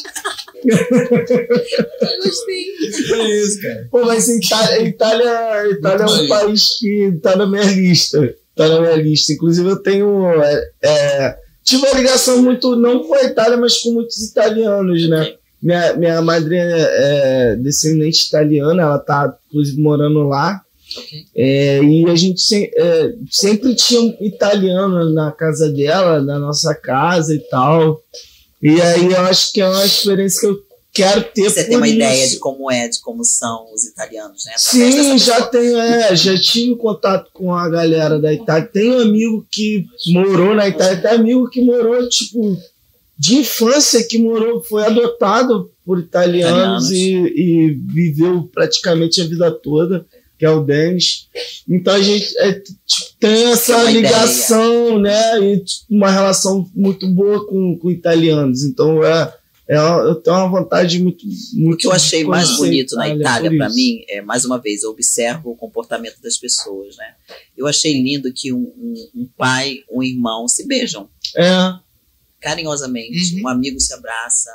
Eu 0.66 2.24
gostei. 2.24 2.66
É 3.12 3.42
isso, 3.42 3.62
cara. 3.62 3.88
Pô, 3.92 4.06
mas 4.06 4.30
Itália, 4.30 4.88
Itália, 4.88 5.72
Itália 5.72 6.04
é 6.04 6.08
um 6.08 6.28
país 6.28 6.78
que 6.80 7.20
tá 7.22 7.36
na 7.36 7.46
minha 7.48 7.64
lista. 7.64 8.34
Tá 8.56 8.70
na 8.70 8.80
minha 8.80 8.96
lista. 8.96 9.34
Inclusive, 9.34 9.70
eu 9.70 9.82
tenho. 9.82 10.42
É, 10.42 10.70
é, 10.84 11.38
tive 11.64 11.86
uma 11.86 11.98
ligação 11.98 12.42
muito, 12.42 12.76
não 12.76 13.00
com 13.04 13.14
a 13.16 13.24
Itália, 13.24 13.58
mas 13.58 13.78
com 13.80 13.92
muitos 13.92 14.18
italianos, 14.22 15.08
né? 15.10 15.34
Minha, 15.62 15.94
minha 15.94 16.22
madrinha 16.22 16.64
é 16.66 17.56
descendente 17.56 18.28
italiana, 18.28 18.82
ela 18.84 19.00
tá, 19.00 19.34
inclusive, 19.50 19.82
morando 19.82 20.24
lá. 20.28 20.62
Ok. 20.98 21.26
É, 21.36 21.82
e 21.82 22.06
a 22.10 22.16
gente 22.16 22.42
se- 22.42 22.70
é, 22.76 23.14
sempre 23.32 23.74
tinha 23.74 24.02
um 24.02 24.16
italiano 24.20 25.10
na 25.14 25.32
casa 25.32 25.72
dela, 25.72 26.22
na 26.22 26.38
nossa 26.38 26.76
casa 26.76 27.34
e 27.34 27.40
tal. 27.40 28.02
E 28.62 28.80
aí 28.82 29.06
eu 29.12 29.22
acho 29.22 29.52
que 29.54 29.62
é 29.62 29.68
uma 29.68 29.86
experiência 29.86 30.42
que 30.42 30.48
eu 30.48 30.58
quero 30.94 31.24
ter 31.24 31.50
Você 31.50 31.64
tem 31.64 31.76
uma 31.76 31.88
isso. 31.88 31.96
ideia 31.96 32.28
de 32.28 32.38
como 32.38 32.72
é, 32.72 32.88
de 32.88 33.00
como 33.02 33.26
são 33.26 33.74
os 33.74 33.84
italianos, 33.84 34.46
né? 34.46 34.54
Através 34.56 34.96
Sim, 34.96 35.18
já 35.18 35.42
tenho, 35.42 35.78
é, 35.78 36.16
já 36.16 36.40
tive 36.40 36.76
contato 36.76 37.32
com 37.34 37.54
a 37.54 37.68
galera 37.68 38.20
da 38.20 38.32
Itália. 38.32 38.70
Tem 38.72 38.92
um 38.92 39.00
amigo 39.00 39.46
que 39.50 39.88
morou 40.08 40.54
na 40.54 40.68
Itália, 40.68 41.02
tem 41.02 41.12
amigo 41.12 41.50
que 41.50 41.62
morou, 41.62 42.08
tipo, 42.08 42.58
de 43.18 43.38
infância, 43.38 44.04
que 44.08 44.20
morou, 44.20 44.64
foi 44.64 44.86
adotado 44.86 45.72
por 45.84 46.00
italianos, 46.00 46.92
Italianos. 46.92 46.92
E, 46.92 47.34
e 47.36 47.72
viveu 47.92 48.50
praticamente 48.54 49.20
a 49.20 49.26
vida 49.26 49.50
toda, 49.52 50.06
que 50.38 50.46
é 50.46 50.50
o 50.50 50.64
Denis. 50.64 51.28
Então 51.68 51.94
a 51.96 52.02
gente 52.02 52.38
é, 52.38 52.52
tipo, 52.54 52.80
tem 53.20 53.52
essa 53.52 53.84
Tem 53.86 53.94
ligação, 53.94 55.00
né? 55.00 55.40
E 55.40 55.60
tipo, 55.60 55.86
uma 55.90 56.12
relação 56.12 56.70
muito 56.76 57.08
boa 57.08 57.46
com, 57.48 57.78
com 57.78 57.90
italianos. 57.90 58.64
Então 58.64 59.04
é. 59.04 59.34
É 59.68 59.80
uma- 59.80 60.02
eu 60.04 60.16
tenho 60.16 60.36
uma 60.38 60.48
vontade 60.50 61.02
muito. 61.02 61.26
muito 61.54 61.74
O 61.76 61.78
que 61.78 61.88
eu 61.88 61.92
achei 61.92 62.24
mais 62.24 62.58
bonito 62.58 62.96
na 62.96 63.08
Itália, 63.10 63.56
para 63.56 63.70
mim, 63.70 64.04
é, 64.10 64.22
mais 64.22 64.44
uma 64.46 64.58
vez, 64.60 64.84
eu 64.84 64.92
observo 64.92 65.52
o 65.52 65.56
comportamento 65.56 66.22
das 66.22 66.38
pessoas, 66.38 66.98
né? 66.98 67.16
Eu 67.56 67.66
achei 67.68 67.94
lindo 68.02 68.32
que 68.34 68.52
um, 68.54 68.60
um- 68.78 69.10
um 69.16 69.30
pai, 69.38 69.80
um 69.92 70.04
irmão 70.04 70.48
se 70.48 70.68
beijam 70.68 71.10
É. 71.36 71.74
carinhosamente, 72.40 73.36
Uhum. 73.36 73.44
um 73.44 73.48
amigo 73.48 73.80
se 73.80 73.94
abraça. 73.94 74.50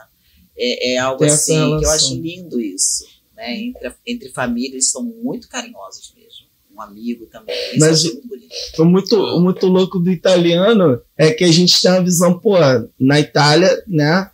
É, 0.56 0.94
é 0.94 0.98
algo 0.98 1.20
Tem 1.20 1.28
assim 1.28 1.78
que 1.78 1.84
eu 1.84 1.90
acho 1.90 2.14
lindo 2.14 2.60
isso, 2.60 3.04
né? 3.36 3.56
Entre, 3.60 3.92
entre 4.06 4.28
famílias 4.30 4.86
são 4.90 5.02
muito 5.02 5.48
carinhosos 5.48 6.12
mesmo. 6.16 6.48
Um 6.76 6.80
amigo 6.82 7.26
também. 7.26 7.54
Isso 7.70 7.78
Mas 7.80 7.98
achei 8.00 8.12
muito 8.12 8.28
bonito. 8.28 8.48
O 8.78 8.84
muito, 8.84 9.16
o 9.16 9.40
muito 9.40 9.66
louco 9.66 9.98
do 9.98 10.10
italiano 10.10 11.00
é 11.16 11.30
que 11.32 11.44
a 11.44 11.50
gente 11.52 11.80
tem 11.80 11.90
uma 11.90 12.02
visão, 12.04 12.38
pô, 12.38 12.54
na 12.98 13.18
Itália, 13.20 13.82
né? 13.86 14.30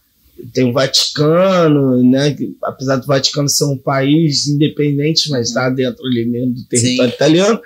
Tem 0.53 0.69
o 0.69 0.73
Vaticano, 0.73 2.03
né? 2.03 2.35
que, 2.35 2.57
apesar 2.63 2.97
do 2.97 3.07
Vaticano 3.07 3.49
ser 3.49 3.65
um 3.65 3.79
país 3.79 4.47
independente, 4.47 5.31
mas 5.31 5.49
está 5.49 5.71
dentro 5.71 6.05
ali 6.07 6.27
mesmo 6.27 6.55
do 6.55 6.65
território 6.65 7.11
Sim. 7.11 7.17
italiano. 7.17 7.61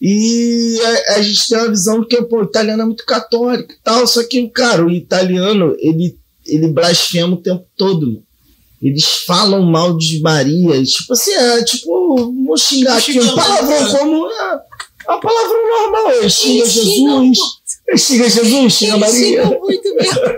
E 0.00 0.78
a, 0.82 1.16
a 1.16 1.22
gente 1.22 1.46
tem 1.46 1.58
uma 1.58 1.68
visão 1.68 2.02
que 2.02 2.22
pô, 2.22 2.40
o 2.40 2.44
italiano 2.44 2.82
é 2.82 2.86
muito 2.86 3.04
católico 3.04 3.72
e 3.72 3.78
tal, 3.84 4.06
só 4.06 4.22
que, 4.24 4.48
cara, 4.48 4.86
o 4.86 4.90
italiano, 4.90 5.76
ele, 5.78 6.16
ele 6.46 6.68
blasfema 6.68 7.34
o 7.34 7.42
tempo 7.42 7.66
todo. 7.76 8.06
mano. 8.06 8.22
Eles 8.80 9.04
falam 9.26 9.62
mal 9.62 9.94
de 9.98 10.20
Maria, 10.20 10.82
tipo 10.82 11.12
assim, 11.12 11.32
é 11.32 11.62
tipo, 11.62 12.32
vou 12.46 12.56
xingar 12.56 12.96
aqui 12.96 13.20
um 13.20 13.34
palavrão 13.34 13.90
como 13.90 14.26
é, 14.26 14.60
é 15.06 15.12
um 15.12 15.20
palavrão 15.20 15.68
normal, 15.68 16.12
ele 16.12 16.30
xinga 16.30 16.64
Jesus, 16.64 17.38
xinga 17.96 18.28
Jesus, 18.28 18.72
xinga 18.74 18.96
Eles 18.96 19.00
Maria. 19.00 19.42
xingam 19.44 19.60
muito 19.60 19.94
mesmo, 19.94 20.20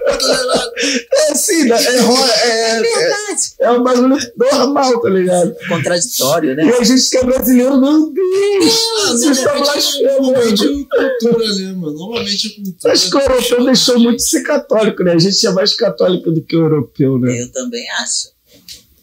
É 1.13 1.33
assim, 1.33 1.71
é, 1.71 1.75
é 1.75 1.97
é, 2.45 2.71
é, 2.71 2.81
verdade. 2.81 3.43
é 3.61 3.71
um 3.71 3.83
bagulho 3.83 4.19
normal, 4.37 5.01
tá 5.01 5.09
ligado? 5.09 5.55
Contraditório, 5.69 6.57
né? 6.57 6.65
E 6.65 6.73
a 6.73 6.83
gente 6.85 7.09
que 7.11 7.17
é 7.19 7.25
brasileiro, 7.25 7.81
meu 7.81 8.11
Deus, 8.11 8.75
Ah, 9.07 9.13
você 9.13 9.31
está 9.31 9.55
normalmente, 9.55 9.73
blasfemando. 9.73 10.89
é 10.95 11.19
cultura, 11.21 11.55
né, 11.55 11.73
mano? 11.73 11.93
Normalmente 11.99 12.47
é 12.49 12.51
cultura. 12.65 12.93
Acho 12.93 13.11
que 13.11 13.17
o 13.17 13.21
europeu 13.21 13.65
deixou 13.65 13.99
muito 14.01 14.17
de 14.17 14.29
ser 14.29 14.43
católico, 14.43 15.03
né? 15.05 15.13
A 15.13 15.19
gente 15.19 15.47
é 15.47 15.51
mais 15.53 15.75
católico 15.75 16.31
do 16.33 16.43
que 16.43 16.57
o 16.57 16.61
europeu, 16.63 17.19
né? 17.19 17.43
Eu 17.43 17.53
também 17.53 17.85
acho. 18.03 18.32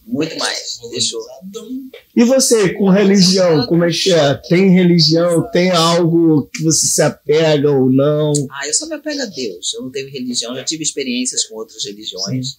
Muito 0.10 0.38
mais. 0.40 0.80
E 2.16 2.24
você, 2.24 2.74
com 2.74 2.90
religião, 2.90 3.68
como 3.68 3.86
é 3.86 3.92
que 3.92 4.12
é? 4.12 4.34
Tem 4.34 4.74
religião? 4.74 5.50
Tem 5.52 5.70
algo 5.70 6.50
que 6.52 6.64
você 6.64 6.88
se 6.88 7.02
apega 7.02 7.72
ou 7.72 7.92
não? 7.92 8.34
Ah, 8.52 8.68
eu 8.68 8.74
só 8.74 8.88
me 8.88 8.96
apego 8.96 9.22
a 9.22 9.26
Deus. 9.26 9.74
Eu 9.76 9.84
não 9.84 9.92
tenho 9.92 10.10
religião, 10.10 10.56
já 10.56 10.64
tive 10.64 10.84
experiências 10.84 11.46
com 11.46 11.56
outras 11.56 11.86
religiões 11.86 12.58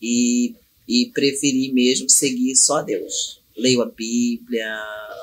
e, 0.00 0.54
e 0.86 1.06
preferi 1.14 1.72
mesmo 1.72 2.10
seguir 2.10 2.54
só 2.56 2.78
a 2.78 2.82
Deus. 2.82 3.40
Leio 3.56 3.80
a 3.80 3.86
Bíblia, 3.86 4.68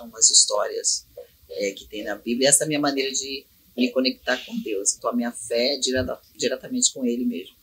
amo 0.01 0.17
as 0.17 0.29
histórias 0.31 1.05
é, 1.51 1.71
que 1.71 1.85
tem 1.85 2.03
na 2.03 2.15
Bíblia. 2.15 2.49
Essa 2.49 2.63
é 2.63 2.65
a 2.65 2.67
minha 2.67 2.79
maneira 2.79 3.11
de 3.11 3.45
me 3.77 3.91
conectar 3.91 4.37
com 4.43 4.59
Deus. 4.61 4.95
Então 4.97 5.11
a 5.11 5.15
minha 5.15 5.31
fé 5.31 5.75
é 5.75 5.77
direta, 5.77 6.19
diretamente 6.35 6.91
com 6.91 7.05
Ele 7.05 7.25
mesmo. 7.25 7.59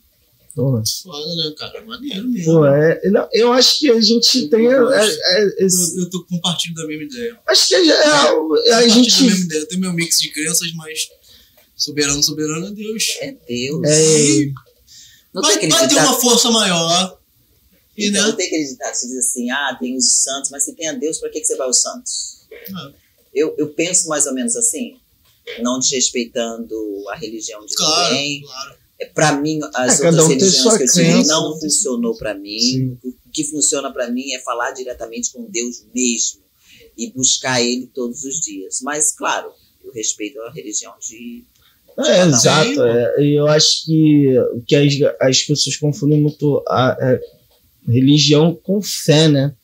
Pô, 0.57 0.83
Foda, 1.03 1.37
né, 1.37 1.55
cara? 1.59 1.85
Maneiro 1.85 2.27
mesmo. 2.29 2.51
pô, 2.55 2.67
é, 2.67 3.11
não, 3.11 3.29
eu 3.31 3.53
acho 3.53 3.79
que 3.79 3.91
a 3.91 4.01
gente 4.01 4.49
tem. 4.49 4.67
é, 4.67 4.73
é, 4.75 5.65
esse- 5.67 5.99
Eu, 5.99 6.05
eu 6.05 6.11
tô 6.11 6.25
compartilho 6.25 6.75
da 6.75 6.87
mesma 6.87 7.05
ideia. 7.05 7.39
acho 7.47 7.69
que 7.69 7.75
é, 7.75 7.87
é, 7.87 8.73
a 8.73 8.81
da 8.81 8.89
gente. 8.89 9.23
mesma 9.23 9.45
ideia. 9.45 9.61
Eu 9.61 9.69
tenho 9.69 9.81
meu 9.83 9.93
mix 9.93 10.19
de 10.19 10.31
crenças, 10.33 10.73
mas 10.75 11.09
soberano, 11.77 12.23
soberano 12.23 12.69
é 12.69 12.71
Deus. 12.73 13.05
É 13.21 13.33
Deus. 13.47 13.83
É, 13.87 14.47
Vai, 15.35 15.69
vai 15.69 15.87
ter 15.89 15.97
uma 15.97 16.19
força 16.19 16.51
maior. 16.51 17.21
E, 17.95 18.09
Então, 18.09 18.23
né? 18.23 18.29
não 18.29 18.37
tem 18.37 18.49
que 18.49 18.65
se 18.67 19.07
diz 19.09 19.19
assim, 19.19 19.51
ah, 19.51 19.77
tem 19.79 19.95
os 19.95 20.23
santos, 20.23 20.51
mas 20.51 20.65
se 20.65 20.75
tem 20.75 20.89
a 20.89 20.93
Deus, 20.95 21.19
para 21.19 21.29
que, 21.31 21.41
que 21.41 21.47
você 21.47 21.57
vai 21.57 21.67
aos 21.67 21.81
santos? 21.83 22.39
Ah, 22.75 22.91
Eu, 23.35 23.55
eu 23.59 23.69
penso 23.69 24.09
mais 24.09 24.25
ou 24.27 24.33
menos 24.33 24.57
assim, 24.57 24.97
não 25.61 25.79
desrespeitando 25.79 26.75
a 27.11 27.17
religião 27.17 27.65
de 27.67 27.75
Claro, 27.75 28.15
ninguém. 28.15 28.41
claro. 28.43 28.86
É, 28.99 29.07
para 29.07 29.33
mim, 29.33 29.61
as 29.75 30.01
É, 30.01 30.07
outras 30.07 30.25
um 30.25 30.29
religiões 30.29 30.77
que 30.79 30.83
eu 30.85 30.93
tive 30.93 31.13
crença. 31.13 31.33
não 31.33 31.61
funcionou 31.61 32.17
para 32.17 32.35
mim. 32.35 32.59
Sim. 32.59 32.99
O 33.05 33.31
que 33.31 33.45
funciona 33.45 33.93
para 33.93 34.11
mim 34.11 34.33
é 34.33 34.41
falar 34.41 34.71
diretamente 34.73 35.33
com 35.33 35.45
Deus 35.51 35.85
mesmo 35.95 36.41
e 36.97 37.11
buscar 37.13 37.61
Ele 37.61 37.87
todos 37.95 38.25
os 38.25 38.41
dias. 38.41 38.81
Mas, 38.83 39.15
claro, 39.15 39.51
eu 39.85 39.93
respeito 39.93 40.41
a 40.43 40.51
religião 40.51 40.95
de. 41.01 41.45
É, 41.99 42.25
Não. 42.25 42.37
exato. 42.39 42.83
é, 42.83 43.15
eu 43.23 43.47
acho 43.47 43.85
que, 43.85 44.35
que 44.67 44.75
as, 44.77 44.95
as 45.21 45.43
pessoas 45.43 45.77
confundem 45.77 46.21
muito 46.21 46.63
a, 46.69 46.93
a 46.93 47.19
religião 47.87 48.55
com 48.55 48.81
fé, 48.83 49.29
né? 49.29 49.55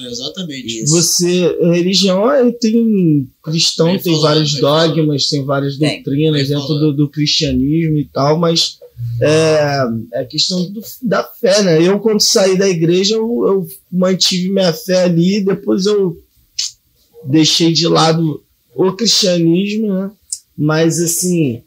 É, 0.00 0.06
exatamente. 0.10 0.82
Isso. 0.82 0.94
Você, 0.94 1.58
religião 1.72 2.30
é, 2.30 2.50
tem 2.52 3.28
cristão, 3.42 3.86
Bem 3.86 3.98
tem 4.00 4.20
vários 4.20 4.54
dogmas, 4.54 5.26
tem 5.28 5.44
várias 5.44 5.76
doutrinas 5.76 6.48
bem 6.48 6.56
dentro 6.58 6.74
do, 6.74 6.92
do 6.92 7.08
cristianismo 7.08 7.96
e 7.98 8.04
tal, 8.04 8.38
mas 8.38 8.78
é, 9.20 9.84
é 10.12 10.24
questão 10.24 10.70
do- 10.70 10.82
da 11.02 11.24
fé, 11.24 11.62
né? 11.62 11.82
Eu, 11.82 11.98
quando 12.00 12.20
saí 12.20 12.56
da 12.56 12.68
igreja, 12.68 13.14
eu, 13.16 13.44
eu 13.46 13.66
mantive 13.90 14.50
minha 14.50 14.72
fé 14.72 15.04
ali, 15.04 15.44
depois 15.44 15.86
eu 15.86 16.16
deixei 17.24 17.72
de 17.72 17.86
lado 17.88 18.42
o 18.74 18.92
cristianismo, 18.92 19.92
né? 19.92 20.10
Mas, 20.56 21.00
assim, 21.00 21.62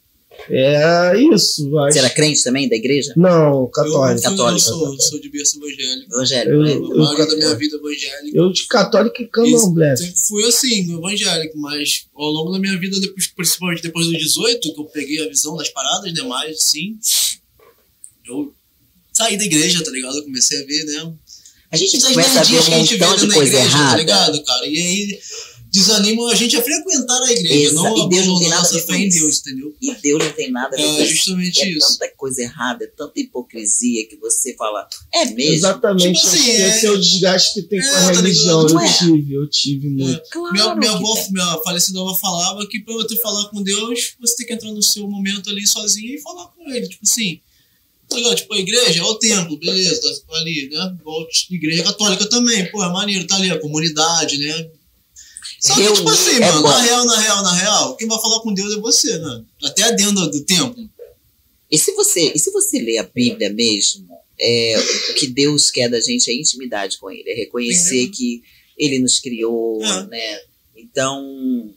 É 0.49 1.13
isso. 1.33 1.77
Acho. 1.79 1.93
Você 1.93 1.99
era 1.99 2.09
crente 2.09 2.43
também 2.43 2.67
da 2.69 2.75
igreja? 2.75 3.13
Não, 3.15 3.61
Eu, 3.61 3.67
católico. 3.67 4.19
eu, 4.25 4.29
Católico. 4.31 4.59
sou, 4.59 4.99
sou 4.99 5.19
de 5.21 5.29
berço 5.29 5.57
evangélico. 5.57 6.13
Evangélico, 6.13 6.51
Eu- 6.55 6.61
né? 6.63 6.71
A 6.71 6.75
eu- 6.75 6.97
maioria 6.97 7.25
da 7.27 7.35
minha 7.35 7.55
vida 7.55 7.77
evangélica. 7.77 8.37
Eu 8.37 8.51
de 8.51 8.67
católico 8.67 9.21
e 9.21 9.27
candomblé. 9.27 9.95
Sempre 9.95 10.15
fui 10.27 10.43
assim, 10.45 10.93
evangélico, 10.93 11.57
mas 11.59 12.05
ao 12.15 12.29
longo 12.31 12.51
da 12.51 12.59
minha 12.59 12.77
vida, 12.79 12.99
depois, 12.99 13.27
principalmente 13.27 13.81
depois 13.83 14.07
dos 14.07 14.17
18, 14.17 14.73
que 14.73 14.79
eu 14.81 14.85
peguei 14.85 15.23
a 15.23 15.27
visão 15.29 15.55
das 15.55 15.69
paradas, 15.69 16.13
demais, 16.13 16.55
assim, 16.57 16.97
eu 18.27 18.53
saí 19.13 19.37
da 19.37 19.43
igreja, 19.45 19.83
tá 19.83 19.91
ligado? 19.91 20.17
Eu 20.17 20.23
comecei 20.23 20.61
a 20.61 20.65
ver, 20.65 20.83
né? 20.85 21.13
A 21.71 21.77
gente 21.77 21.99
começa 22.01 22.39
a 22.39 22.43
ver 22.43 22.51
merdinhas 22.51 22.65
que 22.67 22.73
a 22.73 22.77
um 22.77 22.79
gente 22.85 22.97
vê 22.97 23.05
montão 23.05 23.15
de 23.15 23.21
dentro 23.21 23.27
da 23.29 23.35
coisa 23.35 23.53
igreja, 23.57 23.71
tá 23.71 23.77
errada. 23.79 23.97
ligado, 23.97 24.43
cara? 24.43 24.67
E 24.67 24.77
aí 24.77 25.19
desanima 25.71 26.29
a 26.31 26.35
gente 26.35 26.55
a 26.57 26.61
frequentar 26.61 27.21
a 27.23 27.31
igreja, 27.31 27.69
Exa- 27.69 27.73
não 27.75 27.97
e 28.05 28.09
Deus 28.09 28.25
não 28.27 28.39
tem 28.39 28.49
nada 28.49 28.59
a 28.59 28.63
nossa 28.63 28.75
ver 28.75 28.81
com 28.81 28.87
fé 28.93 28.97
em. 28.99 29.09
Deus, 29.09 29.39
entendeu? 29.39 29.75
E 29.81 29.95
Deus 29.95 30.23
não 30.25 30.31
tem 30.33 30.51
nada 30.51 30.75
a 30.75 30.77
ver 30.77 30.83
com 30.85 30.95
É 30.99 31.03
isso. 31.03 31.15
justamente 31.15 31.61
É 31.61 31.69
isso. 31.69 31.97
tanta 31.97 32.13
coisa 32.15 32.41
errada, 32.41 32.83
é 32.83 32.87
tanta 32.87 33.19
hipocrisia 33.19 34.07
que 34.07 34.17
você 34.17 34.53
fala, 34.55 34.87
é 35.13 35.25
mesmo? 35.25 35.53
Exatamente. 35.53 36.19
Tipo 36.21 36.27
assim, 36.35 36.49
é- 36.51 36.67
esse 36.69 36.85
é 36.85 36.91
o 36.91 36.97
desgaste 36.99 37.53
que 37.53 37.61
tem 37.67 37.79
É, 37.79 37.81
com 37.83 37.87
a 37.89 38.01
tá 38.01 38.11
religião. 38.11 38.67
ligado? 38.67 38.73
Eu 38.73 38.79
é? 38.85 38.93
tive, 38.97 39.33
eu 39.33 39.49
tive 39.49 39.89
muito. 39.89 40.21
Claro 40.29 40.51
Minha, 40.53 40.75
minha 40.75 40.91
que 40.91 40.97
avó, 40.97 41.13
tem. 41.15 41.31
minha 41.31 41.57
falecida 41.63 41.99
avó 42.01 42.13
falava 42.15 42.67
que 42.67 42.79
pra 42.81 42.93
você 42.93 43.15
falar 43.17 43.45
com 43.49 43.63
Deus, 43.63 44.13
você 44.19 44.35
tem 44.37 44.47
que 44.47 44.53
entrar 44.53 44.71
no 44.71 44.83
seu 44.83 45.07
momento 45.09 45.49
ali 45.49 45.65
sozinho 45.65 46.13
e 46.15 46.21
falar 46.21 46.47
com 46.47 46.69
ele. 46.69 46.87
Tipo 46.89 47.03
assim, 47.03 47.39
tá 48.09 48.17
ligado? 48.17 48.35
Tipo, 48.35 48.53
a 48.53 48.59
igreja 48.59 48.99
é 48.99 49.03
o 49.03 49.15
templo, 49.15 49.57
beleza, 49.57 50.01
tá 50.27 50.35
ali, 50.37 50.69
né? 50.69 50.95
Igual 50.99 51.21
a 51.21 51.53
igreja 51.55 51.83
católica 51.83 52.25
também, 52.27 52.69
pô, 52.71 52.83
é 52.83 52.89
maneiro, 52.91 53.25
tá 53.25 53.35
ali, 53.37 53.49
a 53.49 53.57
comunidade, 53.59 54.37
né? 54.37 54.69
Só 55.61 55.75
que, 55.75 55.93
tipo 55.93 56.09
assim, 56.09 56.35
é 56.37 56.39
mano, 56.39 56.61
bom. 56.63 56.69
na 56.69 56.81
real, 56.81 57.05
na 57.05 57.19
real, 57.19 57.43
na 57.43 57.53
real, 57.53 57.95
quem 57.95 58.07
vai 58.07 58.19
falar 58.19 58.39
com 58.41 58.51
Deus 58.53 58.73
é 58.73 58.79
você, 58.79 59.17
né? 59.19 59.43
Até 59.63 59.91
dentro 59.93 60.27
do 60.31 60.43
templo. 60.43 60.89
E 61.69 61.77
se 61.77 61.91
você, 61.93 62.31
e 62.35 62.39
se 62.39 62.51
você 62.51 62.79
lê 62.81 62.97
a 62.97 63.03
Bíblia 63.03 63.49
mesmo, 63.51 64.09
é, 64.39 64.75
o 65.11 65.13
que 65.13 65.27
Deus 65.27 65.69
quer 65.69 65.87
da 65.87 66.01
gente 66.01 66.29
é 66.29 66.33
intimidade 66.35 66.97
com 66.97 67.09
Ele, 67.11 67.29
é 67.29 67.35
reconhecer 67.35 68.01
Entendeu? 68.01 68.11
que 68.17 68.43
Ele 68.77 68.99
nos 68.99 69.19
criou, 69.19 69.81
É. 69.83 70.07
né? 70.07 70.39
Então 70.75 71.73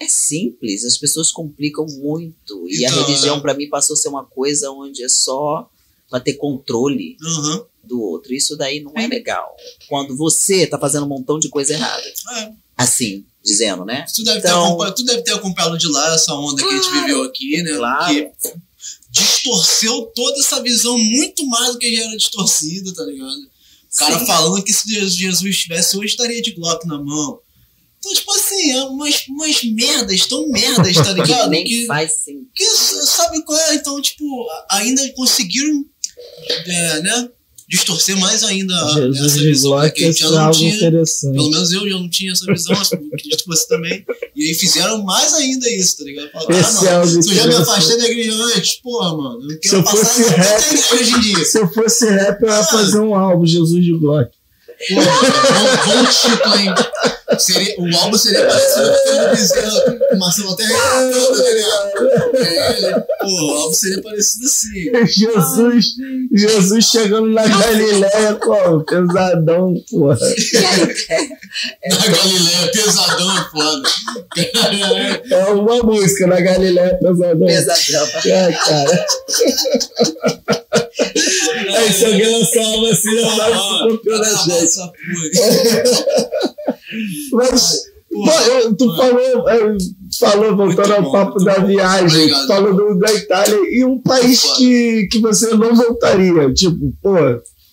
é 0.00 0.06
simples, 0.08 0.84
as 0.84 0.96
pessoas 0.98 1.30
complicam 1.30 1.86
muito 1.86 2.68
e 2.68 2.84
a 2.84 2.90
Então, 2.90 3.04
religião 3.06 3.36
é. 3.38 3.40
para 3.40 3.54
mim 3.54 3.68
passou 3.68 3.94
a 3.94 3.96
ser 3.96 4.08
uma 4.08 4.24
coisa 4.24 4.70
onde 4.70 5.02
é 5.02 5.08
só 5.08 5.70
para 6.10 6.20
ter 6.20 6.34
controle 6.34 7.16
Aham. 7.24 7.64
do 7.84 8.00
outro. 8.02 8.34
Isso 8.34 8.56
daí 8.56 8.80
não 8.80 8.92
é 8.96 9.06
legal. 9.06 9.54
Quando 9.88 10.16
você 10.16 10.66
tá 10.66 10.78
fazendo 10.78 11.04
um 11.04 11.08
montão 11.08 11.38
de 11.38 11.48
coisa 11.48 11.72
errada, 11.72 12.02
É. 12.36 12.52
assim 12.78 13.24
dizendo, 13.44 13.84
né? 13.84 14.04
Tu 14.14 14.22
deve, 14.24 14.40
ter 14.40 14.48
Então- 14.48 14.66
acompanhado, 14.66 14.96
tu 14.96 15.04
deve 15.04 15.22
ter 15.22 15.32
acompanhado 15.32 15.78
de 15.78 15.88
lá 15.88 16.14
essa 16.14 16.32
onda 16.34 16.62
que 16.62 16.68
a 16.68 16.76
gente 16.76 16.90
viveu 16.92 17.22
aqui, 17.24 17.62
né? 17.62 17.72
Claro. 17.76 18.14
Que 18.14 18.30
distorceu 19.10 20.02
toda 20.14 20.38
essa 20.38 20.62
visão 20.62 20.98
muito 20.98 21.46
mais 21.46 21.72
do 21.72 21.78
que 21.78 21.94
já 21.96 22.04
era 22.04 22.16
distorcida, 22.16 22.92
tá 22.94 23.04
ligado? 23.04 23.32
O 23.32 23.96
cara 23.96 24.18
Sim. 24.18 24.26
falando 24.26 24.62
que 24.62 24.72
se 24.72 24.88
Jesus- 24.92 25.42
estivesse 25.42 25.96
hoje, 25.96 26.08
estaria 26.08 26.42
de 26.42 26.52
Glock 26.52 26.86
na 26.86 27.02
mão. 27.02 27.40
Então, 27.98 28.12
tipo 28.12 28.32
assim, 28.34 28.70
é 28.72 28.84
umas, 28.84 29.26
umas 29.28 29.62
merdas 29.64 30.26
tão 30.26 30.46
merdas, 30.50 30.94
tá 30.96 31.12
ligado? 31.14 31.50
nem 31.50 31.64
que, 31.64 31.86
faz 31.86 32.12
sentido. 32.12 32.48
que 32.54 32.64
sabe 32.66 33.42
qual 33.44 33.58
é? 33.58 33.74
Então, 33.76 34.00
tipo, 34.00 34.46
ainda 34.70 35.10
conseguiram, 35.14 35.84
é, 36.66 37.00
né? 37.00 37.30
Distorcer 37.68 38.16
mais 38.16 38.42
ainda 38.44 38.74
Jesus 38.94 39.20
essa 39.20 39.40
visão 39.42 39.78
né, 39.78 39.90
que 39.90 40.02
a 40.02 40.06
gente 40.06 40.24
é 40.24 40.26
já 40.26 40.30
não 40.32 40.40
algo 40.40 40.56
tinha. 40.58 40.90
Pelo 40.90 41.50
menos 41.50 41.70
eu 41.72 41.86
já 41.90 41.96
não 41.96 42.08
tinha 42.08 42.32
essa 42.32 42.46
visão, 42.46 42.72
acho 42.80 42.90
que 42.90 42.96
acredito 42.96 43.42
que 43.42 43.46
você 43.46 43.68
também. 43.68 44.06
E 44.34 44.46
aí 44.46 44.54
fizeram 44.54 45.02
mais 45.04 45.34
ainda 45.34 45.68
isso, 45.68 45.98
tá 45.98 46.04
ligado? 46.04 46.30
Falaram, 46.30 46.58
Esse 46.58 46.86
é 46.86 46.90
ah, 46.90 46.94
algo 46.96 47.06
mano, 47.10 47.22
se 47.22 47.28
eu 47.28 47.34
já 47.34 47.46
me 47.46 47.54
afastei 47.56 47.98
da 47.98 48.08
igreja 48.08 48.32
antes, 48.56 48.74
porra, 48.76 49.16
mano, 49.16 49.42
eu 49.44 49.50
Se 49.50 49.58
quero 49.58 49.76
eu 49.76 49.82
passar 49.84 49.96
fosse 50.06 50.22
rap- 50.30 50.92
hoje 50.94 51.10
em 51.12 51.20
dia. 51.20 51.44
Se 51.44 51.58
eu 51.58 51.68
fosse 51.68 52.08
rap, 52.08 52.40
eu 52.42 52.48
ia 52.48 52.58
Ah. 52.58 52.64
fazer 52.64 53.00
um 53.00 53.14
álbum, 53.14 53.44
Jesus 53.44 53.84
de 53.84 53.92
Glock. 53.98 54.30
Porra, 54.88 55.04
bom, 55.04 56.02
bom 56.02 56.10
título, 56.10 56.54
hein? 56.56 56.74
Seria, 57.38 57.74
o 57.78 57.96
álbum 57.98 58.16
seria 58.16 58.46
parecido 58.46 58.90
com 59.04 59.12
o 59.12 59.30
Bezerra, 59.30 59.98
Marcelo 60.18 60.56
tá 60.56 60.62
ligado? 60.64 62.36
É, 62.36 62.78
ele- 62.78 63.00
Pô, 63.20 63.26
o 63.26 63.50
álbum 63.58 63.72
seria 63.74 64.02
parecido 64.02 64.46
assim. 64.46 65.06
Jesus, 65.06 65.86
Jesus 66.32 66.84
chegando 66.86 67.28
na 67.30 67.46
Galileia, 67.46 68.34
como? 68.36 68.82
Pesadão, 68.84 69.74
porra. 69.90 70.18
Na 71.90 72.06
Galileia, 72.06 72.72
pesadão 72.72 73.38
é 73.38 73.50
foda. 73.50 73.88
Caralho. 74.54 75.22
É 75.30 75.44
uma 75.52 75.82
música 75.82 76.26
na 76.26 76.40
Galileia, 76.40 76.98
pesadão. 76.98 77.46
Pesadão. 77.46 78.08
É, 78.24 78.52
cara. 78.52 79.06
Aí 81.76 81.92
se 81.92 82.04
alguém 82.04 82.38
lançar 82.38 82.60
uma 82.62 82.88
vacina, 82.88 83.22
sabe 83.36 83.54
se 83.56 83.78
copiou 83.88 84.18
na 84.18 84.34
gente. 84.44 84.78
Mas, 87.32 87.82
pô, 88.10 88.30
eu- 88.30 88.74
tu 88.74 88.96
falou, 88.96 89.48
é, 89.48 89.76
falou, 90.18 90.56
voltando 90.56 90.88
Muito 90.88 90.92
ao 90.92 91.02
bom, 91.02 91.12
papo 91.12 91.44
da 91.44 91.58
bom. 91.60 91.66
viagem, 91.66 92.20
Obrigado. 92.22 92.46
falou 92.46 92.74
do, 92.74 92.98
da 92.98 93.12
Itália 93.12 93.58
e 93.70 93.84
um 93.84 93.98
país 94.00 94.42
que, 94.56 95.06
que 95.10 95.18
você 95.18 95.54
não 95.54 95.74
voltaria. 95.74 96.52
Tipo, 96.52 96.92
pô, 97.02 97.14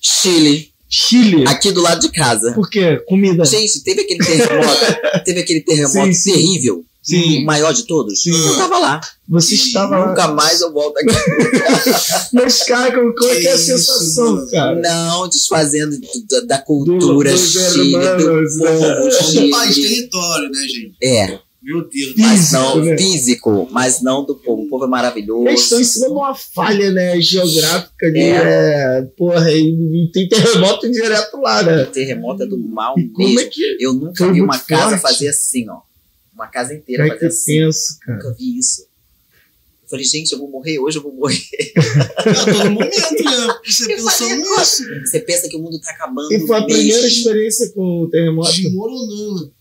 Chile, 0.02 0.70
Chile. 0.90 1.46
aqui 1.48 1.72
do 1.72 1.82
lado 1.82 2.02
de 2.02 2.10
casa. 2.12 2.52
Por 2.54 2.70
quê? 2.70 3.02
Comida. 3.08 3.46
Gente, 3.46 3.84
teve 3.84 4.02
aquele 4.02 4.20
terremoto, 4.24 4.80
teve 5.26 5.40
aquele 5.40 5.62
terremoto 5.62 5.94
Sim, 5.94 6.14
sim. 6.14 6.32
terrível, 6.34 6.76
Sim. 6.78 6.86
O 7.14 7.46
maior 7.46 7.74
de 7.74 7.84
todos. 7.84 8.22
Sim. 8.24 8.32
Eu 8.32 8.56
tava 8.58 8.80
lá. 8.80 9.02
Você 9.30 9.56
estava 9.56 9.98
lá. 9.98 10.08
Nunca 10.10 10.28
mais 10.30 10.62
eu 10.62 10.72
volto 10.74 10.98
aqui. 10.98 11.14
Mas, 12.34 12.64
cara, 12.64 12.92
como, 12.92 13.32
é 13.32 13.40
que 13.40 13.48
é 13.48 13.52
a 13.52 13.56
isso, 13.56 13.66
sensação, 13.66 14.36
mano. 14.36 14.52
cara? 14.52 14.76
Não, 14.80 15.28
desfazendo 15.28 16.00
do- 16.00 16.28
da, 16.30 16.42
da 16.42 16.58
cultura 16.60 17.32
Do- 17.32 17.38
Chile, 17.38 17.92
do 17.92 18.02
hermanos, 18.02 18.58
povo 18.58 18.80
né? 18.80 19.02
Um 19.46 19.50
país 19.52 19.76
Chile. 19.76 19.88
território, 19.90 20.50
né, 20.52 20.62
gente? 20.68 20.96
É, 21.02 21.40
Meu 21.62 21.88
Deus. 21.90 22.14
mas 22.18 22.40
Físico, 22.40 22.54
não 22.60 22.86
né? 22.86 22.98
físico, 22.98 23.68
mas 23.72 24.02
não 24.02 24.26
do 24.26 24.36
povo. 24.36 24.64
O 24.64 24.70
povo 24.70 24.86
é 24.86 24.88
maravilhoso. 24.88 25.48
Eles 25.48 25.62
estão 25.64 25.80
em 25.80 25.84
cima 25.84 26.06
de 26.08 26.12
uma 26.14 26.36
falha, 26.36 26.92
né, 26.92 27.20
geográfica 27.20 28.06
ali, 28.06 28.20
é. 28.20 29.02
porra, 29.18 29.52
e, 29.52 30.04
e 30.06 30.12
tem 30.12 30.28
terremoto 30.30 30.90
direto 30.92 31.38
lá, 31.42 31.64
né? 31.64 31.84
O 31.84 31.88
terremoto 31.88 32.44
é 32.44 32.46
do 32.46 32.58
mal 32.58 32.94
E 33.00 33.08
como 33.10 33.28
mesmo. 33.28 33.40
é 33.42 33.46
que 33.46 33.78
Eu 33.80 33.94
nunca 33.94 34.24
Foi 34.24 34.34
vi 34.34 34.42
uma 34.42 34.60
casa 34.60 34.98
forte. 34.98 35.02
fazer 35.02 35.28
assim, 35.30 35.66
ó. 35.70 35.78
Uma 36.36 36.48
casa 36.48 36.74
inteira 36.74 37.04
como 37.04 37.14
é 37.14 37.16
fazer 37.16 37.28
que 37.28 37.34
assim. 37.34 37.60
penso, 37.60 38.00
cara? 38.02 38.18
Nunca 38.18 38.36
vi 38.38 38.58
isso. 38.60 38.82
Eu 39.84 39.90
falei, 39.90 40.06
gente, 40.06 40.32
eu 40.32 40.40
vou 40.40 40.50
morrer 40.50 40.80
hoje, 40.80 40.98
eu 40.98 41.04
vou 41.04 41.14
morrer. 41.14 41.48
A 42.18 42.24
todo 42.24 42.72
momento, 42.72 43.24
né? 43.24 43.60
Você 43.64 43.94
Eu 43.94 44.04
falei, 44.04 44.36
pensando 44.36 44.36
nisso. 44.36 44.84
Você 45.06 45.20
pensa 45.20 45.48
que 45.48 45.56
o 45.56 45.60
mundo 45.60 45.80
tá 45.80 45.92
acabando. 45.92 46.34
E 46.34 46.40
foi 46.46 46.58
a 46.58 46.66
mesmo. 46.66 46.76
primeira 46.76 47.08
experiência 47.08 47.70
com 47.70 48.02
o 48.02 48.10
terremoto? 48.10 48.52
Desmoronando. 48.52 49.54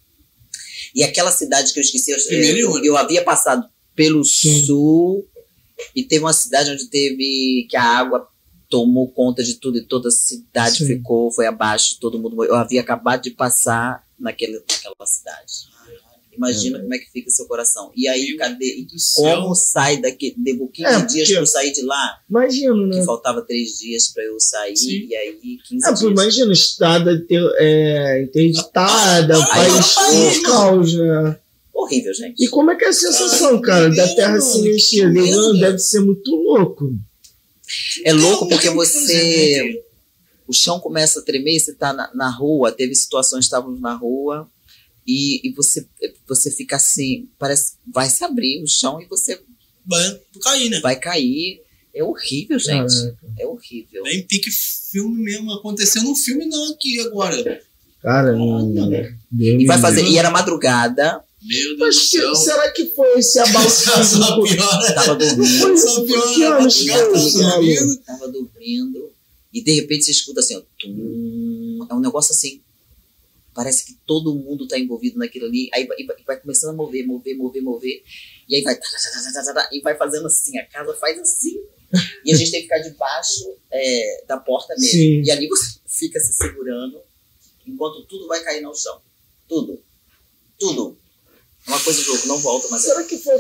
E 0.94 1.02
aquela 1.02 1.30
cidade 1.30 1.72
que 1.72 1.78
eu 1.78 1.82
esqueci, 1.82 2.10
eu, 2.10 2.18
eu, 2.18 2.70
único. 2.70 2.86
eu 2.86 2.96
havia 2.96 3.22
passado 3.22 3.68
pelo 3.94 4.24
Sim. 4.24 4.64
sul 4.64 5.28
e 5.94 6.02
teve 6.02 6.24
uma 6.24 6.32
cidade 6.32 6.70
onde 6.70 6.86
teve 6.86 7.66
que 7.68 7.76
a 7.76 7.82
água 7.82 8.26
tomou 8.68 9.08
conta 9.08 9.42
de 9.42 9.54
tudo 9.54 9.78
e 9.78 9.84
toda 9.84 10.08
a 10.08 10.12
cidade 10.12 10.78
Sim. 10.78 10.86
ficou, 10.86 11.30
foi 11.30 11.46
abaixo, 11.46 11.98
todo 12.00 12.18
mundo 12.18 12.34
morreu. 12.34 12.52
Eu 12.52 12.56
havia 12.56 12.80
acabado 12.80 13.22
de 13.22 13.30
passar 13.30 14.04
naquele, 14.18 14.54
naquela 14.60 15.06
cidade. 15.06 15.73
Imagina 16.36 16.80
como 16.80 16.94
é 16.94 16.98
que 16.98 17.10
fica 17.10 17.30
seu 17.30 17.46
coração. 17.46 17.90
E 17.96 18.08
aí, 18.08 18.28
Meu 18.28 18.38
cadê? 18.38 18.64
E 18.66 18.86
como 19.14 19.54
sai 19.54 20.00
daqui? 20.00 20.34
Levou 20.44 20.68
15 20.68 20.88
É, 20.88 21.06
dias 21.06 21.28
pra 21.30 21.40
eu 21.40 21.46
sair 21.46 21.72
de 21.72 21.82
lá, 21.82 22.18
Imagino, 22.28 22.86
né? 22.86 22.98
que 22.98 23.04
faltava 23.04 23.42
3 23.42 23.78
dias 23.78 24.08
pra 24.08 24.22
eu 24.24 24.38
sair, 24.40 24.76
Sim. 24.76 25.06
e 25.08 25.14
aí 25.16 25.38
15 25.68 25.86
É, 25.86 25.92
dias. 25.92 26.00
imagina, 26.02 26.52
estrada 26.52 27.26
é, 27.58 28.22
interditada, 28.22 29.36
Ah, 29.42 29.46
país 29.46 29.96
ah, 29.98 30.42
caos, 30.46 30.94
né? 30.94 31.38
Horrível, 31.72 32.14
gente. 32.14 32.42
E 32.44 32.48
como 32.48 32.70
é 32.70 32.76
que 32.76 32.84
é 32.84 32.88
a 32.88 32.92
sensação, 32.92 33.60
cara, 33.60 33.88
da 33.94 34.06
terra 34.14 34.40
se 34.40 34.62
mexer 34.62 35.12
Deve 35.60 35.78
ser 35.78 36.00
muito 36.00 36.30
louco. 36.30 36.92
É 38.04 38.12
louco 38.12 38.48
porque 38.48 38.68
o 38.68 38.74
você. 38.74 39.74
né? 39.74 39.80
o 40.46 40.52
chão 40.52 40.78
começa 40.78 41.20
a 41.20 41.22
tremer, 41.22 41.58
você 41.58 41.72
tá 41.74 41.92
na, 41.92 42.10
na 42.14 42.30
rua, 42.30 42.70
teve 42.70 42.94
situações, 42.94 43.46
estávamos 43.46 43.80
na 43.80 43.94
rua, 43.94 44.46
e, 45.06 45.48
e 45.48 45.52
você, 45.52 45.86
você 46.26 46.50
fica 46.50 46.76
assim, 46.76 47.28
parece 47.38 47.74
vai 47.92 48.08
se 48.08 48.24
abrir 48.24 48.62
o 48.62 48.66
chão 48.66 49.00
e 49.00 49.06
você 49.06 49.40
Vai 49.86 50.18
cair, 50.42 50.70
né? 50.70 50.80
vai 50.80 50.96
cair. 50.98 51.60
É 51.94 52.02
horrível, 52.02 52.58
gente. 52.58 52.92
Caraca. 52.94 53.18
É 53.38 53.46
horrível. 53.46 54.02
Bem 54.02 54.22
pique 54.26 54.50
filme 54.90 55.22
mesmo. 55.22 55.52
Acontecendo 55.52 56.10
um 56.10 56.16
filme 56.16 56.46
não 56.46 56.72
aqui 56.72 56.98
agora. 57.00 57.60
Cara, 58.02 58.32
não. 58.32 58.72
Deus 59.30 59.62
E 59.62 59.66
vai 59.66 59.78
fazer. 59.78 60.00
livre. 60.00 60.14
E 60.14 60.18
era 60.18 60.30
madrugada, 60.30 61.22
Meu 61.42 61.76
Deus 61.76 61.78
Mas 61.78 61.94
do 61.96 62.00
que, 62.00 62.06
céu. 62.18 62.34
será 62.34 62.70
que 62.72 62.86
foi 62.94 63.18
esse 63.18 63.38
abalo 63.40 63.68
Só 63.70 64.40
piora. 64.42 64.94
tava 64.94 65.14
dormindo, 65.16 65.76
Só 65.78 66.04
piora. 66.04 66.66
isso, 66.66 68.00
tá 68.00 68.12
tava 68.14 68.28
dormindo, 68.32 69.10
e 69.52 69.62
de 69.62 69.72
repente 69.72 70.04
você 70.04 70.10
escuta 70.10 70.40
assim, 70.40 70.56
ó, 70.56 70.62
tum, 70.80 71.86
é 71.90 71.94
um 71.94 72.00
negócio 72.00 72.32
assim. 72.32 72.60
Parece 73.54 73.86
que 73.86 73.94
todo 74.06 74.34
mundo 74.34 74.66
tá 74.66 74.78
envolvido 74.78 75.18
naquilo 75.18 75.46
ali. 75.46 75.70
Aí 75.72 75.86
vai, 75.86 75.96
vai- 76.26 76.40
começando 76.40 76.70
a 76.70 76.76
mover, 76.76 77.06
mover, 77.06 77.36
mover, 77.36 77.62
mover. 77.62 78.02
E 78.48 78.56
aí 78.56 78.62
vai. 78.62 78.74
e 79.72 79.80
vai 79.80 79.96
fazendo 79.96 80.26
assim. 80.26 80.58
A 80.58 80.66
casa 80.66 80.94
faz 80.94 81.18
assim. 81.18 81.62
E 82.24 82.32
a 82.32 82.36
gente 82.36 82.50
tem 82.50 82.60
que 82.60 82.66
ficar 82.66 82.78
debaixo 82.80 83.56
é, 83.72 84.24
da 84.26 84.36
porta 84.38 84.74
mesmo. 84.74 84.90
Sim. 84.90 85.22
E 85.22 85.30
ali 85.30 85.46
você 85.48 85.78
fica 85.86 86.18
se 86.18 86.32
segurando 86.34 87.00
enquanto 87.66 88.04
tudo 88.06 88.26
vai 88.26 88.42
cair 88.42 88.60
no 88.60 88.74
chão. 88.74 89.00
Tudo. 89.48 89.80
Tudo. 90.58 90.98
Uma 91.66 91.80
coisa 91.80 92.02
de 92.02 92.08
louco, 92.08 92.26
não 92.26 92.38
volta 92.38 92.68
mais. 92.68 92.82
Será 92.82 93.04
que 93.04 93.16
foi- 93.16 93.38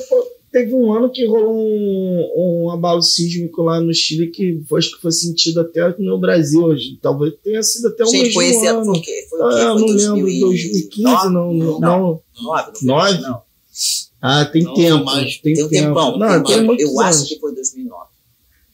teve 0.54 0.72
um 0.72 0.92
ano 0.94 1.10
que 1.10 1.26
rolou 1.26 1.52
um, 1.56 2.64
um 2.64 2.70
abalo 2.70 3.02
sísmico 3.02 3.62
lá 3.62 3.80
no 3.80 3.92
Chile 3.92 4.28
que 4.30 4.62
foi- 4.68 4.78
acho 4.78 4.94
que 4.94 5.02
foi 5.02 5.10
sentido 5.10 5.60
até 5.60 5.92
no 5.98 6.16
Brasil 6.18 6.62
hoje. 6.62 6.96
Talvez 7.02 7.34
tenha 7.42 7.60
sido 7.62 7.88
até 7.88 8.04
um 8.04 8.06
Gente, 8.06 8.32
foi 8.32 8.46
esse 8.46 8.64
ano. 8.66 8.82
ano. 8.82 8.86
Foi 8.92 8.98
o 8.98 9.02
quê? 9.02 9.26
Foi 9.28 9.40
o 9.40 9.48
quê? 9.48 9.54
Ah, 9.56 9.58
Foi 9.58 9.64
não 9.64 9.74
lembro, 9.74 9.86
2009? 9.96 10.40
2015, 10.40 11.02
não, 11.02 11.30
não, 11.32 11.54
Não. 11.54 11.80
não. 11.80 12.22
Nove, 12.42 12.72
não? 12.82 13.20
Não. 13.20 13.42
Ah, 14.22 14.44
tem 14.44 14.62
Não, 14.62 14.74
tempo. 14.74 15.04
mais. 15.04 15.36
Tem, 15.38 15.54
Tem 15.54 15.64
um 15.64 15.68
tempo. 15.68 15.86
tempão. 15.88 16.18
Não, 16.18 16.42
tem 16.44 16.66
tem 16.66 16.80
eu 16.80 17.00
acho 17.00 17.18
anos. 17.18 17.28
que 17.28 17.38
foi 17.40 17.54
2009. 17.54 18.06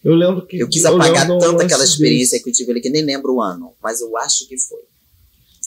Eu 0.05 0.15
lembro 0.15 0.47
que. 0.47 0.59
Eu 0.59 0.69
quis 0.69 0.85
apagar 0.85 1.29
lembro 1.29 1.39
tanto 1.39 1.63
aquela 1.63 1.83
experiência 1.85 2.33
desse. 2.33 2.45
que 2.45 2.51
eu 2.51 2.55
tive 2.55 2.71
ali 2.71 2.81
que 2.81 2.91
nem 2.91 3.03
lembro 3.03 3.35
o 3.35 3.41
ano, 3.43 3.73
mas 3.83 4.01
eu 4.01 4.17
acho 4.19 4.47
que 4.47 4.57
foi. 4.59 4.79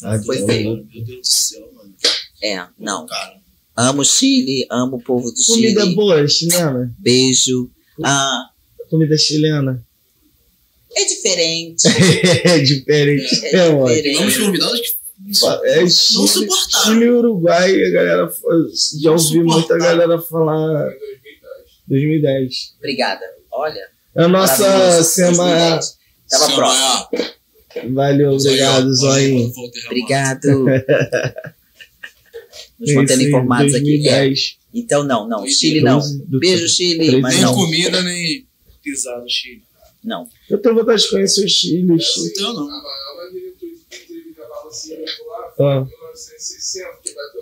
Ah, 0.03 0.21
Foi 0.23 0.37
feio. 0.45 0.75
Meu 0.93 1.03
Deus 1.03 1.19
do 1.19 1.25
céu, 1.27 1.69
mano. 1.75 1.93
É, 2.41 2.65
não. 2.79 3.05
Cara, 3.07 3.35
Amo 3.75 4.03
Chile, 4.03 4.65
amo 4.69 4.97
o 4.97 5.01
povo 5.01 5.31
do 5.31 5.43
Comida 5.45 5.81
Chile. 5.81 5.95
boa, 5.95 6.27
chilena. 6.27 6.93
Beijo. 6.99 7.69
Ah, 8.03 8.45
Comida 8.89 9.17
chilena. 9.17 9.83
é 10.95 11.05
diferente. 11.05 11.83
É 12.45 12.59
diferente. 12.59 13.45
É 13.45 13.55
É, 13.55 13.69
diferente. 13.69 14.01
tivemos 14.11 14.37
convidados 14.37 14.79
que. 14.79 15.03
É 15.65 15.81
Não 15.81 15.89
Chile, 15.89 16.27
suportaram. 16.27 16.85
Chile 16.85 17.05
e 17.05 17.09
Uruguai, 17.09 17.83
a 17.83 17.89
galera 17.91 18.33
já 19.01 19.09
Não 19.09 19.17
ouvi 19.17 19.39
muita 19.43 19.77
galera 19.77 20.21
falar 20.21 20.89
2010. 21.87 22.73
Obrigada. 22.77 23.21
Olha. 23.51 23.87
A 24.15 24.27
nossa 24.27 25.01
semana. 25.03 25.75
2010. 25.79 25.97
Tava 26.29 27.07
é. 27.15 27.89
Valeu, 27.89 28.33
obrigado, 28.33 28.93
Zoinho. 28.93 29.51
Obrigado. 29.87 30.65
Nos 32.83 32.93
mantendo 32.95 33.21
Esse 33.21 33.29
informados 33.29 33.73
aqui. 33.73 34.07
É. 34.07 34.19
2010. 34.21 34.57
Então, 34.73 35.03
não, 35.03 35.27
não. 35.27 35.47
Chile 35.47 35.81
não. 35.81 35.99
12 35.99 36.25
do- 36.25 36.39
Beijo, 36.39 36.67
Chile. 36.67 37.21
Mas 37.21 37.33
Nem 37.35 37.43
não. 37.43 37.53
comida, 37.53 38.01
nem 38.01 38.45
pisar 38.83 39.19
no 39.21 39.29
Chile. 39.29 39.61
Não. 40.03 40.27
Eu 40.49 40.57
tenho 40.57 40.75
vontade 40.75 41.01
de 41.03 41.09
conhecer 41.09 41.45
o 41.45 41.49
Chile. 41.49 41.97
Então, 42.31 42.53
não. 42.53 42.69
Ah. 45.59 45.85
Foi 46.15 46.33
em 46.35 46.37
1960, 46.37 46.89
que 47.03 47.13
bateu 47.13 47.41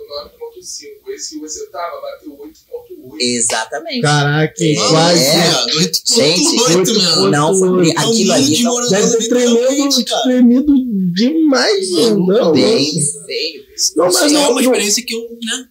9.5. 0.60 1.10
Esse 1.14 1.30
que 1.34 1.40
você 1.40 1.66
tava 1.70 2.00
bateu 2.00 2.32
8.8. 2.32 3.16
Exatamente. 3.20 4.00
Caraca, 4.02 4.54
É. 4.64 4.74
quase. 4.74 5.24
Viado, 5.24 5.76
oito 5.78 6.00
Gente, 6.04 6.42
ponto 6.42 6.62
oito, 6.64 6.78
oito 6.78 6.92
meu. 7.00 7.14
ponto 7.14 7.30
Não, 7.30 7.58
foi 7.58 7.90
aquilo 7.90 8.32
ali. 8.32 8.56
de 8.56 8.62
Não, 8.62 8.88
Deve 8.88 9.16
ter 9.18 9.28
tremido, 10.22 10.74
demais, 11.14 11.90
não. 11.90 12.52
bem 12.52 12.92
feio. 13.26 13.64
Não, 13.96 14.04
mas 14.06 14.14
Isso 14.16 14.24
é 14.24 14.30
não, 14.30 14.42
uma 14.50 14.50
não. 14.52 14.60
experiência 14.60 15.02
que 15.04 15.14
eu, 15.14 15.20
né, 15.42 15.68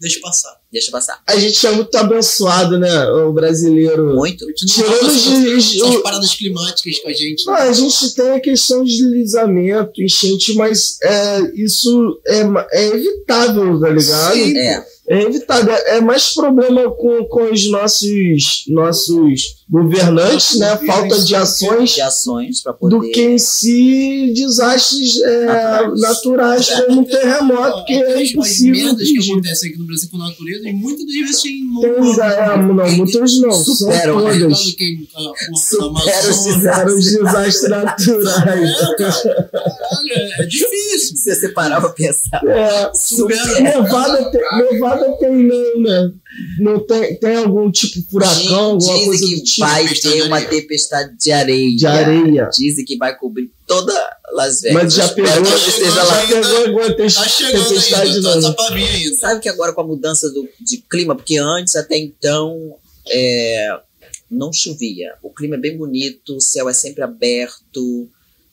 deixo 0.00 0.20
passar. 0.20 0.60
Deixa 0.74 0.88
eu 0.88 0.92
passar. 0.92 1.22
A 1.24 1.36
gente 1.38 1.64
é 1.64 1.70
muito 1.70 1.94
abençoado, 1.96 2.76
né? 2.80 3.06
O 3.10 3.32
brasileiro. 3.32 4.12
Muito. 4.16 4.44
A 4.44 4.48
gente 4.48 4.80
não 4.80 4.84
Tirando 5.78 5.96
os- 5.96 6.02
paradas 6.02 6.34
climáticas 6.34 6.98
com 6.98 7.08
a 7.08 7.12
gente. 7.12 7.48
Ah, 7.48 7.62
a 7.62 7.72
gente 7.72 8.12
tem 8.12 8.30
a 8.30 8.40
questão 8.40 8.82
de 8.82 8.90
deslizamento, 8.96 10.02
enchente, 10.02 10.52
mas 10.54 10.98
é, 11.00 11.52
isso 11.54 12.20
é, 12.26 12.40
é 12.72 12.86
evitável, 12.88 13.78
tá 13.80 13.88
ligado? 13.88 14.34
Sim. 14.34 14.58
É. 14.58 14.84
É 15.06 15.22
evitável. 15.22 15.72
É 15.74 16.00
mais 16.00 16.34
problema 16.34 16.90
com, 16.96 17.24
com 17.26 17.52
os 17.52 17.70
nossos, 17.70 18.64
nossos 18.66 19.63
governantes, 19.68 20.58
né? 20.58 20.76
Falta 20.76 21.20
de 21.22 21.34
ações 21.34 21.94
De 21.94 22.00
ações 22.02 22.62
poder. 22.78 22.96
do 22.96 23.10
que 23.10 23.22
em 23.22 23.38
si 23.38 24.32
desastres 24.34 25.20
é, 25.22 25.46
Naturais. 25.46 26.00
naturais, 26.00 26.68
É, 26.68 26.82
como 26.82 27.00
um 27.00 27.04
terremoto, 27.04 27.84
que 27.86 27.92
é 27.92 28.22
impossível. 28.24 28.74
As 28.74 28.82
merdas 28.84 29.08
que 29.08 29.30
acontecem 29.30 29.70
aqui 29.70 29.78
no 29.78 29.86
Brasil 29.86 30.08
com 30.10 30.16
a 30.16 30.28
natureza, 30.28 30.68
e 30.68 30.72
muitas 30.72 31.06
das 31.06 31.14
vezes 31.14 31.42
tem 31.42 31.64
Tem, 31.80 32.20
é, 32.20 32.56
não, 32.56 32.92
muitos 32.96 33.40
não, 33.40 33.52
Superam, 33.52 34.20
são 34.20 34.28
né? 34.28 34.38
todas. 34.38 34.74
Quem, 34.74 35.08
a, 35.14 35.20
a, 35.20 35.56
Supera 35.56 36.28
os 36.94 37.04
desastres 37.04 37.70
naturais. 37.70 38.74
É, 39.24 40.40
é, 40.40 40.42
é 40.42 40.46
difícil. 40.46 41.16
Você 41.16 41.48
pra 41.80 41.90
pensar. 41.90 42.42
É. 42.46 42.90
Nevada 43.62 44.30
tem, 44.30 44.40
Nevada 44.72 45.16
tem 45.18 45.32
não, 45.32 45.80
né? 45.80 46.12
Não 46.58 46.80
tem, 46.80 47.16
tem 47.16 47.36
algum 47.36 47.70
tipo 47.70 47.94
de 48.00 48.06
furacão, 48.10 48.72
alguma 48.72 48.78
Dizem 48.78 49.04
coisa 49.06 49.26
que 49.26 49.34
do 49.36 49.42
tipo 49.44 49.60
vai 49.60 49.82
Tempestade 49.84 50.14
ter 50.14 50.22
uma 50.22 50.40
tempestade 50.40 51.16
de 51.16 51.32
areia. 51.32 51.76
de 51.76 51.86
areia. 51.86 52.50
Dizem 52.52 52.84
que 52.84 52.96
vai 52.96 53.16
cobrir 53.16 53.50
toda 53.66 53.92
Las 54.32 54.60
Vegas. 54.60 54.82
Mas 54.82 54.94
já 54.94 55.08
pegou, 55.08 55.32
que 55.42 55.50
tá 55.50 55.56
esteja 55.56 56.02
lá. 56.02 56.26
já 56.26 56.26
pegou 56.26 56.56
alguma 56.66 56.82
Tá 56.86 56.94
tempestade 56.94 57.52
tempestade 57.52 58.10
ainda, 58.16 58.54
tá. 58.54 58.66
Sabe 59.20 59.40
que 59.40 59.48
agora 59.48 59.72
com 59.72 59.80
a 59.80 59.86
mudança 59.86 60.28
do, 60.30 60.48
de 60.60 60.78
clima, 60.78 61.14
porque 61.14 61.36
antes 61.38 61.76
até 61.76 61.96
então 61.96 62.76
é, 63.08 63.78
não 64.30 64.52
chovia. 64.52 65.14
O 65.22 65.30
clima 65.30 65.54
é 65.56 65.60
bem 65.60 65.76
bonito, 65.76 66.36
o 66.36 66.40
céu 66.40 66.68
é 66.68 66.72
sempre 66.72 67.02
aberto. 67.02 68.08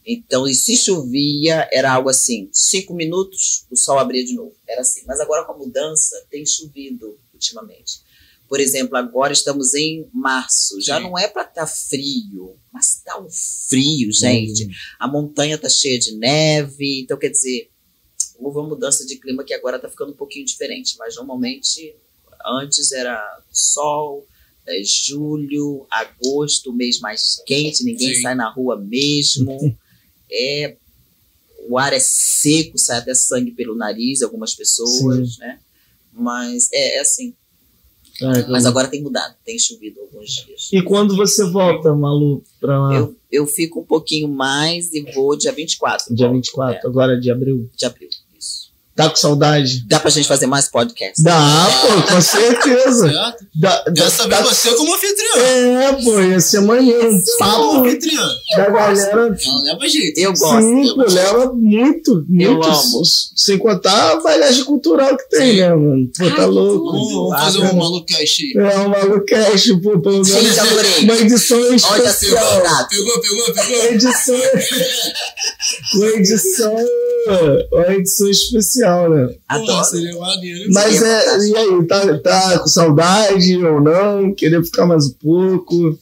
Então, 0.05 0.47
e 0.47 0.53
se 0.53 0.75
chovia, 0.75 1.67
era 1.71 1.91
algo 1.93 2.09
assim: 2.09 2.49
cinco 2.51 2.93
minutos, 2.93 3.65
o 3.71 3.75
sol 3.77 3.99
abria 3.99 4.23
de 4.25 4.33
novo. 4.33 4.53
Era 4.67 4.81
assim. 4.81 5.01
Mas 5.07 5.19
agora 5.19 5.45
com 5.45 5.53
a 5.53 5.57
mudança, 5.57 6.15
tem 6.29 6.45
chovido 6.45 7.17
ultimamente. 7.41 8.01
Por 8.47 8.59
exemplo, 8.59 8.97
agora 8.97 9.33
estamos 9.33 9.73
em 9.73 10.07
março. 10.13 10.79
Já 10.81 10.97
Sim. 10.97 11.03
não 11.03 11.17
é 11.17 11.27
para 11.27 11.43
estar 11.43 11.65
frio, 11.65 12.57
mas 12.71 13.01
tá 13.03 13.19
um 13.19 13.29
frio, 13.29 14.11
gente. 14.11 14.67
A 14.99 15.07
montanha 15.07 15.57
tá 15.57 15.69
cheia 15.69 15.97
de 15.97 16.15
neve, 16.15 17.01
então 17.01 17.17
quer 17.17 17.29
dizer, 17.29 17.69
houve 18.37 18.59
uma 18.59 18.69
mudança 18.69 19.05
de 19.05 19.15
clima 19.17 19.43
que 19.43 19.53
agora 19.53 19.79
tá 19.79 19.89
ficando 19.89 20.11
um 20.11 20.15
pouquinho 20.15 20.45
diferente, 20.45 20.95
mas 20.99 21.15
normalmente 21.15 21.95
antes 22.45 22.91
era 22.91 23.41
sol, 23.51 24.27
é, 24.67 24.81
julho, 24.83 25.87
agosto, 25.89 26.73
mês 26.73 26.99
mais 26.99 27.41
quente, 27.45 27.83
ninguém 27.83 28.15
Sim. 28.15 28.21
sai 28.21 28.35
na 28.35 28.49
rua 28.49 28.77
mesmo. 28.77 29.77
é 30.29 30.75
o 31.69 31.77
ar 31.77 31.93
é 31.93 31.99
seco, 31.99 32.77
sai 32.77 32.97
até 32.97 33.13
sangue 33.13 33.51
pelo 33.51 33.75
nariz, 33.75 34.21
algumas 34.21 34.53
pessoas, 34.53 35.37
né? 35.37 35.59
Mas 36.11 36.69
é, 36.73 36.97
é 36.97 37.01
assim. 37.01 37.33
É, 38.21 38.47
Mas 38.47 38.65
agora 38.65 38.87
tem 38.87 39.01
mudado, 39.01 39.35
tem 39.43 39.57
chovido 39.57 39.99
alguns 39.99 40.29
dias. 40.29 40.69
E 40.71 40.81
quando 40.83 41.15
você 41.15 41.49
volta, 41.49 41.95
Malu, 41.95 42.43
pra 42.59 42.79
lá? 42.79 42.93
Eu, 42.93 43.15
eu 43.31 43.47
fico 43.47 43.79
um 43.79 43.85
pouquinho 43.85 44.27
mais 44.27 44.93
e 44.93 45.01
vou 45.13 45.35
dia 45.35 45.51
24. 45.51 46.13
Dia 46.13 46.27
volto, 46.27 46.37
24, 46.37 46.87
agora 46.87 47.19
de 47.19 47.31
abril. 47.31 47.67
É, 47.73 47.77
de 47.77 47.85
abril. 47.85 48.09
Tá 48.93 49.09
com 49.09 49.15
saudade? 49.15 49.85
Dá 49.87 49.99
pra 50.01 50.09
gente 50.11 50.27
fazer 50.27 50.47
mais 50.47 50.67
podcast. 50.67 51.23
Dá, 51.23 51.67
pô, 51.81 52.13
com 52.13 52.21
certeza. 52.21 53.09
Certo? 53.09 53.45
Dá, 53.55 53.83
dá, 53.85 53.91
vez 54.09 54.17
dá- 54.27 54.41
você 54.43 54.71
como 54.75 54.93
anfitriã. 54.93 55.31
É, 55.37 55.93
pô, 56.03 56.19
ia 56.21 56.39
ser 56.41 56.59
maneiro. 56.61 56.99
Como 57.09 57.21
papo 57.39 57.77
anfitriã. 57.77 58.27
da 58.57 58.69
galera. 58.69 59.11
Ela 59.11 59.61
leva 59.63 59.87
jeito. 59.89 60.19
Eu 60.19 60.33
gosto. 60.33 60.61
Sim, 60.61 60.93
pô, 60.93 61.03
leva 61.09 61.53
muito, 61.53 62.11
Eu 62.11 62.51
muito. 62.53 62.67
amo. 62.67 63.01
Sem 63.33 63.57
contar 63.57 64.11
a 64.11 64.15
bagagem 64.21 64.63
cultural 64.65 65.15
que 65.17 65.29
tem, 65.29 65.51
Sim. 65.53 65.57
né, 65.61 65.69
mano? 65.73 66.09
Pô, 66.17 66.29
tá 66.35 66.41
Ai, 66.41 66.45
louco. 66.47 66.91
Vamos, 66.91 67.33
Ah, 67.33 67.45
fazer 67.45 67.59
um 67.59 67.73
malucast 67.77 68.43
aí. 68.43 68.63
É 68.65 68.79
um 68.79 68.89
malucast, 68.89 69.81
pô, 69.81 69.99
pelo 70.01 70.23
Gente, 70.23 70.43
menos 70.43 70.59
adorei. 70.59 71.03
uma 71.05 71.15
edição 71.15 71.57
Olha 71.61 71.75
especial. 71.75 72.45
só, 72.45 72.61
gato. 72.61 72.89
Pegou, 72.89 73.21
pegou, 73.21 73.53
pegou. 73.53 73.79
Uma 73.79 73.85
edição. 73.91 74.35
uma 75.95 76.07
edição. 76.07 76.75
Uma 77.71 77.93
edição 77.93 78.29
especial, 78.29 79.09
né? 79.09 79.27
Pô, 79.27 79.35
Adoro. 79.47 79.83
seria 79.85 80.17
maneiro. 80.17 80.71
Mas 80.73 81.01
é. 81.01 81.37
E 81.39 81.57
aí, 81.57 81.87
tá, 81.87 82.17
tá 82.19 82.59
com 82.59 82.67
saudade 82.67 83.57
ou 83.63 83.81
não? 83.81 84.33
Queria 84.33 84.63
ficar 84.63 84.85
mais 84.85 85.07
um 85.07 85.13
pouco? 85.13 85.97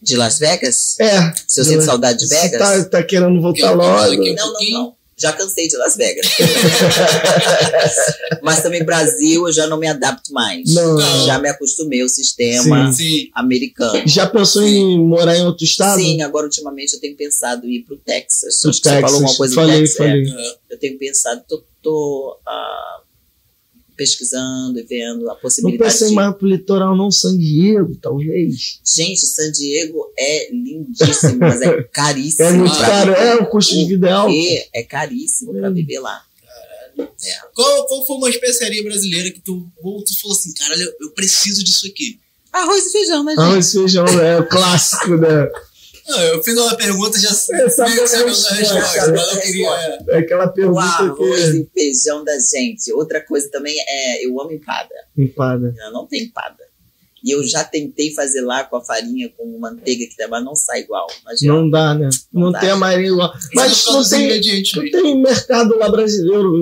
De 0.00 0.16
Las 0.16 0.38
Vegas? 0.38 0.98
É. 0.98 1.32
Se 1.46 1.60
eu 1.60 1.64
sinto 1.64 1.84
saudade 1.84 2.18
de 2.18 2.26
Vegas? 2.26 2.58
Tá, 2.58 2.84
tá 2.84 3.02
querendo 3.02 3.40
voltar 3.40 3.72
logo? 3.72 4.16
Não, 4.16 4.52
não, 4.52 4.70
não. 4.70 5.01
Já 5.22 5.32
cansei 5.32 5.68
de 5.68 5.76
Las 5.76 5.96
Vegas. 5.96 6.26
Mas 8.42 8.60
também 8.60 8.82
Brasil 8.82 9.46
eu 9.46 9.52
já 9.52 9.68
não 9.68 9.78
me 9.78 9.86
adapto 9.86 10.32
mais. 10.32 10.74
Não. 10.74 11.26
Já 11.26 11.38
me 11.38 11.48
acostumei 11.48 12.02
ao 12.02 12.08
sistema 12.08 12.92
Sim. 12.92 13.30
americano. 13.32 14.02
Já 14.04 14.26
pensou 14.26 14.64
em 14.64 14.98
morar 14.98 15.36
em 15.36 15.46
outro 15.46 15.64
estado? 15.64 16.00
Sim, 16.00 16.22
agora 16.22 16.46
ultimamente 16.46 16.94
eu 16.94 17.00
tenho 17.00 17.16
pensado 17.16 17.68
em 17.68 17.76
ir 17.76 17.82
pro 17.82 17.96
Texas. 17.98 18.58
Pro 18.60 18.70
Acho 18.70 18.82
que 18.82 18.88
você 18.88 19.00
falou 19.00 19.14
alguma 19.14 19.36
coisa 19.36 19.54
falei, 19.54 19.76
do 19.76 19.80
Texas. 19.82 19.94
é. 19.94 20.08
falei. 20.08 20.28
É. 20.28 20.56
eu 20.70 20.78
tenho 20.80 20.98
pensado, 20.98 21.44
tô, 21.48 21.62
tô, 21.80 22.40
ah, 22.44 23.00
pesquisando 24.02 24.78
e 24.78 24.82
vendo 24.82 25.30
a 25.30 25.34
Não 25.34 25.40
possibilidade 25.40 25.92
pensei 25.92 26.08
de... 26.08 26.14
mais 26.14 26.34
pro 26.36 26.48
litoral, 26.48 26.96
não, 26.96 27.10
San 27.10 27.38
Diego, 27.38 27.96
talvez. 28.02 28.80
Gente, 28.84 29.20
San 29.26 29.50
Diego 29.52 30.12
é 30.18 30.50
lindíssimo, 30.52 31.38
mas 31.38 31.60
é 31.62 31.82
caríssimo. 31.94 32.48
É 32.48 32.52
muito 32.52 32.76
caro, 32.76 33.12
é, 33.12 33.36
o 33.36 33.46
custo 33.46 33.74
de 33.74 33.84
vida 33.84 34.08
é 34.08 34.12
alto. 34.12 34.34
É 34.74 34.82
caríssimo 34.82 35.52
pra 35.52 35.70
Hum. 35.70 35.74
viver 35.74 36.00
lá. 36.00 36.20
Qual, 37.54 37.86
qual 37.86 38.06
foi 38.06 38.16
uma 38.16 38.28
especiaria 38.28 38.82
brasileira 38.82 39.30
que 39.30 39.40
tu, 39.40 39.66
tu 39.82 40.20
falou 40.20 40.36
assim, 40.36 40.52
caralho, 40.54 40.82
eu, 40.82 40.92
eu 41.02 41.10
preciso 41.12 41.62
disso 41.64 41.86
aqui? 41.86 42.18
Arroz 42.52 42.86
e 42.86 42.92
feijão, 42.92 43.24
né, 43.24 43.32
gente? 43.32 43.40
Arroz 43.40 43.68
e 43.68 43.72
feijão 43.78 44.06
é 44.20 44.40
o 44.40 44.48
clássico, 44.48 45.16
né? 45.16 45.48
Não, 46.08 46.20
eu 46.20 46.42
fiz 46.42 46.56
uma 46.56 46.76
pergunta 46.76 47.18
já 47.18 47.28
É, 47.28 47.68
sabe 47.68 47.90
meio 47.90 48.02
que 48.02 48.08
sabendo 48.08 48.28
a 48.28 48.50
a 48.50 48.54
resposta, 48.54 48.54
resposta, 48.54 49.12
mas 49.12 49.28
eu 49.28 49.34
né? 49.34 49.40
queria. 49.40 49.68
é. 49.68 49.98
É 50.08 50.18
aquela 50.18 50.44
O 50.46 50.52
pergunta 50.52 50.80
arroz 50.82 51.50
que 51.50 51.56
e 51.58 51.70
feijão 51.72 52.24
da 52.24 52.34
gente. 52.38 52.92
Outra 52.92 53.20
coisa 53.24 53.48
também 53.50 53.76
é, 53.88 54.26
eu 54.26 54.40
amo 54.40 54.52
empada. 54.52 54.94
empada. 55.16 55.74
Ela 55.78 55.90
não 55.90 56.06
tem 56.06 56.24
empada. 56.24 56.71
E 57.24 57.30
eu 57.30 57.44
já 57.44 57.62
tentei 57.62 58.12
fazer 58.12 58.40
lá 58.40 58.64
com 58.64 58.76
a 58.76 58.84
farinha, 58.84 59.28
com 59.36 59.58
manteiga, 59.58 60.04
que 60.06 60.26
mas 60.26 60.44
não 60.44 60.56
sai 60.56 60.80
igual. 60.80 61.06
Imagina. 61.22 61.52
Não 61.52 61.70
dá, 61.70 61.94
né? 61.94 62.08
Não, 62.32 62.42
Não 62.42 62.52
dá. 62.52 62.60
tem 62.60 62.70
a 62.70 62.76
marinha 62.76 63.10
igual. 63.10 63.32
Mas 63.54 63.86
não 63.86 64.08
tem, 64.08 64.40
não 64.74 64.90
tem 64.90 65.22
mercado 65.22 65.76
lá 65.76 65.88
brasileiro. 65.88 66.52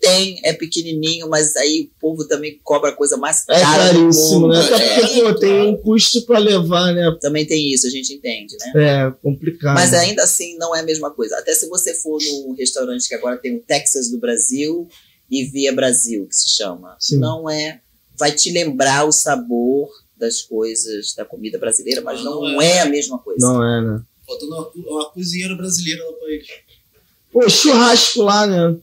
Tem, 0.00 0.40
é 0.42 0.52
pequenininho, 0.52 1.28
mas 1.28 1.54
aí 1.56 1.90
o 1.94 2.00
povo 2.00 2.26
também 2.26 2.58
cobra 2.62 2.90
a 2.90 2.92
coisa 2.92 3.16
mais 3.16 3.44
É 3.48 3.60
cara 3.60 3.92
do 3.92 4.00
caríssimo, 4.00 4.48
né? 4.48 4.58
Até 4.60 4.74
É, 4.74 5.00
porque, 5.00 5.20
pô, 5.20 5.34
tem 5.34 5.62
um 5.62 5.76
custo 5.76 6.24
pra 6.24 6.38
levar, 6.38 6.92
né? 6.94 7.14
também 7.20 7.44
tem 7.46 7.72
isso, 7.72 7.86
a 7.86 7.90
gente 7.90 8.14
entende, 8.14 8.56
né? 8.58 9.06
É 9.06 9.10
complicado. 9.22 9.74
Mas 9.74 9.92
ainda 9.92 10.22
assim 10.22 10.56
não 10.58 10.74
é 10.74 10.80
a 10.80 10.84
mesma 10.84 11.10
coisa. 11.10 11.36
Até 11.38 11.54
se 11.54 11.68
você 11.68 11.94
for 11.94 12.18
no 12.22 12.54
restaurante 12.54 13.08
que 13.08 13.14
agora 13.14 13.36
tem 13.36 13.56
o 13.56 13.60
Texas 13.60 14.10
do 14.10 14.18
Brasil 14.18 14.88
e 15.30 15.44
Via 15.44 15.72
Brasil, 15.74 16.26
que 16.26 16.34
se 16.36 16.48
chama. 16.56 16.96
Sim. 16.98 17.18
Não 17.18 17.50
é. 17.50 17.80
Vai 18.18 18.32
te 18.32 18.50
lembrar 18.50 19.04
o 19.06 19.12
sabor 19.12 19.88
das 20.18 20.42
coisas 20.42 21.14
da 21.14 21.24
comida 21.24 21.58
brasileira, 21.58 22.00
mas 22.00 22.22
não, 22.24 22.42
Não 22.42 22.60
é. 22.62 22.80
a 22.80 22.86
mesma 22.86 23.18
coisa. 23.18 23.46
Não 23.46 23.62
é, 23.62 23.80
né? 23.82 24.02
Faltando 24.26 24.52
uma, 24.54 24.70
uma 24.92 25.10
cozinheira 25.10 25.54
brasileira 25.54 26.04
no 26.04 26.12
país. 26.14 26.46
Pô, 27.32 27.48
churrasco 27.48 28.22
lá, 28.22 28.46
né? 28.46 28.76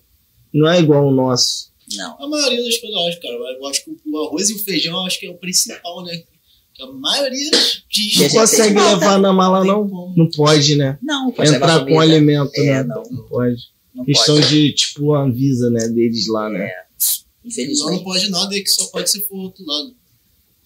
Não 0.53 0.69
é 0.69 0.80
igual 0.80 1.07
o 1.07 1.11
nosso. 1.11 1.72
Não. 1.95 2.23
A 2.23 2.27
maioria 2.30 2.64
das 2.64 2.77
coisas, 2.77 2.97
eu 2.99 3.07
acho, 3.07 3.19
cara. 3.19 3.34
Eu 3.34 3.65
acho 3.68 3.84
que 3.84 3.91
o 4.05 4.23
arroz 4.26 4.49
e 4.49 4.53
o 4.53 4.60
feijão 4.60 4.93
eu 4.93 5.05
acho 5.05 5.19
que 5.19 5.26
é 5.26 5.30
o 5.30 5.38
principal, 5.38 6.03
né? 6.03 6.23
Que 6.73 6.84
a 6.84 6.88
maioria 6.88 7.51
diz. 7.89 8.18
Não 8.19 8.30
consegue 8.30 8.80
levar 8.80 9.19
na 9.19 9.34
mala, 9.34 9.64
não? 9.65 9.88
como. 9.88 10.14
Não 10.15 10.30
pode, 10.30 10.76
né? 10.76 10.97
Não, 11.01 11.31
pode 11.31 11.49
levar 11.51 11.65
Entrar 11.81 11.85
com 11.85 11.99
alimento, 11.99 12.51
É, 12.55 12.61
né? 12.65 12.84
não. 12.84 13.03
Não 13.11 13.27
pode. 13.27 13.57
Não 13.93 14.05
Questão 14.05 14.35
pode. 14.35 14.47
de, 14.49 14.73
tipo, 14.73 15.14
a 15.14 15.23
Anvisa, 15.23 15.69
né? 15.69 15.88
Deles 15.89 16.27
lá, 16.27 16.49
né? 16.49 16.65
É, 16.65 16.68
Lá 16.68 16.73
não 17.43 17.49
infelizmente. 17.49 18.03
pode 18.03 18.30
nada, 18.30 18.55
é 18.57 18.61
que 18.61 18.69
só 18.69 18.85
pode 18.88 19.10
se 19.11 19.27
for 19.27 19.35
outro 19.38 19.64
lado. 19.65 19.95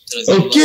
Trazer 0.09 0.31
O 0.39 0.49
quê? 0.49 0.63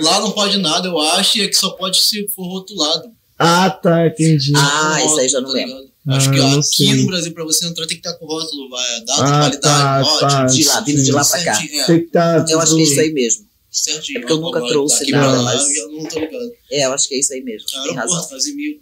Lá, 0.00 0.10
lá 0.18 0.20
não 0.20 0.32
pode 0.32 0.58
nada, 0.58 0.88
eu 0.88 0.98
acho, 0.98 1.38
e 1.38 1.42
é 1.42 1.48
que 1.48 1.54
só 1.56 1.70
pode 1.70 2.00
se 2.00 2.26
for 2.28 2.44
rotulado. 2.44 3.10
Ah, 3.38 3.70
tá, 3.70 4.06
entendi. 4.06 4.52
Ah, 4.56 5.00
isso 5.04 5.18
aí 5.20 5.28
já 5.28 5.40
não 5.40 5.48
tá 5.48 5.54
lembro. 5.54 5.76
Acho 6.08 6.28
Ah, 6.28 6.32
que 6.32 6.38
não 6.38 6.58
aqui 6.58 6.86
sei. 6.86 6.94
no 6.94 7.06
Brasil, 7.06 7.32
pra 7.34 7.44
você 7.44 7.66
entrar, 7.66 7.86
tem 7.86 8.00
que 8.00 8.06
estar 8.08 8.18
com 8.18 8.26
rótulo, 8.26 8.68
vai, 8.70 8.94
a 8.96 8.98
data, 9.00 9.12
Ah, 9.22 9.26
qualidade, 9.40 9.60
tá, 9.60 9.98
lote, 10.00 10.20
tá. 10.20 10.44
De 10.46 10.64
lá, 10.64 10.80
vindo 10.80 11.02
de 11.04 11.12
lá 11.12 11.24
pra 11.24 11.44
cá. 11.44 11.54
certinho, 11.54 11.80
é, 11.82 11.86
Tem 11.86 12.00
que 12.00 12.06
tá 12.06 12.46
Eu 12.48 12.60
acho 12.60 12.74
que 12.74 12.80
é 12.80 12.84
isso 12.84 13.00
aí 13.00 13.12
mesmo. 13.12 13.44
certinho. 13.70 14.16
É 14.16 14.20
porque 14.20 14.32
eu 14.32 14.40
nunca 14.40 14.60
trouxe 14.66 15.02
aqui 15.02 15.12
nada, 15.12 15.28
pra 15.32 15.36
lá, 15.42 15.54
mas- 15.54 15.76
Eu 15.76 15.92
não 15.92 16.04
tô 16.06 16.18
ligado. 16.18 16.50
É, 16.72 16.86
eu 16.86 16.92
acho 16.94 17.08
que 17.08 17.14
é 17.14 17.18
isso 17.20 17.32
aí 17.34 17.42
mesmo. 17.42 17.68
Tem 17.70 17.94
razão. 17.94 18.16
Aeroporto, 18.16 18.30
Casimiro. 18.34 18.80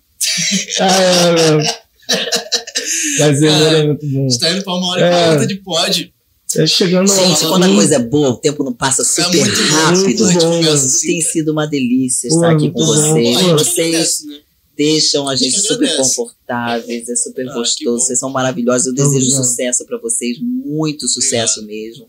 Ah, 0.81 1.01
é, 1.01 2.17
é. 2.17 3.19
Brasileiro 3.19 3.65
é 3.77 3.87
muito 3.87 4.07
bom. 4.07 4.31
Você 4.31 4.39
tá 4.39 4.51
indo 4.53 4.63
pra 4.65 4.75
uma 4.75 4.87
hora 4.89 5.01
É. 5.07 5.11
e 5.11 5.25
quarenta 5.27 5.47
de 5.47 5.55
pod. 5.57 6.15
É 6.55 6.67
chegando 6.67 7.09
Gente, 7.09 7.41
fim. 7.41 7.49
quando 7.49 7.65
a 7.65 7.69
coisa 7.75 7.97
é 7.97 7.99
boa, 7.99 8.31
o 8.31 8.37
tempo 8.37 8.63
não 8.63 8.73
passa 8.73 9.03
É 9.03 9.05
super 9.05 9.39
muito 9.41 9.61
rápido. 9.73 10.05
muito 10.05 10.25
a 10.25 10.33
bom. 10.49 10.73
assim, 10.73 11.07
Tem 11.09 11.21
sido 11.21 11.53
uma 11.53 11.67
delícia 11.67 12.29
estar 12.29 12.53
aqui 12.53 12.71
com 12.71 12.79
bom. 12.79 12.87
vocês. 12.87 13.37
A 13.37 13.53
Vocês 13.57 14.25
né? 14.27 14.41
deixam 14.77 15.29
a 15.29 15.35
gente 15.35 15.59
super 15.59 15.97
confortáveis, 15.97 17.09
é 17.09 17.17
super 17.17 17.49
Ah, 17.49 17.55
gostoso. 17.55 18.05
Vocês 18.05 18.19
são 18.19 18.31
maravilhosos. 18.31 18.87
Eu 18.87 18.95
desejo 18.95 19.31
sucesso 19.33 19.85
para 19.87 19.99
vocês, 19.99 20.39
muito 20.41 21.09
sucesso 21.09 21.65
mesmo. 21.67 22.09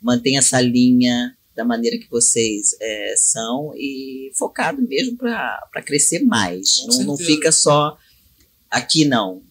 Mantenha 0.00 0.38
essa 0.38 0.60
linha 0.60 1.36
da 1.54 1.64
maneira 1.64 1.98
que 1.98 2.08
vocês 2.10 2.74
é, 2.80 3.14
são 3.16 3.72
e 3.76 4.30
focado 4.34 4.80
mesmo 4.82 5.16
para 5.16 5.82
crescer 5.84 6.20
mais. 6.20 6.84
Não, 6.86 7.02
não 7.04 7.16
fica 7.16 7.50
só 7.52 7.96
aqui, 8.70 9.04
não. 9.04 9.42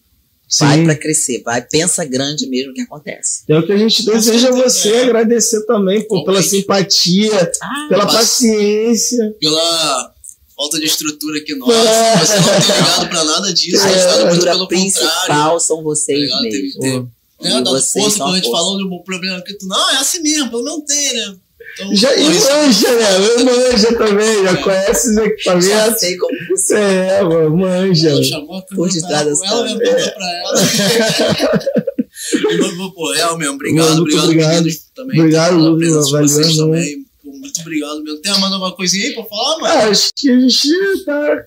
Vai 0.59 0.77
Sim. 0.79 0.83
para 0.85 0.95
crescer, 0.95 1.41
vai, 1.43 1.61
pensa 1.61 2.03
grande 2.03 2.45
mesmo 2.47 2.73
que 2.73 2.81
acontece. 2.81 3.43
É 3.47 3.57
o 3.57 3.65
que 3.65 3.71
a 3.71 3.77
gente 3.77 4.03
deseja 4.05 4.49
a 4.49 4.51
você, 4.51 4.91
é. 4.91 5.03
agradecer 5.03 5.65
também 5.65 6.05
pô, 6.07 6.25
pela 6.25 6.41
simpatia, 6.43 7.51
Ah, 7.61 7.85
pela 7.89 8.03
Mas- 8.05 8.15
paciência. 8.15 9.33
Pela 9.39 10.13
falta 10.55 10.77
de 10.79 10.85
estrutura 10.85 11.39
aqui 11.39 11.55
nossa. 11.55 11.71
É. 11.73 12.17
Você 12.17 12.35
não 12.35 12.43
tem 12.43 12.75
ligado 12.77 13.09
pra 13.09 13.23
nada 13.23 13.53
disso. 13.53 13.77
a 13.81 13.87
a 13.87 13.91
tá 13.91 13.95
muito 13.95 13.99
estrutura 13.99 14.51
pelo 14.51 14.67
contrário. 14.67 14.67
principal 14.67 15.59
são 15.59 15.81
vocês 15.83 16.29
Tá? 16.29 16.39
Teve- 16.41 16.61
mesmo. 16.61 16.79
teve-. 16.81 17.07
Né, 17.41 17.61
dá 17.61 17.71
vocês 17.71 18.03
força 18.03 18.17
quando 18.19 18.29
a 18.29 18.33
a 18.33 18.35
gente 18.35 18.51
falou 18.51 18.77
de 18.77 18.83
um 18.83 18.99
problema 19.03 19.41
que 19.41 19.53
tu, 19.55 19.65
não, 19.67 19.89
é 19.91 19.97
assim 19.97 20.21
mesmo, 20.21 20.49
pelo 20.51 20.63
menos 20.63 20.83
tem, 20.85 21.13
né? 21.15 21.35
Então, 21.73 21.95
Já, 21.95 22.15
e 22.15 22.31
isso- 22.31 22.49
manja, 22.51 22.91
né? 22.91 23.09
Manja 23.43 23.97
também, 23.97 24.43
já 24.43 24.57
conhece 24.57 25.09
os 25.09 25.15
Já 25.15 25.25
equipamentos. 25.25 25.99
sei 25.99 26.17
como 26.17 26.37
funciona. 26.47 26.81
É, 26.83 27.23
mano, 27.23 27.57
manja. 27.57 28.09
Ela 28.09 28.23
chamou 28.23 28.61
Por 28.63 28.89
detrás 28.89 29.39
ela 29.41 29.63
mesmo 29.63 29.79
pra 29.79 30.31
ela. 30.39 30.53
E, 32.33 32.77
pô, 32.77 32.91
pô, 32.91 33.11
real 33.13 33.37
mesmo, 33.37 33.55
obrigado, 33.55 33.87
Muito 33.97 34.01
obrigado, 34.01 34.25
obrigado. 34.25 34.49
meninos 34.55 34.77
também. 34.95 35.19
Obrigado, 35.19 35.49
pela 35.49 35.69
Lucas, 35.69 35.79
presença 35.79 36.05
de 36.05 36.11
valeu, 36.11 36.27
vocês 36.29 36.57
também. 36.57 36.97
Pô, 37.23 37.31
muito 37.31 37.61
obrigado 37.61 38.03
mesmo. 38.03 38.21
Tem 38.21 38.31
mais 38.39 38.53
alguma 38.53 38.75
coisinha 38.75 39.07
aí 39.07 39.13
pra 39.13 39.23
falar, 39.23 39.57
mano? 39.59 39.65
Ah, 39.73 39.87
acho 39.87 40.09
que 40.15 40.29
a 40.29 40.39
gente 40.39 41.03
tá. 41.05 41.45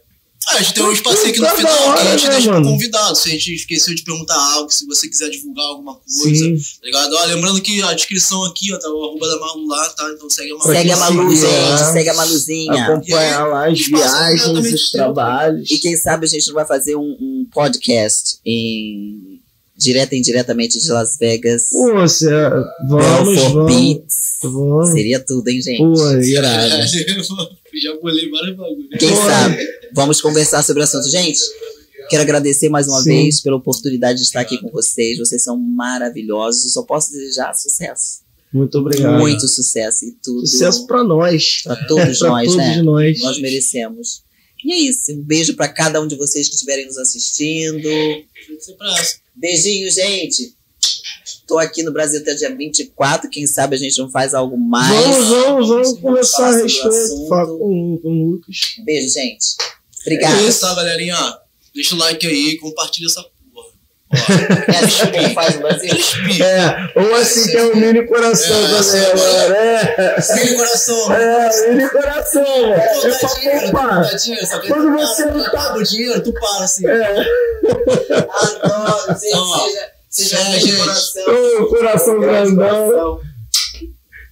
Ah, 0.49 0.57
a 0.57 0.63
gente 0.63 0.75
tem 0.75 0.83
um 0.85 0.93
espacinho 0.93 1.29
aqui 1.31 1.39
no 1.41 1.47
Tá 1.47 1.57
final 1.57 1.73
que 1.73 1.83
a 1.83 1.91
hora, 1.91 2.11
gente 2.19 2.25
né, 2.29 2.35
deixa 2.35 2.51
mano? 2.53 2.67
convidado. 2.71 3.17
Se 3.17 3.29
a 3.29 3.33
gente 3.33 3.55
esqueceu 3.55 3.95
de 3.95 4.03
perguntar 4.03 4.35
algo, 4.55 4.71
se 4.71 4.87
você 4.87 5.09
quiser 5.09 5.31
divulgar 5.31 5.65
alguma 5.67 5.95
coisa, 5.95 6.37
Sim. 6.45 6.57
tá 6.57 6.87
ligado? 6.87 7.15
Ó, 7.15 7.25
lembrando 7.25 7.61
que 7.63 7.81
a 7.83 7.93
descrição 7.95 8.45
aqui, 8.45 8.73
ó, 8.73 8.79
tá 8.79 8.89
o 8.91 9.05
arroba 9.05 9.27
da 9.29 9.39
Malu 9.39 9.67
lá, 9.67 9.89
tá? 9.91 10.11
Então 10.15 10.29
segue 10.29 10.51
a 10.53 10.57
Malu. 10.57 10.73
Segue 10.75 10.91
a 10.93 10.97
Malu, 10.97 11.31
gente. 11.37 11.43
né? 11.45 11.93
Segue 11.93 12.09
a 12.11 12.15
Maluzinha. 12.15 12.85
Acompanhar 12.85 13.47
lá 13.47 13.69
as 13.71 13.79
espaço 13.79 14.03
viagens, 14.03 14.75
os 14.75 14.91
seu, 14.91 15.01
trabalhos. 15.01 15.71
E 15.71 15.79
quem 15.79 15.97
sabe 15.97 16.27
a 16.27 16.29
gente 16.29 16.47
não 16.49 16.55
vai 16.55 16.67
fazer 16.67 16.95
um, 16.97 17.17
um 17.21 17.47
podcast 17.53 18.39
em 18.45 19.41
direta 19.77 20.15
e 20.15 20.19
indiretamente 20.19 20.79
de 20.79 20.89
Las 20.91 21.17
Vegas. 21.19 21.71
Pô, 21.73 21.95
você, 21.95 22.31
vamos, 22.89 23.37
vamos. 23.39 23.75
Beats. 23.75 24.39
Vamos. 24.43 24.91
Seria 24.91 25.25
tudo, 25.25 25.49
hein, 25.49 25.61
gente? 25.61 25.79
Pô, 25.79 26.11
irado. 26.19 26.75
Já 27.83 27.95
bolei 28.01 28.31
vários 28.31 28.57
bagulhos. 28.57 28.89
Quem 28.99 29.11
Pô. 29.11 29.17
sabe? 29.17 29.69
Vamos 29.93 30.21
conversar 30.21 30.63
sobre 30.63 30.81
o 30.81 30.85
assunto. 30.85 31.09
Gente, 31.09 31.41
quero 32.09 32.23
agradecer 32.23 32.69
mais 32.69 32.87
uma 32.87 33.01
Sim. 33.03 33.11
vez 33.11 33.41
pela 33.41 33.57
oportunidade 33.57 34.19
de 34.19 34.25
estar 34.25 34.41
aqui 34.41 34.59
com 34.59 34.71
vocês. 34.71 35.19
Vocês 35.19 35.43
são 35.43 35.57
maravilhosos. 35.59 36.65
Eu 36.65 36.71
só 36.71 36.83
posso 36.83 37.13
desejar 37.13 37.55
sucesso. 37.55 38.23
Muito 38.53 38.79
obrigado. 38.79 39.19
Muito 39.19 39.49
sucesso 39.49 40.05
e 40.05 40.13
tudo. 40.23 40.47
Sucesso 40.47 40.87
pra 40.87 41.03
nós. 41.03 41.63
pra 41.63 41.77
todos 41.87 42.19
pra 42.21 42.29
nós, 42.29 42.47
todos 42.47 42.57
né? 42.57 42.83
nós. 42.83 43.21
Nós 43.21 43.41
merecemos. 43.41 44.23
E 44.65 44.73
é 44.73 44.79
isso. 44.79 45.13
Um 45.13 45.23
beijo 45.23 45.55
pra 45.55 45.69
cada 45.69 46.01
um 46.01 46.07
de 46.07 46.17
vocês 46.17 46.49
que 46.49 46.55
estiverem 46.55 46.87
nos 46.87 46.97
assistindo. 46.97 47.89
Beijinho, 49.35 49.91
gente. 49.91 50.55
Tô 51.47 51.59
aqui 51.59 51.83
no 51.83 51.93
Brasil 51.93 52.21
até 52.21 52.35
dia 52.35 52.55
24. 52.55 53.29
Quem 53.31 53.47
sabe 53.47 53.77
a 53.77 53.79
gente 53.79 53.99
não 53.99 54.11
faz 54.11 54.33
algo 54.35 54.57
mais. 54.57 54.91
Vamos, 55.17 55.29
vamos, 55.29 55.69
vamos 55.69 55.99
conversar 56.01 56.55
a 56.55 56.57
respeito. 56.57 57.29
Falar 57.29 57.47
com, 57.47 57.99
com 58.03 58.09
o 58.09 58.31
Lucas. 58.33 58.57
Beijo, 58.85 59.09
gente. 59.13 59.57
É 59.61 60.01
Obrigada. 60.03 60.43
isso, 60.43 60.61
tá, 60.61 60.75
galerinha? 60.75 61.17
Deixa 61.75 61.95
o 61.95 61.99
like 61.99 62.27
aí, 62.27 62.57
compartilha 62.59 63.07
essa 63.07 63.23
porra. 63.23 63.33
Ó, 63.57 63.65
É. 65.13 65.35
É, 66.41 67.01
ou 67.01 67.15
assim 67.17 67.51
que 67.51 67.57
é 67.57 67.65
o 67.65 67.77
mini 67.77 68.07
coração 68.07 68.57
É, 68.57 68.69
também, 68.83 69.05
agora. 69.07 69.57
É, 69.57 70.35
Mini 70.45 70.57
coração. 70.57 71.13
é, 71.15 71.69
mini 71.75 71.89
coração. 71.91 72.45
É 72.75 73.01
dá 73.11 73.19
pra 73.19 73.29
dinheiro, 73.35 73.61
poupar. 73.73 74.11
Quando 74.69 74.93
você 74.93 75.25
não 75.27 75.35
não 75.37 75.43
tá- 75.45 75.49
acaba 75.49 75.79
o 75.79 75.83
dinheiro, 75.83 76.23
tu 76.23 76.33
para 76.33 76.65
assim. 76.65 76.87
É, 76.87 77.27
Adoro. 78.31 79.19
Gente, 79.21 79.27
Então, 79.29 79.94
seja, 80.15 80.37
seja 80.37 80.57
é, 80.57 80.61
gente. 80.61 80.77
coração. 80.77 81.23
Ô, 81.63 81.67
coração 81.67 82.21
grandão. 82.21 83.21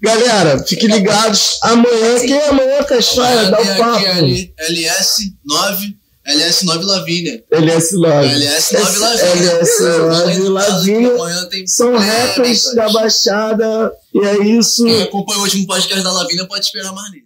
Galera, 0.03 0.65
fiquem 0.65 0.89
ligados. 0.89 1.59
Amanhã, 1.63 2.19
quem 2.21 2.35
é 2.35 2.49
amanhã, 2.49 2.83
Castanha? 2.83 3.51
Dá 3.51 3.61
o 3.61 3.67
papo. 3.77 4.07
ali, 4.07 4.53
LS9, 4.59 5.95
LS9 6.27 6.83
Lavínia. 6.83 7.45
LS9. 7.53 8.35
LS9 8.35 8.99
Lavínia. 8.99 9.61
LS9 9.61 10.49
Lavínia. 10.49 11.15
Amanhã 11.15 11.45
tem 11.47 11.67
São 11.67 11.97
rappers 11.97 12.75
da 12.75 12.89
Baixada. 12.89 13.93
E 14.15 14.19
é 14.21 14.45
isso. 14.45 14.85
Quem 14.85 15.03
acompanhou 15.03 15.43
o 15.43 15.45
último 15.45 15.67
podcast 15.67 16.03
da 16.03 16.13
Lavínia 16.13 16.47
pode 16.47 16.65
esperar 16.65 16.93
mais 16.93 17.11
nele. 17.11 17.21